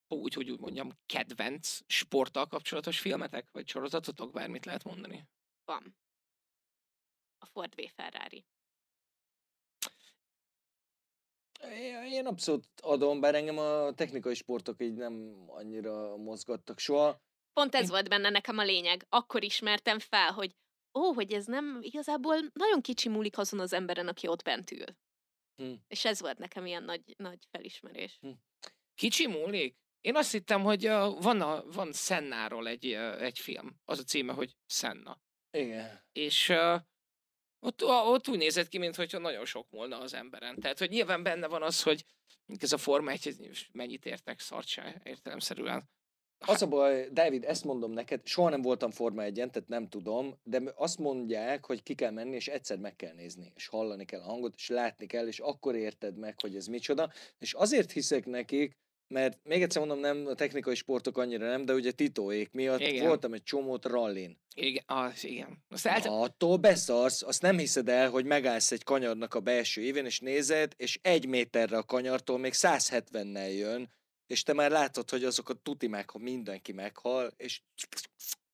úgy, 0.09 0.35
hogy 0.35 0.51
úgy 0.51 0.61
mondjam, 0.61 0.91
kedvenc 1.07 1.79
sporttal 1.87 2.47
kapcsolatos 2.47 3.01
filmetek, 3.01 3.51
vagy 3.51 3.69
sorozatotok, 3.69 4.33
bármit 4.33 4.65
lehet 4.65 4.85
mondani? 4.85 5.29
Van. 5.65 5.97
A 7.39 7.47
Ford 7.47 7.75
V 7.75 7.89
Ferrari. 7.95 8.47
Én 12.11 12.27
abszolút 12.27 12.65
adom, 12.83 13.21
bár 13.21 13.35
engem 13.35 13.59
a 13.59 13.93
technikai 13.93 14.35
sportok 14.35 14.83
így 14.83 14.95
nem 14.95 15.45
annyira 15.47 16.17
mozgattak 16.17 16.79
soha. 16.79 17.21
Pont 17.53 17.75
ez 17.75 17.89
volt 17.89 18.09
benne 18.09 18.31
nekem 18.31 18.59
a 18.59 18.65
lényeg. 18.65 19.07
Akkor 19.09 19.43
ismertem 19.43 19.99
fel, 19.99 20.33
hogy 20.33 20.55
ó, 20.99 21.13
hogy 21.13 21.33
ez 21.33 21.45
nem 21.45 21.79
igazából 21.81 22.37
nagyon 22.53 22.81
kicsi 22.81 23.09
múlik 23.09 23.39
azon 23.39 23.61
az 23.61 23.73
emberen, 23.73 24.09
aki 24.09 24.27
ott 24.27 24.43
bent 24.43 24.71
ül. 24.71 24.87
Hm. 25.57 25.73
És 25.89 26.05
ez 26.05 26.21
volt 26.21 26.39
nekem 26.39 26.67
ilyen 26.67 26.83
nagy, 26.83 27.15
nagy 27.17 27.39
felismerés. 27.51 28.19
Hm. 28.21 28.31
Kicsi 28.95 29.27
múlik? 29.27 29.77
Én 30.01 30.17
azt 30.17 30.33
hittem, 30.33 30.63
hogy 30.63 30.87
uh, 30.89 31.23
van, 31.23 31.41
a, 31.41 31.65
van 31.65 31.93
Sennáról 31.93 32.69
egy, 32.69 32.87
uh, 32.87 33.23
egy 33.23 33.39
film. 33.39 33.81
Az 33.85 33.99
a 33.99 34.03
címe, 34.03 34.33
hogy 34.33 34.57
Senna. 34.67 35.21
Igen. 35.51 36.05
És 36.13 36.49
uh, 36.49 36.81
ott, 37.61 37.85
ott 37.85 38.29
úgy 38.29 38.39
nézett 38.39 38.69
ki, 38.69 38.79
mintha 38.79 39.19
nagyon 39.19 39.45
sok 39.45 39.71
volna 39.71 39.99
az 39.99 40.15
emberen. 40.15 40.61
Tehát, 40.61 40.79
hogy 40.79 40.91
nyilván 40.91 41.23
benne 41.23 41.47
van 41.47 41.63
az, 41.63 41.83
hogy 41.83 42.05
ez 42.59 42.73
a 42.73 42.79
forma 42.79 43.11
egy, 43.11 43.67
mennyit 43.73 44.07
értek 44.07 44.41
szartság 44.41 45.01
értelemszerűen. 45.05 45.89
Az 46.47 46.63
a 46.63 46.67
baj, 46.67 47.09
David, 47.13 47.45
ezt 47.45 47.65
mondom 47.65 47.93
neked, 47.93 48.27
soha 48.27 48.49
nem 48.49 48.63
voltam 48.63 48.91
Forma 48.91 49.23
1 49.23 49.35
tehát 49.35 49.69
nem 49.69 49.89
tudom, 49.89 50.39
de 50.43 50.63
azt 50.75 50.99
mondják, 50.99 51.67
hogy 51.67 51.83
ki 51.83 51.95
kell 51.95 52.11
menni, 52.11 52.35
és 52.35 52.49
egyszer 52.49 52.79
meg 52.79 52.97
kell 52.97 53.15
nézni, 53.15 53.53
és 53.55 53.67
hallani 53.67 54.05
kell 54.05 54.21
a 54.21 54.25
hangot, 54.25 54.55
és 54.57 54.69
látni 54.69 55.07
kell, 55.07 55.27
és 55.27 55.39
akkor 55.39 55.75
érted 55.75 56.17
meg, 56.17 56.41
hogy 56.41 56.57
ez 56.57 56.67
micsoda. 56.67 57.13
És 57.39 57.53
azért 57.53 57.93
hiszek 57.93 58.27
nekik, 58.27 58.77
mert 59.09 59.39
még 59.43 59.63
egyszer 59.63 59.87
mondom, 59.87 60.01
nem 60.01 60.27
a 60.27 60.35
technikai 60.35 60.75
sportok 60.75 61.19
annyira 61.19 61.47
nem, 61.47 61.65
de 61.65 61.73
ugye 61.73 61.93
titóék 61.93 62.51
miatt 62.53 62.81
igen. 62.81 63.07
voltam 63.07 63.33
egy 63.33 63.43
csomót 63.43 63.85
rallin. 63.85 64.39
Igen, 64.55 64.85
az, 64.87 65.25
igen. 65.25 65.65
Azt 65.69 65.87
el... 65.87 66.01
Na, 66.05 66.21
attól 66.21 66.57
beszarsz, 66.57 67.23
azt 67.23 67.43
nem 67.43 67.59
hiszed 67.59 67.89
el, 67.89 68.11
hogy 68.11 68.25
megállsz 68.25 68.73
egy 68.73 68.85
kanyarnak 68.85 69.35
a 69.35 69.41
belső 69.41 69.83
évén, 69.83 70.05
és 70.05 70.21
nézed, 70.21 70.73
és 70.77 70.99
egy 71.03 71.27
méterre 71.27 71.77
a 71.77 71.85
kanyartól 71.85 72.39
még 72.39 72.53
170-nel 72.55 73.57
jön, 73.57 73.91
és 74.27 74.43
te 74.43 74.53
már 74.53 74.71
látod, 74.71 75.11
hogy 75.11 75.25
azok 75.25 75.49
a 75.49 75.55
tuti 75.55 75.87
meg, 75.87 76.11
ha 76.11 76.19
mindenki 76.19 76.73
meghal, 76.73 77.33
és 77.37 77.61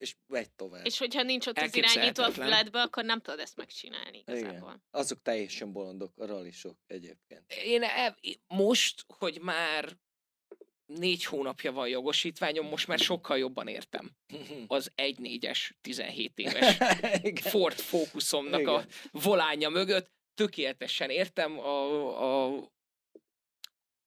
és 0.04 0.16
megy 0.26 0.50
tovább. 0.50 0.86
És 0.86 0.98
hogyha 0.98 1.22
nincs 1.22 1.46
ott 1.46 1.58
az 1.58 1.76
irányító 1.76 2.22
a 2.22 2.30
fületbe, 2.30 2.80
akkor 2.80 3.04
nem 3.04 3.20
tudod 3.20 3.40
ezt 3.40 3.56
megcsinálni 3.56 4.18
igazából. 4.18 4.68
Igen. 4.68 4.82
Azok 4.90 5.22
teljesen 5.22 5.72
bolondok, 5.72 6.12
a 6.16 6.26
rallisok 6.26 6.78
egyébként. 6.86 7.52
Én 7.64 7.82
e, 7.82 8.16
most, 8.46 9.04
hogy 9.06 9.40
már 9.40 9.96
négy 10.86 11.24
hónapja 11.24 11.72
van 11.72 11.88
jogosítványom, 11.88 12.66
most 12.66 12.86
már 12.86 12.98
sokkal 12.98 13.38
jobban 13.38 13.68
értem 13.68 14.10
az 14.66 14.92
1.4-es 14.96 15.70
17 15.80 16.38
éves 16.38 16.76
Ford 17.50 17.78
Focusomnak 17.78 18.66
a 18.66 18.84
volánja 19.10 19.68
mögött. 19.68 20.12
Tökéletesen 20.34 21.10
értem 21.10 21.58
a, 21.58 22.46
a, 22.46 22.70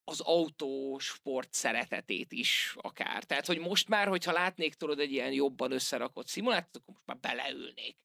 az 0.03 0.19
autósport 0.19 1.53
szeretetét 1.53 2.31
is 2.31 2.75
akár. 2.77 3.23
Tehát, 3.23 3.45
hogy 3.45 3.59
most 3.59 3.87
már, 3.87 4.07
hogyha 4.07 4.31
látnék 4.31 4.73
tudod 4.73 4.99
egy 4.99 5.11
ilyen 5.11 5.31
jobban 5.31 5.71
összerakott 5.71 6.27
szimulátort, 6.27 6.75
akkor 6.75 6.93
most 6.93 7.05
már 7.05 7.17
beleülnék. 7.17 7.97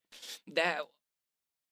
De 0.45 0.91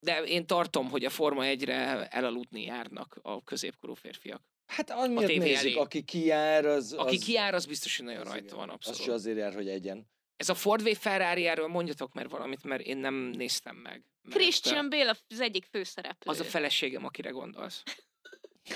de 0.00 0.22
én 0.22 0.46
tartom, 0.46 0.90
hogy 0.90 1.04
a 1.04 1.10
Forma 1.10 1.42
1-re 1.44 2.08
elaludni 2.08 2.62
járnak 2.62 3.18
a 3.22 3.44
középkorú 3.44 3.94
férfiak. 3.94 4.42
Hát 4.70 4.90
amiért 4.90 5.42
nézik, 5.42 5.76
aki 5.76 6.02
kijár, 6.02 6.64
az... 6.64 6.92
Aki 6.92 7.16
az, 7.16 7.24
kijár, 7.24 7.54
az 7.54 7.66
biztos, 7.66 7.96
hogy 7.96 8.06
nagyon 8.06 8.24
rajta 8.24 8.44
igen. 8.44 8.56
van, 8.56 8.68
abszolút. 8.68 8.98
Az 8.98 9.04
se 9.04 9.12
azért 9.12 9.36
jár, 9.36 9.54
hogy 9.54 9.68
egyen. 9.68 10.08
Ez 10.36 10.48
a 10.48 10.54
Ford 10.54 10.82
V 10.82 10.96
ferrari 10.96 11.46
erről 11.46 11.66
mondjatok 11.66 12.12
már 12.12 12.28
valamit, 12.28 12.62
mert 12.62 12.82
én 12.82 12.96
nem 12.96 13.14
néztem 13.14 13.76
meg. 13.76 14.04
Christian 14.28 14.90
Bale 14.90 15.16
az 15.28 15.40
egyik 15.40 15.64
főszereplő. 15.64 16.30
Az 16.30 16.40
a 16.40 16.44
feleségem, 16.44 17.04
akire 17.04 17.30
gondolsz. 17.30 17.82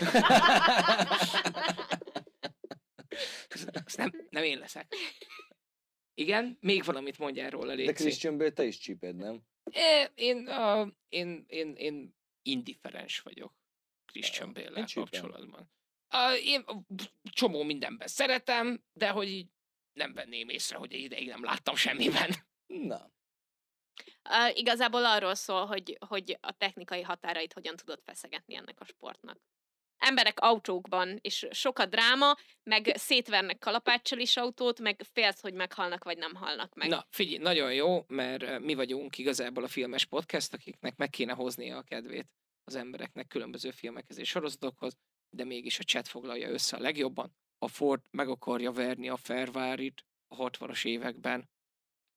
Azt 3.84 3.96
nem, 3.96 4.26
nem 4.30 4.42
én 4.42 4.58
leszek. 4.58 4.94
Igen? 6.14 6.58
Még 6.60 6.84
valamit 6.84 7.18
mondjál 7.18 7.50
róla, 7.50 7.72
Léci. 7.72 7.86
De 7.86 7.92
Christian 7.92 8.38
Bale 8.38 8.50
te 8.50 8.64
is 8.64 8.78
csíped, 8.78 9.16
nem? 9.16 9.42
É, 9.70 10.06
én, 10.14 10.48
uh, 10.48 10.88
én, 11.08 11.44
én, 11.48 11.74
én 11.76 12.16
indiferens 12.42 13.20
vagyok 13.20 13.54
Christian 14.06 14.52
Bale 14.52 14.84
kapcsolatban. 14.94 15.72
Én 16.43 16.65
csomó 17.23 17.62
mindenben 17.62 18.07
szeretem, 18.07 18.85
de 18.93 19.09
hogy 19.09 19.28
így 19.28 19.47
nem 19.93 20.15
venném 20.15 20.49
észre, 20.49 20.77
hogy 20.77 20.93
egy 20.93 21.01
ideig 21.01 21.28
nem 21.28 21.45
láttam 21.45 21.77
semmiben. 21.77 22.31
Na. 22.66 23.12
Uh, 24.28 24.59
igazából 24.59 25.05
arról 25.05 25.35
szól, 25.35 25.66
hogy, 25.66 25.97
hogy 26.09 26.39
a 26.41 26.53
technikai 26.53 27.03
határait 27.03 27.53
hogyan 27.53 27.77
tudod 27.77 28.01
feszegetni 28.05 28.57
ennek 28.57 28.81
a 28.81 28.85
sportnak. 28.85 29.39
Emberek 29.99 30.41
autókban, 30.41 31.19
és 31.20 31.47
sok 31.51 31.78
a 31.78 31.86
dráma, 31.86 32.36
meg 32.62 32.93
szétvernek 32.97 33.59
kalapáccsal 33.59 34.19
is 34.19 34.36
autót, 34.36 34.81
meg 34.81 35.03
félsz, 35.12 35.41
hogy 35.41 35.55
meghalnak, 35.55 36.05
vagy 36.05 36.19
nem 36.19 36.35
halnak 36.35 36.74
meg. 36.74 36.89
Na, 36.89 37.07
figyelj, 37.11 37.39
nagyon 37.39 37.74
jó, 37.74 38.05
mert 38.07 38.59
mi 38.59 38.74
vagyunk 38.74 39.19
igazából 39.19 39.65
a 39.65 39.69
filmes 39.69 40.05
podcast, 40.05 40.53
akiknek 40.53 40.97
meg 40.97 41.11
kéne 41.11 41.32
hoznia 41.32 41.77
a 41.77 41.82
kedvét 41.82 42.27
az 42.65 42.74
embereknek 42.74 43.27
különböző 43.27 43.70
filmekhez 43.70 44.19
és 44.19 44.28
sorozatokhoz, 44.28 44.97
de 45.35 45.44
mégis 45.44 45.78
a 45.78 45.82
chat 45.82 46.09
foglalja 46.09 46.48
össze 46.48 46.77
a 46.77 46.81
legjobban. 46.81 47.36
A 47.59 47.69
Ford 47.69 48.02
meg 48.11 48.28
akarja 48.28 48.73
verni 48.73 49.09
a 49.09 49.16
Ferrari-t 49.16 50.05
a 50.28 50.36
60-as 50.36 50.86
években. 50.86 51.51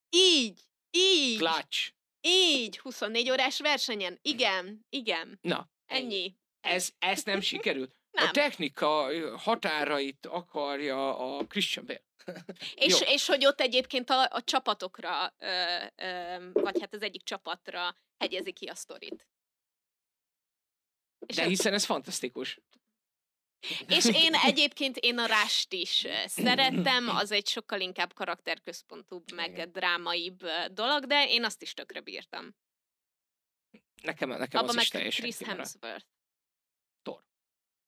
Így! 0.10 0.62
Így! 0.92 1.38
Clutch! 1.38 1.92
Így! 2.22 2.80
24 2.80 3.30
órás 3.32 3.60
versenyen. 3.60 4.20
Igen, 4.22 4.86
igen. 4.90 5.40
Na. 5.42 5.70
Ennyi. 5.86 6.36
Ez, 6.62 6.94
ez 7.00 7.24
nem 7.24 7.42
sikerült. 7.42 7.96
Nem. 8.12 8.28
A 8.28 8.32
technika 8.32 9.10
határait 9.38 10.26
akarja 10.26 11.18
a 11.18 11.46
Christian 11.46 11.86
Bale. 11.86 12.04
és, 12.76 13.02
és 13.02 13.28
hogy 13.28 13.46
ott 13.46 13.62
egyébként 13.62 14.10
a, 14.10 14.28
a 14.30 14.42
csapatokra, 14.44 15.34
ö, 15.38 15.86
ö, 15.96 16.38
vagy 16.54 16.80
hát 16.80 16.94
az 16.94 17.02
egyik 17.02 17.24
csapatra 17.24 17.96
hegyezi 18.18 18.52
ki 18.52 18.66
a 18.66 18.76
sztorit. 18.76 19.28
De 21.36 21.44
hiszen 21.44 21.74
ez 21.74 21.86
fantasztikus. 21.86 22.60
És 23.88 24.06
én 24.06 24.34
egyébként 24.34 24.98
én 24.98 25.18
a 25.18 25.26
rást 25.26 25.74
is 25.74 26.08
szerettem, 26.26 27.10
az 27.10 27.32
egy 27.32 27.48
sokkal 27.48 27.80
inkább 27.80 28.14
karakterközpontúbb, 28.14 29.32
meg 29.34 29.52
Igen. 29.52 29.72
drámaibb 29.72 30.46
dolog, 30.72 31.06
de 31.06 31.30
én 31.30 31.44
azt 31.44 31.62
is 31.62 31.74
tökre 31.74 32.02
bírtam. 32.02 32.56
Nekem, 34.02 34.30
nekem 34.30 34.60
Abba 34.60 34.70
az 34.70 34.76
meg 34.76 34.84
is 34.84 34.90
teljesen 34.90 35.22
Chris 35.30 35.48
Hemsworth. 35.48 36.06
Thor. 37.02 37.24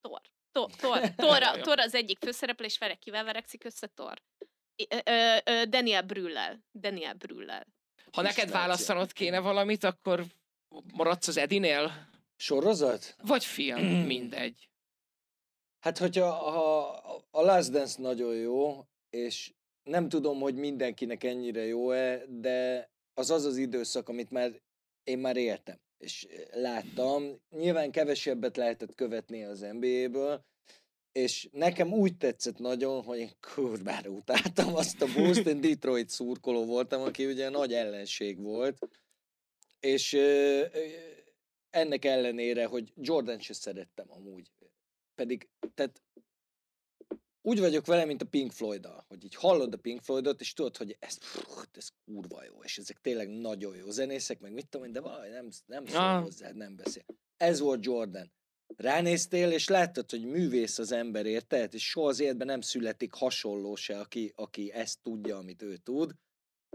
Thor. 0.02 0.22
Thor, 0.52 0.72
Thor, 0.72 1.00
Thor, 1.16 1.60
Thor 1.60 1.80
az 1.80 1.94
egyik 1.94 2.18
főszereplő, 2.20 2.66
és 2.66 2.78
vele 2.78 2.96
kivel 2.96 3.24
verekszik 3.24 3.64
össze 3.64 3.88
Thor? 3.88 4.22
Daniel 5.70 6.02
Brüllel. 6.02 6.64
Daniel 6.74 7.14
Brüllel. 7.14 7.68
Ha 8.12 8.22
neked 8.22 8.52
választanod 8.52 9.14
kéne 9.14 9.40
valamit, 9.40 9.84
akkor 9.84 10.26
maradsz 10.94 11.28
az 11.28 11.38
Edinél? 11.38 12.10
Sorozat? 12.36 13.16
Vagy 13.22 13.46
film, 13.46 13.86
mindegy. 14.14 14.70
Hát, 15.80 15.98
hogyha 15.98 16.28
a, 16.28 17.24
a 17.32 17.42
Last 17.42 17.72
Dance 17.72 18.02
nagyon 18.02 18.36
jó, 18.36 18.86
és 19.10 19.54
nem 19.84 20.10
tudom, 20.10 20.40
hogy 20.40 20.56
mindenkinek 20.56 21.24
ennyire 21.24 21.66
jó-e, 21.66 22.26
de 22.28 22.90
az 23.14 23.30
az 23.30 23.46
az 23.46 23.58
időszak, 23.58 24.10
amit 24.10 24.32
már 24.32 24.62
én 25.04 25.18
már 25.18 25.38
éltem, 25.38 25.80
és 25.98 26.28
láttam. 26.52 27.42
Nyilván 27.50 27.92
kevesebbet 27.92 28.58
lehetett 28.58 28.96
követni 28.96 29.44
az 29.44 29.60
NBA-ből, 29.60 30.46
és 31.12 31.50
nekem 31.52 31.94
úgy 31.94 32.18
tetszett 32.18 32.58
nagyon, 32.58 33.04
hogy 33.04 33.18
én 33.18 33.32
kurvára 33.54 34.10
utáltam 34.10 34.76
azt 34.76 35.02
a 35.02 35.06
boost, 35.16 35.46
én 35.46 35.62
Detroit 35.62 36.10
szurkoló 36.10 36.66
voltam, 36.66 37.02
aki 37.02 37.26
ugye 37.26 37.50
nagy 37.50 37.74
ellenség 37.74 38.42
volt, 38.42 38.78
és 39.80 40.14
ennek 41.70 42.06
ellenére, 42.06 42.66
hogy 42.66 42.94
Jordan 42.96 43.40
se 43.40 43.54
szerettem 43.54 44.12
amúgy. 44.12 44.52
Pedig, 45.20 45.50
tehát 45.74 46.02
úgy 47.42 47.60
vagyok 47.60 47.86
vele, 47.86 48.06
mint 48.06 48.22
a 48.22 48.26
Pink 48.26 48.52
floyd 48.52 48.88
hogy 49.08 49.24
így 49.24 49.36
hallod 49.36 49.74
a 49.74 49.78
Pink 49.78 50.02
Floydot, 50.02 50.42
és 50.42 50.54
tudod, 50.54 50.78
hogy 50.78 50.98
ez, 51.00 51.18
ez 51.72 51.90
kurva 52.06 52.44
jó, 52.44 52.64
és 52.64 52.78
ezek 52.78 52.98
tényleg 53.02 53.30
nagyon 53.30 53.76
jó 53.76 53.90
zenészek, 53.90 54.40
meg 54.40 54.52
mit 54.52 54.68
tudom 54.68 54.86
én, 54.86 54.94
de 54.94 55.00
vaj, 55.02 55.30
nem, 55.30 55.50
nem 55.66 55.86
szól 55.86 56.00
ah. 56.00 56.22
hozzá, 56.22 56.52
nem 56.52 56.76
beszél. 56.76 57.04
Ez 57.38 57.60
volt 57.60 57.86
Jordan. 57.86 58.32
Ránéztél, 58.76 59.52
és 59.52 59.68
láttad, 59.68 60.10
hogy 60.10 60.26
művész 60.26 60.78
az 60.78 60.92
ember, 60.92 61.26
érted? 61.26 61.74
És 61.74 61.90
soha 61.90 62.08
az 62.08 62.20
életben 62.20 62.48
nem 62.48 62.62
születik 62.62 63.14
hasonló 63.14 63.76
se, 63.76 64.00
aki, 64.00 64.34
aki 64.36 64.72
ezt 64.72 65.02
tudja, 65.02 65.38
amit 65.38 65.62
ő 65.62 65.78
tud. 65.78 66.12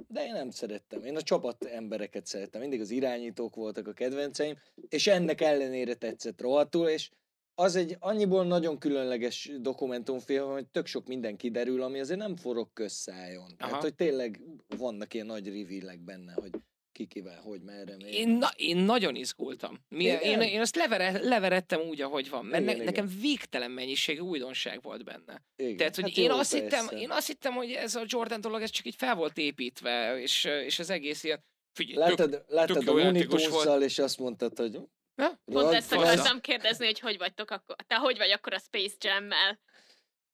De 0.09 0.25
én 0.25 0.33
nem 0.33 0.51
szerettem. 0.51 1.05
Én 1.05 1.17
a 1.17 1.23
csapat 1.23 1.65
embereket 1.65 2.27
szerettem. 2.27 2.61
Mindig 2.61 2.81
az 2.81 2.91
irányítók 2.91 3.55
voltak 3.55 3.89
a 3.89 3.93
kedvenceim, 3.93 4.57
és 4.89 5.07
ennek 5.07 5.41
ellenére 5.41 5.95
tetszett 5.95 6.41
rohadtul, 6.41 6.89
és 6.89 7.11
az 7.55 7.77
egy 7.77 7.97
annyiból 7.99 8.45
nagyon 8.45 8.79
különleges 8.79 9.51
dokumentumfilm, 9.61 10.51
hogy 10.51 10.67
tök 10.67 10.87
sok 10.87 11.07
minden 11.07 11.37
kiderül, 11.37 11.83
ami 11.83 12.01
azért 12.01 12.19
nem 12.19 12.37
forog 12.37 12.73
közszájon. 12.73 13.57
Tehát, 13.57 13.83
hogy 13.83 13.95
tényleg 13.95 14.41
vannak 14.77 15.15
ilyen 15.15 15.27
nagy 15.27 15.49
rivillek 15.49 16.01
benne, 16.01 16.33
hogy 16.33 16.51
kikivel, 16.93 17.41
hogy 17.41 17.63
merre, 17.63 17.97
még. 17.97 18.15
Én, 18.15 18.29
na, 18.29 18.49
én 18.57 18.77
nagyon 18.77 19.15
izgultam. 19.15 19.85
Mi, 19.89 20.05
én, 20.05 20.41
én 20.41 20.61
azt 20.61 20.77
levere, 20.77 21.19
leverettem 21.23 21.81
úgy, 21.81 22.01
ahogy 22.01 22.31
van, 22.31 22.45
mert 22.45 22.63
igen, 22.63 22.77
ne, 22.77 22.85
nekem 22.85 23.11
végtelen 23.21 23.71
mennyiségű 23.71 24.21
újdonság 24.21 24.83
volt 24.83 25.05
benne. 25.05 25.43
Igen. 25.57 25.77
Tehát, 25.77 25.95
hogy 25.95 26.05
hát 26.05 26.17
én, 26.17 26.31
jó, 26.31 26.37
azt 26.37 26.53
hittem, 26.53 26.89
én 26.97 27.11
azt 27.11 27.27
hittem, 27.27 27.53
hogy 27.53 27.71
ez 27.71 27.95
a 27.95 28.05
Jordan 28.07 28.41
dolog, 28.41 28.63
ez 28.63 28.71
csak 28.71 28.87
így 28.87 28.95
fel 28.97 29.15
volt 29.15 29.39
építve, 29.39 30.21
és, 30.21 30.45
és 30.45 30.79
az 30.79 30.91
egész 30.91 31.25
ilyen 31.25 31.45
Figyelj, 31.73 31.99
láttad, 31.99 32.31
tök, 32.31 32.45
láttad 32.49 32.79
tök 32.79 32.89
a 32.89 32.93
Looney 32.93 33.85
és 33.85 33.99
azt 33.99 34.19
mondtad, 34.19 34.59
hogy 34.59 34.79
Ja? 35.17 35.41
Pont 35.45 35.75
ezt 35.75 35.93
akartam 35.93 36.41
kérdezni, 36.41 36.85
hogy 36.85 37.01
hogy 37.01 37.19
vagytok 37.19 37.51
akkor, 37.51 37.77
te 37.87 37.97
hogy 37.97 38.19
vagy 38.19 38.31
akkor 38.31 38.55
a 38.55 38.59
Space 38.59 38.95
Jam-mel? 39.01 39.61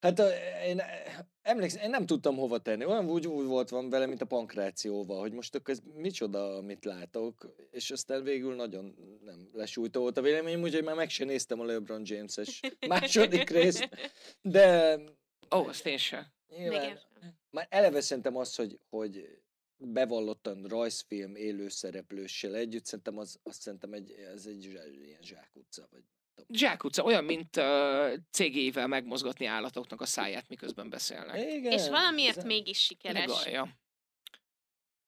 Hát 0.01 0.23
én 0.67 0.83
emlékszem, 1.43 1.83
én 1.83 1.91
nem 1.91 2.07
tudtam 2.07 2.37
hova 2.37 2.59
tenni. 2.59 2.85
Olyan 2.85 3.11
úgy, 3.11 3.27
úgy 3.27 3.47
volt 3.47 3.69
van 3.69 3.91
vele, 3.91 4.07
mint 4.07 4.21
a 4.21 4.27
pankrációval, 4.27 5.21
hogy 5.21 5.33
most 5.33 5.55
akkor 5.55 5.75
ez 5.75 5.81
micsoda, 5.95 6.57
amit 6.57 6.85
látok, 6.85 7.55
és 7.71 7.91
aztán 7.91 8.23
végül 8.23 8.55
nagyon 8.55 8.95
nem 9.25 9.51
lesújtó 9.53 10.01
volt 10.01 10.17
a 10.17 10.23
véleményem, 10.23 10.63
úgyhogy 10.63 10.85
már 10.85 10.95
meg 10.95 11.11
sem 11.11 11.27
néztem 11.27 11.61
a 11.61 11.65
LeBron 11.65 12.03
James-es 12.05 12.61
második 12.89 13.51
részt, 13.51 13.89
de... 14.43 14.99
Ó, 15.55 15.59
oh, 15.59 15.69
azt 15.69 15.87
én 15.87 15.99
sem. 15.99 16.27
Nyilván, 16.57 17.01
már 17.51 17.67
eleve 17.71 18.01
szerintem 18.01 18.37
az, 18.37 18.55
hogy, 18.55 18.79
hogy 18.91 19.41
bevallottan 19.81 20.65
rajzfilm 20.65 21.35
élőszereplőssel 21.35 22.55
együtt, 22.55 22.85
szerintem 22.85 23.19
az, 23.19 23.39
azt 23.43 23.61
szerintem 23.61 23.93
egy, 23.93 24.11
ez 24.11 24.47
egy 24.47 24.65
ilyen 25.05 25.23
zsákutca, 25.23 25.89
vagy 25.91 26.03
Zsákutca, 26.49 27.03
olyan, 27.03 27.25
mint 27.25 27.57
uh, 27.57 28.13
cégével 28.31 28.87
megmozgatni 28.87 29.47
állatoknak 29.47 30.01
a 30.01 30.07
száját, 30.07 30.49
miközben 30.49 30.91
beszélnek. 30.91 31.53
Igen, 31.53 31.73
És 31.73 31.89
valamiért 31.89 32.37
ez 32.37 32.45
mégis 32.45 32.79
sikeres. 32.79 33.27
Legalja. 33.27 33.79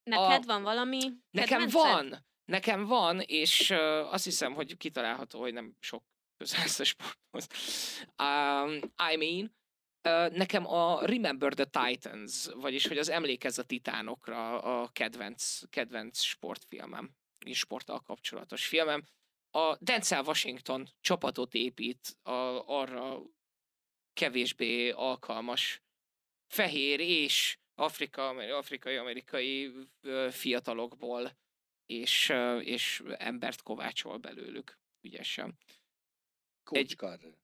Neked 0.02 0.42
a... 0.42 0.46
van 0.46 0.62
valami 0.62 0.98
Nekem 1.30 1.68
van, 1.68 2.26
nekem 2.44 2.84
van, 2.84 3.20
és 3.20 3.70
uh, 3.70 4.12
azt 4.12 4.24
hiszem, 4.24 4.54
hogy 4.54 4.76
kitalálható, 4.76 5.40
hogy 5.40 5.52
nem 5.52 5.76
sok 5.80 6.04
közel 6.36 6.66
sporthoz. 6.84 7.46
Um, 8.22 8.72
I 9.12 9.16
mean, 9.16 9.54
Nekem 10.32 10.66
a 10.66 11.04
Remember 11.04 11.54
the 11.54 11.64
Titans, 11.64 12.46
vagyis 12.54 12.86
hogy 12.86 12.98
az 12.98 13.08
Emlékezz 13.08 13.58
a 13.58 13.64
Titánokra 13.64 14.60
a 14.60 14.88
kedvenc, 14.88 15.68
kedvenc 15.70 16.20
sportfilmem, 16.20 17.14
és 17.44 17.58
sporttal 17.58 18.00
kapcsolatos 18.00 18.66
filmem. 18.66 19.04
A 19.50 19.76
Denzel 19.80 20.22
Washington 20.24 20.88
csapatot 21.00 21.54
épít 21.54 22.16
a, 22.22 22.32
arra 22.80 23.22
kevésbé 24.12 24.90
alkalmas 24.90 25.82
fehér 26.46 27.00
és 27.00 27.58
Afrika, 27.74 28.28
afrikai-amerikai 28.56 29.72
fiatalokból, 30.30 31.36
és, 31.86 32.32
és 32.60 33.02
embert 33.16 33.62
kovácsol 33.62 34.16
belőlük 34.16 34.78
ügyesen. 35.00 35.58
Coach 36.62 37.04
Egy, 37.04 37.34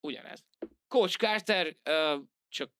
Ugyanez. 0.00 0.44
Coach 0.96 1.16
Carter 1.16 1.76
uh, 1.90 2.22
csak 2.48 2.72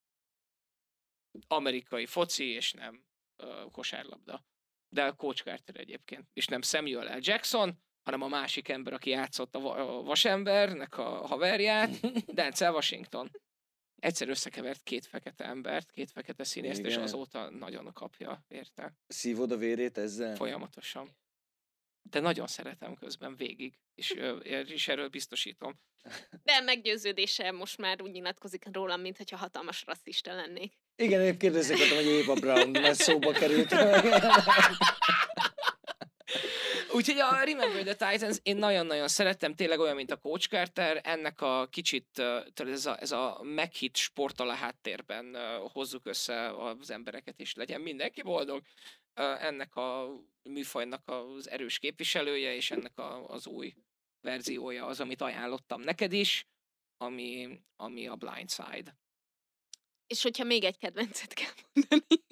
amerikai 1.47 2.07
foci, 2.07 2.45
és 2.45 2.73
nem 2.73 3.05
uh, 3.43 3.71
kosárlabda. 3.71 4.45
De 4.89 5.11
Coach 5.11 5.43
Carter 5.43 5.77
egyébként. 5.81 6.29
És 6.33 6.47
nem 6.47 6.63
Samuel 6.63 7.17
L. 7.17 7.21
Jackson, 7.21 7.83
hanem 8.03 8.23
a 8.23 8.29
másik 8.29 8.69
ember, 8.69 8.93
aki 8.93 9.11
játszott 9.11 9.55
a, 9.55 9.61
va- 9.61 9.79
a 9.79 10.03
vasembernek 10.03 10.99
a 10.99 11.27
haverját, 11.27 12.01
Denzel 12.35 12.73
Washington. 12.73 13.31
Egyszer 13.97 14.29
összekevert 14.29 14.83
két 14.83 15.07
fekete 15.07 15.45
embert, 15.45 15.91
két 15.91 16.11
fekete 16.11 16.45
színészt, 16.45 16.79
Igen. 16.79 16.91
és 16.91 16.97
azóta 16.97 17.51
nagyon 17.51 17.93
kapja 17.93 18.45
érte. 18.49 18.97
Szívod 19.07 19.53
a 19.53 19.57
vérét 19.57 19.99
ezzel? 19.99 20.37
Folyamatosan. 20.37 21.17
De 22.11 22.21
nagyon 22.21 22.47
szeretem 22.47 22.95
közben 22.95 23.37
végig, 23.37 23.79
és, 23.95 24.15
és 24.75 24.89
erről 24.89 25.09
biztosítom. 25.09 25.81
De 26.43 26.61
meggyőződése 26.61 27.51
most 27.51 27.79
már 27.79 28.03
úgy 28.03 28.11
nyilatkozik 28.11 28.65
rólam, 28.73 29.01
mintha 29.01 29.37
hatalmas 29.37 29.85
rasszista 29.87 30.35
lennék. 30.35 30.73
Igen, 30.97 31.21
én 31.21 31.39
kérdezzek, 31.39 31.79
hogy 31.79 32.07
Éva 32.07 32.35
Brown, 32.35 32.71
mert 32.71 32.95
szóba 32.95 33.33
került. 33.33 33.75
Úgyhogy 36.97 37.19
a 37.19 37.45
Remember 37.45 37.95
the 37.95 38.11
Titans 38.11 38.39
én 38.43 38.57
nagyon-nagyon 38.57 39.09
szerettem, 39.09 39.55
tényleg 39.55 39.79
olyan, 39.79 39.97
mint 39.97 40.11
a 40.11 40.17
Coach 40.17 40.49
Carter, 40.49 41.01
ennek 41.05 41.41
a 41.41 41.69
kicsit, 41.71 42.23
ez 42.55 42.87
a, 42.87 42.97
ez 43.01 43.13
a 43.13 43.41
meghit 43.43 43.97
sporttal 43.97 44.49
a 44.49 44.55
háttérben 44.55 45.37
hozzuk 45.73 46.07
össze 46.07 46.49
az 46.49 46.91
embereket, 46.91 47.41
és 47.41 47.55
legyen 47.55 47.81
mindenki 47.81 48.23
boldog. 48.23 48.63
Ennek 49.17 49.77
a 49.77 50.21
műfajnak 50.43 51.09
az 51.09 51.51
erős 51.51 51.79
képviselője, 51.79 52.55
és 52.55 52.71
ennek 52.71 52.99
a, 52.99 53.29
az 53.29 53.47
új 53.47 53.75
verziója 54.21 54.87
az, 54.87 55.01
amit 55.01 55.21
ajánlottam 55.21 55.81
neked 55.81 56.13
is, 56.13 56.47
ami, 56.97 57.61
ami 57.77 58.07
a 58.07 58.17
Blind 58.17 58.51
Side. 58.51 58.97
És 60.07 60.23
hogyha 60.23 60.45
még 60.45 60.65
egy 60.65 60.79
kedvencet 60.79 61.35
kell 61.35 61.53
mondani, 61.73 62.25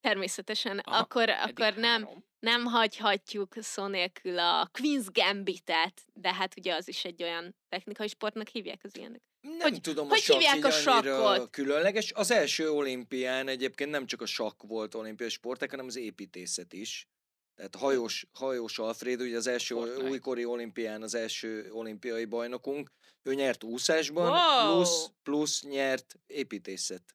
természetesen, 0.00 0.78
Aha, 0.78 0.96
akkor, 0.98 1.28
akkor 1.28 1.74
nem, 1.74 2.24
nem 2.38 2.64
hagyhatjuk 2.64 3.54
szó 3.58 3.86
nélkül 3.86 4.38
a 4.38 4.70
Queen's 4.72 5.06
Gambit-et, 5.12 6.02
de 6.12 6.34
hát 6.34 6.56
ugye 6.56 6.74
az 6.74 6.88
is 6.88 7.04
egy 7.04 7.22
olyan 7.22 7.56
technikai 7.68 8.08
sportnak 8.08 8.48
hívják 8.48 8.84
az 8.84 8.96
ilyenek. 8.96 9.22
Nem 9.40 9.58
hogy, 9.60 9.80
tudom, 9.80 10.08
hogy 10.08 10.24
a 10.26 10.32
hívják 10.32 10.64
a 10.64 10.70
sakkot? 10.70 11.50
különleges. 11.50 12.12
Az 12.12 12.30
első 12.30 12.70
olimpián 12.70 13.48
egyébként 13.48 13.90
nem 13.90 14.06
csak 14.06 14.22
a 14.22 14.26
sakk 14.26 14.62
volt 14.62 14.94
olimpiai 14.94 15.28
sportek, 15.28 15.70
hanem 15.70 15.86
az 15.86 15.96
építészet 15.96 16.72
is. 16.72 17.08
Tehát 17.54 17.76
hajós, 17.76 18.26
hajós 18.32 18.78
Alfred, 18.78 19.20
ugye 19.20 19.36
az 19.36 19.46
első 19.46 19.74
Fortnite. 19.74 20.08
újkori 20.08 20.44
olimpián 20.44 21.02
az 21.02 21.14
első 21.14 21.70
olimpiai 21.72 22.24
bajnokunk, 22.24 22.92
ő 23.22 23.34
nyert 23.34 23.64
úszásban, 23.64 24.30
wow. 24.30 24.72
plusz, 24.72 25.10
plusz 25.22 25.62
nyert 25.62 26.18
építészet 26.26 27.14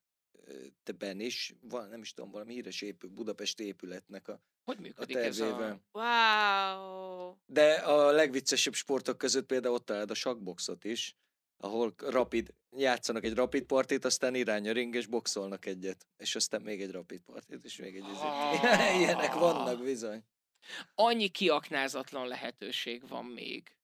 ben 0.97 1.19
is, 1.19 1.55
van, 1.61 1.89
nem 1.89 2.01
is 2.01 2.13
tudom, 2.13 2.31
valami 2.31 2.53
híres 2.53 2.81
épül, 2.81 3.09
Budapesti 3.09 3.65
épületnek 3.65 4.27
a, 4.27 4.41
hogy 4.63 4.79
működik 4.79 5.15
a 5.15 5.19
tervével. 5.19 5.63
ez 5.63 5.75
a... 5.91 5.99
Wow! 5.99 7.35
De 7.45 7.73
a 7.73 8.11
legviccesebb 8.11 8.73
sportok 8.73 9.17
között 9.17 9.45
például 9.45 9.73
ott 9.73 9.85
találod 9.85 10.11
a 10.11 10.13
sakboxot 10.13 10.83
is, 10.83 11.15
ahol 11.57 11.93
rapid, 11.97 12.53
játszanak 12.77 13.23
egy 13.23 13.33
rapid 13.33 13.63
partit, 13.63 14.05
aztán 14.05 14.35
irány 14.35 14.69
a 14.69 14.71
ring, 14.71 14.95
és 14.95 15.05
boxolnak 15.05 15.65
egyet. 15.65 16.07
És 16.17 16.35
aztán 16.35 16.61
még 16.61 16.81
egy 16.81 16.91
rapid 16.91 17.21
partit, 17.21 17.63
és 17.63 17.77
még 17.77 17.95
egy 17.95 18.03
oh. 18.03 18.97
Ilyenek 18.99 19.33
vannak 19.33 19.83
bizony. 19.83 20.23
Annyi 20.95 21.27
kiaknázatlan 21.27 22.27
lehetőség 22.27 23.07
van 23.07 23.25
még 23.25 23.75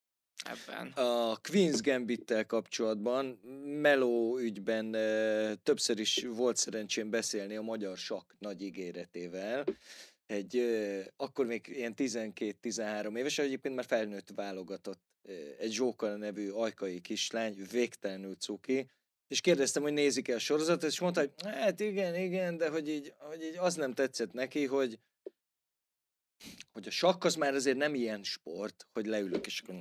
ebben. 0.43 0.91
A 0.91 1.37
Queen's 1.37 1.79
Gambit-tel 1.81 2.45
kapcsolatban 2.45 3.25
Meló 3.81 4.37
ügyben 4.37 4.93
e, 4.93 5.55
többször 5.55 5.99
is 5.99 6.23
volt 6.23 6.57
szerencsém 6.57 7.09
beszélni 7.09 7.55
a 7.55 7.61
magyar 7.61 7.97
sak 7.97 8.35
nagy 8.39 8.61
ígéretével. 8.61 9.63
Egy, 10.31 10.57
e, 10.57 11.13
akkor 11.15 11.45
még 11.45 11.67
ilyen 11.67 11.93
12-13 11.97 13.17
éves, 13.17 13.37
egyébként 13.37 13.75
már 13.75 13.85
felnőtt 13.85 14.29
válogatott 14.35 15.01
e, 15.23 15.31
egy 15.59 15.71
Zsóka 15.71 16.15
nevű 16.15 16.49
ajkai 16.49 17.01
kislány, 17.01 17.65
végtelenül 17.71 18.35
cuki, 18.35 18.89
és 19.27 19.41
kérdeztem, 19.41 19.81
hogy 19.81 19.93
nézik-e 19.93 20.35
a 20.35 20.39
sorozatot, 20.39 20.89
és 20.89 20.99
mondta, 20.99 21.19
hogy 21.19 21.31
hát 21.43 21.79
igen, 21.79 22.15
igen, 22.15 22.57
de 22.57 22.69
hogy 22.69 22.89
így, 22.89 23.13
hogy 23.17 23.43
így 23.43 23.57
az 23.57 23.75
nem 23.75 23.93
tetszett 23.93 24.31
neki, 24.31 24.65
hogy, 24.65 24.99
hogy 26.71 26.87
a 26.87 26.91
sakk 26.91 27.23
az 27.23 27.35
már 27.35 27.53
azért 27.53 27.77
nem 27.77 27.95
ilyen 27.95 28.23
sport, 28.23 28.87
hogy 28.93 29.05
leülök, 29.05 29.45
és 29.45 29.61
akkor 29.61 29.75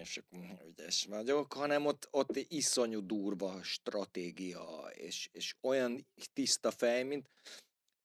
és 0.00 0.22
ügyes 0.66 1.04
vagyok, 1.04 1.52
hanem 1.52 1.86
ott, 1.86 2.08
ott 2.10 2.36
iszonyú 2.48 3.06
durva 3.06 3.62
stratégia, 3.62 4.90
és, 4.92 5.28
és 5.32 5.54
olyan 5.60 6.06
tiszta 6.32 6.70
fej, 6.70 7.02
mint 7.02 7.28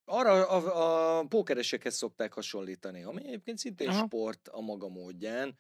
arra 0.09 0.47
a, 0.47 1.19
a 1.19 1.25
pókeresekhez 1.27 1.95
szokták 1.95 2.33
hasonlítani, 2.33 3.03
ami 3.03 3.25
egyébként 3.25 3.57
szintén 3.57 3.89
Aha. 3.89 4.05
sport 4.05 4.47
a 4.47 4.61
maga 4.61 4.87
módján, 4.87 5.59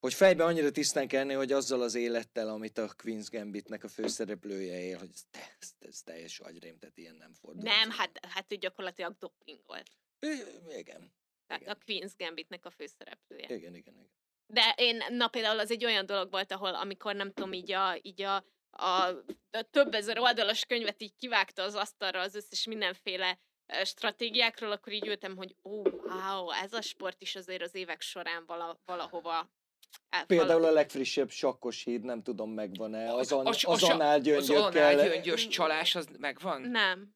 hogy 0.00 0.14
fejben 0.14 0.46
annyira 0.46 0.70
tisztán 0.70 1.08
kellene, 1.08 1.34
hogy 1.34 1.52
azzal 1.52 1.82
az 1.82 1.94
élettel, 1.94 2.48
amit 2.48 2.78
a 2.78 2.94
Queen's 2.94 3.26
Gambitnek 3.30 3.84
a 3.84 3.88
főszereplője 3.88 4.80
él, 4.80 4.98
hogy 4.98 5.10
ez, 5.12 5.24
ez, 5.58 5.74
ez 5.78 6.02
teljes 6.02 6.38
agyrém, 6.38 6.78
tehát 6.78 6.98
ilyen 6.98 7.14
nem 7.14 7.32
fordul. 7.34 7.62
Nem, 7.62 7.90
hát, 7.90 8.26
hát 8.26 8.52
ő 8.52 8.56
gyakorlatilag 8.56 9.16
dopingolt. 9.18 9.90
Igen, 10.78 11.12
Tehát 11.46 11.62
Igen. 11.62 11.76
a 11.76 11.78
Queen's 11.86 12.12
Gambitnek 12.16 12.66
a 12.66 12.70
főszereplője. 12.70 13.44
igen, 13.44 13.74
igen. 13.74 13.94
igen. 13.94 14.10
De 14.46 14.74
én, 14.76 15.02
na 15.08 15.28
például 15.28 15.58
az 15.58 15.70
egy 15.70 15.84
olyan 15.84 16.06
dolog 16.06 16.30
volt, 16.30 16.52
ahol 16.52 16.74
amikor 16.74 17.14
nem 17.14 17.32
tudom, 17.32 17.52
így 17.52 17.72
a, 17.72 17.98
így 18.02 18.22
a, 18.22 18.44
a, 18.70 19.06
a 19.50 19.62
több 19.70 19.94
ezer 19.94 20.18
oldalas 20.18 20.64
könyvet 20.64 21.02
így 21.02 21.14
kivágta 21.16 21.62
az 21.62 21.74
asztalra 21.74 22.20
az 22.20 22.34
összes 22.34 22.66
mindenféle 22.66 23.38
stratégiákról, 23.84 24.72
akkor 24.72 24.92
így 24.92 25.06
ültem, 25.06 25.36
hogy 25.36 25.54
ó, 25.62 25.82
wow, 25.82 26.50
ez 26.50 26.72
a 26.72 26.80
sport 26.82 27.22
is 27.22 27.36
azért 27.36 27.62
az 27.62 27.74
évek 27.74 28.00
során 28.00 28.44
vala, 28.46 28.80
valahova 28.84 29.50
el, 30.08 30.26
Például 30.26 30.64
a 30.64 30.70
legfrissebb 30.70 31.30
sakkos 31.30 31.82
híd, 31.84 32.02
nem 32.02 32.22
tudom 32.22 32.50
megvan-e, 32.50 33.14
az, 33.14 33.32
an, 33.32 33.46
az 33.46 33.64
a- 33.64 33.70
Az 33.70 33.82
análgyöngyökkel, 33.82 34.66
análgyöngyös 34.66 35.48
csalás, 35.48 35.94
az 35.94 36.08
megvan? 36.18 36.62
Nem. 36.62 37.14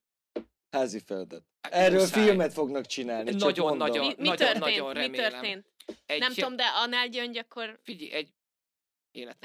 házi 0.70 0.98
feladat. 1.06 1.44
Erről 1.70 2.00
muszáj. 2.00 2.24
filmet 2.24 2.52
fognak 2.52 2.86
csinálni, 2.86 3.30
csak 3.30 3.40
Nagyon, 3.40 3.66
mondom. 3.66 3.88
nagyon. 3.88 4.06
Mi, 4.06 4.14
mi 4.18 4.28
nagyon, 4.28 4.36
történt? 4.36 4.64
nagyon 4.64 4.86
mi 4.88 4.92
remélem. 4.94 5.30
történt? 5.30 5.66
Egy, 6.06 6.18
Nem 6.20 6.32
tudom, 6.32 6.56
de 6.56 6.64
annál 6.64 7.08
gyöngy, 7.08 7.38
akkor... 7.38 7.80
Figyelj, 7.82 8.12
egy 8.12 8.28
élet. 9.10 9.36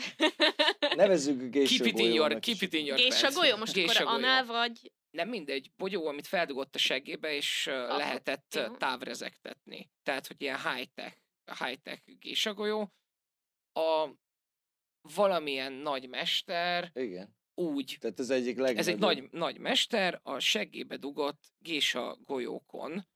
Nevezzük 0.96 1.52
Keep 1.52 1.66
it 1.66 2.00
in 2.00 2.12
your, 2.12 2.30
gésőgolyónak 2.30 2.42
keep 2.42 2.62
it 2.62 2.74
in 2.74 2.86
your 2.86 3.00
Gésa 3.00 3.32
golyó, 3.32 3.56
most 3.58 3.74
Gésa 3.74 4.04
akkor 4.04 4.14
anál 4.14 4.46
vagy... 4.46 4.92
Nem 5.12 5.30
mindegy, 5.30 5.72
bogyó, 5.78 6.08
amit 6.08 6.28
feldugott 6.28 6.76
a 6.76 6.78
seggébe, 6.78 7.34
és 7.34 7.68
Aha, 7.68 7.98
lehetett 7.98 8.56
uh, 8.56 8.78
távrezektetni. 8.78 9.92
Tehát, 10.04 10.28
hogy 10.28 10.42
ilyen 10.42 10.74
high-tech, 10.74 11.18
high-tech 11.60 12.02
gésagolyó. 12.20 12.94
A 13.74 14.10
valamilyen 15.02 15.74
nagy 15.74 16.10
mester 16.10 16.92
Igen, 16.94 17.36
úgy, 17.54 17.98
tehát 18.00 18.20
az 18.20 18.30
egyik 18.30 18.56
legnagyobb. 18.56 18.78
ez 18.78 18.88
egy 18.88 19.00
nagy, 19.00 19.32
nagy 19.32 19.58
mester, 19.58 20.20
a 20.24 20.40
seggébe 20.40 20.98
dugott 20.98 21.54
gésa 21.60 22.18
golyókon 22.24 23.08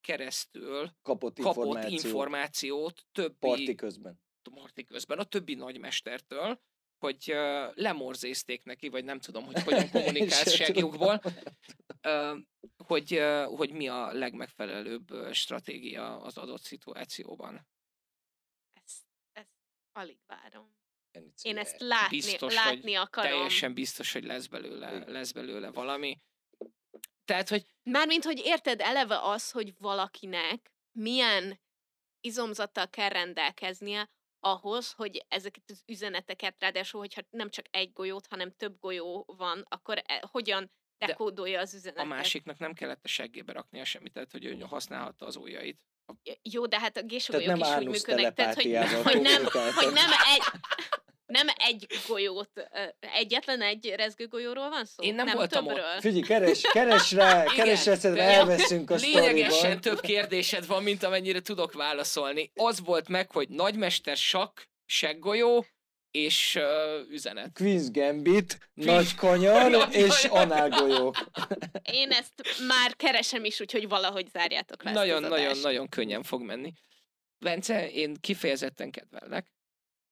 keresztül 0.00 0.96
kapott 1.02 1.38
kapott 1.38 1.66
információt 1.66 2.04
információt 2.04 3.06
többi 3.12 3.36
parti 3.38 3.74
közben. 3.74 4.20
parti 4.42 4.84
közben 4.84 5.18
a 5.18 5.24
többi 5.24 5.54
nagymestertől, 5.54 6.60
hogy 6.98 7.32
uh, 7.32 7.74
lemorzézték 7.74 8.64
neki, 8.64 8.88
vagy 8.88 9.04
nem 9.04 9.20
tudom, 9.20 9.44
hogy 9.44 9.62
hogyan 9.68 9.90
kommunikálsz 9.90 10.54
segjukból, 10.54 11.20
uh, 12.02 12.38
hogy, 12.76 13.14
uh, 13.14 13.56
hogy 13.56 13.72
mi 13.72 13.88
a 13.88 14.12
legmegfelelőbb 14.12 15.32
stratégia 15.32 16.20
az 16.20 16.36
adott 16.36 16.62
szituációban. 16.62 17.66
Ezt, 18.84 19.04
ezt 19.32 19.48
alig 19.92 20.18
várom. 20.26 20.76
Én 21.42 21.58
ezt 21.58 21.80
látni, 21.80 22.16
Biztos, 22.16 22.54
látni 22.54 22.94
akarom. 22.94 23.30
Teljesen 23.30 23.74
biztos, 23.74 24.12
hogy 24.12 24.24
lesz 24.24 24.46
belőle, 24.46 25.04
lesz 25.06 25.32
belőle 25.32 25.70
valami. 25.70 26.18
Tehát, 27.24 27.48
hogy 27.48 27.66
Mármint, 27.82 28.24
hogy 28.24 28.38
érted 28.44 28.80
eleve 28.80 29.20
az, 29.20 29.50
hogy 29.50 29.74
valakinek 29.78 30.72
milyen 30.92 31.60
izomzattal 32.20 32.88
kell 32.88 33.08
rendelkeznie 33.08 34.10
ahhoz, 34.40 34.92
hogy 34.92 35.24
ezeket 35.28 35.62
az 35.66 35.82
üzeneteket, 35.86 36.54
ráadásul, 36.58 37.00
hogyha 37.00 37.22
nem 37.30 37.50
csak 37.50 37.66
egy 37.70 37.92
golyót, 37.92 38.26
hanem 38.26 38.52
több 38.56 38.78
golyó 38.80 39.24
van, 39.36 39.64
akkor 39.68 40.02
e, 40.06 40.22
hogyan 40.30 40.70
De 40.98 41.06
dekódolja 41.06 41.60
az 41.60 41.74
üzenetet? 41.74 42.04
a 42.04 42.08
másiknak 42.08 42.58
nem 42.58 42.74
kellett 42.74 43.04
a 43.04 43.08
seggébe 43.08 43.52
raknia 43.52 43.84
semmit, 43.84 44.12
tehát, 44.12 44.32
hogy 44.32 44.44
ő 44.44 44.58
használhatta 44.58 45.26
az 45.26 45.36
ujjait. 45.36 45.86
Jó, 46.42 46.66
de 46.66 46.80
hát 46.80 46.96
a 46.96 47.02
nem 47.46 47.58
is 47.58 47.68
úgy 47.68 47.86
működnek, 47.86 48.34
tehát 48.34 48.54
hogy, 48.54 48.76
hogy, 49.02 49.20
nem, 49.20 49.44
hogy 49.74 49.92
nem 49.92 50.10
egy 50.34 50.42
nem 51.28 51.46
egy 51.56 51.86
golyót, 52.08 52.50
egyetlen 53.00 53.62
egy 53.62 53.94
rezgőgolyóról 53.96 54.68
van 54.68 54.84
szó? 54.84 55.02
Én 55.02 55.14
nem 55.14 55.26
voltam 55.34 55.66
ott. 55.66 55.74
többről? 55.74 56.00
Figyelj, 56.00 56.22
keres, 56.22 56.60
keres 56.60 57.12
rá, 57.12 57.44
keres 57.44 57.86
rá, 57.86 57.94
szerintem 57.94 58.28
elveszünk 58.28 58.90
a 58.90 58.94
Lényegesen 58.94 59.50
sztoriban. 59.50 59.80
több 59.80 60.00
kérdésed 60.00 60.66
van, 60.66 60.82
mint 60.82 61.02
amennyire 61.02 61.40
tudok 61.40 61.72
válaszolni. 61.72 62.50
Az 62.54 62.80
volt 62.80 63.08
meg, 63.08 63.30
hogy 63.30 63.48
nagymester 63.48 64.16
sakk, 64.16 64.60
seggolyó 64.86 65.66
és 66.10 66.54
uh, 66.54 67.10
üzenet. 67.10 67.50
Queen's 67.54 67.88
Gambit, 67.92 68.70
nagy 68.74 69.14
kanyar 69.14 69.70
Nagy 69.70 69.94
és 69.94 70.24
análgolyók. 70.24 71.16
Én 71.92 72.10
ezt 72.10 72.32
már 72.66 72.96
keresem 72.96 73.44
is, 73.44 73.60
úgyhogy 73.60 73.88
valahogy 73.88 74.28
zárjátok 74.32 74.82
le. 74.82 74.92
Nagyon-nagyon-nagyon 74.92 75.88
könnyen 75.88 76.22
fog 76.22 76.42
menni. 76.42 76.72
Bence, 77.38 77.90
én 77.90 78.16
kifejezetten 78.20 78.90
kedvellek. 78.90 79.46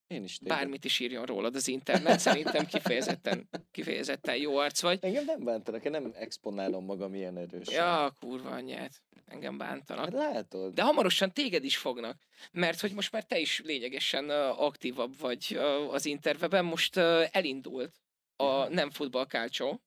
Én 0.06 0.24
is 0.24 0.38
téged. 0.38 0.56
Bármit 0.56 0.84
is 0.84 0.98
írjon 1.00 1.24
rólad 1.24 1.54
az 1.54 1.68
internet, 1.68 2.18
szerintem 2.18 2.66
kifejezetten, 2.66 3.48
kifejezetten 3.70 4.36
jó 4.36 4.56
arc 4.56 4.80
vagy. 4.82 4.98
Engem 5.02 5.24
nem 5.24 5.44
bántanak, 5.44 5.84
én 5.84 5.90
nem 5.90 6.12
exponálom 6.14 6.84
magam 6.84 7.14
ilyen 7.14 7.36
erősen. 7.36 7.74
Ja, 7.74 8.12
kurva 8.20 8.50
anyját. 8.50 9.02
Engem 9.26 9.58
Hát 9.58 9.68
bántanak. 9.68 10.10
látod. 10.12 10.74
De 10.74 10.82
hamarosan 10.82 11.32
téged 11.32 11.64
is 11.64 11.76
fognak, 11.76 12.16
mert 12.52 12.80
hogy 12.80 12.92
most 12.92 13.12
már 13.12 13.24
te 13.24 13.38
is 13.38 13.60
lényegesen 13.64 14.30
aktívabb 14.50 15.18
vagy 15.18 15.58
az 15.90 16.06
interveben. 16.06 16.64
Most 16.64 16.96
elindult 17.30 17.94
a 18.36 18.68
Nem 18.68 18.90
Futball 18.90 19.26
Culture 19.26 19.78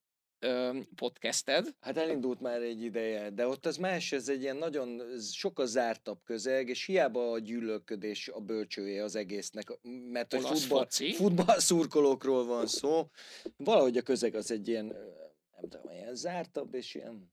podcasted. 0.95 1.75
Hát 1.79 1.97
elindult 1.97 2.39
már 2.39 2.61
egy 2.61 2.83
ideje, 2.83 3.29
de 3.29 3.47
ott 3.47 3.65
az 3.65 3.77
más, 3.77 4.11
ez 4.11 4.29
egy 4.29 4.41
ilyen 4.41 4.57
nagyon 4.57 5.01
sokkal 5.31 5.65
zártabb 5.65 6.23
közeg, 6.23 6.69
és 6.69 6.85
hiába 6.85 7.31
a 7.31 7.39
gyűlölködés 7.39 8.27
a 8.27 8.39
bölcsője 8.39 9.03
az 9.03 9.15
egésznek, 9.15 9.79
mert 10.11 10.33
hogy 10.33 10.43
Olasz 10.43 10.65
futball, 10.65 10.87
futball 11.13 11.59
szurkolókról 11.59 12.45
van 12.45 12.67
szó. 12.67 13.09
Valahogy 13.57 13.97
a 13.97 14.01
közeg 14.01 14.35
az 14.35 14.51
egy 14.51 14.67
ilyen, 14.67 14.85
nem 14.85 15.69
tudom, 15.69 15.91
ilyen 15.91 16.15
zártabb, 16.15 16.73
és 16.73 16.95
ilyen, 16.95 17.31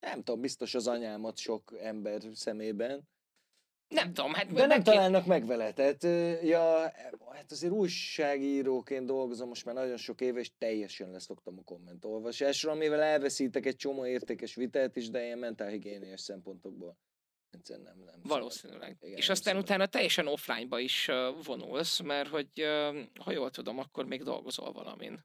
nem 0.00 0.22
tudom, 0.22 0.40
biztos 0.40 0.74
az 0.74 0.86
anyámat 0.86 1.38
sok 1.38 1.74
ember 1.80 2.22
szemében. 2.32 3.08
Nem 3.94 4.12
tudom, 4.12 4.32
hát 4.32 4.46
De 4.52 4.66
nem 4.66 4.68
kéne- 4.68 4.82
találnak 4.82 5.26
meg 5.26 5.46
vele, 5.46 5.72
tehát 5.72 6.02
ja, 6.42 6.92
hát 7.32 7.50
azért 7.50 7.72
újságíróként 7.72 9.06
dolgozom 9.06 9.48
most 9.48 9.64
már 9.64 9.74
nagyon 9.74 9.96
sok 9.96 10.20
éve, 10.20 10.40
és 10.40 10.50
teljesen 10.58 11.10
leszoktam 11.10 11.58
a 11.58 11.62
kommentolvasásra, 11.62 12.70
amivel 12.70 13.02
elveszítek 13.02 13.66
egy 13.66 13.76
csomó 13.76 14.06
értékes 14.06 14.54
vitát 14.54 14.96
is, 14.96 15.10
de 15.10 15.24
ilyen 15.24 15.38
mentálhigiéniás 15.38 16.20
szempontokból. 16.20 16.96
Nem, 17.68 17.80
nem 17.82 17.94
szabad. 17.96 18.28
Valószínűleg. 18.28 18.96
Igen, 19.00 19.16
és 19.16 19.26
nem 19.26 19.36
aztán 19.36 19.54
szabad. 19.54 19.68
utána 19.68 19.86
teljesen 19.86 20.26
offline-ba 20.26 20.78
is 20.78 21.08
uh, 21.08 21.44
vonulsz, 21.44 22.00
mert 22.00 22.28
hogy, 22.28 22.48
uh, 22.56 22.96
ha 23.20 23.32
jól 23.32 23.50
tudom, 23.50 23.78
akkor 23.78 24.06
még 24.06 24.22
dolgozol 24.22 24.72
valamin. 24.72 25.24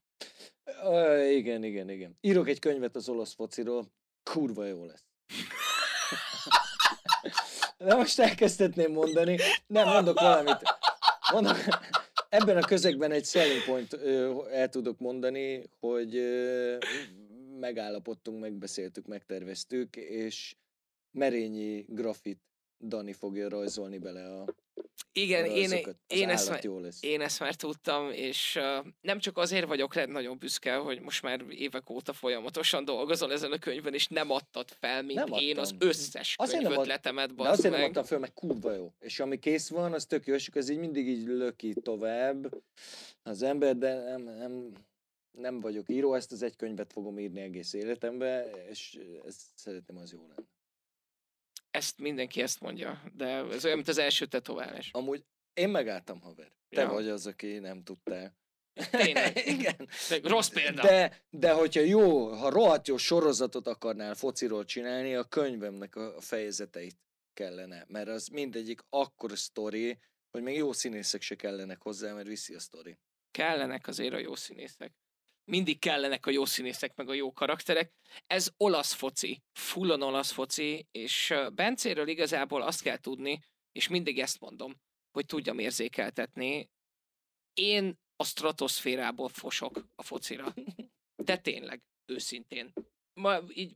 Ö, 0.84 1.24
igen, 1.30 1.64
igen, 1.64 1.90
igen. 1.90 2.18
Írok 2.22 2.48
egy 2.50 2.60
könyvet 2.60 2.96
az 2.96 3.10
olasz 3.10 3.34
fociról, 3.34 3.86
kurva 4.24 4.66
jó 4.66 4.86
lesz. 4.86 5.04
De 7.84 7.96
most 7.96 8.20
elkezdhetném 8.20 8.92
mondani, 8.92 9.38
nem, 9.68 9.88
mondok 9.88 10.20
valamit. 10.20 10.62
Mondok, 11.32 11.58
ebben 12.30 12.58
a 12.58 12.66
közegben 12.66 13.12
egy 13.12 13.26
selling 13.26 13.64
point 13.66 13.94
el 14.52 14.70
tudok 14.70 15.00
mondani, 15.00 15.70
hogy 15.80 16.22
megállapodtunk, 17.60 18.40
megbeszéltük, 18.40 19.08
megterveztük, 19.08 19.96
és 19.96 20.56
Merényi 21.12 21.86
grafit 21.88 22.42
Dani 22.80 23.14
fogja 23.14 23.50
rajzolni 23.50 23.98
bele 23.98 24.26
a 24.26 24.46
Igen, 25.22 25.46
én, 25.46 25.72
én, 26.08 26.30
ezt 26.30 26.50
már, 26.50 26.64
jó 26.64 26.80
lesz. 26.80 27.04
én 27.04 27.22
ezt 27.22 27.40
már 27.40 27.56
tudtam, 27.56 28.12
és 28.12 28.56
uh, 28.56 28.86
nem 29.02 29.20
csak 29.20 29.38
azért 29.38 29.68
vagyok 29.68 29.94
rá 29.94 30.06
nagyon 30.06 30.38
büszke, 30.38 30.76
hogy 30.76 31.02
most 31.02 31.22
már 31.22 31.46
évek 31.50 31.90
óta 31.90 32.14
folyamatosan 32.14 32.86
dolgozol 32.86 33.32
ezen 33.32 33.52
a 33.52 33.58
könyvön, 33.58 33.94
és 33.94 34.08
nem 34.08 34.32
adtad 34.32 34.70
fel, 34.70 35.04
mint 35.04 35.20
Nem 35.26 35.40
én 35.40 35.58
az 35.58 35.76
összes 35.80 36.36
Azért 36.38 36.62
nem 36.62 36.66
ad- 36.66 36.78
könyvötletemet, 36.78 37.28
De 37.28 37.34
bazd 37.34 37.52
azért 37.52 37.72
nem 37.72 37.80
meg. 37.80 37.90
adtam 37.90 38.04
föl, 38.04 38.20
mert 38.20 38.34
kurva 38.34 38.74
jó. 38.74 38.94
És 39.00 39.20
ami 39.20 39.40
kész 39.40 39.70
van, 39.70 39.94
az 39.94 40.06
tök 40.06 40.26
jó, 40.26 40.34
és 40.34 40.50
ez 40.54 40.70
így 40.70 40.80
mindig 40.80 41.08
így 41.08 41.28
löki 41.28 41.74
tovább 41.74 42.54
az 43.24 43.42
ember, 43.42 43.78
de 43.78 43.94
nem, 44.04 44.22
nem, 44.22 44.74
nem 45.32 45.60
vagyok 45.60 45.90
író, 45.90 46.14
ezt 46.14 46.32
az 46.32 46.42
egy 46.42 46.56
könyvet 46.56 46.92
fogom 46.92 47.20
írni 47.20 47.42
egész 47.42 47.74
életembe, 47.74 48.52
és 48.70 49.00
ezt 49.26 49.42
szeretném, 49.56 49.98
az 49.98 50.12
jó 50.12 50.20
lenne. 50.28 50.48
Ezt 51.72 51.98
mindenki 52.00 52.42
ezt 52.42 52.60
mondja, 52.60 53.04
de 53.14 53.26
ez 53.28 53.64
olyan, 53.66 53.76
mint 53.78 53.90
az 53.90 53.98
első 53.98 54.26
tetoválás. 54.26 54.90
Amúgy 54.92 55.26
én 55.54 55.70
megálltam, 55.70 56.22
haver. 56.22 56.52
Te 56.70 56.82
Ja. 56.82 56.90
vagy 56.90 57.08
az, 57.08 57.28
aki 57.28 57.58
nem 57.58 57.84
tudtál. 57.84 58.38
Tényleg. 58.92 59.38
Igen. 59.58 59.90
De 60.10 60.20
Rossz 60.24 60.48
példa. 60.50 60.82
De, 60.82 61.22
de 61.30 61.52
hogyha 61.52 61.82
jó, 61.82 62.28
ha 62.34 62.50
rohadt 62.50 62.88
jó 62.88 62.98
sorozatot 62.98 63.68
akarnál 63.68 64.16
fociról 64.16 64.66
csinálni, 64.66 65.16
a 65.16 65.24
könyvemnek 65.24 65.96
a 65.96 66.22
fejezeteit 66.22 66.98
kellene, 67.34 67.86
mert 67.88 68.08
az 68.08 68.28
mindegyik 68.28 68.82
akkor 68.90 69.38
sztori, 69.38 70.00
hogy 70.32 70.42
még 70.44 70.56
jó 70.58 70.74
színészek 70.74 71.22
se 71.22 71.36
kellenek 71.36 71.82
hozzá, 71.82 72.14
mert 72.14 72.28
viszi 72.28 72.54
a 72.54 72.60
sztori. 72.60 72.98
kellenek 73.32 73.88
azért 73.88 74.14
a 74.14 74.18
jó 74.18 74.36
színészek. 74.36 74.94
Mindig 75.50 75.80
kellenek 75.80 76.26
a 76.26 76.30
jó 76.30 76.46
színészek, 76.46 76.96
meg 76.96 77.10
a 77.10 77.14
jó 77.14 77.34
karakterek. 77.34 77.92
Ez 78.28 78.52
olasz 78.58 78.94
foci, 78.94 79.44
fullon 79.54 80.02
olasz 80.02 80.32
foci, 80.32 80.88
és 80.92 81.34
Bencéről 81.54 82.08
igazából 82.08 82.62
azt 82.62 82.82
kell 82.82 82.98
tudni, 82.98 83.40
és 83.72 83.88
mindig 83.88 84.20
ezt 84.20 84.40
mondom, 84.40 84.76
hogy 85.12 85.26
tudjam 85.26 85.60
érzékeltetni. 85.60 86.70
Én 87.54 88.00
a 88.16 88.24
stratoszférából 88.24 89.30
fosok 89.30 89.88
a 89.96 90.04
focira. 90.04 90.54
De 91.24 91.38
tényleg, 91.38 91.82
őszintén. 92.06 92.74
Ma 93.14 93.40
így 93.54 93.76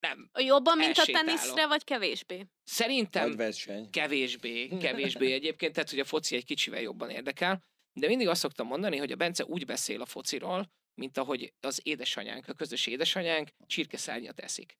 nem. 0.00 0.30
Jobban, 0.38 0.78
mint 0.78 0.98
a 0.98 1.04
teniszre, 1.04 1.66
vagy 1.66 1.84
kevésbé? 1.84 2.46
Szerintem 2.64 3.36
verseny. 3.36 3.90
kevésbé, 3.90 4.68
kevésbé 4.84 5.32
egyébként, 5.32 5.72
tehát 5.72 5.90
hogy 5.90 5.98
a 5.98 6.04
foci 6.04 6.36
egy 6.36 6.44
kicsivel 6.44 6.80
jobban 6.80 7.10
érdekel, 7.10 7.62
de 7.92 8.06
mindig 8.06 8.28
azt 8.28 8.40
szoktam 8.40 8.66
mondani, 8.66 8.96
hogy 8.96 9.12
a 9.12 9.16
Bence 9.16 9.44
úgy 9.44 9.66
beszél 9.66 10.00
a 10.00 10.06
fociról, 10.06 10.70
mint 10.94 11.18
ahogy 11.18 11.52
az 11.60 11.80
édesanyánk, 11.82 12.48
a 12.48 12.52
közös 12.52 12.86
édesanyánk 12.86 13.48
csirkeszárnyat 13.66 14.40
eszik. 14.40 14.78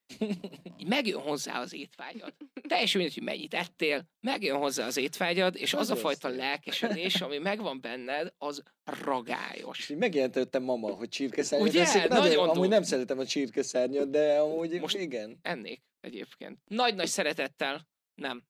Így 0.79 0.87
megjön 0.87 1.21
hozzá 1.21 1.61
az 1.61 1.73
étvágyad. 1.73 2.35
Teljesen 2.69 3.01
mindegy, 3.01 3.19
hogy 3.19 3.27
mennyit 3.27 3.55
ettél, 3.55 4.05
megjön 4.21 4.57
hozzá 4.57 4.87
az 4.87 4.97
étvágyad, 4.97 5.57
és 5.57 5.75
az 5.75 5.91
a 5.91 5.93
Az 5.93 6.01
fajta 6.01 6.29
azt. 6.29 6.37
lelkesedés, 6.37 7.21
ami 7.21 7.39
megvan 7.39 7.81
benned, 7.81 8.35
az 8.39 8.63
ragályos. 8.85 9.87
Megjelentettem 9.89 10.63
mama, 10.63 10.91
hogy 10.91 11.09
csirkeszárnyat 11.09 11.69
Ugye? 11.69 11.81
eszik. 11.81 12.09
Nagyon 12.09 12.27
Nagyon, 12.29 12.49
amúgy 12.49 12.69
nem 12.69 12.83
szeretem 12.83 13.19
a 13.19 13.27
csirkeszárnyat, 13.27 14.11
de 14.11 14.39
amúgy 14.39 14.81
Most- 14.81 14.97
igen. 14.97 15.39
Ennék 15.43 15.83
egyébként. 16.01 16.59
Nagy-nagy 16.65 17.09
szeretettel, 17.09 17.89
nem. 18.15 18.43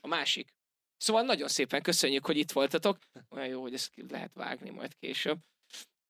A 0.00 0.06
másik. 0.06 0.54
Szóval 0.96 1.22
nagyon 1.22 1.48
szépen 1.48 1.82
köszönjük, 1.82 2.26
hogy 2.26 2.36
itt 2.36 2.52
voltatok. 2.52 2.98
Olyan 3.28 3.48
jó, 3.48 3.60
hogy 3.60 3.74
ezt 3.74 3.90
lehet 4.08 4.30
vágni 4.34 4.70
majd 4.70 4.94
később. 4.98 5.38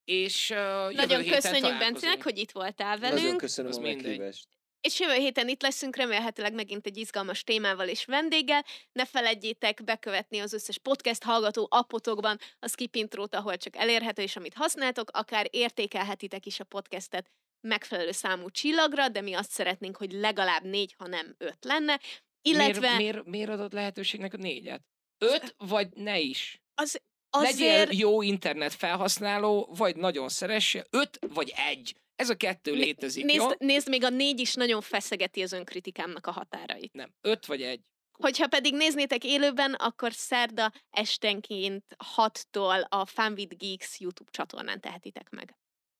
És 0.09 0.51
uh, 0.51 0.56
jövő 0.56 0.94
Nagyon 0.94 1.22
héten 1.22 1.40
köszönjük. 1.40 1.78
Bencinek, 1.78 2.22
hogy 2.22 2.39
itt 2.39 2.51
voltál 2.51 2.97
Nagyon 2.97 3.16
velünk, 3.16 3.36
köszönöm 3.36 3.70
az 3.70 3.76
a 3.76 3.80
meghívást. 3.80 4.48
és 4.80 5.01
jövő 5.01 5.14
héten 5.14 5.48
itt 5.48 5.62
leszünk, 5.62 5.97
remélhetőleg 5.97 6.55
megint 6.55 6.86
egy 6.86 6.97
izgalmas 6.97 7.44
témával 7.44 7.89
és 7.89 8.05
vendéggel. 8.05 8.64
Ne 8.93 9.06
feledjétek 9.06 9.85
bekövetni 9.85 10.39
az 10.39 10.52
összes 10.52 10.78
podcast 10.78 11.22
hallgató 11.22 11.66
appotokban 11.70 12.39
a 12.59 12.68
Skip 12.68 12.94
Intrót, 12.94 13.35
ahol 13.35 13.56
csak 13.56 13.76
elérhető, 13.76 14.22
és 14.22 14.36
amit 14.36 14.55
használtok, 14.55 15.10
akár 15.12 15.47
értékelhetitek 15.51 16.47
is 16.47 16.60
a 16.60 16.64
podcastet 16.64 17.30
megfelelő 17.60 18.10
számú 18.10 18.51
csillagra, 18.51 19.09
de 19.09 19.20
mi 19.20 19.35
azt 19.35 19.51
szeretnénk, 19.51 19.97
hogy 19.97 20.12
legalább 20.12 20.64
négy, 20.64 20.94
ha 20.98 21.06
nem 21.06 21.35
öt 21.39 21.64
lenne. 21.64 22.01
Illetve 22.43 22.80
Miért, 22.80 22.97
miért, 22.97 23.24
miért 23.24 23.51
adod 23.51 23.72
lehetőségnek 23.72 24.35
a 24.35 24.36
négyet? 24.36 24.82
Öt, 25.18 25.55
vagy 25.59 25.89
ne 25.94 26.18
is. 26.18 26.62
az, 26.74 27.01
Legyél 27.43 27.73
azért... 27.73 27.94
jó 27.94 28.23
internet 28.23 28.74
felhasználó, 28.74 29.74
vagy 29.77 29.97
nagyon 29.97 30.28
szeresse. 30.28 30.86
Öt, 30.90 31.19
vagy 31.28 31.52
egy. 31.70 31.97
Ez 32.16 32.31
a 32.31 32.35
kettő 32.35 32.73
létezik, 32.74 33.32
jó? 33.32 33.47
Nézd, 33.47 33.60
nézd, 33.60 33.89
még 33.89 34.05
a 34.05 34.09
négy 34.09 34.40
is 34.40 34.55
nagyon 34.55 34.81
feszegeti 34.81 35.43
az 35.43 35.52
önkritikámnak 35.52 36.27
a 36.27 36.31
határait. 36.31 36.93
Nem, 36.93 37.15
öt 37.20 37.47
vagy 37.47 37.62
egy. 37.62 37.81
Hogyha 38.12 38.47
pedig 38.47 38.74
néznétek 38.74 39.24
élőben, 39.24 39.74
akkor 39.74 40.12
szerda 40.12 40.73
estenként 40.90 41.97
6-tól 42.16 42.89
a 42.89 43.06
Fun 43.06 43.32
with 43.32 43.56
Geeks 43.56 44.01
YouTube 44.01 44.31
csatornán 44.31 44.81
tehetitek 44.81 45.31
meg. 45.31 45.56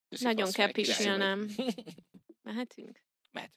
Köszi, 0.09 0.25
Nagyon 0.25 0.53
kell 0.53 0.73
pisilnem. 0.73 1.49
Mehetünk? 2.43 3.03
Mehet. 3.31 3.53